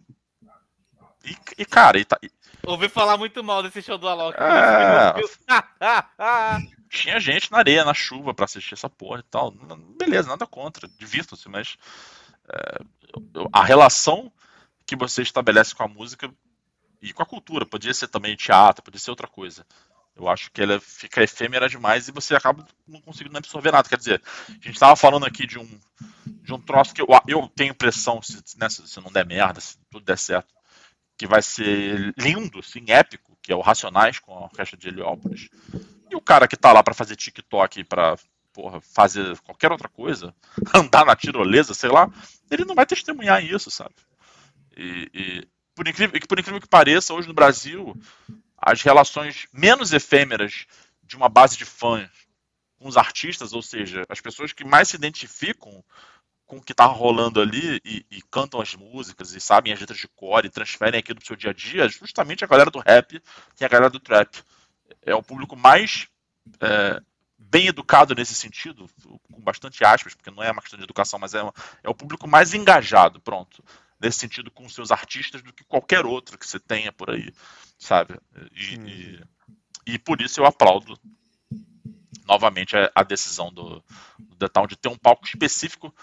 E, 1.25 1.35
e 1.57 1.65
cara, 1.65 1.99
e 1.99 2.05
tá, 2.05 2.17
e... 2.23 2.31
ouvi 2.63 2.87
falar 2.87 3.17
muito 3.17 3.43
mal 3.43 3.61
desse 3.61 3.81
show 3.81 3.97
do 3.97 4.07
Alok. 4.07 4.37
É... 4.39 5.13
Tinha 6.89 7.19
gente 7.19 7.51
na 7.51 7.57
areia, 7.57 7.83
na 7.83 7.93
chuva, 7.93 8.33
para 8.33 8.45
assistir 8.45 8.73
essa 8.73 8.89
porra 8.89 9.19
e 9.19 9.23
tal. 9.23 9.51
Beleza, 9.97 10.29
nada 10.29 10.47
contra, 10.47 10.87
divirtam-se, 10.97 11.49
mas 11.49 11.77
é, 12.47 12.79
a 13.51 13.63
relação 13.63 14.31
que 14.85 14.95
você 14.95 15.21
estabelece 15.21 15.75
com 15.75 15.83
a 15.83 15.87
música 15.87 16.33
e 17.01 17.13
com 17.13 17.23
a 17.23 17.25
cultura, 17.25 17.65
podia 17.65 17.93
ser 17.93 18.07
também 18.07 18.35
teatro, 18.35 18.83
podia 18.83 18.99
ser 18.99 19.09
outra 19.09 19.27
coisa. 19.27 19.65
Eu 20.15 20.27
acho 20.27 20.51
que 20.51 20.61
ela 20.61 20.79
fica 20.81 21.23
efêmera 21.23 21.69
demais 21.69 22.07
e 22.07 22.11
você 22.11 22.35
acaba 22.35 22.67
não 22.85 22.99
conseguindo 22.99 23.37
absorver 23.37 23.71
nada. 23.71 23.87
Quer 23.87 23.97
dizer, 23.97 24.21
a 24.49 24.51
gente 24.51 24.71
estava 24.71 24.95
falando 24.95 25.25
aqui 25.25 25.47
de 25.47 25.57
um, 25.57 25.79
de 26.25 26.53
um 26.53 26.59
troço 26.59 26.93
que 26.93 27.01
eu, 27.01 27.07
eu 27.25 27.47
tenho 27.55 27.71
impressão, 27.71 28.21
se, 28.21 28.41
né, 28.57 28.67
se 28.69 28.99
não 28.99 29.11
der 29.11 29.25
merda, 29.25 29.61
se 29.61 29.77
tudo 29.89 30.03
der 30.03 30.17
certo, 30.17 30.53
que 31.17 31.25
vai 31.25 31.41
ser 31.41 32.13
lindo, 32.17 32.59
assim, 32.59 32.83
épico, 32.87 33.37
que 33.41 33.51
é 33.51 33.55
o 33.55 33.61
Racionais 33.61 34.19
com 34.19 34.33
a 34.33 34.41
orquestra 34.41 34.77
de 34.77 34.89
Heliópolis. 34.89 35.49
E 36.09 36.15
o 36.15 36.21
cara 36.21 36.47
que 36.47 36.57
tá 36.57 36.73
lá 36.73 36.83
para 36.83 36.93
fazer 36.93 37.15
TikTok, 37.15 37.85
para 37.85 38.17
porra, 38.51 38.81
fazer 38.81 39.37
qualquer 39.39 39.71
outra 39.71 39.87
coisa, 39.87 40.35
andar 40.75 41.05
na 41.05 41.15
tirolesa, 41.15 41.73
sei 41.73 41.89
lá, 41.89 42.11
ele 42.51 42.65
não 42.65 42.75
vai 42.75 42.85
testemunhar 42.85 43.43
isso, 43.43 43.71
sabe? 43.71 43.95
E, 44.75 45.09
e 45.13 45.47
por, 45.79 45.87
incrível, 45.87 46.19
por 46.27 46.37
incrível 46.37 46.59
que 46.59 46.67
pareça, 46.67 47.13
hoje 47.13 47.29
no 47.29 47.33
Brasil, 47.33 47.95
as 48.57 48.81
relações 48.81 49.47
menos 49.53 49.93
efêmeras 49.93 50.65
de 51.01 51.15
uma 51.15 51.29
base 51.29 51.55
de 51.55 51.63
fãs 51.63 52.09
com 52.77 52.85
os 52.89 52.97
artistas, 52.97 53.53
ou 53.53 53.61
seja, 53.61 54.03
as 54.09 54.19
pessoas 54.19 54.51
que 54.51 54.65
mais 54.65 54.89
se 54.89 54.97
identificam 54.97 55.81
com 56.45 56.57
o 56.57 56.61
que 56.61 56.73
está 56.73 56.83
rolando 56.85 57.39
ali 57.39 57.79
e, 57.85 58.05
e, 58.11 58.21
cantam 58.23 58.59
as 58.59 58.75
músicas 58.75 59.31
e 59.31 59.39
sabem 59.39 59.71
as 59.71 59.79
letras 59.79 59.99
de 59.99 60.07
cor 60.09 60.43
e 60.43 60.49
transferem 60.49 60.99
aquilo 60.99 61.19
pro 61.19 61.27
seu 61.27 61.37
dia 61.37 61.51
a 61.51 61.53
dia, 61.53 61.85
é 61.85 61.89
justamente 61.89 62.43
a 62.43 62.47
galera 62.47 62.69
do 62.69 62.79
rap 62.79 63.21
e 63.57 63.63
a 63.63 63.67
galera 63.69 63.89
do 63.89 64.01
trap. 64.01 64.37
É 65.01 65.15
o 65.15 65.23
público 65.23 65.55
mais 65.55 66.09
é, 66.59 67.01
bem 67.37 67.67
educado 67.67 68.13
nesse 68.13 68.35
sentido, 68.35 68.89
com 69.31 69.39
bastante 69.39 69.85
aspas, 69.85 70.13
porque 70.13 70.29
não 70.29 70.43
é 70.43 70.51
uma 70.51 70.61
questão 70.61 70.77
de 70.77 70.83
educação, 70.83 71.17
mas 71.17 71.33
é, 71.33 71.41
uma, 71.41 71.53
é 71.81 71.89
o 71.89 71.95
público 71.95 72.27
mais 72.27 72.53
engajado, 72.53 73.21
pronto, 73.21 73.63
nesse 73.99 74.19
sentido 74.19 74.49
com 74.49 74.67
seus 74.69 74.91
artistas 74.91 75.41
do 75.41 75.53
que 75.53 75.63
qualquer 75.63 76.05
outro 76.05 76.37
que 76.37 76.47
você 76.47 76.59
tenha 76.59 76.91
por 76.91 77.09
aí, 77.09 77.33
sabe? 77.77 78.19
E, 78.53 78.75
e, 78.75 79.23
e 79.93 79.99
por 79.99 80.21
isso 80.21 80.39
eu 80.39 80.45
aplaudo 80.45 80.99
novamente 82.25 82.77
a, 82.77 82.91
a 82.93 83.03
decisão 83.03 83.51
do, 83.51 83.83
do 84.19 84.35
The 84.37 84.47
Town 84.47 84.67
de 84.67 84.77
ter 84.77 84.89
um 84.89 84.97
palco 84.97 85.25
específico 85.25 85.93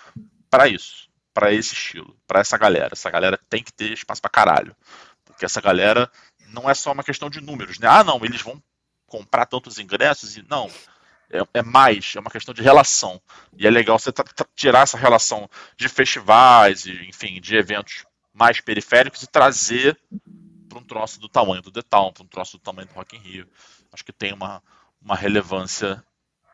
para 0.51 0.69
isso, 0.69 1.09
para 1.33 1.53
esse 1.53 1.75
estilo, 1.75 2.17
para 2.27 2.41
essa 2.41 2.59
galera. 2.59 2.91
Essa 2.93 3.11
galera 3.11 3.39
tem 3.49 3.63
que 3.63 3.73
ter 3.73 3.93
espaço 3.93 4.21
para 4.21 4.31
caralho. 4.31 4.77
Porque 5.25 5.45
essa 5.45 5.61
galera 5.61 6.11
não 6.49 6.69
é 6.69 6.75
só 6.75 6.93
uma 6.93 7.05
questão 7.05 7.31
de 7.31 7.41
números, 7.41 7.79
né? 7.79 7.87
Ah, 7.89 8.03
não, 8.03 8.25
eles 8.25 8.43
vão 8.43 8.63
comprar 9.07 9.47
tantos 9.47 9.79
ingressos 9.79 10.37
e 10.37 10.43
não. 10.49 10.71
É, 11.31 11.59
é 11.59 11.63
mais, 11.63 12.15
é 12.17 12.21
uma 12.21 12.31
questão 12.31 12.55
de 12.55 12.63
relação. 12.63 13.21
E 13.57 13.67
é 13.67 13.71
legal 13.71 13.99
você 13.99 14.13
tirar 14.55 14.83
essa 14.83 14.97
relação 14.97 15.49
de 15.77 15.89
festivais 15.89 16.87
e, 16.87 16.93
enfim, 17.09 17.41
de 17.41 17.57
eventos 17.57 18.05
mais 18.33 18.61
periféricos 18.61 19.23
e 19.23 19.27
trazer 19.27 19.99
para 20.69 20.79
um 20.79 20.85
troço 20.85 21.19
do 21.19 21.29
tamanho 21.29 21.63
do 21.63 21.73
The 21.73 21.83
Town, 21.83 22.13
para 22.13 22.25
um 22.25 22.29
troço 22.29 22.59
do 22.59 22.63
tamanho 22.63 22.89
do 22.89 22.95
Rock 22.95 23.17
in 23.17 23.21
Rio. 23.21 23.49
Acho 23.93 24.05
que 24.05 24.13
tem 24.13 24.33
uma, 24.33 24.63
uma 25.01 25.17
relevância 25.17 26.05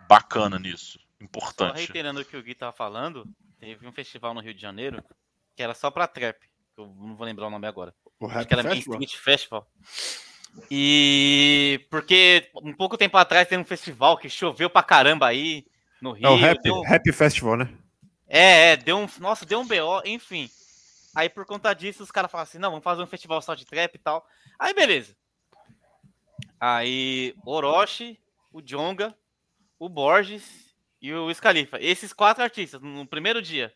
bacana 0.08 0.58
nisso, 0.58 0.98
importante. 1.20 1.72
Só 1.72 1.78
reiterando 1.78 2.20
o 2.20 2.24
que 2.24 2.36
o 2.36 2.42
Gui 2.42 2.52
estava 2.52 2.72
falando, 2.72 3.26
Teve 3.62 3.86
um 3.86 3.92
festival 3.92 4.34
no 4.34 4.40
Rio 4.40 4.52
de 4.52 4.60
Janeiro 4.60 5.00
que 5.54 5.62
era 5.62 5.72
só 5.72 5.88
pra 5.88 6.08
trap. 6.08 6.36
Eu 6.76 6.88
não 6.98 7.14
vou 7.14 7.24
lembrar 7.24 7.46
o 7.46 7.50
nome 7.50 7.64
agora. 7.68 7.94
O 8.18 8.26
Acho 8.26 8.48
que 8.48 8.54
era 8.54 8.64
Main 8.64 8.80
Street 8.80 9.14
Festival. 9.14 9.70
E 10.70 11.86
porque 11.90 12.50
um 12.62 12.72
pouco 12.72 12.98
tempo 12.98 13.16
atrás 13.16 13.48
teve 13.48 13.60
um 13.60 13.64
festival 13.64 14.18
que 14.18 14.28
choveu 14.28 14.68
pra 14.68 14.82
caramba 14.82 15.26
aí 15.26 15.66
no 16.00 16.12
Rio. 16.12 16.26
É 16.26 16.30
o 16.30 16.36
Rap, 16.36 16.62
deu... 16.62 16.80
Rap 16.82 17.12
Festival, 17.12 17.56
né? 17.56 17.74
É, 18.28 18.72
é, 18.72 18.76
deu 18.76 18.98
um. 18.98 19.06
Nossa, 19.20 19.46
deu 19.46 19.60
um 19.60 19.66
BO, 19.66 20.02
enfim. 20.04 20.50
Aí 21.14 21.28
por 21.28 21.44
conta 21.44 21.74
disso, 21.74 22.02
os 22.02 22.10
caras 22.10 22.30
falaram 22.30 22.48
assim: 22.48 22.58
não, 22.58 22.70
vamos 22.70 22.84
fazer 22.84 23.02
um 23.02 23.06
festival 23.06 23.40
só 23.42 23.54
de 23.54 23.66
trap 23.66 23.94
e 23.94 23.98
tal. 23.98 24.26
Aí 24.58 24.74
beleza. 24.74 25.14
Aí 26.60 27.34
Orochi, 27.44 28.18
o 28.52 28.60
Jonga, 28.60 29.14
o 29.78 29.88
Borges 29.88 30.74
e 31.00 31.12
o 31.12 31.32
Scalifa. 31.34 31.78
Esses 31.80 32.12
quatro 32.12 32.42
artistas, 32.42 32.80
no 32.80 33.06
primeiro 33.06 33.42
dia. 33.42 33.72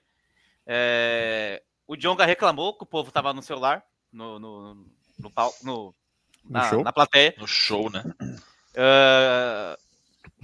É... 0.67 1.63
O 1.87 1.97
Jonga 1.97 2.25
reclamou 2.25 2.77
que 2.77 2.83
o 2.83 2.87
povo 2.87 3.13
tava 3.13 3.33
no 3.33 3.43
celular, 3.43 3.85
no, 4.13 4.39
no, 4.39 4.75
no, 4.75 4.87
no 5.63 5.95
na, 6.49 6.73
na, 6.83 6.93
plateia. 6.93 7.35
No 7.39 7.47
show, 7.47 7.91
né? 7.91 8.05
Uh... 8.75 9.87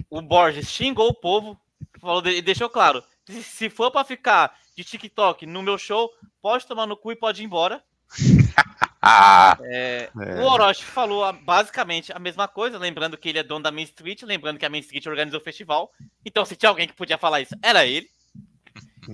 O 0.09 0.21
Borges 0.21 0.69
xingou 0.69 1.09
o 1.09 1.13
povo 1.13 1.59
falou, 1.99 2.25
e 2.27 2.41
deixou 2.41 2.69
claro: 2.69 3.03
se 3.27 3.69
for 3.69 3.89
para 3.89 4.05
ficar 4.05 4.55
de 4.75 4.83
TikTok 4.83 5.45
no 5.45 5.63
meu 5.63 5.77
show, 5.77 6.11
pode 6.41 6.67
tomar 6.67 6.85
no 6.85 6.97
cu 6.97 7.11
e 7.11 7.15
pode 7.15 7.41
ir 7.41 7.45
embora. 7.45 7.83
é, 9.63 10.09
é. 10.19 10.41
O 10.41 10.43
Orochi 10.43 10.83
falou 10.83 11.31
basicamente 11.33 12.11
a 12.13 12.19
mesma 12.19 12.47
coisa, 12.47 12.77
lembrando 12.77 13.17
que 13.17 13.29
ele 13.29 13.39
é 13.39 13.43
dono 13.43 13.63
da 13.63 13.71
Main 13.71 13.83
Street, 13.83 14.21
lembrando 14.23 14.59
que 14.59 14.65
a 14.65 14.69
Main 14.69 14.81
Street 14.81 15.05
organizou 15.07 15.39
o 15.39 15.43
festival. 15.43 15.91
Então, 16.23 16.45
se 16.45 16.55
tinha 16.55 16.69
alguém 16.69 16.87
que 16.87 16.93
podia 16.93 17.17
falar 17.17 17.41
isso, 17.41 17.55
era 17.61 17.85
ele. 17.85 18.07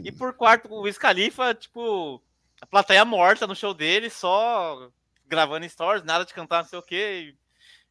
E 0.04 0.12
por 0.12 0.34
quarto, 0.34 0.68
o 0.72 0.92
Scalifa, 0.92 1.54
tipo, 1.56 2.22
a 2.62 2.66
plateia 2.66 3.04
morta 3.06 3.48
no 3.48 3.56
show 3.56 3.74
dele, 3.74 4.10
só 4.10 4.92
gravando 5.30 5.70
stories, 5.70 6.04
nada 6.04 6.26
de 6.26 6.34
cantar, 6.34 6.64
não 6.64 6.70
sei 6.70 6.80
o 6.80 6.84
quê. 6.84 7.36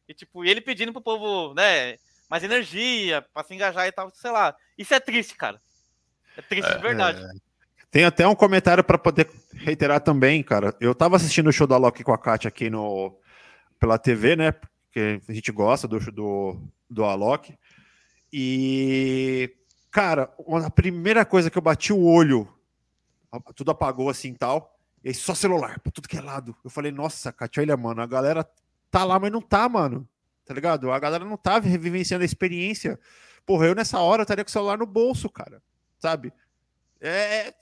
E, 0.07 0.11
e 0.11 0.13
tipo, 0.13 0.43
ele 0.43 0.61
pedindo 0.61 0.91
pro 0.91 1.01
povo, 1.01 1.53
né, 1.53 1.97
mais 2.29 2.43
energia, 2.43 3.25
pra 3.33 3.43
se 3.43 3.55
engajar 3.55 3.87
e 3.87 3.91
tal, 3.91 4.11
sei 4.13 4.31
lá. 4.31 4.55
Isso 4.77 4.93
é 4.93 4.99
triste, 4.99 5.35
cara. 5.35 5.59
É 6.37 6.41
triste 6.41 6.71
de 6.71 6.81
verdade. 6.81 7.23
É... 7.23 7.49
Tem 7.91 8.05
até 8.05 8.27
um 8.27 8.35
comentário 8.35 8.83
para 8.83 8.99
poder 8.99 9.27
reiterar 9.53 9.99
também, 9.99 10.43
cara. 10.43 10.75
Eu 10.79 10.93
tava 10.93 11.15
assistindo 11.15 11.47
o 11.47 11.51
show 11.51 11.65
da 11.65 11.77
Loki 11.77 12.03
com 12.03 12.13
a 12.13 12.17
Kátia 12.19 12.47
aqui 12.47 12.69
no, 12.69 13.17
pela 13.79 13.97
TV, 13.97 14.35
né? 14.35 14.51
Porque 14.51 15.21
a 15.27 15.33
gente 15.33 15.51
gosta 15.51 15.87
do, 15.87 15.99
do, 16.11 16.61
do 16.87 17.03
Alok. 17.03 17.57
E, 18.31 19.51
cara, 19.89 20.31
a 20.63 20.69
primeira 20.69 21.25
coisa 21.25 21.49
que 21.49 21.57
eu 21.57 21.61
bati 21.63 21.91
o 21.91 22.03
olho, 22.03 22.47
tudo 23.55 23.71
apagou 23.71 24.09
assim 24.09 24.35
tal, 24.35 24.78
e 25.03 25.09
aí 25.09 25.13
só 25.13 25.33
celular, 25.33 25.79
pra 25.79 25.91
tudo 25.91 26.07
que 26.07 26.17
é 26.17 26.21
lado. 26.21 26.55
Eu 26.63 26.69
falei, 26.69 26.91
nossa, 26.91 27.31
Kátia, 27.31 27.61
olha, 27.61 27.77
mano, 27.77 28.01
a 28.01 28.05
galera 28.05 28.49
tá 28.91 29.03
lá, 29.03 29.19
mas 29.19 29.31
não 29.31 29.41
tá, 29.41 29.67
mano. 29.69 30.07
Tá 30.45 30.53
ligado? 30.53 30.91
A 30.91 30.99
galera 30.99 31.23
não 31.23 31.37
tá 31.37 31.59
vivenciando 31.59 32.23
a 32.23 32.25
experiência. 32.25 32.99
Porra, 33.45 33.67
eu 33.67 33.75
nessa 33.75 33.99
hora 33.99 34.21
eu 34.21 34.23
estaria 34.23 34.43
com 34.43 34.49
o 34.49 34.51
celular 34.51 34.77
no 34.77 34.85
bolso, 34.85 35.29
cara. 35.29 35.61
Sabe? 35.99 36.33
É, 36.99 37.53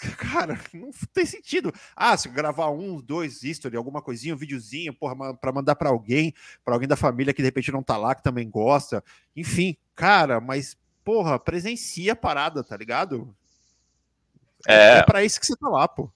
cara, 0.16 0.58
não 0.72 0.90
tem 1.12 1.26
sentido. 1.26 1.72
Ah, 1.94 2.16
se 2.16 2.28
gravar 2.28 2.70
um, 2.70 3.00
dois 3.00 3.42
history, 3.42 3.76
alguma 3.76 4.02
coisinha, 4.02 4.34
um 4.34 4.38
videozinho, 4.38 4.94
porra, 4.94 5.34
para 5.34 5.52
mandar 5.52 5.76
para 5.76 5.90
alguém, 5.90 6.34
para 6.64 6.74
alguém 6.74 6.88
da 6.88 6.96
família 6.96 7.32
que 7.32 7.42
de 7.42 7.46
repente 7.46 7.70
não 7.70 7.82
tá 7.82 7.96
lá, 7.96 8.14
que 8.14 8.22
também 8.22 8.48
gosta. 8.48 9.04
Enfim, 9.36 9.76
cara, 9.94 10.40
mas 10.40 10.76
porra, 11.04 11.38
presencia 11.38 12.12
a 12.12 12.16
parada, 12.16 12.64
tá 12.64 12.76
ligado? 12.76 13.34
É, 14.66 14.98
é 14.98 15.02
para 15.02 15.24
isso 15.24 15.38
que 15.38 15.46
você 15.46 15.56
tá 15.56 15.68
lá, 15.68 15.86
pô. 15.86 16.10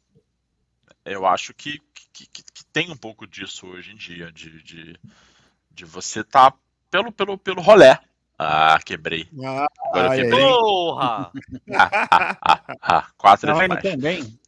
Eu 1.04 1.26
acho 1.26 1.52
que, 1.52 1.80
que, 2.12 2.26
que, 2.26 2.42
que 2.42 2.64
tem 2.72 2.90
um 2.90 2.96
pouco 2.96 3.26
disso 3.26 3.66
hoje 3.66 3.92
em 3.92 3.96
dia, 3.96 4.32
de, 4.32 4.62
de, 4.62 4.98
de 5.70 5.84
você 5.84 6.24
tá 6.24 6.52
pelo, 6.90 7.12
pelo, 7.12 7.36
pelo 7.36 7.60
rolé, 7.60 8.00
ah, 8.38 8.78
quebrei. 8.84 9.28
Ah, 9.44 9.66
Agora 9.84 10.10
ai, 10.10 10.22
quebrei. 10.22 10.40
Porra! 10.40 11.30
ah, 11.72 12.08
ah, 12.10 12.36
ah, 12.40 12.60
ah, 12.80 13.06
quatro 13.16 13.48
Não, 13.48 13.62
ele 13.62 13.76
também. 13.76 14.38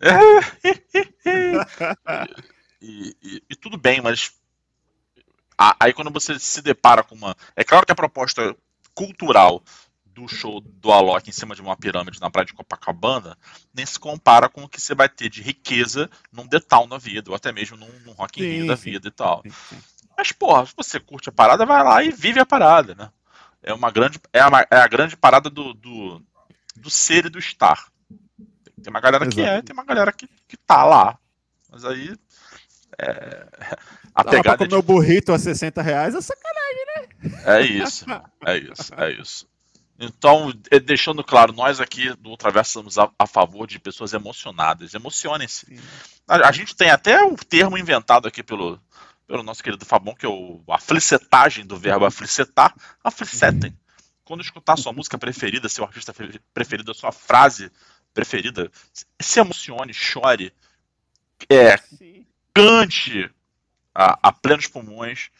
e, 2.82 3.16
e, 3.22 3.40
e, 3.48 3.56
tudo 3.56 3.78
bem, 3.78 4.00
mas 4.00 4.32
aí 5.78 5.92
quando 5.92 6.10
você 6.10 6.40
se 6.40 6.60
depara 6.60 7.04
com 7.04 7.14
uma. 7.14 7.36
É 7.54 7.62
claro 7.62 7.86
que 7.86 7.92
a 7.92 7.96
proposta 7.96 8.56
cultural 8.94 9.62
do 10.20 10.28
show 10.28 10.60
do 10.60 10.92
Alok 10.92 11.28
em 11.28 11.32
cima 11.32 11.54
de 11.54 11.62
uma 11.62 11.76
pirâmide 11.76 12.20
na 12.20 12.30
praia 12.30 12.46
de 12.46 12.54
Copacabana 12.54 13.36
nem 13.74 13.86
se 13.86 13.98
compara 13.98 14.48
com 14.48 14.64
o 14.64 14.68
que 14.68 14.80
você 14.80 14.94
vai 14.94 15.08
ter 15.08 15.28
de 15.28 15.42
riqueza 15.42 16.10
num 16.32 16.46
detal 16.46 16.86
na 16.86 16.98
vida, 16.98 17.30
ou 17.30 17.36
até 17.36 17.52
mesmo 17.52 17.76
num, 17.76 17.90
num 18.04 18.12
Rock 18.12 18.40
in 18.40 18.44
Rio 18.44 18.66
da 18.66 18.74
vida 18.74 19.08
e 19.08 19.10
tal. 19.10 19.42
Mas, 20.16 20.32
porra, 20.32 20.66
se 20.66 20.74
você 20.76 21.00
curte 21.00 21.28
a 21.28 21.32
parada, 21.32 21.64
vai 21.64 21.82
lá 21.82 22.04
e 22.04 22.10
vive 22.10 22.40
a 22.40 22.46
parada, 22.46 22.94
né? 22.94 23.10
é 23.62 23.72
uma 23.72 23.90
grande 23.90 24.20
é 24.32 24.40
a, 24.40 24.66
é 24.70 24.76
a 24.76 24.88
grande 24.88 25.16
parada 25.16 25.50
do, 25.50 25.74
do, 25.74 26.22
do 26.76 26.90
ser 26.90 27.26
e 27.26 27.30
do 27.30 27.38
estar. 27.38 27.88
Tem 28.82 28.90
uma 28.90 29.00
galera 29.00 29.28
que 29.28 29.40
é, 29.40 29.60
tem 29.60 29.74
uma 29.74 29.84
galera 29.84 30.12
que, 30.12 30.26
que 30.48 30.56
tá 30.56 30.84
lá. 30.84 31.18
Mas 31.70 31.84
aí. 31.84 32.16
É, 32.98 33.46
a 34.14 34.22
Dá 34.22 34.30
pegada. 34.30 34.42
Pra 34.42 34.58
comer 34.58 34.68
de... 34.68 34.74
o 34.76 34.82
burrito 34.82 35.32
a 35.32 35.38
60 35.38 35.82
reais 35.82 36.14
é 36.14 36.20
sacanagem, 36.20 36.86
né? 36.86 37.08
É 37.44 37.60
isso, 37.60 38.06
é 38.46 38.58
isso, 38.58 38.94
é 38.96 39.10
isso. 39.12 39.49
Então, 40.02 40.50
é, 40.70 40.80
deixando 40.80 41.22
claro, 41.22 41.52
nós 41.52 41.78
aqui 41.78 42.14
do 42.16 42.30
Ultraverso 42.30 42.70
estamos 42.70 42.98
a, 42.98 43.10
a 43.18 43.26
favor 43.26 43.66
de 43.66 43.78
pessoas 43.78 44.14
emocionadas. 44.14 44.94
Emocionem-se. 44.94 45.78
A, 46.26 46.48
a, 46.48 46.52
gente 46.52 46.74
tem 46.74 46.88
até 46.88 47.22
o 47.22 47.36
termo 47.36 47.76
inventado 47.76 48.26
aqui 48.26 48.42
pelo, 48.42 48.80
pelo 49.26 49.42
nosso 49.42 49.62
querido 49.62 49.84
Fabão, 49.84 50.14
que 50.14 50.24
é 50.24 50.28
o, 50.28 50.62
a 50.70 50.78
flicetagem 50.78 51.66
do 51.66 51.76
verbo 51.76 52.06
aflicetar. 52.06 52.74
Aflicetem. 53.04 53.76
Quando 54.24 54.40
escutar 54.40 54.78
sua 54.78 54.92
música 54.92 55.18
preferida, 55.18 55.68
seu 55.68 55.84
artista 55.84 56.14
preferido, 56.54 56.92
a 56.92 56.94
sua 56.94 57.12
frase 57.12 57.70
preferida, 58.14 58.72
se 59.20 59.38
emocione, 59.38 59.92
chore, 59.92 60.50
é, 61.50 61.76
cante 62.54 63.30
a, 63.94 64.18
a 64.22 64.32
plenos 64.32 64.66
pulmões 64.66 65.30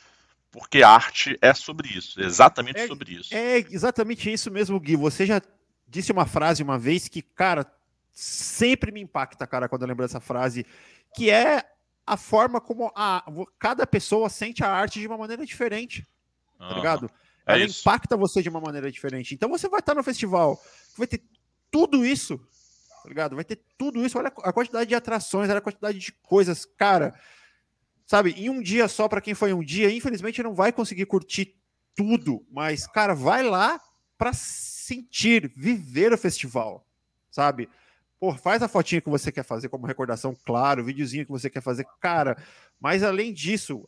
porque 0.50 0.82
arte 0.82 1.38
é 1.40 1.54
sobre 1.54 1.88
isso, 1.88 2.20
exatamente 2.20 2.80
é, 2.80 2.86
sobre 2.86 3.14
isso. 3.14 3.34
É 3.34 3.58
exatamente 3.58 4.32
isso 4.32 4.50
mesmo, 4.50 4.80
Gui. 4.80 4.96
Você 4.96 5.24
já 5.24 5.40
disse 5.86 6.10
uma 6.10 6.26
frase 6.26 6.62
uma 6.62 6.78
vez 6.78 7.08
que, 7.08 7.22
cara, 7.22 7.64
sempre 8.10 8.90
me 8.90 9.00
impacta, 9.00 9.46
cara, 9.46 9.68
quando 9.68 9.82
eu 9.82 9.88
lembro 9.88 10.04
dessa 10.04 10.20
frase, 10.20 10.66
que 11.14 11.30
é 11.30 11.64
a 12.04 12.16
forma 12.16 12.60
como 12.60 12.90
a, 12.96 13.24
cada 13.58 13.86
pessoa 13.86 14.28
sente 14.28 14.64
a 14.64 14.70
arte 14.70 14.98
de 14.98 15.06
uma 15.06 15.16
maneira 15.16 15.46
diferente, 15.46 16.06
tá 16.58 16.68
uhum. 16.68 16.74
ligado? 16.74 17.10
É 17.46 17.54
Ela 17.54 17.64
isso. 17.64 17.80
impacta 17.80 18.16
você 18.16 18.42
de 18.42 18.48
uma 18.48 18.60
maneira 18.60 18.90
diferente. 18.90 19.34
Então 19.34 19.48
você 19.48 19.68
vai 19.68 19.78
estar 19.80 19.94
no 19.94 20.02
festival, 20.02 20.60
vai 20.98 21.06
ter 21.06 21.22
tudo 21.70 22.04
isso, 22.04 22.38
tá 23.04 23.08
ligado? 23.08 23.36
Vai 23.36 23.44
ter 23.44 23.60
tudo 23.78 24.04
isso. 24.04 24.18
Olha 24.18 24.32
a 24.42 24.52
quantidade 24.52 24.88
de 24.88 24.94
atrações, 24.96 25.48
olha 25.48 25.58
a 25.58 25.62
quantidade 25.62 25.98
de 25.98 26.10
coisas, 26.10 26.64
cara 26.64 27.14
sabe, 28.10 28.32
em 28.32 28.50
um 28.50 28.60
dia 28.60 28.88
só, 28.88 29.06
para 29.06 29.20
quem 29.20 29.34
foi 29.34 29.52
um 29.52 29.62
dia, 29.62 29.88
infelizmente 29.88 30.42
não 30.42 30.52
vai 30.52 30.72
conseguir 30.72 31.06
curtir 31.06 31.54
tudo, 31.94 32.44
mas, 32.50 32.84
cara, 32.84 33.14
vai 33.14 33.44
lá 33.44 33.80
para 34.18 34.32
sentir, 34.32 35.52
viver 35.56 36.12
o 36.12 36.18
festival, 36.18 36.84
sabe? 37.30 37.68
Pô, 38.18 38.34
faz 38.34 38.64
a 38.64 38.68
fotinha 38.68 39.00
que 39.00 39.08
você 39.08 39.30
quer 39.30 39.44
fazer 39.44 39.68
como 39.68 39.86
recordação, 39.86 40.36
claro, 40.44 40.82
o 40.82 40.84
videozinho 40.84 41.24
que 41.24 41.30
você 41.30 41.48
quer 41.48 41.60
fazer, 41.60 41.86
cara, 42.00 42.36
mas 42.80 43.04
além 43.04 43.32
disso, 43.32 43.86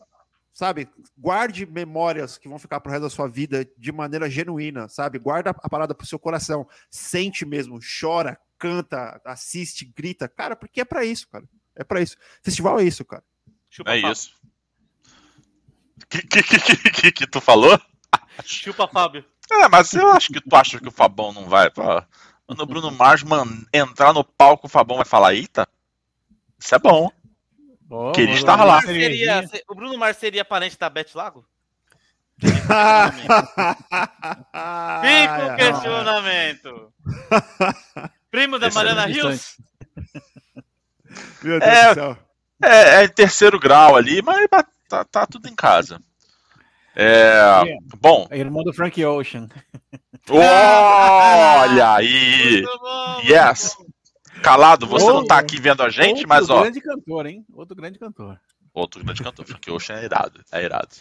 sabe, 0.53 0.89
guarde 1.19 1.67
memórias 1.67 2.39
que 2.39 2.49
vão 2.49 2.61
ficar 2.61 2.79
pro 2.79 2.93
resto 2.93 3.03
da 3.03 3.11
sua 3.11 3.27
vida 3.27 3.69
de 3.77 3.91
maneira 3.91 4.31
genuína, 4.31 4.89
sabe? 4.89 5.19
Guarda 5.19 5.51
a 5.51 5.69
parada 5.69 5.97
pro 5.97 6.07
seu 6.07 6.17
coração, 6.21 6.65
sente 6.89 7.45
mesmo, 7.45 7.81
chora, 8.01 8.39
canta, 8.57 9.21
assiste, 9.25 9.85
grita, 9.85 10.29
cara, 10.29 10.55
porque 10.55 10.81
é 10.81 10.85
para 10.85 11.05
isso, 11.05 11.29
cara. 11.29 11.45
É 11.75 11.83
para 11.83 12.01
isso. 12.01 12.17
Festival 12.41 12.79
é 12.79 12.85
isso, 12.85 13.05
cara. 13.05 13.25
Chupa 13.73 13.97
é 13.97 14.01
Fábio. 14.03 14.13
isso. 14.13 14.31
Que, 16.11 16.21
que, 16.21 16.43
que, 16.43 16.77
que, 16.91 17.13
que 17.13 17.27
tu 17.27 17.41
falou? 17.41 17.81
Chupa 18.45 18.87
Fábio. 18.87 19.25
É, 19.51 19.67
mas 19.67 19.95
eu 19.95 20.11
acho 20.11 20.31
que 20.31 20.43
tu 20.43 20.55
acha 20.55 20.79
que 20.79 20.89
o 20.89 20.93
Fabão 20.93 21.33
não 21.33 21.49
vai. 21.49 21.71
Pô. 21.71 21.83
Quando 22.47 22.61
o 22.61 22.67
Bruno 22.67 22.91
Mars 22.91 23.23
man, 23.23 23.47
entrar 23.73 24.13
no 24.13 24.23
palco, 24.23 24.67
o 24.67 24.71
Fabão 24.71 24.99
vai 24.99 25.07
falar: 25.07 25.33
Eita, 25.35 25.67
isso 26.59 26.75
é 26.75 26.79
bom. 26.79 27.11
Oh, 27.89 28.13
que 28.13 28.21
ele 28.21 28.33
estava 28.33 28.63
lá. 28.63 28.83
Seria, 28.83 29.43
o 29.67 29.75
Bruno 29.75 29.97
Mars 29.97 30.19
seria 30.19 30.45
parente 30.45 30.79
da 30.79 30.91
Beth 30.91 31.15
Lago? 31.15 31.47
Fica 32.43 32.53
o 35.47 35.57
questionamento. 35.57 36.93
Primo 38.31 38.59
da 38.59 38.69
Esse 38.69 38.77
é 38.77 38.81
Mariana 38.83 39.05
é 39.05 39.07
Rios? 39.07 39.57
Meu 41.43 41.59
Deus 41.59 41.73
é, 41.73 41.89
do 41.89 41.95
céu. 41.95 42.32
É, 42.63 43.05
é 43.05 43.09
terceiro 43.09 43.59
grau 43.59 43.97
ali, 43.97 44.23
mas 44.23 44.49
tá, 44.89 45.05
tá 45.05 45.27
tudo 45.27 45.49
em 45.49 45.55
casa. 45.55 46.01
É, 46.95 47.79
bom. 47.99 48.27
É 48.31 48.39
irmão 48.39 48.63
do 48.63 48.73
Frank 48.73 49.03
Ocean. 49.05 49.49
Olha 50.31 51.95
aí! 51.95 52.65
Yes! 53.25 53.77
Calado, 54.43 54.87
você 54.87 55.07
não 55.07 55.25
tá 55.25 55.39
aqui 55.39 55.61
vendo 55.61 55.83
a 55.83 55.89
gente, 55.89 56.27
mas 56.27 56.51
ó. 56.51 56.59
Outro 56.59 56.71
grande 56.71 56.81
cantor, 56.81 57.27
hein? 57.27 57.45
Outro 57.53 57.77
grande 57.77 57.99
cantor. 57.99 58.41
Outro 58.75 59.05
grande 59.05 59.23
cantor. 59.23 59.45
Frank 59.47 59.71
Ocean 59.71 59.97
é 59.97 60.05
irado. 60.05 60.41
É 60.53 60.63
irado. 60.63 60.97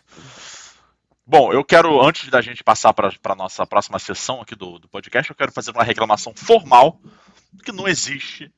Bom, 1.25 1.53
eu 1.53 1.63
quero, 1.63 2.01
antes 2.01 2.29
da 2.29 2.41
gente 2.41 2.63
passar 2.63 2.93
para 2.93 3.11
a 3.23 3.35
nossa 3.35 3.65
próxima 3.65 3.99
sessão 3.99 4.41
aqui 4.41 4.55
do, 4.55 4.79
do 4.79 4.87
podcast, 4.87 5.29
eu 5.29 5.35
quero 5.35 5.51
fazer 5.51 5.71
uma 5.71 5.83
reclamação 5.83 6.33
formal 6.35 6.99
que 7.63 7.71
não 7.71 7.87
existe 7.87 8.51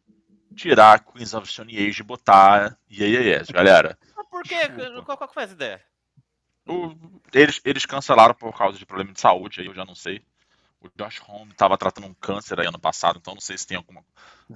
tirar 0.53 1.03
Queens 1.03 1.33
of 1.33 1.47
Stone 1.47 1.75
Age 1.75 2.01
e 2.01 2.03
botar 2.03 2.77
Yes, 2.89 3.49
galera. 3.49 3.97
Mas 4.15 4.27
por 4.27 4.43
quê? 4.43 4.69
Qual, 5.05 5.17
qual 5.17 5.33
foi 5.33 5.43
essa 5.43 5.53
ideia? 5.53 5.81
O, 6.65 6.95
eles, 7.33 7.59
eles 7.65 7.85
cancelaram 7.85 8.33
por 8.33 8.57
causa 8.57 8.77
de 8.77 8.85
problema 8.85 9.11
de 9.11 9.19
saúde, 9.19 9.59
aí 9.59 9.67
eu 9.67 9.73
já 9.73 9.83
não 9.83 9.95
sei. 9.95 10.21
O 10.79 10.89
Josh 10.97 11.21
Home 11.27 11.51
estava 11.51 11.77
tratando 11.77 12.07
um 12.07 12.13
câncer 12.13 12.59
aí 12.59 12.67
ano 12.67 12.79
passado, 12.79 13.17
então 13.19 13.33
não 13.33 13.41
sei 13.41 13.57
se 13.57 13.65
tem 13.65 13.77
alguma, 13.77 14.03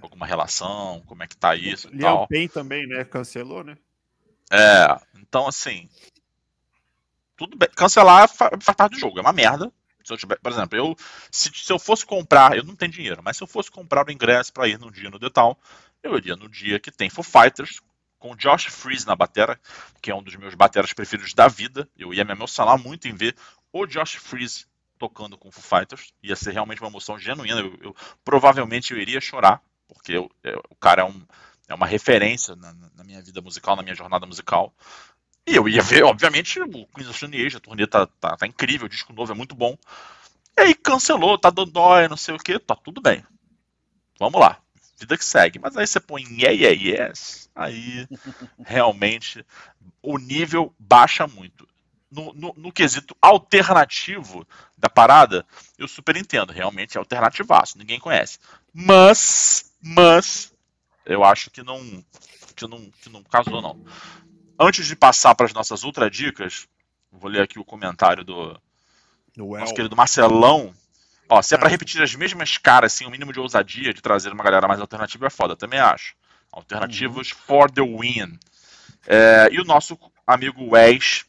alguma 0.01 0.25
relação, 0.25 1.01
como 1.05 1.23
é 1.23 1.27
que 1.27 1.37
tá 1.37 1.55
isso 1.55 1.89
e 1.93 1.99
tal. 1.99 2.27
Payne 2.27 2.49
também, 2.49 2.87
né? 2.87 3.03
Cancelou, 3.05 3.63
né? 3.63 3.77
É, 4.51 4.99
então 5.15 5.47
assim. 5.47 5.89
Tudo 7.35 7.57
bem. 7.57 7.69
Cancelar 7.75 8.27
faz 8.27 8.75
parte 8.75 8.93
do 8.93 8.99
jogo, 8.99 9.19
é 9.19 9.21
uma 9.21 9.33
merda. 9.33 9.71
Se 10.03 10.13
eu 10.13 10.17
tiver, 10.17 10.39
por 10.39 10.51
exemplo, 10.51 10.77
eu 10.77 10.95
se, 11.29 11.51
se 11.53 11.71
eu 11.71 11.77
fosse 11.77 12.05
comprar, 12.05 12.55
eu 12.55 12.63
não 12.63 12.75
tenho 12.75 12.91
dinheiro, 12.91 13.21
mas 13.21 13.35
se 13.35 13.43
eu 13.43 13.47
fosse 13.47 13.69
comprar 13.69 14.07
o 14.07 14.11
ingresso 14.11 14.53
para 14.53 14.67
ir 14.67 14.79
no 14.79 14.89
dia 14.89 15.09
no 15.09 15.19
Detal, 15.19 15.57
eu 16.03 16.17
iria 16.17 16.35
no 16.35 16.49
dia 16.49 16.79
que 16.79 16.91
tem 16.91 17.09
Foo 17.09 17.23
Fighters, 17.23 17.81
com 18.19 18.35
Josh 18.35 18.65
Freeze 18.65 19.05
na 19.05 19.15
batera, 19.15 19.59
que 20.01 20.09
é 20.09 20.15
um 20.15 20.23
dos 20.23 20.35
meus 20.35 20.55
bateras 20.55 20.93
preferidos 20.93 21.33
da 21.33 21.47
vida. 21.47 21.87
Eu 21.97 22.13
ia 22.13 22.25
me 22.25 22.31
emocionar 22.31 22.77
muito 22.77 23.07
em 23.07 23.13
ver 23.13 23.35
o 23.71 23.85
Josh 23.85 24.15
Freeze 24.15 24.65
tocando 24.97 25.37
com 25.37 25.51
Foo 25.51 25.63
Fighters. 25.63 26.13
Ia 26.23 26.35
ser 26.35 26.51
realmente 26.51 26.81
uma 26.81 26.89
emoção 26.89 27.17
genuína. 27.17 27.59
Eu, 27.59 27.77
eu 27.81 27.95
provavelmente 28.25 28.93
eu 28.93 28.99
iria 28.99 29.21
chorar, 29.21 29.61
porque 29.87 30.13
eu, 30.13 30.31
eu, 30.43 30.63
o 30.69 30.75
cara 30.75 31.03
é, 31.03 31.05
um, 31.05 31.21
é 31.67 31.75
uma 31.75 31.85
referência 31.85 32.55
na, 32.55 32.73
na, 32.73 33.03
minha 33.03 33.21
vida 33.21 33.41
musical, 33.41 33.75
na 33.75 33.83
minha 33.83 33.95
jornada 33.95 34.25
musical. 34.25 34.73
E 35.45 35.55
eu 35.55 35.69
ia 35.69 35.81
ver, 35.81 36.03
obviamente, 36.03 36.59
o 36.59 36.87
Queens 36.87 37.09
of 37.09 37.17
Stone 37.17 37.45
Age, 37.45 37.57
a 37.57 37.59
turnê 37.59 37.87
tá, 37.87 38.05
tá, 38.05 38.35
tá, 38.35 38.47
incrível, 38.47 38.87
o 38.87 38.89
disco 38.89 39.13
novo 39.13 39.31
é 39.31 39.35
muito 39.35 39.55
bom. 39.55 39.77
E 40.57 40.61
aí 40.61 40.73
cancelou, 40.73 41.37
tá 41.37 41.49
dando 41.49 41.71
dói, 41.71 42.07
não 42.07 42.17
sei 42.17 42.35
o 42.35 42.39
que, 42.39 42.59
tá 42.59 42.75
tudo 42.75 42.99
bem. 42.99 43.23
Vamos 44.19 44.41
lá 44.41 44.59
vida 44.97 45.17
que 45.17 45.25
segue. 45.25 45.59
Mas 45.59 45.77
aí 45.77 45.85
você 45.85 45.99
põe 45.99 46.23
yeah, 46.23 46.49
yeah, 46.49 47.09
yes, 47.09 47.49
aí 47.55 48.07
realmente 48.65 49.45
o 50.01 50.17
nível 50.17 50.73
baixa 50.77 51.27
muito. 51.27 51.67
No, 52.09 52.33
no, 52.33 52.53
no, 52.55 52.71
quesito 52.71 53.15
alternativo 53.21 54.47
da 54.77 54.89
parada, 54.89 55.45
eu 55.77 55.89
super 55.89 56.15
entendo, 56.15 56.53
realmente 56.53 56.95
é 56.95 56.99
alternativaço, 56.99 57.77
ninguém 57.77 57.99
conhece. 57.99 58.39
Mas, 58.73 59.73
mas, 59.81 60.53
eu 61.05 61.21
acho 61.21 61.51
que 61.51 61.61
não, 61.61 61.81
que 62.55 62.65
não, 62.65 62.89
que 63.01 63.09
não 63.09 63.21
casou 63.23 63.61
não. 63.61 63.83
Antes 64.57 64.87
de 64.87 64.95
passar 64.95 65.35
para 65.35 65.47
as 65.47 65.53
nossas 65.53 65.83
ultra 65.83 66.09
dicas, 66.09 66.65
vou 67.11 67.29
ler 67.29 67.41
aqui 67.41 67.59
o 67.59 67.65
comentário 67.65 68.23
do 68.23 68.57
nosso 69.35 69.73
querido 69.73 69.95
Marcelão, 69.95 70.73
Ó, 71.29 71.41
se 71.41 71.55
é 71.55 71.57
pra 71.57 71.69
repetir 71.69 72.01
as 72.01 72.15
mesmas 72.15 72.57
caras, 72.57 72.93
assim, 72.93 73.05
o 73.05 73.09
mínimo 73.09 73.33
de 73.33 73.39
ousadia 73.39 73.93
de 73.93 74.01
trazer 74.01 74.31
uma 74.31 74.43
galera 74.43 74.67
mais 74.67 74.79
alternativa 74.79 75.27
é 75.27 75.29
foda, 75.29 75.55
também 75.55 75.79
acho. 75.79 76.15
Alternativos 76.51 77.31
uhum. 77.31 77.37
for 77.37 77.69
the 77.71 77.81
win. 77.81 78.39
É, 79.05 79.49
e 79.51 79.59
o 79.59 79.65
nosso 79.65 79.97
amigo 80.25 80.71
Wes. 80.71 81.25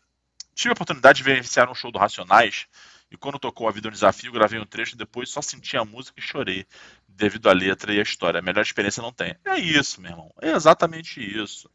Tive 0.55 0.71
a 0.71 0.73
oportunidade 0.73 1.19
de 1.19 1.25
vivenciar 1.25 1.71
um 1.71 1.75
show 1.75 1.91
do 1.91 1.99
Racionais. 1.99 2.67
E 3.11 3.17
quando 3.17 3.39
tocou 3.39 3.69
A 3.69 3.73
Vida 3.73 3.89
é 3.89 3.91
um 3.91 3.93
Desafio, 3.93 4.33
gravei 4.33 4.61
um 4.61 4.67
trecho 4.67 4.95
e 4.95 4.99
depois 4.99 5.31
só 5.31 5.41
senti 5.41 5.77
a 5.77 5.85
música 5.85 6.19
e 6.19 6.23
chorei. 6.23 6.67
Devido 7.07 7.49
à 7.49 7.53
letra 7.53 7.93
e 7.93 7.99
à 7.99 8.03
história. 8.03 8.39
A 8.39 8.43
melhor 8.43 8.63
experiência 8.63 9.03
não 9.03 9.13
tem. 9.13 9.37
É 9.45 9.59
isso, 9.59 10.01
meu 10.01 10.11
irmão. 10.11 10.33
É 10.41 10.51
exatamente 10.51 11.21
isso. 11.21 11.71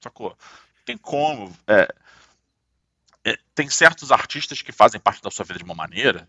Sacou? 0.00 0.36
Tem 0.84 0.98
como. 0.98 1.56
É, 1.66 1.88
é, 3.24 3.38
tem 3.54 3.70
certos 3.70 4.12
artistas 4.12 4.60
que 4.60 4.72
fazem 4.72 5.00
parte 5.00 5.22
da 5.22 5.30
sua 5.30 5.44
vida 5.44 5.58
de 5.58 5.64
uma 5.64 5.74
maneira 5.74 6.28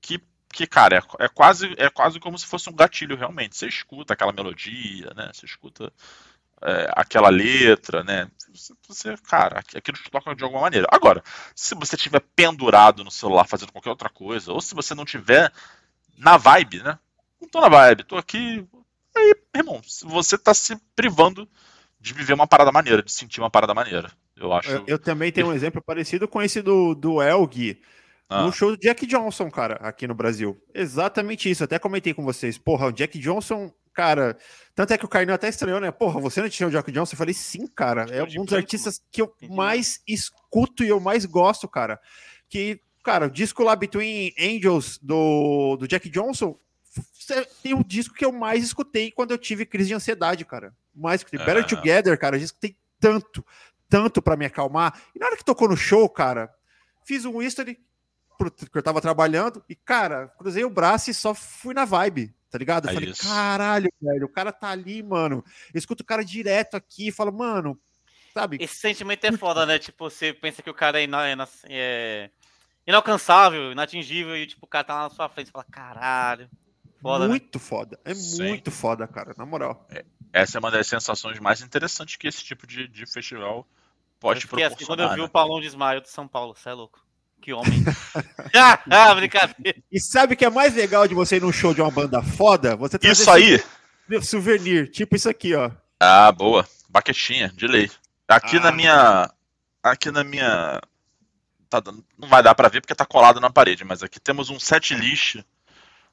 que 0.00 0.22
que, 0.54 0.66
cara, 0.66 0.98
é, 0.98 1.24
é, 1.24 1.28
quase, 1.28 1.74
é 1.76 1.90
quase 1.90 2.20
como 2.20 2.38
se 2.38 2.46
fosse 2.46 2.70
um 2.70 2.74
gatilho, 2.74 3.16
realmente. 3.16 3.56
Você 3.56 3.66
escuta 3.66 4.12
aquela 4.12 4.32
melodia, 4.32 5.12
né? 5.14 5.30
Você 5.32 5.44
escuta 5.44 5.92
é, 6.62 6.90
aquela 6.94 7.28
letra, 7.28 8.04
né? 8.04 8.30
Você, 8.88 9.16
cara, 9.28 9.58
aquilo 9.58 9.98
te 9.98 10.10
toca 10.10 10.34
de 10.34 10.44
alguma 10.44 10.62
maneira. 10.62 10.86
Agora, 10.90 11.22
se 11.54 11.74
você 11.74 11.96
estiver 11.96 12.20
pendurado 12.36 13.02
no 13.02 13.10
celular 13.10 13.46
fazendo 13.46 13.72
qualquer 13.72 13.90
outra 13.90 14.08
coisa, 14.08 14.52
ou 14.52 14.60
se 14.60 14.74
você 14.74 14.94
não 14.94 15.04
tiver 15.04 15.52
na 16.16 16.36
vibe, 16.36 16.82
né? 16.82 16.98
Não 17.40 17.48
tô 17.48 17.60
na 17.60 17.68
vibe, 17.68 18.04
tô 18.04 18.16
aqui. 18.16 18.64
Aí, 19.16 19.34
irmão, 19.56 19.82
você 20.04 20.38
tá 20.38 20.54
se 20.54 20.76
privando 20.94 21.48
de 21.98 22.14
viver 22.14 22.34
uma 22.34 22.46
parada 22.46 22.70
maneira, 22.70 23.02
de 23.02 23.10
sentir 23.10 23.40
uma 23.40 23.50
parada 23.50 23.74
maneira. 23.74 24.12
Eu 24.36 24.52
acho. 24.52 24.70
Eu, 24.70 24.84
eu 24.86 24.98
também 24.98 25.32
tenho 25.32 25.48
um 25.48 25.52
exemplo 25.52 25.82
parecido 25.82 26.28
com 26.28 26.40
esse 26.40 26.62
do, 26.62 26.94
do 26.94 27.20
Elg 27.20 27.76
ah. 28.34 28.42
no 28.42 28.52
show 28.52 28.70
do 28.70 28.76
Jack 28.76 29.06
Johnson, 29.06 29.50
cara, 29.50 29.74
aqui 29.76 30.06
no 30.06 30.14
Brasil. 30.14 30.60
Exatamente 30.74 31.50
isso. 31.50 31.64
Até 31.64 31.78
comentei 31.78 32.12
com 32.12 32.24
vocês. 32.24 32.58
Porra, 32.58 32.86
o 32.86 32.92
Jack 32.92 33.18
Johnson, 33.18 33.72
cara. 33.92 34.36
Tanto 34.74 34.92
é 34.92 34.98
que 34.98 35.04
o 35.04 35.08
Carnel 35.08 35.34
até 35.34 35.48
estranhou, 35.48 35.80
né? 35.80 35.90
Porra, 35.90 36.20
você 36.20 36.42
não 36.42 36.48
tinha 36.48 36.68
o 36.68 36.70
Jack 36.70 36.90
Johnson? 36.90 37.14
Eu 37.14 37.18
falei, 37.18 37.34
sim, 37.34 37.66
cara. 37.66 38.06
É 38.10 38.22
um 38.38 38.44
dos 38.44 38.54
artistas 38.54 39.00
que 39.10 39.22
eu 39.22 39.32
mais 39.48 40.02
escuto 40.06 40.82
e 40.82 40.88
eu 40.88 40.98
mais 40.98 41.24
gosto, 41.24 41.68
cara. 41.68 42.00
Que, 42.48 42.80
cara, 43.04 43.26
o 43.26 43.30
disco 43.30 43.62
lá 43.62 43.76
Between 43.76 44.34
Angels 44.38 44.98
do, 44.98 45.76
do 45.76 45.86
Jack 45.86 46.08
Johnson 46.10 46.58
tem 47.62 47.74
o 47.74 47.84
disco 47.84 48.14
que 48.14 48.24
eu 48.24 48.32
mais 48.32 48.62
escutei 48.64 49.10
quando 49.10 49.30
eu 49.30 49.38
tive 49.38 49.64
crise 49.64 49.88
de 49.88 49.94
ansiedade, 49.94 50.44
cara. 50.44 50.74
Mais 50.94 51.22
Better 51.24 51.58
ah. 51.58 51.64
Together, 51.64 52.18
cara. 52.18 52.38
Disco 52.38 52.58
tem 52.60 52.76
tanto, 53.00 53.44
tanto 53.88 54.22
para 54.22 54.36
me 54.36 54.44
acalmar. 54.44 55.00
E 55.14 55.18
na 55.18 55.26
hora 55.26 55.36
que 55.36 55.44
tocou 55.44 55.68
no 55.68 55.76
show, 55.76 56.08
cara, 56.08 56.52
fiz 57.04 57.24
um 57.24 57.40
history 57.40 57.78
porque 58.36 58.78
eu 58.78 58.82
tava 58.82 59.00
trabalhando 59.00 59.62
e, 59.68 59.74
cara, 59.74 60.28
cruzei 60.38 60.64
o 60.64 60.70
braço 60.70 61.10
e 61.10 61.14
só 61.14 61.34
fui 61.34 61.74
na 61.74 61.84
vibe, 61.84 62.34
tá 62.50 62.58
ligado? 62.58 62.86
Eu 62.86 62.90
é 62.90 62.94
falei, 62.94 63.10
isso. 63.10 63.22
caralho, 63.22 63.90
velho, 64.00 64.26
o 64.26 64.28
cara 64.28 64.52
tá 64.52 64.70
ali, 64.70 65.02
mano. 65.02 65.44
Eu 65.72 65.78
escuto 65.78 66.02
o 66.02 66.06
cara 66.06 66.24
direto 66.24 66.76
aqui 66.76 67.08
e 67.08 67.12
falo, 67.12 67.32
mano, 67.32 67.78
sabe? 68.32 68.58
Esse 68.60 68.76
sentimento 68.76 69.24
é 69.24 69.32
foda, 69.32 69.64
né? 69.64 69.78
Tipo, 69.78 70.10
você 70.10 70.32
pensa 70.32 70.62
que 70.62 70.70
o 70.70 70.74
cara 70.74 71.00
é, 71.00 71.04
ina 71.04 71.48
é 71.68 72.30
inalcançável, 72.86 73.72
inatingível 73.72 74.36
e, 74.36 74.46
tipo, 74.46 74.66
o 74.66 74.68
cara 74.68 74.84
tá 74.84 74.94
lá 74.94 75.02
na 75.04 75.10
sua 75.10 75.28
frente 75.28 75.48
e 75.48 75.52
fala, 75.52 75.64
caralho. 75.70 76.50
Foda, 77.00 77.24
né? 77.24 77.30
muito 77.30 77.58
né? 77.58 77.64
foda. 77.64 78.00
É 78.04 78.14
Sim. 78.14 78.48
muito 78.48 78.70
foda, 78.70 79.06
cara, 79.06 79.34
na 79.36 79.44
moral. 79.44 79.86
É, 79.90 80.04
essa 80.32 80.58
é 80.58 80.60
uma 80.60 80.70
das 80.70 80.86
sensações 80.86 81.38
mais 81.38 81.60
interessantes 81.60 82.16
que 82.16 82.26
esse 82.26 82.42
tipo 82.42 82.66
de, 82.66 82.88
de 82.88 83.06
festival 83.06 83.66
pode 84.18 84.44
eu 84.44 84.48
proporcionar. 84.48 84.76
Assim, 84.76 84.86
quando 84.86 85.00
eu 85.00 85.10
vi 85.10 85.16
né? 85.18 85.22
o 85.22 85.28
Paulão 85.28 85.60
de 85.60 85.66
Ismael 85.66 86.00
de 86.00 86.08
São 86.08 86.26
Paulo, 86.26 86.54
você 86.54 86.70
é 86.70 86.72
louco. 86.72 87.03
Que 87.44 87.52
homem. 87.52 87.84
ah, 88.90 89.14
brincadeira. 89.14 89.78
E 89.92 90.00
sabe 90.00 90.32
o 90.32 90.36
que 90.36 90.46
é 90.46 90.48
mais 90.48 90.74
legal 90.74 91.06
de 91.06 91.14
você 91.14 91.36
ir 91.36 91.42
num 91.42 91.52
show 91.52 91.74
de 91.74 91.82
uma 91.82 91.90
banda 91.90 92.22
foda? 92.22 92.74
Você 92.74 92.98
Isso 93.02 93.30
aí. 93.30 93.62
Souvenir, 94.22 94.90
tipo 94.90 95.14
isso 95.14 95.28
aqui, 95.28 95.54
ó. 95.54 95.70
Ah, 96.00 96.32
boa. 96.32 96.66
Baquetinha, 96.88 97.52
de 97.54 97.66
lei. 97.66 97.90
Aqui 98.26 98.56
ah. 98.56 98.60
na 98.60 98.72
minha. 98.72 99.30
Aqui 99.82 100.10
na 100.10 100.24
minha. 100.24 100.80
Tá, 101.68 101.82
não 102.18 102.28
vai 102.30 102.42
dar 102.42 102.54
para 102.54 102.70
ver 102.70 102.80
porque 102.80 102.94
tá 102.94 103.04
colado 103.04 103.38
na 103.40 103.50
parede, 103.50 103.84
mas 103.84 104.02
aqui 104.02 104.18
temos 104.18 104.48
um 104.48 104.58
set 104.58 104.94
list 104.94 105.36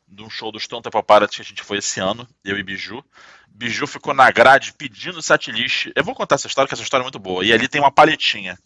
de 0.06 0.24
um 0.24 0.30
show 0.30 0.52
do 0.52 0.60
Stone 0.60 0.82
Temple 0.82 1.02
Pilots 1.02 1.38
que 1.38 1.41
a 1.41 1.45
gente 1.45 1.64
foi 1.64 1.78
esse 1.78 2.02
ano, 2.02 2.28
eu 2.44 2.60
e 2.60 2.64
Biju. 2.64 3.02
Biju 3.48 3.88
ficou 3.88 4.14
na 4.14 4.30
grade 4.32 4.74
pedindo 4.74 5.22
setlist. 5.22 5.91
Eu 5.95 6.03
vou 6.03 6.14
contar 6.14 6.36
essa 6.36 6.48
história, 6.48 6.68
que 6.68 6.74
essa 6.74 6.84
história 6.84 7.03
é 7.03 7.06
muito 7.06 7.20
boa. 7.20 7.45
E 7.45 7.53
ali 7.53 7.70
tem 7.70 7.80
uma 7.80 7.91
palhetinha. 7.91 8.60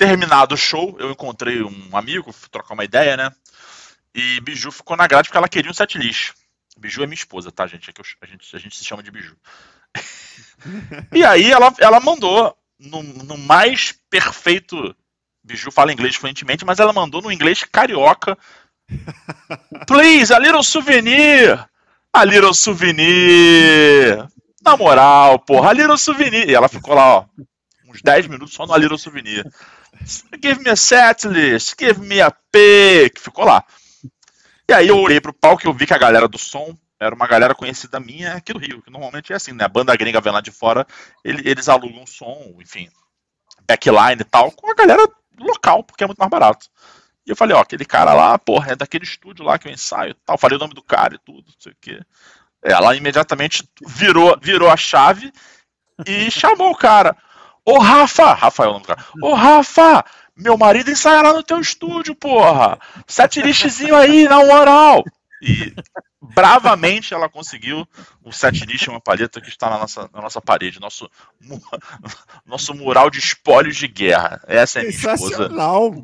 Terminado 0.00 0.54
o 0.54 0.56
show, 0.56 0.96
eu 0.98 1.10
encontrei 1.10 1.62
um 1.62 1.94
amigo, 1.94 2.34
trocar 2.50 2.72
uma 2.72 2.86
ideia, 2.86 3.18
né? 3.18 3.30
E 4.14 4.40
Biju 4.40 4.72
ficou 4.72 4.96
na 4.96 5.06
grade 5.06 5.28
porque 5.28 5.36
ela 5.36 5.46
queria 5.46 5.70
um 5.70 5.74
setlist. 5.74 6.32
Biju 6.78 7.02
é 7.02 7.06
minha 7.06 7.14
esposa, 7.14 7.52
tá, 7.52 7.66
gente? 7.66 7.90
É 7.90 7.92
que 7.92 8.00
eu, 8.00 8.04
a, 8.22 8.24
gente 8.24 8.56
a 8.56 8.58
gente 8.58 8.78
se 8.78 8.82
chama 8.82 9.02
de 9.02 9.10
Biju. 9.10 9.36
e 11.12 11.22
aí 11.22 11.50
ela, 11.52 11.70
ela 11.78 12.00
mandou 12.00 12.56
no, 12.78 13.02
no 13.02 13.36
mais 13.36 13.92
perfeito. 14.08 14.96
Biju 15.44 15.70
fala 15.70 15.92
inglês 15.92 16.16
fluentemente, 16.16 16.64
mas 16.64 16.78
ela 16.78 16.94
mandou 16.94 17.20
no 17.20 17.30
inglês 17.30 17.62
carioca 17.64 18.38
Please, 19.86 20.32
a 20.32 20.38
little 20.38 20.62
souvenir. 20.62 21.62
A 22.10 22.24
little 22.24 22.54
souvenir. 22.54 24.26
Na 24.64 24.78
moral, 24.78 25.40
porra, 25.40 25.68
a 25.68 25.72
little 25.74 25.98
souvenir. 25.98 26.48
E 26.48 26.54
ela 26.54 26.70
ficou 26.70 26.94
lá, 26.94 27.18
ó, 27.18 27.24
uns 27.86 28.00
10 28.00 28.28
minutos 28.28 28.54
só 28.54 28.64
no 28.64 28.72
a 28.72 28.78
little 28.78 28.96
souvenir. 28.96 29.44
Give 30.42 30.62
me 30.62 30.70
a 30.70 30.76
setlist, 30.76 31.74
give 31.78 32.00
me 32.00 32.20
a 32.20 32.30
pick. 32.30 33.20
Ficou 33.20 33.44
lá. 33.44 33.64
E 34.68 34.72
aí 34.72 34.88
eu 34.88 34.98
olhei 34.98 35.20
pro 35.20 35.32
palco 35.32 35.64
e 35.64 35.68
eu 35.68 35.74
vi 35.74 35.86
que 35.86 35.94
a 35.94 35.98
galera 35.98 36.28
do 36.28 36.38
som 36.38 36.76
era 37.00 37.14
uma 37.14 37.26
galera 37.26 37.54
conhecida 37.54 37.98
minha 37.98 38.34
aqui 38.34 38.52
do 38.52 38.58
Rio, 38.58 38.82
que 38.82 38.90
normalmente 38.90 39.32
é 39.32 39.36
assim, 39.36 39.52
né? 39.52 39.64
A 39.64 39.68
banda 39.68 39.96
gringa 39.96 40.20
vem 40.20 40.32
lá 40.32 40.40
de 40.40 40.50
fora, 40.50 40.86
eles 41.24 41.68
alugam 41.68 42.06
som, 42.06 42.54
enfim, 42.60 42.88
backline 43.66 44.20
e 44.20 44.24
tal, 44.24 44.52
com 44.52 44.70
a 44.70 44.74
galera 44.74 45.08
local, 45.38 45.82
porque 45.82 46.04
é 46.04 46.06
muito 46.06 46.18
mais 46.18 46.30
barato. 46.30 46.66
E 47.26 47.30
eu 47.30 47.36
falei, 47.36 47.56
ó, 47.56 47.60
aquele 47.60 47.84
cara 47.84 48.12
lá, 48.12 48.38
porra, 48.38 48.72
é 48.72 48.76
daquele 48.76 49.04
estúdio 49.04 49.44
lá 49.44 49.58
que 49.58 49.68
eu 49.68 49.72
ensaio 49.72 50.14
tal. 50.26 50.36
Falei 50.36 50.56
o 50.56 50.60
nome 50.60 50.74
do 50.74 50.82
cara 50.82 51.14
e 51.14 51.18
tudo, 51.18 51.44
não 51.46 51.54
sei 51.58 51.72
o 51.72 51.76
quê. 51.80 52.00
Ela 52.62 52.94
imediatamente 52.94 53.66
virou, 53.86 54.38
virou 54.40 54.68
a 54.68 54.76
chave 54.76 55.32
e 56.06 56.30
chamou 56.30 56.70
o 56.70 56.76
cara. 56.76 57.16
Ô 57.64 57.78
Rafa, 57.78 58.32
Rafael 58.34 58.68
é 58.68 58.70
o 58.70 58.72
nome 58.74 58.84
do 58.84 58.88
cara. 58.88 59.04
Ô 59.22 59.34
Rafa, 59.34 60.04
meu 60.36 60.56
marido 60.56 60.90
ensaia 60.90 61.22
lá 61.22 61.32
no 61.32 61.42
teu 61.42 61.60
estúdio, 61.60 62.14
porra. 62.14 62.78
Sete 63.06 63.42
listzinho 63.42 63.94
aí, 63.94 64.24
na 64.24 64.44
moral. 64.44 65.04
E 65.42 65.72
bravamente 66.20 67.14
ela 67.14 67.28
conseguiu 67.28 67.86
o 68.22 68.32
set 68.32 68.64
list, 68.66 68.88
uma 68.88 69.00
palheta 69.00 69.40
que 69.40 69.48
está 69.48 69.70
na 69.70 69.78
nossa, 69.78 70.10
na 70.12 70.20
nossa 70.20 70.40
parede, 70.40 70.80
nosso, 70.80 71.10
nosso 72.44 72.74
mural 72.74 73.10
de 73.10 73.18
espólios 73.18 73.76
de 73.76 73.88
guerra. 73.88 74.42
Essa 74.46 74.80
é 74.80 74.82
a 74.82 74.84
minha 74.84 74.96
esposa. 74.96 75.48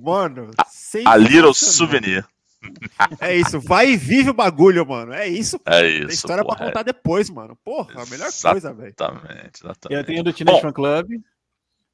mano. 0.03 0.51
A, 0.57 1.13
a 1.13 1.17
Little 1.17 1.55
Souvenir. 1.55 2.27
É 3.21 3.37
isso, 3.37 3.61
vai 3.61 3.91
e 3.91 3.97
vive 3.97 4.31
o 4.31 4.35
bagulho, 4.35 4.85
mano. 4.87 5.13
É 5.13 5.29
isso. 5.29 5.61
É 5.65 5.87
isso. 5.87 6.07
Tem 6.07 6.15
história 6.15 6.43
porra, 6.43 6.57
pra 6.57 6.67
contar 6.67 6.81
é... 6.81 6.85
depois, 6.85 7.31
mano. 7.31 7.57
Porra, 7.65 8.03
a 8.03 8.07
melhor 8.07 8.27
exatamente, 8.27 8.63
coisa, 8.63 8.75
velho. 8.75 8.95
Exatamente, 8.99 9.61
exatamente. 9.63 10.01
Eu 10.01 10.05
tenho 10.05 10.25
do 10.25 10.33
Teenage 10.33 10.61
Fan 10.63 10.73
Club. 10.73 11.07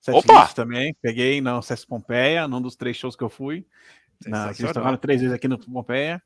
Opa! 0.08 0.48
também. 0.48 0.94
Peguei 1.00 1.40
na 1.40 1.60
César 1.62 1.86
Pompeia, 1.86 2.48
num 2.48 2.60
dos 2.60 2.74
três 2.74 2.96
shows 2.96 3.14
que 3.14 3.22
eu 3.22 3.28
fui. 3.28 3.66
Na, 4.26 4.52
que 4.54 4.62
eles 4.62 4.72
tocaram 4.72 4.96
três 4.96 5.20
vezes 5.20 5.34
aqui 5.34 5.46
no 5.46 5.58
Pompeia. 5.58 6.22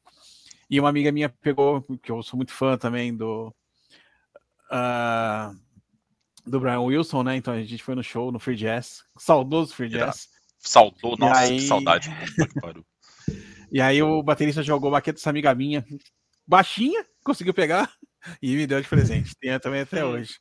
E 0.69 0.81
uma 0.81 0.89
amiga 0.89 1.13
minha 1.13 1.29
pegou, 1.29 1.83
que 2.03 2.11
eu 2.11 2.23
sou 2.23 2.37
muito 2.37 2.53
fã 2.53 2.77
também 2.77 3.15
do. 3.15 3.55
Uh, 4.71 5.57
do 6.47 6.61
Brian 6.61 6.81
Wilson, 6.81 7.23
né? 7.23 7.37
Então 7.37 7.53
a 7.55 7.63
gente 7.63 7.83
foi 7.83 7.95
no 7.95 8.03
show, 8.03 8.33
no 8.33 8.39
Free 8.39 8.57
Jazz. 8.57 9.05
Saudoso 9.19 9.75
Free 9.75 9.89
Jazz. 9.89 10.29
Saudou, 10.59 11.17
nossa, 11.19 11.41
aí... 11.41 11.59
que 11.59 11.67
saudade. 11.67 12.09
e 13.71 13.81
aí 13.81 14.03
o 14.03 14.23
baterista 14.23 14.63
jogou 14.63 14.91
baqueta 14.91 15.17
dessa 15.17 15.31
amiga 15.31 15.55
minha, 15.55 15.85
baixinha, 16.47 17.05
conseguiu 17.25 17.55
pegar 17.55 17.93
e 18.41 18.57
me 18.57 18.67
deu 18.67 18.81
de 18.81 18.89
presente. 18.89 19.33
Tem 19.41 19.59
também 19.61 19.83
até 19.83 20.05
hoje. 20.05 20.39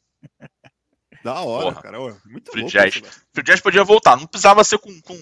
Da 1.25 1.41
hora, 1.41 1.71
Porra. 1.71 1.81
cara. 1.81 1.99
Muito 2.23 2.51
Free 2.51 2.61
louco 2.61 2.77
Jazz. 2.77 3.01
Free 3.33 3.43
Jazz 3.43 3.59
podia 3.59 3.83
voltar. 3.83 4.15
Não 4.15 4.27
precisava 4.27 4.63
ser 4.63 4.77
com, 4.77 5.01
com 5.01 5.19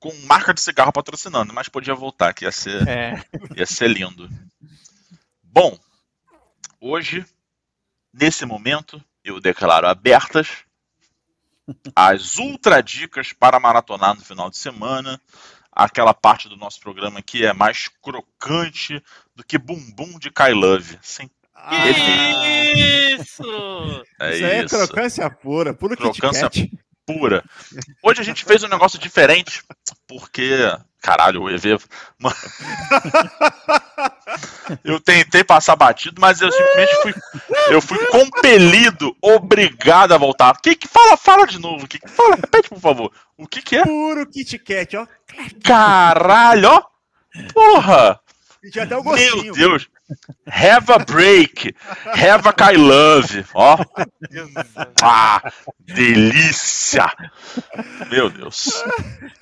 com 0.00 0.12
marca 0.26 0.54
de 0.54 0.60
cigarro 0.60 0.92
patrocinando, 0.92 1.52
mas 1.52 1.68
podia 1.68 1.94
voltar, 1.94 2.32
que 2.32 2.44
ia 2.44 2.52
ser, 2.52 2.86
é. 2.88 3.24
ia 3.56 3.66
ser 3.66 3.88
lindo. 3.88 4.28
Bom, 5.42 5.76
hoje, 6.80 7.26
nesse 8.12 8.46
momento, 8.46 9.02
eu 9.24 9.40
declaro 9.40 9.88
abertas 9.88 10.64
as 11.94 12.36
ultra 12.36 12.80
dicas 12.80 13.32
para 13.32 13.60
maratonar 13.60 14.14
no 14.14 14.24
final 14.24 14.48
de 14.50 14.56
semana. 14.56 15.20
Aquela 15.72 16.14
parte 16.14 16.48
do 16.48 16.56
nosso 16.56 16.80
programa 16.80 17.22
que 17.22 17.44
é 17.44 17.52
mais 17.52 17.88
crocante 18.00 19.02
do 19.34 19.44
que 19.44 19.58
bumbum 19.58 20.18
de 20.18 20.30
Kai 20.30 20.52
Love. 20.52 20.98
Sem 21.02 21.30
ah, 21.64 21.88
isso! 21.88 23.42
É 24.20 24.34
isso, 24.34 24.44
aí 24.44 24.44
é 24.44 24.66
crocância 24.66 25.30
pura, 25.30 25.74
puro 25.74 25.96
crocância 25.96 26.50
pura. 27.08 27.42
Hoje 28.02 28.20
a 28.20 28.24
gente 28.24 28.44
fez 28.44 28.62
um 28.62 28.68
negócio 28.68 28.98
diferente, 28.98 29.62
porque. 30.06 30.50
Caralho, 31.00 31.42
o 31.42 31.50
EV. 31.50 31.78
eu 34.84 35.00
tentei 35.00 35.44
passar 35.44 35.76
batido, 35.76 36.20
mas 36.20 36.40
eu 36.40 36.50
simplesmente 36.50 37.02
fui. 37.02 37.14
Eu 37.70 37.80
fui 37.80 38.04
compelido, 38.06 39.16
obrigado 39.22 40.12
a 40.12 40.18
voltar. 40.18 40.56
O 40.56 40.60
que 40.60 40.74
que 40.74 40.88
fala? 40.88 41.16
Fala 41.16 41.46
de 41.46 41.58
novo. 41.58 41.86
Que, 41.86 42.00
fala, 42.08 42.34
repete, 42.34 42.68
por 42.68 42.80
favor. 42.80 43.12
O 43.38 43.46
que 43.46 43.62
que 43.62 43.76
é? 43.76 43.84
Puro 43.84 44.26
Kit 44.26 44.58
Kat, 44.58 44.96
ó. 44.96 45.06
Caralho, 45.62 46.68
ó. 46.68 46.82
Porra! 47.54 48.20
Já 48.74 48.82
até 48.82 48.96
o 48.96 49.02
gostinho. 49.02 49.44
Meu 49.44 49.54
Deus. 49.54 49.88
Have 50.46 50.92
a 50.92 50.98
break. 50.98 51.74
Have 52.14 52.48
a 52.48 52.52
Kai 52.52 52.76
Love. 52.76 53.44
Ó. 53.54 53.76
Ah, 55.02 55.52
delícia. 55.80 57.12
Meu 58.10 58.30
Deus. 58.30 58.82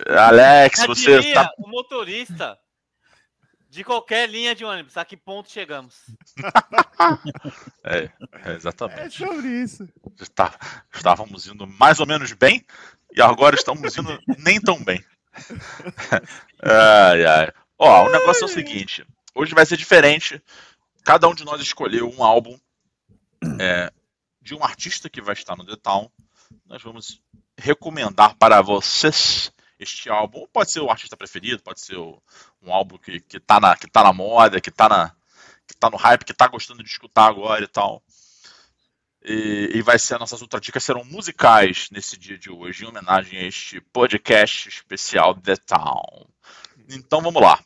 Alex, 0.06 0.86
você 0.86 1.18
está. 1.18 1.50
O 1.58 1.68
motorista 1.68 2.58
de 3.76 3.84
qualquer 3.84 4.28
linha 4.28 4.54
de 4.54 4.64
ônibus. 4.64 4.96
A 4.96 5.04
que 5.04 5.16
ponto 5.16 5.50
chegamos? 5.50 5.96
é, 7.84 8.10
é, 8.44 8.52
exatamente. 8.54 9.22
É 9.22 9.26
sobre 9.26 9.48
isso. 9.48 9.88
Está, 10.20 10.58
estávamos 10.92 11.46
indo 11.46 11.66
mais 11.66 12.00
ou 12.00 12.06
menos 12.06 12.32
bem 12.32 12.64
e 13.14 13.20
agora 13.20 13.54
estamos 13.54 13.96
indo 13.96 14.18
nem 14.38 14.60
tão 14.60 14.82
bem. 14.82 15.04
ai, 16.62 17.26
ai. 17.26 17.52
Ó, 17.78 18.06
o 18.06 18.10
negócio 18.10 18.44
é 18.44 18.46
o 18.46 18.48
seguinte. 18.48 19.06
Hoje 19.38 19.54
vai 19.54 19.66
ser 19.66 19.76
diferente. 19.76 20.42
Cada 21.04 21.28
um 21.28 21.34
de 21.34 21.44
nós 21.44 21.60
escolheu 21.60 22.10
um 22.10 22.24
álbum 22.24 22.58
é, 23.60 23.92
de 24.40 24.54
um 24.54 24.64
artista 24.64 25.10
que 25.10 25.20
vai 25.20 25.34
estar 25.34 25.54
no 25.54 25.66
The 25.66 25.76
Town. 25.76 26.10
Nós 26.64 26.82
vamos 26.82 27.20
recomendar 27.54 28.34
para 28.36 28.62
vocês 28.62 29.52
este 29.78 30.08
álbum. 30.08 30.46
Pode 30.50 30.70
ser 30.70 30.80
o 30.80 30.90
artista 30.90 31.18
preferido, 31.18 31.62
pode 31.62 31.82
ser 31.82 31.96
o, 31.96 32.18
um 32.62 32.72
álbum 32.72 32.96
que, 32.96 33.20
que, 33.20 33.38
tá 33.38 33.60
na, 33.60 33.76
que 33.76 33.86
tá 33.86 34.02
na 34.04 34.12
moda, 34.14 34.58
que 34.58 34.70
tá, 34.70 34.88
na, 34.88 35.14
que 35.68 35.76
tá 35.76 35.90
no 35.90 35.98
hype, 35.98 36.24
que 36.24 36.32
tá 36.32 36.48
gostando 36.48 36.82
de 36.82 36.88
escutar 36.88 37.26
agora 37.26 37.62
e 37.62 37.68
tal. 37.68 38.02
E, 39.22 39.72
e 39.74 39.82
vai 39.82 39.98
ser, 39.98 40.18
nossas 40.18 40.40
outras 40.40 40.62
dicas 40.62 40.82
serão 40.82 41.04
musicais 41.04 41.90
nesse 41.90 42.16
dia 42.16 42.38
de 42.38 42.50
hoje, 42.50 42.84
em 42.84 42.88
homenagem 42.88 43.38
a 43.38 43.44
este 43.44 43.82
podcast 43.82 44.66
especial 44.66 45.34
The 45.34 45.56
Town. 45.56 46.26
Então 46.88 47.20
vamos 47.20 47.42
lá. 47.42 47.62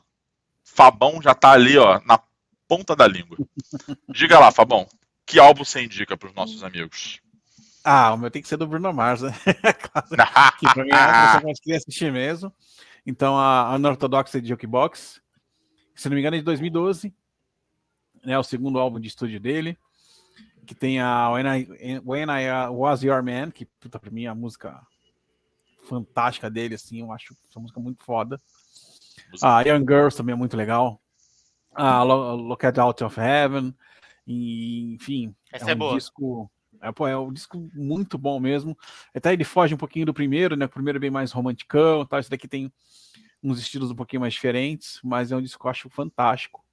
Fabão 0.74 1.20
já 1.20 1.34
tá 1.34 1.51
ali, 1.51 1.76
ó, 1.76 2.01
na 2.06 2.20
ponta 2.68 2.94
da 2.94 3.06
língua. 3.06 3.36
Diga 4.09 4.38
lá, 4.38 4.51
Fabão, 4.52 4.86
que 5.26 5.38
álbum 5.38 5.64
você 5.64 5.82
indica 5.82 6.16
para 6.16 6.28
os 6.28 6.34
nossos 6.34 6.62
amigos? 6.62 7.20
Ah, 7.84 8.14
o 8.14 8.16
meu 8.16 8.30
tem 8.30 8.40
que 8.40 8.48
ser 8.48 8.56
do 8.56 8.66
Bruno 8.66 8.92
Mars, 8.92 9.22
né? 9.22 9.32
que 10.59 10.72
pra 10.72 10.84
mim 10.84 10.90
é 10.90 10.97
uma 10.97 11.40
que 11.40 11.47
eu 11.48 11.55
queria 11.62 11.78
assistir 11.78 12.12
mesmo. 12.12 12.52
Então, 13.05 13.36
a 13.36 13.74
Unorthodox 13.74 14.32
Jukebox, 14.44 15.20
se 15.94 16.09
não 16.09 16.14
me 16.14 16.20
engano, 16.20 16.36
é 16.36 16.38
de 16.38 16.44
2012, 16.44 17.14
né? 18.24 18.38
O 18.38 18.42
segundo 18.42 18.78
álbum 18.78 19.01
de 19.01 19.09
estúdio 19.09 19.40
dele, 19.40 19.76
que 20.66 20.74
tem 20.74 21.01
a 21.01 21.30
When 21.30 21.47
I, 21.47 22.01
When 22.05 22.26
I 22.30 22.68
Was 22.70 23.02
Your 23.02 23.22
Man, 23.22 23.51
que 23.51 23.64
puta, 23.64 23.98
pra 23.98 24.10
mim 24.10 24.24
é 24.24 24.28
a 24.28 24.34
música 24.34 24.80
fantástica 25.88 26.48
dele, 26.48 26.76
assim, 26.76 27.01
eu 27.01 27.12
acho 27.12 27.34
essa 27.48 27.59
música 27.59 27.80
muito 27.80 28.05
foda. 28.05 28.40
A 29.43 29.62
Young 29.62 29.81
Girls 29.81 30.16
também 30.16 30.32
é 30.32 30.36
muito 30.36 30.57
legal. 30.57 31.01
A 31.74 32.02
Look 32.02 32.65
at 32.65 32.78
Out 32.78 33.05
of 33.05 33.20
Heaven, 33.20 33.74
e, 34.27 34.94
enfim, 34.94 35.35
Essa 35.52 35.73
é, 35.73 35.74
um 35.74 35.90
é 35.90 35.94
disco 35.94 36.51
é, 36.81 37.11
é 37.11 37.16
um 37.16 37.32
disco 37.32 37.70
muito 37.74 38.16
bom 38.16 38.40
mesmo. 38.40 38.77
Até 39.15 39.32
ele 39.32 39.44
foge 39.44 39.74
um 39.74 39.78
pouquinho 39.78 40.07
do 40.07 40.15
primeiro, 40.15 40.57
né? 40.57 40.65
O 40.65 40.69
primeiro 40.69 40.98
é 40.98 41.01
bem 41.01 41.11
mais 41.11 41.32
romanticão, 41.32 42.07
tal. 42.07 42.19
Esse 42.19 42.31
daqui 42.31 42.48
tem 42.48 42.73
uns 43.43 43.59
estilos 43.59 43.90
um 43.90 43.94
pouquinho 43.94 44.20
mais 44.20 44.35
diferentes, 44.35 45.01
mas 45.02 45.31
é 45.31 45.36
um 45.36 45.43
disco 45.43 45.61
que 45.61 45.66
eu 45.66 45.70
acho 45.70 45.90
fantástico. 45.90 46.65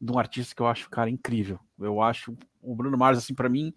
De 0.00 0.12
um 0.12 0.18
artista 0.18 0.54
que 0.54 0.62
eu 0.62 0.66
acho, 0.66 0.88
cara, 0.90 1.10
incrível. 1.10 1.58
Eu 1.78 2.00
acho 2.00 2.36
o 2.62 2.74
Bruno 2.74 2.96
Mars, 2.96 3.18
assim, 3.18 3.34
para 3.34 3.48
mim, 3.48 3.72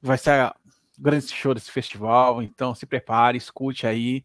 vai 0.00 0.16
ser 0.16 0.46
o 0.46 1.02
grande 1.02 1.28
show 1.28 1.54
desse 1.54 1.70
festival. 1.70 2.42
Então, 2.42 2.74
se 2.74 2.86
prepare, 2.86 3.36
escute 3.36 3.86
aí 3.86 4.24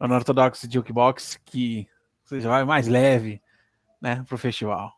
Unorthodox 0.00 0.66
Jukebox, 0.70 1.38
que 1.44 1.88
seja 2.28 2.48
vai 2.48 2.64
mais 2.64 2.86
leve, 2.86 3.40
né, 4.00 4.24
pro 4.28 4.38
festival. 4.38 4.92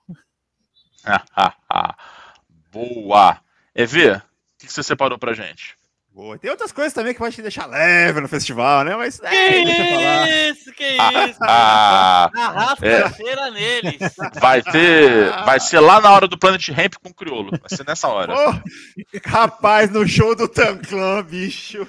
Boa! 2.72 3.40
EV, 3.74 4.20
que, 4.60 4.66
que 4.66 4.72
você 4.72 4.82
separou 4.82 5.18
pra 5.18 5.32
gente? 5.32 5.74
Boa. 6.12 6.38
Tem 6.38 6.50
outras 6.50 6.72
coisas 6.72 6.92
também 6.92 7.14
que 7.14 7.18
pode 7.18 7.34
te 7.34 7.40
deixar 7.40 7.66
leve 7.66 8.20
no 8.20 8.28
festival, 8.28 8.84
né? 8.84 8.94
Mas 8.96 9.20
é, 9.22 9.30
que 9.30 9.64
deixa 9.64 9.84
falar. 9.84 10.28
isso, 10.28 10.72
que 10.72 10.84
isso. 10.84 11.38
Ah, 11.42 12.30
Arrasta 12.34 12.86
é. 12.86 13.02
a 13.02 13.10
feira 13.10 13.50
neles. 13.50 13.98
Vai 14.40 14.60
ter, 14.60 15.30
vai 15.44 15.58
ser 15.58 15.80
lá 15.80 16.00
na 16.00 16.10
hora 16.10 16.28
do 16.28 16.36
Planet 16.36 16.68
Ramp 16.68 16.94
com 17.02 17.10
o 17.10 17.14
Criolo. 17.14 17.50
Vai 17.50 17.68
ser 17.68 17.86
nessa 17.86 18.08
hora. 18.08 18.34
Oh, 18.34 19.28
rapaz, 19.28 19.90
no 19.90 20.06
show 20.06 20.34
do 20.34 20.48
Tanclan, 20.48 21.22
bicho. 21.22 21.86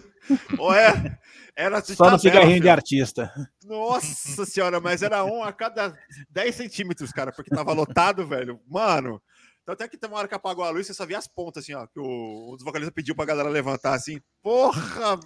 Ué, 0.58 1.18
era 1.56 1.82
Só 1.84 2.10
no 2.10 2.20
cigarrinho 2.20 2.62
de 2.62 2.70
artista. 2.70 3.32
Nossa 3.64 4.46
senhora, 4.46 4.80
mas 4.80 5.02
era 5.02 5.24
um 5.24 5.44
a 5.44 5.52
cada 5.52 5.98
10 6.30 6.56
centímetros, 6.56 7.12
cara, 7.12 7.32
porque 7.32 7.50
tava 7.50 7.74
lotado, 7.74 8.26
velho. 8.28 8.60
Mano, 8.68 9.22
então, 9.62 9.74
até 9.74 9.88
que 9.88 9.98
tem 9.98 10.10
uma 10.10 10.18
hora 10.18 10.28
que 10.28 10.34
apagou 10.34 10.64
a 10.64 10.70
luz, 10.70 10.88
você 10.88 10.94
só 10.94 11.06
via 11.06 11.18
as 11.18 11.28
pontas, 11.28 11.64
assim, 11.64 11.74
ó. 11.74 11.86
Que 11.86 12.00
o, 12.00 12.54
o 12.54 12.58
vocalista 12.58 12.92
pediu 12.92 13.16
pra 13.16 13.26
galera 13.26 13.50
levantar, 13.50 13.94
assim. 13.94 14.20
Porra, 14.42 15.20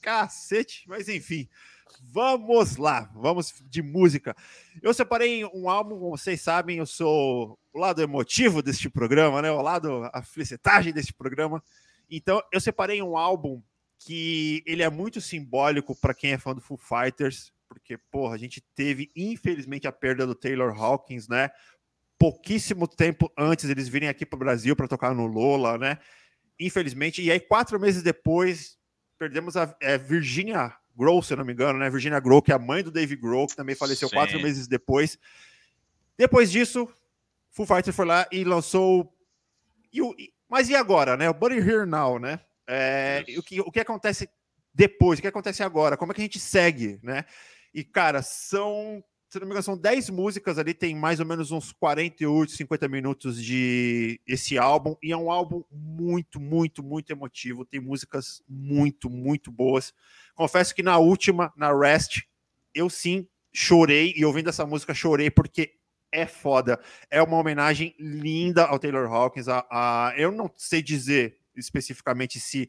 cacete. 0.00 0.84
Mas 0.88 1.08
enfim, 1.08 1.48
vamos 2.00 2.76
lá. 2.76 3.10
Vamos 3.14 3.54
de 3.62 3.82
música. 3.82 4.34
Eu 4.82 4.94
separei 4.94 5.44
um 5.44 5.68
álbum, 5.68 5.98
como 5.98 6.16
vocês 6.16 6.40
sabem, 6.40 6.78
eu 6.78 6.86
sou 6.86 7.58
o 7.72 7.78
lado 7.78 8.00
emotivo 8.00 8.62
deste 8.62 8.88
programa, 8.88 9.42
né? 9.42 9.50
O 9.50 9.60
lado, 9.60 10.08
a 10.12 10.22
felicitagem 10.22 10.92
deste 10.92 11.12
programa. 11.12 11.62
Então, 12.10 12.42
eu 12.52 12.60
separei 12.60 13.02
um 13.02 13.16
álbum 13.16 13.62
que 14.04 14.62
ele 14.66 14.82
é 14.82 14.90
muito 14.90 15.20
simbólico 15.20 15.94
para 15.94 16.14
quem 16.14 16.32
é 16.32 16.38
fã 16.38 16.54
do 16.54 16.60
Foo 16.60 16.76
Fighters, 16.76 17.52
porque, 17.68 17.96
porra, 17.96 18.34
a 18.34 18.38
gente 18.38 18.60
teve, 18.74 19.10
infelizmente, 19.16 19.86
a 19.86 19.92
perda 19.92 20.26
do 20.26 20.34
Taylor 20.34 20.70
Hawkins, 20.76 21.28
né? 21.28 21.50
pouquíssimo 22.18 22.88
tempo 22.88 23.30
antes 23.36 23.68
eles 23.68 23.86
virem 23.86 24.08
aqui 24.08 24.24
para 24.24 24.36
o 24.36 24.38
Brasil 24.38 24.74
para 24.74 24.88
tocar 24.88 25.14
no 25.14 25.26
Lola, 25.26 25.76
né? 25.76 25.98
Infelizmente. 26.58 27.20
E 27.22 27.30
aí, 27.30 27.38
quatro 27.38 27.78
meses 27.78 28.02
depois, 28.02 28.78
perdemos 29.18 29.58
a 29.58 29.76
é, 29.78 29.98
Virginia 29.98 30.74
Grohl, 30.96 31.22
se 31.22 31.34
eu 31.34 31.36
não 31.36 31.44
me 31.44 31.52
engano, 31.52 31.78
né? 31.78 31.90
Virginia 31.90 32.20
Grohl, 32.20 32.40
que 32.40 32.52
é 32.52 32.54
a 32.54 32.58
mãe 32.58 32.82
do 32.82 32.90
Dave 32.90 33.16
Grohl, 33.16 33.46
que 33.46 33.56
também 33.56 33.74
faleceu 33.74 34.08
Sim. 34.08 34.14
quatro 34.14 34.40
meses 34.40 34.66
depois. 34.66 35.18
Depois 36.16 36.50
disso, 36.50 36.88
Foo 37.50 37.66
Fighters 37.66 37.94
foi 37.94 38.06
lá 38.06 38.26
e 38.30 38.42
lançou. 38.42 39.12
E 39.92 40.00
o... 40.00 40.14
Mas 40.48 40.70
e 40.70 40.74
agora, 40.74 41.18
né? 41.18 41.28
O 41.28 41.34
Buddy 41.34 41.58
Here 41.58 41.84
Now, 41.84 42.18
né? 42.18 42.40
É... 42.66 43.24
o, 43.36 43.42
que, 43.42 43.60
o 43.60 43.70
que 43.70 43.80
acontece 43.80 44.28
depois? 44.72 45.18
O 45.18 45.22
que 45.22 45.28
acontece 45.28 45.62
agora? 45.62 45.96
Como 45.96 46.12
é 46.12 46.14
que 46.14 46.20
a 46.20 46.24
gente 46.24 46.40
segue, 46.40 46.98
né? 47.02 47.24
E, 47.72 47.82
cara, 47.84 48.22
são 48.22 49.02
se 49.34 49.40
não 49.40 49.48
me 49.48 49.50
engano, 49.50 49.64
são 49.64 49.76
10 49.76 50.10
músicas 50.10 50.60
ali, 50.60 50.72
tem 50.72 50.94
mais 50.94 51.18
ou 51.18 51.26
menos 51.26 51.50
uns 51.50 51.72
48, 51.72 52.52
50 52.52 52.86
minutos 52.86 53.42
de 53.42 54.20
esse 54.24 54.56
álbum, 54.56 54.94
e 55.02 55.10
é 55.10 55.16
um 55.16 55.28
álbum 55.28 55.64
muito, 55.72 56.38
muito, 56.38 56.84
muito 56.84 57.10
emotivo. 57.10 57.64
Tem 57.64 57.80
músicas 57.80 58.44
muito, 58.48 59.10
muito 59.10 59.50
boas. 59.50 59.92
Confesso 60.36 60.72
que 60.72 60.84
na 60.84 60.98
última, 60.98 61.52
na 61.56 61.76
Rest, 61.76 62.22
eu 62.72 62.88
sim 62.88 63.26
chorei, 63.52 64.14
e 64.16 64.24
ouvindo 64.24 64.50
essa 64.50 64.64
música 64.64 64.94
chorei, 64.94 65.32
porque 65.32 65.74
é 66.12 66.26
foda. 66.26 66.78
É 67.10 67.20
uma 67.20 67.36
homenagem 67.36 67.92
linda 67.98 68.64
ao 68.64 68.78
Taylor 68.78 69.12
Hawkins. 69.12 69.48
A, 69.48 69.66
a, 69.68 70.14
eu 70.16 70.30
não 70.30 70.48
sei 70.56 70.80
dizer 70.80 71.36
especificamente 71.56 72.40
se 72.40 72.68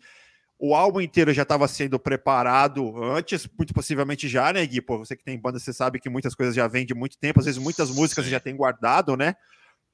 o 0.58 0.74
álbum 0.74 1.02
inteiro 1.02 1.34
já 1.34 1.44
estava 1.44 1.68
sendo 1.68 2.00
preparado 2.00 3.04
antes, 3.04 3.48
muito 3.58 3.74
possivelmente 3.74 4.28
já, 4.28 4.54
né, 4.54 4.66
Gui? 4.66 4.82
Pô, 4.82 4.98
você 4.98 5.16
que 5.16 5.24
tem 5.24 5.38
banda, 5.38 5.60
você 5.60 5.74
sabe 5.74 6.00
que 6.00 6.10
muitas 6.10 6.34
coisas 6.34 6.56
já 6.56 6.68
vêm 6.68 6.86
de 6.86 6.94
muito 6.94 7.18
tempo, 7.18 7.40
às 7.40 7.46
vezes 7.46 7.62
muitas 7.62 7.92
músicas 7.92 8.26
Sim. 8.26 8.32
já 8.32 8.40
tem 8.40 8.56
guardado, 8.56 9.18
né? 9.18 9.36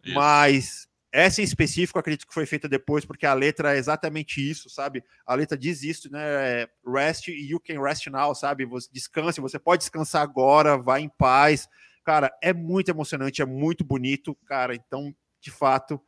Isso. 0.03 0.13
Mas 0.13 0.87
essa 1.11 1.41
em 1.41 1.43
específico, 1.43 1.99
acredito 1.99 2.27
que 2.27 2.33
foi 2.33 2.45
feita 2.45 2.69
depois, 2.69 3.03
porque 3.03 3.25
a 3.25 3.33
letra 3.33 3.75
é 3.75 3.77
exatamente 3.77 4.39
isso, 4.39 4.69
sabe? 4.69 5.03
A 5.25 5.35
letra 5.35 5.57
diz 5.57 5.83
isso, 5.83 6.09
né? 6.11 6.67
Rest, 6.87 7.27
you 7.27 7.59
can 7.59 7.81
rest 7.81 8.07
now, 8.07 8.33
sabe? 8.33 8.65
Você 8.65 8.87
descanse, 8.91 9.41
você 9.41 9.59
pode 9.59 9.81
descansar 9.81 10.21
agora, 10.21 10.77
vá 10.77 10.99
em 10.99 11.09
paz. 11.09 11.67
Cara, 12.05 12.31
é 12.41 12.53
muito 12.53 12.89
emocionante, 12.89 13.41
é 13.41 13.45
muito 13.45 13.83
bonito, 13.83 14.35
cara. 14.45 14.73
Então, 14.73 15.13
de 15.41 15.51
fato, 15.51 16.01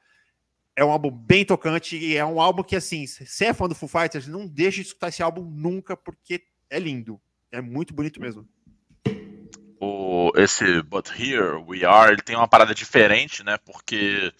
é 0.75 0.83
um 0.83 0.91
álbum 0.91 1.11
bem 1.11 1.45
tocante 1.45 1.97
e 1.97 2.15
é 2.15 2.25
um 2.25 2.41
álbum 2.41 2.63
que, 2.63 2.75
assim, 2.75 3.05
se 3.05 3.45
é 3.45 3.53
fã 3.53 3.67
do 3.67 3.75
Foo 3.75 3.87
Fighters, 3.87 4.27
não 4.27 4.47
deixe 4.47 4.81
de 4.81 4.87
escutar 4.87 5.09
esse 5.09 5.21
álbum 5.21 5.43
nunca, 5.43 5.95
porque 5.95 6.43
é 6.69 6.79
lindo. 6.79 7.19
É 7.51 7.61
muito 7.61 7.93
bonito 7.93 8.19
mesmo. 8.19 8.47
O, 9.79 10.31
esse 10.35 10.81
But 10.81 11.09
Here 11.09 11.61
We 11.67 11.85
Are, 11.85 12.11
ele 12.11 12.21
tem 12.21 12.35
uma 12.35 12.47
parada 12.47 12.73
diferente, 12.73 13.43
né? 13.43 13.57
Porque 13.57 14.33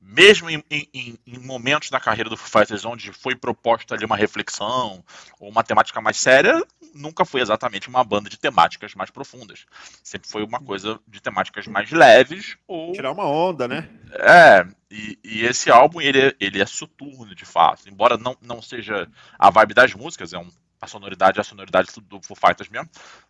mesmo 0.00 0.48
em, 0.48 0.62
em, 0.70 1.18
em, 1.26 1.38
momentos 1.38 1.90
da 1.90 1.98
carreira 1.98 2.30
do 2.30 2.36
Foo 2.36 2.48
Fighters 2.48 2.84
onde 2.84 3.12
foi 3.12 3.34
proposta 3.34 3.94
ali 3.94 4.04
uma 4.04 4.16
reflexão 4.16 5.04
ou 5.40 5.50
uma 5.50 5.64
temática 5.64 6.00
mais 6.00 6.16
séria, 6.16 6.64
nunca 6.96 7.24
foi 7.24 7.40
exatamente 7.40 7.88
uma 7.88 8.02
banda 8.02 8.28
de 8.28 8.38
temáticas 8.38 8.94
mais 8.94 9.10
profundas. 9.10 9.66
Sempre 10.02 10.28
foi 10.28 10.42
uma 10.42 10.60
coisa 10.60 10.98
de 11.06 11.20
temáticas 11.20 11.66
mais 11.66 11.90
leves 11.90 12.56
ou 12.66 12.92
tirar 12.92 13.12
uma 13.12 13.26
onda, 13.26 13.68
né? 13.68 13.88
É, 14.12 14.66
e, 14.90 15.18
e 15.22 15.44
esse 15.44 15.70
álbum 15.70 16.00
ele 16.00 16.20
é, 16.20 16.34
ele 16.40 16.60
é 16.60 16.66
soturno 16.66 17.34
de 17.34 17.44
fato, 17.44 17.88
embora 17.88 18.16
não, 18.16 18.36
não 18.40 18.62
seja 18.62 19.08
a 19.38 19.50
vibe 19.50 19.74
das 19.74 19.94
músicas, 19.94 20.32
é 20.32 20.38
um 20.38 20.48
a 20.80 20.86
sonoridade 20.86 21.38
é 21.38 21.40
a 21.40 21.44
sonoridade 21.44 21.88
do 22.02 22.20
Foo 22.22 22.36
Fighters 22.36 22.68
mesmo. 22.68 22.88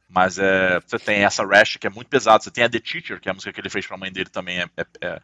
Mas 0.09 0.39
é, 0.39 0.81
você 0.81 0.99
tem 0.99 1.25
essa 1.25 1.45
Rash 1.45 1.77
que 1.77 1.87
é 1.87 1.91
muito 1.91 2.09
pesada, 2.09 2.43
você 2.43 2.51
tem 2.51 2.65
a 2.65 2.69
The 2.69 2.79
Teacher, 2.79 3.21
que 3.21 3.29
é 3.29 3.33
a 3.33 3.35
música 3.35 3.53
que 3.53 3.61
ele 3.61 3.71
fez 3.71 3.87
pra 3.87 3.97
mãe 3.97 4.13
dele 4.13 4.31
também, 4.31 4.61
é, 4.61 4.69
é, 4.77 4.87
é, 5.01 5.21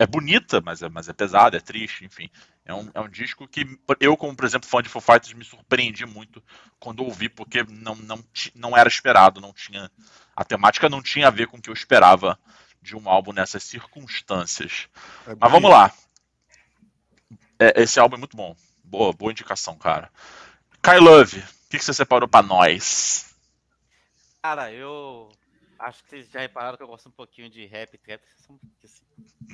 é 0.00 0.06
bonita, 0.06 0.60
mas 0.60 0.82
é, 0.82 0.88
mas 0.88 1.08
é 1.08 1.12
pesada, 1.12 1.56
é 1.56 1.60
triste, 1.60 2.04
enfim. 2.04 2.28
É 2.64 2.72
um, 2.72 2.90
é 2.94 3.00
um 3.00 3.08
disco 3.08 3.46
que 3.46 3.78
eu, 4.00 4.16
como 4.16 4.34
por 4.34 4.44
exemplo, 4.44 4.68
fã 4.68 4.82
de 4.82 4.88
Foo 4.88 5.02
Fighters, 5.02 5.34
me 5.34 5.44
surpreendi 5.44 6.06
muito 6.06 6.42
quando 6.78 7.04
ouvi, 7.04 7.28
porque 7.28 7.62
não, 7.68 7.94
não, 7.94 8.24
não 8.54 8.76
era 8.76 8.88
esperado, 8.88 9.40
não 9.40 9.52
tinha. 9.52 9.90
A 10.34 10.44
temática 10.44 10.88
não 10.88 11.02
tinha 11.02 11.28
a 11.28 11.30
ver 11.30 11.46
com 11.46 11.58
o 11.58 11.60
que 11.60 11.68
eu 11.68 11.74
esperava 11.74 12.38
de 12.80 12.96
um 12.96 13.08
álbum 13.08 13.32
nessas 13.32 13.64
circunstâncias. 13.64 14.88
É 15.26 15.34
mas 15.38 15.52
vamos 15.52 15.70
lá. 15.70 15.92
É, 17.58 17.82
esse 17.82 18.00
álbum 18.00 18.16
é 18.16 18.18
muito 18.18 18.36
bom. 18.36 18.56
Boa, 18.82 19.12
boa 19.12 19.32
indicação, 19.32 19.76
cara. 19.76 20.10
Kai 20.80 20.98
Love, 20.98 21.42
que, 21.74 21.78
que 21.78 21.84
você 21.84 21.92
separou 21.92 22.28
para 22.28 22.46
nós? 22.46 23.34
Cara, 24.42 24.72
eu 24.72 25.30
acho 25.78 26.02
que 26.04 26.10
vocês 26.10 26.30
já 26.30 26.40
repararam 26.40 26.76
que 26.76 26.82
eu 26.82 26.88
gosto 26.88 27.08
um 27.08 27.12
pouquinho 27.12 27.50
de 27.50 27.66
rap, 27.66 27.98
trap, 27.98 28.22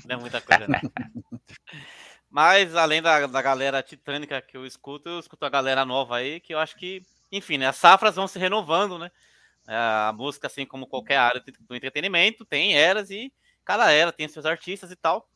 não 0.05 0.17
é 0.17 0.19
muita 0.19 0.41
coisa, 0.41 0.67
né? 0.69 0.81
Mas 2.31 2.77
além 2.77 3.03
da, 3.03 3.27
da 3.27 3.43
galera 3.43 3.83
titânica 3.83 4.41
que 4.41 4.57
eu 4.57 4.65
escuto, 4.65 5.09
eu 5.09 5.19
escuto 5.19 5.45
a 5.45 5.51
galera 5.51 5.85
nova 5.85 6.17
aí, 6.17 6.39
que 6.41 6.55
eu 6.55 6.59
acho 6.61 6.77
que, 6.77 7.03
enfim, 7.33 7.59
né, 7.59 7.67
as 7.67 7.77
safras 7.77 8.15
vão 8.15 8.29
se 8.29 8.39
renovando, 8.39 8.99
né? 8.99 9.11
É, 9.69 9.75
a 9.75 10.13
música, 10.17 10.47
assim 10.47 10.65
como 10.65 10.87
qualquer 10.87 11.17
área 11.17 11.43
do 11.61 11.75
entretenimento, 11.75 12.45
tem 12.45 12.77
eras 12.77 13.11
e 13.11 13.33
cada 13.65 13.91
era 13.91 14.13
tem 14.13 14.29
seus 14.29 14.47
artistas 14.47 14.91
e 14.91 14.97
tal. 14.97 15.29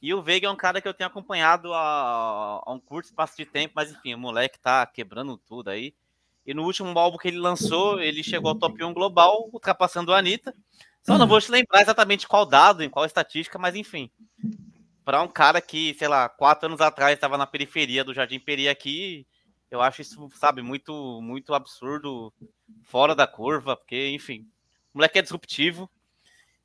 E 0.00 0.14
o 0.14 0.22
Veiga 0.22 0.46
é 0.46 0.50
um 0.50 0.56
cara 0.56 0.80
que 0.80 0.86
eu 0.86 0.94
tenho 0.94 1.08
acompanhado 1.08 1.72
há, 1.74 2.62
há 2.64 2.72
um 2.72 2.78
curto 2.78 3.06
espaço 3.06 3.36
de 3.36 3.44
tempo, 3.44 3.74
mas 3.76 3.90
enfim, 3.90 4.14
o 4.14 4.18
moleque 4.18 4.58
tá 4.58 4.86
quebrando 4.86 5.36
tudo 5.36 5.70
aí. 5.70 5.94
E 6.46 6.54
no 6.54 6.64
último 6.64 6.96
álbum 6.98 7.18
que 7.18 7.28
ele 7.28 7.38
lançou, 7.38 8.00
ele 8.00 8.22
chegou 8.22 8.50
ao 8.50 8.58
top 8.58 8.82
1 8.82 8.94
global, 8.94 9.48
ultrapassando 9.52 10.12
a 10.12 10.18
Anitta. 10.18 10.54
Só 11.02 11.18
não 11.18 11.26
vou 11.26 11.40
te 11.40 11.50
lembrar 11.50 11.82
exatamente 11.82 12.28
qual 12.28 12.46
dado, 12.46 12.82
em 12.82 12.90
qual 12.90 13.04
estatística, 13.04 13.58
mas 13.58 13.74
enfim. 13.74 14.10
Para 15.08 15.22
um 15.22 15.28
cara 15.28 15.58
que, 15.62 15.94
sei 15.94 16.06
lá, 16.06 16.28
quatro 16.28 16.66
anos 16.66 16.82
atrás 16.82 17.14
estava 17.14 17.38
na 17.38 17.46
periferia 17.46 18.04
do 18.04 18.12
Jardim 18.12 18.38
Peri 18.38 18.68
aqui, 18.68 19.26
eu 19.70 19.80
acho 19.80 20.02
isso, 20.02 20.28
sabe, 20.34 20.60
muito, 20.60 21.22
muito 21.22 21.54
absurdo, 21.54 22.30
fora 22.84 23.14
da 23.14 23.26
curva, 23.26 23.74
porque, 23.74 24.10
enfim, 24.10 24.46
o 24.92 24.98
moleque 24.98 25.18
é 25.18 25.22
disruptivo. 25.22 25.88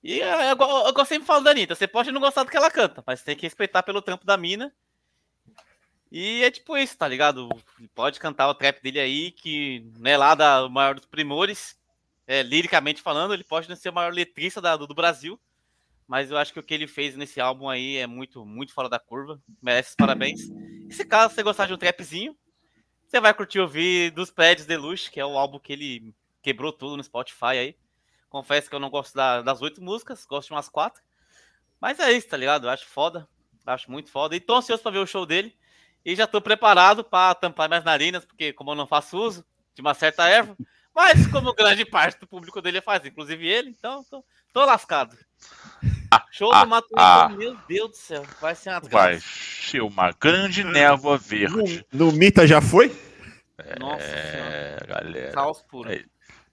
E 0.03 0.20
eu, 0.20 0.28
eu, 0.28 0.57
eu, 0.57 0.94
eu 0.94 1.06
sempre 1.06 1.26
falo 1.26 1.41
da 1.41 1.52
Anitta, 1.52 1.74
você 1.74 1.88
pode 1.88 2.11
não 2.11 2.20
gostar 2.20 2.44
do 2.44 2.52
que 2.52 2.57
ela 2.57 2.70
canta, 2.70 3.02
mas 3.07 3.24
tem 3.24 3.34
que 3.34 3.44
respeitar 3.44 3.82
pelo 3.82 4.02
trampo 4.02 4.26
da 4.26 4.36
mina. 4.36 4.74
E 6.11 6.44
é 6.44 6.52
tipo 6.52 6.76
isso, 6.76 6.98
tá 6.98 7.07
ligado? 7.07 7.48
Pode 7.95 8.20
cantar 8.20 8.49
o 8.49 8.56
trap 8.56 8.82
dele 8.84 8.99
aí, 8.99 9.32
que 9.32 9.90
não 9.98 10.11
é 10.11 10.18
lá 10.18 10.36
da 10.36 10.68
maior 10.68 10.95
dos 10.95 11.06
primores, 11.06 11.80
é, 12.28 12.44
liricamente 12.44 13.02
falando, 13.02 13.34
ele 13.34 13.45
pode 13.45 13.70
não 13.70 13.76
ser 13.78 13.88
o 13.88 13.94
maior 13.94 14.11
letrista 14.11 14.60
da, 14.60 14.76
do, 14.76 14.86
do 14.86 14.94
Brasil, 14.94 15.40
mas 16.08 16.32
eu 16.32 16.38
acho 16.38 16.54
que 16.54 16.60
o 16.60 16.64
que 16.64 16.74
ele 16.74 16.88
fez 16.88 17.16
nesse 17.16 17.40
álbum 17.40 17.70
aí 17.70 17.98
é 17.98 18.08
muito, 18.08 18.46
muito 18.46 18.74
fora 18.74 18.90
da 18.90 19.00
curva, 19.00 19.42
merece 19.62 19.96
parabéns. 19.96 20.42
E 20.90 20.94
se 20.94 21.06
caso 21.06 21.34
você 21.34 21.44
gostar 21.44 21.68
de 21.68 21.74
um 21.74 21.78
trapzinho, 21.78 22.36
você 23.08 23.20
vai 23.20 23.34
curtir 23.34 23.60
ouvir 23.60 24.12
dos 24.12 24.32
Prédios 24.32 24.66
Deluxe, 24.66 25.12
que 25.12 25.20
é 25.20 25.26
o 25.26 25.38
álbum 25.38 25.60
que 25.60 25.74
ele 25.74 26.14
quebrou 26.42 26.74
tudo 26.74 26.98
no 26.98 27.04
Spotify 27.04 27.58
aí. 27.60 27.78
Confesso 28.30 28.70
que 28.70 28.76
eu 28.76 28.80
não 28.80 28.90
gosto 28.90 29.14
da, 29.14 29.42
das 29.42 29.62
oito 29.62 29.84
músicas, 29.84 30.26
gosto 30.26 30.48
de 30.48 30.54
umas 30.54 30.68
quatro. 30.68 31.02
Mas 31.80 32.00
é 32.00 32.12
isso, 32.12 32.28
tá 32.28 32.38
ligado? 32.38 32.66
Eu 32.66 32.72
acho 32.72 32.88
foda. 32.88 33.28
Acho 33.66 33.92
muito 33.92 34.10
foda. 34.10 34.36
E 34.36 34.40
tô 34.40 34.56
ansioso 34.56 34.82
pra 34.82 34.92
ver 34.92 34.98
o 34.98 35.06
show 35.06 35.26
dele. 35.26 35.56
E 36.04 36.16
já 36.16 36.26
tô 36.26 36.42
preparado 36.42 37.04
para 37.04 37.36
tampar 37.36 37.70
minhas 37.70 37.84
narinas, 37.84 38.26
porque 38.26 38.52
como 38.52 38.72
eu 38.72 38.76
não 38.76 38.88
faço 38.88 39.18
uso 39.18 39.46
de 39.74 39.82
uma 39.82 39.94
certa 39.94 40.28
erva, 40.28 40.58
mas 40.94 41.28
como 41.28 41.54
grande 41.54 41.86
parte 41.90 42.20
do 42.20 42.28
público 42.28 42.62
dele 42.62 42.82
faz, 42.82 43.06
inclusive 43.06 43.48
ele, 43.48 43.70
então 43.70 44.04
tô, 44.04 44.24
tô 44.52 44.66
lascado. 44.66 45.18
Ah, 46.23 46.26
Show 46.31 46.52
ah, 46.53 46.64
do 46.64 46.69
Mato 46.69 46.88
ah, 46.95 47.30
meu 47.30 47.57
Deus 47.68 47.90
do 47.91 47.98
céu, 47.98 48.23
vai 48.40 48.53
ser 48.56 48.69
uma 48.69 48.80
Vai 48.81 49.19
ser 49.22 49.81
uma 49.81 50.11
grande 50.11 50.64
névoa 50.64 51.18
verde. 51.18 51.85
No, 51.91 52.07
no 52.07 52.11
Mita 52.11 52.45
já 52.45 52.61
foi? 52.61 52.95
É, 53.57 53.80
Nossa 53.80 54.06
senhora. 54.06 54.85
galera. 54.88 55.31
Caos 55.31 55.61
puro. 55.61 55.91
É, 55.91 56.03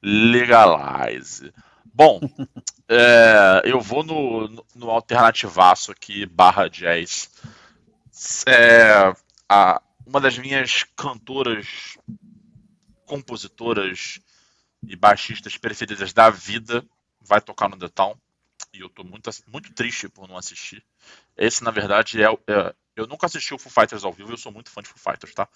legalize. 0.03 1.53
Bom, 1.93 2.21
é, 2.89 3.63
eu 3.65 3.81
vou 3.81 4.03
no, 4.03 4.49
no, 4.49 4.67
no, 4.75 4.91
alternativaço 4.91 5.93
aqui, 5.93 6.25
barra 6.25 6.69
jazz. 6.69 7.31
É, 8.47 9.13
a, 9.49 9.83
uma 10.07 10.21
das 10.21 10.39
minhas 10.39 10.85
cantoras, 10.97 11.99
compositoras 13.07 14.21
e 14.83 14.97
baixistas 14.97 15.57
preferidas 15.57 16.13
da 16.13 16.31
vida 16.31 16.85
vai 17.21 17.41
tocar 17.41 17.69
no 17.69 17.77
The 17.77 17.89
Town. 17.89 18.17
E 18.73 18.81
eu 18.81 18.89
tô 18.89 19.05
muito, 19.05 19.31
muito 19.47 19.73
triste 19.73 20.09
por 20.09 20.29
não 20.29 20.37
assistir. 20.37 20.85
Esse, 21.37 21.63
na 21.63 21.71
verdade, 21.71 22.23
é, 22.23 22.27
é 22.27 22.75
eu 22.97 23.07
nunca 23.07 23.27
assisti 23.27 23.55
o 23.55 23.59
Foo 23.59 23.73
Fighters 23.73 24.05
ao 24.05 24.13
vivo, 24.13 24.33
eu 24.33 24.37
sou 24.37 24.53
muito 24.53 24.71
fã 24.71 24.83
de 24.83 24.89
Foo 24.89 24.99
Fighters, 24.99 25.33
tá? 25.33 25.49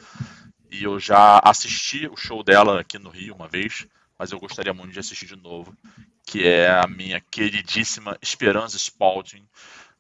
E 0.71 0.85
eu 0.85 0.99
já 0.99 1.41
assisti 1.45 2.07
o 2.07 2.17
show 2.17 2.43
dela 2.43 2.81
aqui 2.81 2.99
no 2.99 3.11
Rio 3.11 3.35
uma 3.35 3.49
vez, 3.49 3.87
mas 4.19 4.33
eu 4.33 4.39
gostaria 4.39 4.73
muito 4.73 4.93
de 4.93 5.01
assistir 5.01 5.27
de 5.27 5.37
novo, 5.37 5.77
que 6.25 6.47
é 6.47 6.71
a 6.71 6.87
minha 6.87 7.21
queridíssima 7.21 8.17
Esperança 8.23 8.79
Spalding, 8.79 9.47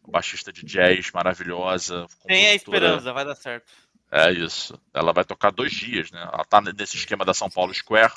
baixista 0.08 0.52
de 0.52 0.64
jazz 0.64 1.10
maravilhosa. 1.12 2.06
Tem 2.26 2.46
a 2.46 2.54
Esperança, 2.54 3.12
vai 3.12 3.24
dar 3.24 3.34
certo. 3.34 3.70
É 4.10 4.30
isso. 4.30 4.80
Ela 4.92 5.12
vai 5.12 5.24
tocar 5.24 5.50
dois 5.50 5.72
dias, 5.72 6.10
né? 6.12 6.22
Ela 6.22 6.44
tá 6.44 6.60
nesse 6.60 6.96
esquema 6.96 7.24
da 7.24 7.34
São 7.34 7.50
Paulo 7.50 7.74
Square. 7.74 8.14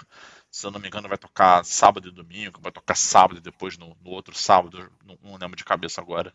Se 0.49 0.65
eu 0.65 0.71
não 0.71 0.79
me 0.79 0.87
engano, 0.87 1.09
vai 1.09 1.17
tocar 1.17 1.63
sábado 1.65 2.07
e 2.07 2.11
domingo, 2.11 2.59
vai 2.61 2.71
tocar 2.71 2.95
sábado 2.95 3.37
e 3.37 3.41
depois 3.41 3.77
no, 3.77 3.95
no 4.03 4.11
outro 4.11 4.35
sábado, 4.35 4.91
não, 5.05 5.17
não 5.21 5.37
lembro 5.37 5.55
de 5.55 5.65
cabeça 5.65 6.01
agora. 6.01 6.33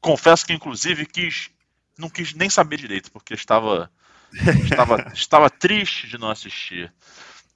Confesso 0.00 0.44
que, 0.44 0.52
inclusive, 0.52 1.06
quis 1.06 1.50
não 1.96 2.08
quis 2.08 2.34
nem 2.34 2.48
saber 2.48 2.76
direito, 2.76 3.10
porque 3.10 3.34
estava, 3.34 3.90
estava, 4.64 5.12
estava 5.14 5.50
triste 5.50 6.08
de 6.08 6.18
não 6.18 6.30
assistir. 6.30 6.92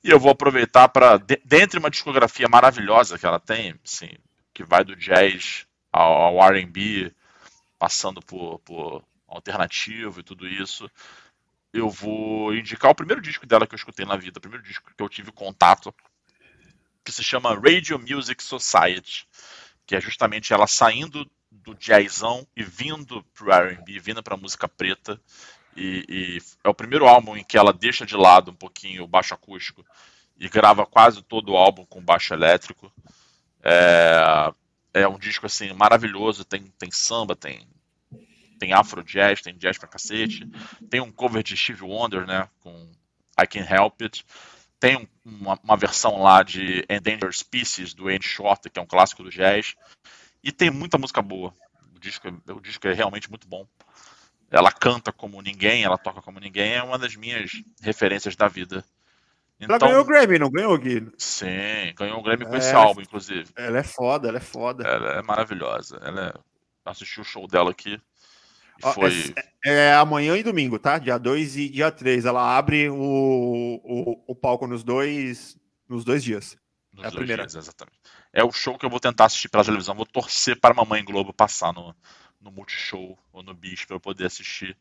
E 0.02 0.10
eu 0.10 0.20
vou 0.20 0.30
aproveitar 0.30 0.88
para, 0.88 1.16
dentre 1.44 1.78
uma 1.78 1.90
discografia 1.90 2.48
maravilhosa 2.48 3.18
que 3.18 3.26
ela 3.26 3.40
tem, 3.40 3.74
assim, 3.84 4.10
que 4.54 4.62
vai 4.62 4.84
do 4.84 4.94
jazz 4.94 5.66
ao, 5.92 6.38
ao 6.38 6.48
RB, 6.52 7.12
passando 7.78 8.20
por, 8.22 8.60
por 8.60 9.04
alternativo 9.26 10.20
e 10.20 10.22
tudo 10.22 10.46
isso, 10.46 10.88
eu 11.76 11.90
vou 11.90 12.54
indicar 12.54 12.90
o 12.90 12.94
primeiro 12.94 13.20
disco 13.20 13.46
dela 13.46 13.66
que 13.66 13.74
eu 13.74 13.78
escutei 13.78 14.06
na 14.06 14.16
vida, 14.16 14.38
o 14.38 14.40
primeiro 14.40 14.64
disco 14.64 14.90
que 14.96 15.02
eu 15.02 15.08
tive 15.08 15.30
contato, 15.30 15.94
que 17.04 17.12
se 17.12 17.22
chama 17.22 17.54
Radio 17.54 17.98
Music 17.98 18.42
Society, 18.42 19.26
que 19.86 19.94
é 19.94 20.00
justamente 20.00 20.52
ela 20.52 20.66
saindo 20.66 21.30
do 21.50 21.74
jazzão 21.74 22.46
e 22.56 22.62
vindo 22.62 23.22
pro 23.34 23.52
R&B, 23.52 23.98
vindo 24.00 24.22
pra 24.22 24.36
música 24.36 24.66
preta. 24.66 25.20
E, 25.76 26.04
e, 26.08 26.38
é 26.64 26.68
o 26.68 26.74
primeiro 26.74 27.06
álbum 27.06 27.36
em 27.36 27.44
que 27.44 27.58
ela 27.58 27.72
deixa 27.72 28.06
de 28.06 28.16
lado 28.16 28.50
um 28.50 28.54
pouquinho 28.54 29.04
o 29.04 29.08
baixo 29.08 29.34
acústico 29.34 29.84
e 30.38 30.48
grava 30.48 30.86
quase 30.86 31.22
todo 31.22 31.52
o 31.52 31.56
álbum 31.56 31.84
com 31.84 32.00
baixo 32.00 32.34
elétrico. 32.34 32.92
É, 33.62 34.52
é 34.94 35.08
um 35.08 35.18
disco 35.18 35.46
assim 35.46 35.72
maravilhoso, 35.72 36.44
tem, 36.44 36.62
tem 36.78 36.90
samba, 36.90 37.36
tem 37.36 37.66
tem 38.58 38.72
afro 38.72 39.02
jazz, 39.02 39.42
tem 39.42 39.56
jazz 39.56 39.78
pra 39.78 39.88
cacete, 39.88 40.48
tem 40.90 41.00
um 41.00 41.12
cover 41.12 41.42
de 41.42 41.56
Steve 41.56 41.82
Wonder, 41.82 42.26
né, 42.26 42.48
com 42.60 42.90
I 43.40 43.46
Can 43.46 43.66
Help 43.68 44.02
It. 44.02 44.24
Tem 44.78 44.96
um, 44.96 45.06
uma, 45.24 45.58
uma, 45.62 45.76
versão 45.76 46.22
lá 46.22 46.42
de 46.42 46.84
Endangered 46.88 47.36
Species 47.36 47.94
do 47.94 48.08
Andy 48.08 48.26
Shorter, 48.26 48.70
que 48.70 48.78
é 48.78 48.82
um 48.82 48.86
clássico 48.86 49.22
do 49.22 49.30
jazz. 49.30 49.74
E 50.42 50.52
tem 50.52 50.70
muita 50.70 50.98
música 50.98 51.22
boa. 51.22 51.52
O 51.94 51.98
disco, 51.98 52.28
é, 52.28 52.52
o 52.52 52.60
disco 52.60 52.86
é 52.86 52.92
realmente 52.92 53.30
muito 53.30 53.48
bom. 53.48 53.66
Ela 54.50 54.70
canta 54.70 55.10
como 55.12 55.40
ninguém, 55.42 55.82
ela 55.82 55.98
toca 55.98 56.22
como 56.22 56.38
ninguém, 56.38 56.74
é 56.74 56.82
uma 56.82 56.98
das 56.98 57.16
minhas 57.16 57.50
referências 57.80 58.36
da 58.36 58.48
vida. 58.48 58.84
Então, 59.58 59.76
ela 59.76 59.86
ganhou 59.88 60.02
o 60.02 60.04
Grammy, 60.04 60.38
não 60.38 60.50
ganhou, 60.50 60.76
Gui? 60.78 61.10
Sim, 61.16 61.94
ganhou 61.96 62.18
o 62.18 62.22
Grammy 62.22 62.44
com 62.44 62.54
é, 62.54 62.58
esse 62.58 62.74
álbum, 62.74 63.00
inclusive. 63.00 63.48
Ela 63.56 63.78
é 63.78 63.82
foda, 63.82 64.28
ela 64.28 64.36
é 64.36 64.40
foda. 64.40 64.86
Ela 64.86 65.18
é 65.18 65.22
maravilhosa. 65.22 65.98
Ela 66.02 66.28
é... 66.28 66.90
Assisti 66.90 67.20
o 67.20 67.24
show 67.24 67.48
dela 67.48 67.70
aqui. 67.70 68.00
Foi... 68.94 69.34
É, 69.64 69.88
é, 69.88 69.94
amanhã 69.94 70.36
e 70.36 70.42
domingo, 70.42 70.78
tá? 70.78 70.98
Dia 70.98 71.18
2 71.18 71.56
e 71.56 71.68
dia 71.68 71.90
3. 71.90 72.24
Ela 72.24 72.56
abre 72.56 72.88
o, 72.88 72.96
o, 72.96 74.24
o 74.28 74.34
palco 74.34 74.66
nos 74.66 74.84
dois, 74.84 75.56
nos 75.88 76.04
dois 76.04 76.22
dias. 76.22 76.56
Nos 76.92 77.04
é 77.04 77.08
a 77.08 77.10
primeira. 77.10 77.46
Dias, 77.46 77.54
exatamente 77.54 77.98
é 78.36 78.44
o 78.44 78.52
show 78.52 78.76
que 78.76 78.84
eu 78.84 78.90
vou 78.90 79.00
tentar 79.00 79.24
assistir 79.24 79.48
pela 79.48 79.64
televisão. 79.64 79.94
Vou 79.94 80.04
torcer 80.04 80.60
para 80.60 80.74
a 80.74 80.76
Mamãe 80.76 81.02
Globo 81.02 81.32
passar 81.32 81.72
no, 81.72 81.96
no 82.38 82.52
Multishow 82.52 83.18
ou 83.32 83.42
no 83.42 83.54
Bis 83.54 83.86
para 83.86 83.96
eu 83.96 84.00
poder 84.00 84.26
assistir. 84.26 84.76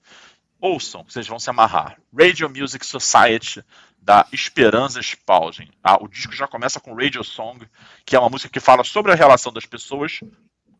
Ouçam, 0.60 1.06
vocês 1.06 1.26
vão 1.26 1.40
se 1.40 1.50
amarrar. 1.50 1.98
Radio 2.14 2.50
Music 2.50 2.86
Society 2.86 3.64
da 3.98 4.28
Esperança 4.34 5.00
Spalding. 5.00 5.72
Ah, 5.82 6.04
o 6.04 6.10
disco 6.10 6.34
já 6.34 6.50
começa 6.50 6.82
com 6.82 6.94
Radio 6.94 7.24
Song, 7.24 7.66
que 8.06 8.14
é 8.14 8.20
uma 8.20 8.30
música 8.30 8.50
que 8.50 8.60
fala 8.60 8.84
sobre 8.84 9.14
a 9.14 9.16
relação 9.16 9.54
das 9.54 9.66
pessoas 9.66 10.20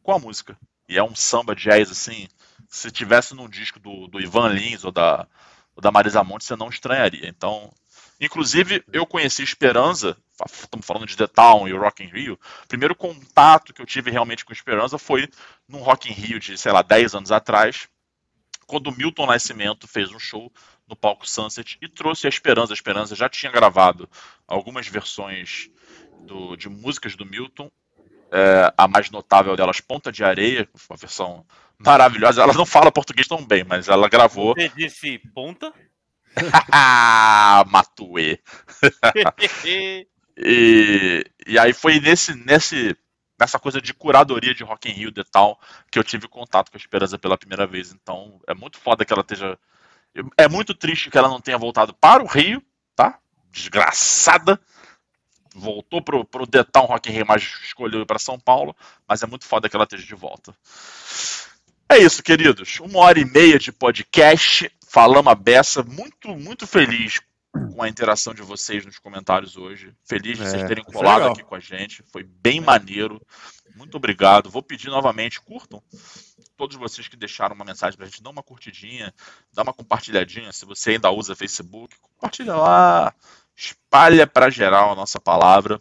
com 0.04 0.12
a 0.12 0.20
música. 0.20 0.58
E 0.90 0.98
é 0.98 1.04
um 1.04 1.16
samba 1.16 1.56
jazz 1.56 1.90
assim. 1.90 2.28
Se 2.76 2.92
tivesse 2.92 3.34
num 3.34 3.50
disco 3.50 3.80
do, 3.80 4.08
do 4.08 4.20
Ivan 4.20 4.50
Lins 4.50 4.84
ou 4.84 4.92
da, 4.92 5.28
ou 5.76 5.82
da 5.82 5.92
Marisa 5.92 6.24
Monte, 6.24 6.46
você 6.46 6.56
não 6.56 6.70
estranharia. 6.70 7.28
Então, 7.28 7.72
inclusive, 8.20 8.84
eu 8.92 9.06
conheci 9.06 9.44
Esperança 9.44 10.18
estamos 10.44 10.86
falando 10.86 11.06
de 11.06 11.16
The 11.16 11.28
Town 11.28 11.68
e 11.68 11.74
o 11.74 11.80
Rock 11.80 12.04
in 12.04 12.08
Rio, 12.08 12.38
o 12.64 12.68
primeiro 12.68 12.96
contato 12.96 13.74
que 13.74 13.82
eu 13.82 13.86
tive 13.86 14.12
realmente 14.12 14.44
com 14.44 14.52
Esperança 14.52 14.98
foi 14.98 15.30
num 15.68 15.80
Rock 15.80 16.10
in 16.10 16.14
Rio 16.14 16.40
de, 16.40 16.58
sei 16.58 16.72
lá, 16.72 16.82
10 16.82 17.16
anos 17.16 17.32
atrás, 17.32 17.88
quando 18.68 18.88
o 18.88 18.92
Milton 18.92 19.28
Nascimento 19.28 19.88
fez 19.88 20.12
um 20.12 20.20
show 20.20 20.52
no 20.88 20.96
palco 20.96 21.28
Sunset 21.28 21.78
e 21.82 21.88
trouxe 21.88 22.28
a 22.28 22.30
Esperança. 22.30 22.74
A 22.74 22.76
Esperança 22.76 23.16
já 23.16 23.30
tinha 23.30 23.52
gravado 23.52 24.10
algumas 24.48 24.88
versões 24.88 25.70
do, 26.22 26.56
de 26.56 26.68
músicas 26.68 27.16
do 27.16 27.26
Milton, 27.26 27.72
é, 28.32 28.74
a 28.76 28.88
mais 28.88 29.10
notável 29.10 29.56
delas, 29.56 29.80
Ponta 29.80 30.12
de 30.12 30.24
Areia, 30.24 30.68
uma 30.90 30.98
versão 30.98 31.46
maravilhosa. 31.80 32.42
Ela 32.42 32.54
não 32.54 32.66
fala 32.66 32.92
português 32.92 33.28
tão 33.28 33.44
bem, 33.46 33.64
mas 33.64 33.88
ela 33.88 34.10
gravou. 34.10 34.54
Você 34.54 34.70
disse 34.70 35.20
ponta? 35.34 35.74
Matue. 37.68 38.40
E, 40.38 41.24
e 41.48 41.58
aí 41.58 41.72
foi 41.72 41.98
nesse, 42.02 42.36
nesse, 42.36 42.94
nessa 43.40 43.58
coisa 43.58 43.82
de 43.82 43.94
curadoria 43.94 44.54
de 44.54 44.64
Rock 44.64 44.90
in 44.90 44.94
Rio 44.94 45.14
e 45.16 45.24
tal 45.24 45.60
que 45.90 45.98
eu 45.98 46.04
tive 46.04 46.28
contato 46.28 46.70
com 46.70 46.78
a 46.78 46.80
Esperança 46.80 47.18
pela 47.18 47.38
primeira 47.38 47.66
vez. 47.66 47.94
Então 47.94 48.42
é 48.48 48.54
muito 48.54 48.78
foda 48.78 49.06
que 49.06 49.14
ela 49.14 49.22
esteja. 49.22 49.58
É 50.38 50.48
muito 50.48 50.74
triste 50.74 51.10
que 51.10 51.18
ela 51.18 51.30
não 51.30 51.42
tenha 51.42 51.58
voltado 51.58 51.94
para 51.94 52.24
o 52.24 52.28
Rio, 52.28 52.62
tá? 52.96 53.20
Desgraçada. 53.50 54.60
voltou 55.54 56.02
pro, 56.02 56.26
pro 56.26 56.48
The 56.48 56.64
Town 56.64 56.86
Rock 56.86 57.10
in 57.10 57.14
Rio, 57.14 57.26
mas 57.26 57.44
escolheu 57.64 58.02
ir 58.02 58.06
para 58.06 58.20
São 58.20 58.40
Paulo, 58.40 58.76
mas 59.08 59.24
é 59.24 59.26
muito 59.26 59.46
foda 59.46 59.70
que 59.70 59.76
ela 59.76 59.84
esteja 59.84 60.06
de 60.06 60.16
volta. 60.16 60.54
É 61.88 61.98
isso, 62.00 62.24
queridos. 62.24 62.80
Uma 62.80 63.00
hora 63.00 63.20
e 63.20 63.26
meia 63.26 63.60
de 63.60 63.72
podcast. 63.72 64.72
Falamos 64.88 65.32
a 65.32 65.36
beça. 65.36 65.84
Muito, 65.84 66.30
muito 66.36 66.66
feliz 66.66 67.22
com 67.52 67.82
a 67.82 67.88
interação 67.88 68.34
de 68.34 68.42
vocês 68.42 68.86
nos 68.86 68.98
comentários 68.98 69.56
hoje. 69.56 69.94
Feliz 70.04 70.38
de 70.38 70.44
é, 70.44 70.50
vocês 70.50 70.68
terem 70.68 70.84
colado 70.84 71.28
aqui 71.28 71.44
com 71.44 71.54
a 71.56 71.60
gente. 71.60 72.04
Foi 72.12 72.24
bem 72.24 72.60
maneiro. 72.60 73.22
Muito 73.76 73.98
obrigado. 73.98 74.50
Vou 74.50 74.64
pedir 74.64 74.88
novamente, 74.88 75.40
curtam. 75.40 75.82
Todos 76.58 76.76
vocês 76.76 77.08
que 77.08 77.16
deixaram 77.16 77.56
uma 77.56 77.66
mensagem 77.66 77.98
pra 77.98 78.08
gente, 78.08 78.24
dá 78.24 78.30
uma 78.30 78.44
curtidinha, 78.44 79.14
dá 79.54 79.62
uma 79.62 79.74
compartilhadinha. 79.74 80.52
Se 80.52 80.66
você 80.66 80.92
ainda 80.92 81.12
usa 81.12 81.36
Facebook, 81.36 81.96
compartilha 82.02 82.56
lá. 82.56 83.14
Espalha 83.56 84.26
para 84.26 84.50
geral 84.50 84.92
a 84.92 84.96
nossa 84.96 85.20
palavra. 85.20 85.80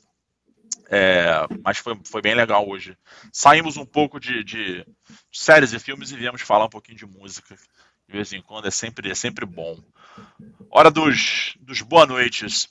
É, 0.91 1.47
mas 1.63 1.79
foi, 1.79 1.99
foi 2.05 2.23
bem 2.23 2.35
legal 2.35 2.69
hoje. 2.69 2.97
Saímos 3.33 3.77
um 3.77 3.87
pouco 3.87 4.21
de, 4.21 4.45
de, 4.45 4.87
séries 5.33 5.73
e 5.73 5.79
filmes 5.79 6.11
e 6.11 6.17
viemos 6.17 6.43
falar 6.43 6.67
um 6.67 6.71
pouquinho 6.71 6.99
de 6.99 7.07
música. 7.07 7.57
De 8.07 8.13
vez 8.13 8.33
em 8.33 8.43
quando 8.43 8.69
é 8.69 8.71
sempre, 8.71 9.11
é 9.11 9.15
sempre 9.15 9.47
bom. 9.47 9.79
Hora 10.71 10.91
dos, 10.91 11.57
dos 11.61 11.81
boa 11.81 12.07
noites. 12.07 12.69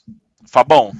Fabão, 0.50 0.92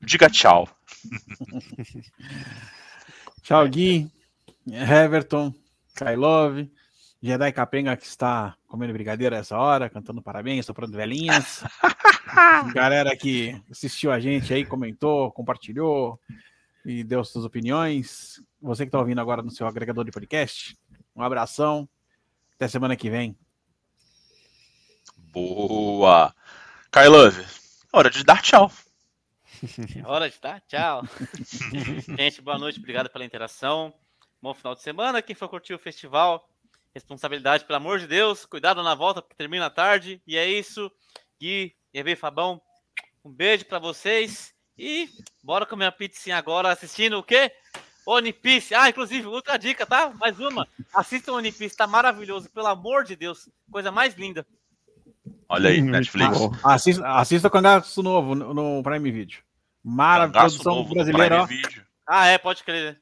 diga 0.00 0.30
tchau. 0.30 0.68
tchau, 3.42 3.68
Gui, 3.68 4.10
Everton, 4.70 5.52
Kailov, 5.94 6.68
Jedi 7.22 7.52
Capenga 7.52 7.96
que 7.96 8.06
está 8.06 8.56
comendo 8.68 8.92
brigadeiro 8.92 9.34
essa 9.34 9.56
hora, 9.56 9.88
cantando 9.88 10.22
parabéns, 10.22 10.66
soprando 10.66 10.96
velhinhas. 10.96 11.64
Galera 12.74 13.16
que 13.16 13.60
assistiu 13.70 14.12
a 14.12 14.20
gente 14.20 14.52
aí, 14.52 14.64
comentou, 14.64 15.32
compartilhou 15.32 16.20
e 16.84 17.02
deu 17.02 17.24
suas 17.24 17.44
opiniões. 17.44 18.42
Você 18.60 18.84
que 18.84 18.88
está 18.88 18.98
ouvindo 18.98 19.20
agora 19.20 19.42
no 19.42 19.50
seu 19.50 19.66
agregador 19.66 20.04
de 20.04 20.10
podcast, 20.10 20.76
um 21.14 21.22
abração. 21.22 21.88
Até 22.54 22.68
semana 22.68 22.96
que 22.96 23.10
vem. 23.10 23.36
Boa! 25.32 26.34
Kailove, 26.90 27.44
hora 27.92 28.08
de 28.08 28.24
dar 28.24 28.40
tchau. 28.40 28.70
hora 30.04 30.30
de 30.30 30.40
dar 30.40 30.60
tchau. 30.62 31.02
gente, 32.16 32.40
boa 32.40 32.58
noite, 32.58 32.78
obrigado 32.78 33.10
pela 33.10 33.24
interação. 33.24 33.92
Bom 34.40 34.54
final 34.54 34.74
de 34.74 34.82
semana. 34.82 35.20
Quem 35.20 35.34
for 35.34 35.48
curtir 35.48 35.74
o 35.74 35.78
festival, 35.78 36.48
responsabilidade, 36.96 37.64
pelo 37.66 37.76
amor 37.76 37.98
de 37.98 38.06
Deus. 38.06 38.46
Cuidado 38.46 38.82
na 38.82 38.94
volta, 38.94 39.20
porque 39.20 39.36
termina 39.36 39.68
tarde. 39.68 40.20
E 40.26 40.36
é 40.36 40.48
isso. 40.48 40.90
Gui, 41.38 41.76
EV 41.92 42.16
Fabão, 42.16 42.60
um 43.22 43.30
beijo 43.30 43.66
para 43.66 43.78
vocês. 43.78 44.54
E 44.78 45.08
bora 45.42 45.66
comer 45.66 45.84
uma 45.86 45.92
pizzinha 45.92 46.38
agora 46.38 46.72
assistindo 46.72 47.18
o 47.18 47.22
quê? 47.22 47.52
One 48.06 48.32
Piece. 48.32 48.74
Ah, 48.74 48.88
inclusive, 48.88 49.26
outra 49.26 49.58
dica, 49.58 49.84
tá? 49.84 50.10
Mais 50.14 50.38
uma. 50.40 50.66
Assista 50.94 51.32
o 51.32 51.36
One 51.36 51.52
Piece, 51.52 51.76
tá 51.76 51.86
maravilhoso. 51.86 52.48
Pelo 52.50 52.68
amor 52.68 53.04
de 53.04 53.14
Deus. 53.14 53.48
Coisa 53.70 53.90
mais 53.90 54.14
linda. 54.14 54.46
Olha 55.48 55.70
aí, 55.70 55.82
Netflix. 55.82 56.38
Ah, 56.62 56.74
assista, 56.74 57.08
assista 57.08 57.50
Cangaço 57.50 58.02
Novo 58.02 58.34
no, 58.34 58.54
no 58.54 58.82
Prime 58.82 59.10
Video. 59.10 59.40
Produção 60.32 60.76
novo 60.76 60.94
brasileira. 60.94 61.42
ó. 61.42 61.48
Ah, 62.06 62.26
é, 62.26 62.38
pode 62.38 62.64
crer. 62.64 63.00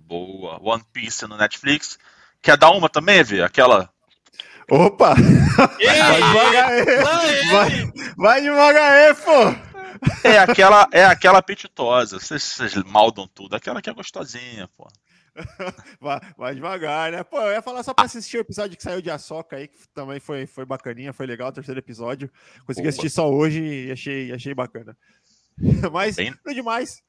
Boa. 0.00 0.58
One 0.60 0.82
Piece 0.92 1.26
no 1.26 1.36
Netflix. 1.36 1.98
Quer 2.42 2.56
dar 2.56 2.70
uma 2.70 2.88
também, 2.88 3.22
Vê? 3.22 3.42
Aquela. 3.42 3.90
Opa! 4.70 5.14
Ei, 5.80 5.86
vai 5.86 6.22
devagar 6.22 6.70
aí! 6.70 6.84
Vai, 7.50 7.92
vai 8.16 8.40
devagar 8.42 8.92
aí, 8.92 9.14
pô! 9.14 9.68
É 10.22 10.38
aquela, 10.38 10.86
é 10.92 11.04
aquela 11.04 11.38
apetitosa. 11.38 12.20
Vocês, 12.20 12.42
vocês 12.42 12.74
maldam 12.84 13.26
tudo. 13.26 13.56
Aquela 13.56 13.82
que 13.82 13.90
é 13.90 13.94
gostosinha, 13.94 14.68
pô. 14.76 14.86
vai, 16.00 16.20
vai, 16.36 16.54
devagar, 16.54 17.12
né? 17.12 17.22
Pô, 17.22 17.40
eu 17.40 17.52
ia 17.52 17.62
falar 17.62 17.82
só 17.82 17.94
pra 17.94 18.04
assistir 18.04 18.38
o 18.38 18.40
episódio 18.40 18.76
que 18.76 18.82
saiu 18.82 19.00
de 19.00 19.10
Açoca 19.10 19.56
aí, 19.56 19.68
que 19.68 19.88
também 19.94 20.20
foi, 20.20 20.46
foi 20.46 20.64
bacaninha, 20.64 21.12
foi 21.12 21.26
legal 21.26 21.48
o 21.48 21.52
terceiro 21.52 21.78
episódio. 21.78 22.30
Consegui 22.66 22.82
Boa. 22.82 22.88
assistir 22.88 23.10
só 23.10 23.30
hoje 23.30 23.62
e 23.62 23.92
achei, 23.92 24.32
achei 24.32 24.54
bacana. 24.54 24.96
Mas, 25.92 26.16
Bem... 26.16 26.34
demais. 26.46 27.02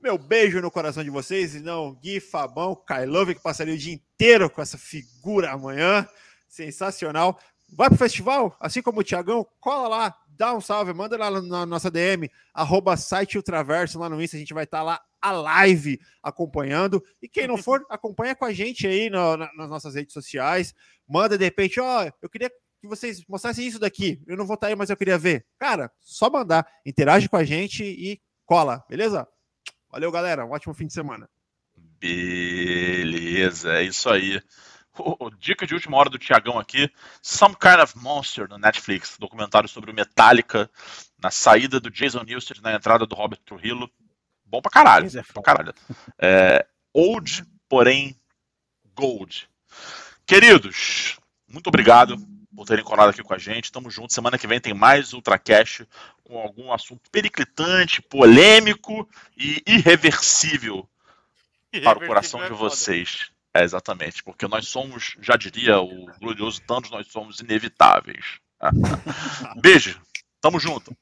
Meu 0.00 0.18
beijo 0.18 0.60
no 0.60 0.70
coração 0.70 1.02
de 1.02 1.10
vocês. 1.10 1.54
E 1.54 1.60
não, 1.60 1.94
Gui, 1.94 2.20
Fabão, 2.20 2.74
Kailove, 2.76 3.34
que 3.34 3.42
passaria 3.42 3.74
o 3.74 3.78
dia 3.78 3.94
inteiro 3.94 4.50
com 4.50 4.60
essa 4.60 4.78
figura 4.78 5.52
amanhã. 5.52 6.06
Sensacional. 6.48 7.38
Vai 7.68 7.88
pro 7.88 7.98
festival, 7.98 8.56
assim 8.60 8.80
como 8.80 9.00
o 9.00 9.02
Tiagão, 9.02 9.44
cola 9.58 9.88
lá, 9.88 10.16
dá 10.28 10.54
um 10.54 10.60
salve, 10.60 10.92
manda 10.92 11.16
lá 11.16 11.42
na 11.42 11.66
nossa 11.66 11.90
DM, 11.90 12.30
arroba 12.54 12.96
site 12.96 13.36
Ultraverso 13.36 13.98
lá 13.98 14.08
no 14.08 14.22
Insta, 14.22 14.36
a 14.36 14.38
gente 14.40 14.54
vai 14.54 14.62
estar 14.62 14.78
tá 14.78 14.84
lá 14.84 15.00
a 15.20 15.32
live 15.32 16.00
acompanhando. 16.22 17.02
E 17.20 17.28
quem 17.28 17.48
não 17.48 17.56
for, 17.56 17.84
acompanha 17.90 18.36
com 18.36 18.44
a 18.44 18.52
gente 18.52 18.86
aí 18.86 19.10
no, 19.10 19.36
na, 19.36 19.50
nas 19.54 19.68
nossas 19.68 19.94
redes 19.96 20.12
sociais. 20.12 20.74
Manda 21.08 21.36
de 21.36 21.44
repente, 21.44 21.80
ó, 21.80 22.04
oh, 22.04 22.12
eu 22.22 22.28
queria 22.28 22.50
que 22.80 22.86
vocês 22.86 23.24
mostrassem 23.26 23.66
isso 23.66 23.80
daqui. 23.80 24.22
Eu 24.26 24.36
não 24.36 24.46
vou 24.46 24.54
estar 24.54 24.68
tá 24.68 24.70
aí, 24.72 24.76
mas 24.76 24.90
eu 24.90 24.96
queria 24.96 25.18
ver. 25.18 25.44
Cara, 25.58 25.90
só 26.00 26.30
mandar, 26.30 26.66
interage 26.84 27.28
com 27.28 27.36
a 27.36 27.44
gente 27.44 27.82
e 27.82 28.20
cola, 28.44 28.84
beleza? 28.88 29.26
Valeu, 29.96 30.12
galera. 30.12 30.44
Um 30.44 30.50
ótimo 30.50 30.74
fim 30.74 30.86
de 30.86 30.92
semana. 30.92 31.26
Beleza, 31.98 33.72
é 33.78 33.82
isso 33.82 34.10
aí. 34.10 34.42
Oh, 34.98 35.30
dica 35.30 35.66
de 35.66 35.72
última 35.72 35.96
hora 35.96 36.10
do 36.10 36.18
Tiagão 36.18 36.58
aqui: 36.58 36.92
Some 37.22 37.56
Kind 37.56 37.80
of 37.80 37.96
Monster 37.96 38.46
no 38.46 38.58
Netflix, 38.58 39.16
documentário 39.18 39.66
sobre 39.66 39.90
o 39.90 39.94
Metallica, 39.94 40.70
na 41.18 41.30
saída 41.30 41.80
do 41.80 41.90
Jason 41.90 42.24
Newsted, 42.24 42.60
na 42.60 42.74
entrada 42.74 43.06
do 43.06 43.14
Robert 43.14 43.40
Trujillo. 43.42 43.90
Bom 44.44 44.60
pra 44.60 44.70
caralho. 44.70 45.08
É 45.18 45.22
pra 45.32 45.42
caralho. 45.42 45.74
É, 46.18 46.66
old, 46.92 47.46
porém 47.66 48.14
gold. 48.94 49.48
Queridos, 50.26 51.18
muito 51.48 51.68
obrigado 51.68 52.18
por 52.54 52.66
terem 52.66 52.84
colado 52.84 53.10
aqui 53.10 53.22
com 53.22 53.32
a 53.32 53.38
gente. 53.38 53.72
Tamo 53.72 53.90
junto. 53.90 54.12
Semana 54.12 54.36
que 54.36 54.46
vem 54.46 54.60
tem 54.60 54.74
mais 54.74 55.14
Ultracast 55.14 55.88
com 56.26 56.38
algum 56.38 56.72
assunto 56.72 57.08
periclitante, 57.10 58.02
polêmico 58.02 59.08
e 59.36 59.62
irreversível 59.66 60.88
para 61.82 61.98
o 61.98 62.06
coração 62.06 62.40
de 62.40 62.46
é 62.46 62.50
vocês. 62.50 63.30
É, 63.54 63.62
exatamente, 63.62 64.22
porque 64.22 64.46
nós 64.46 64.68
somos, 64.68 65.16
já 65.20 65.36
diria 65.36 65.80
o 65.80 66.06
glorioso 66.20 66.60
Thanos, 66.62 66.90
nós 66.90 67.06
somos 67.06 67.40
inevitáveis. 67.40 68.38
Beijo, 69.62 70.00
tamo 70.40 70.58
junto. 70.58 70.94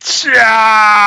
Tchau! 0.00 0.98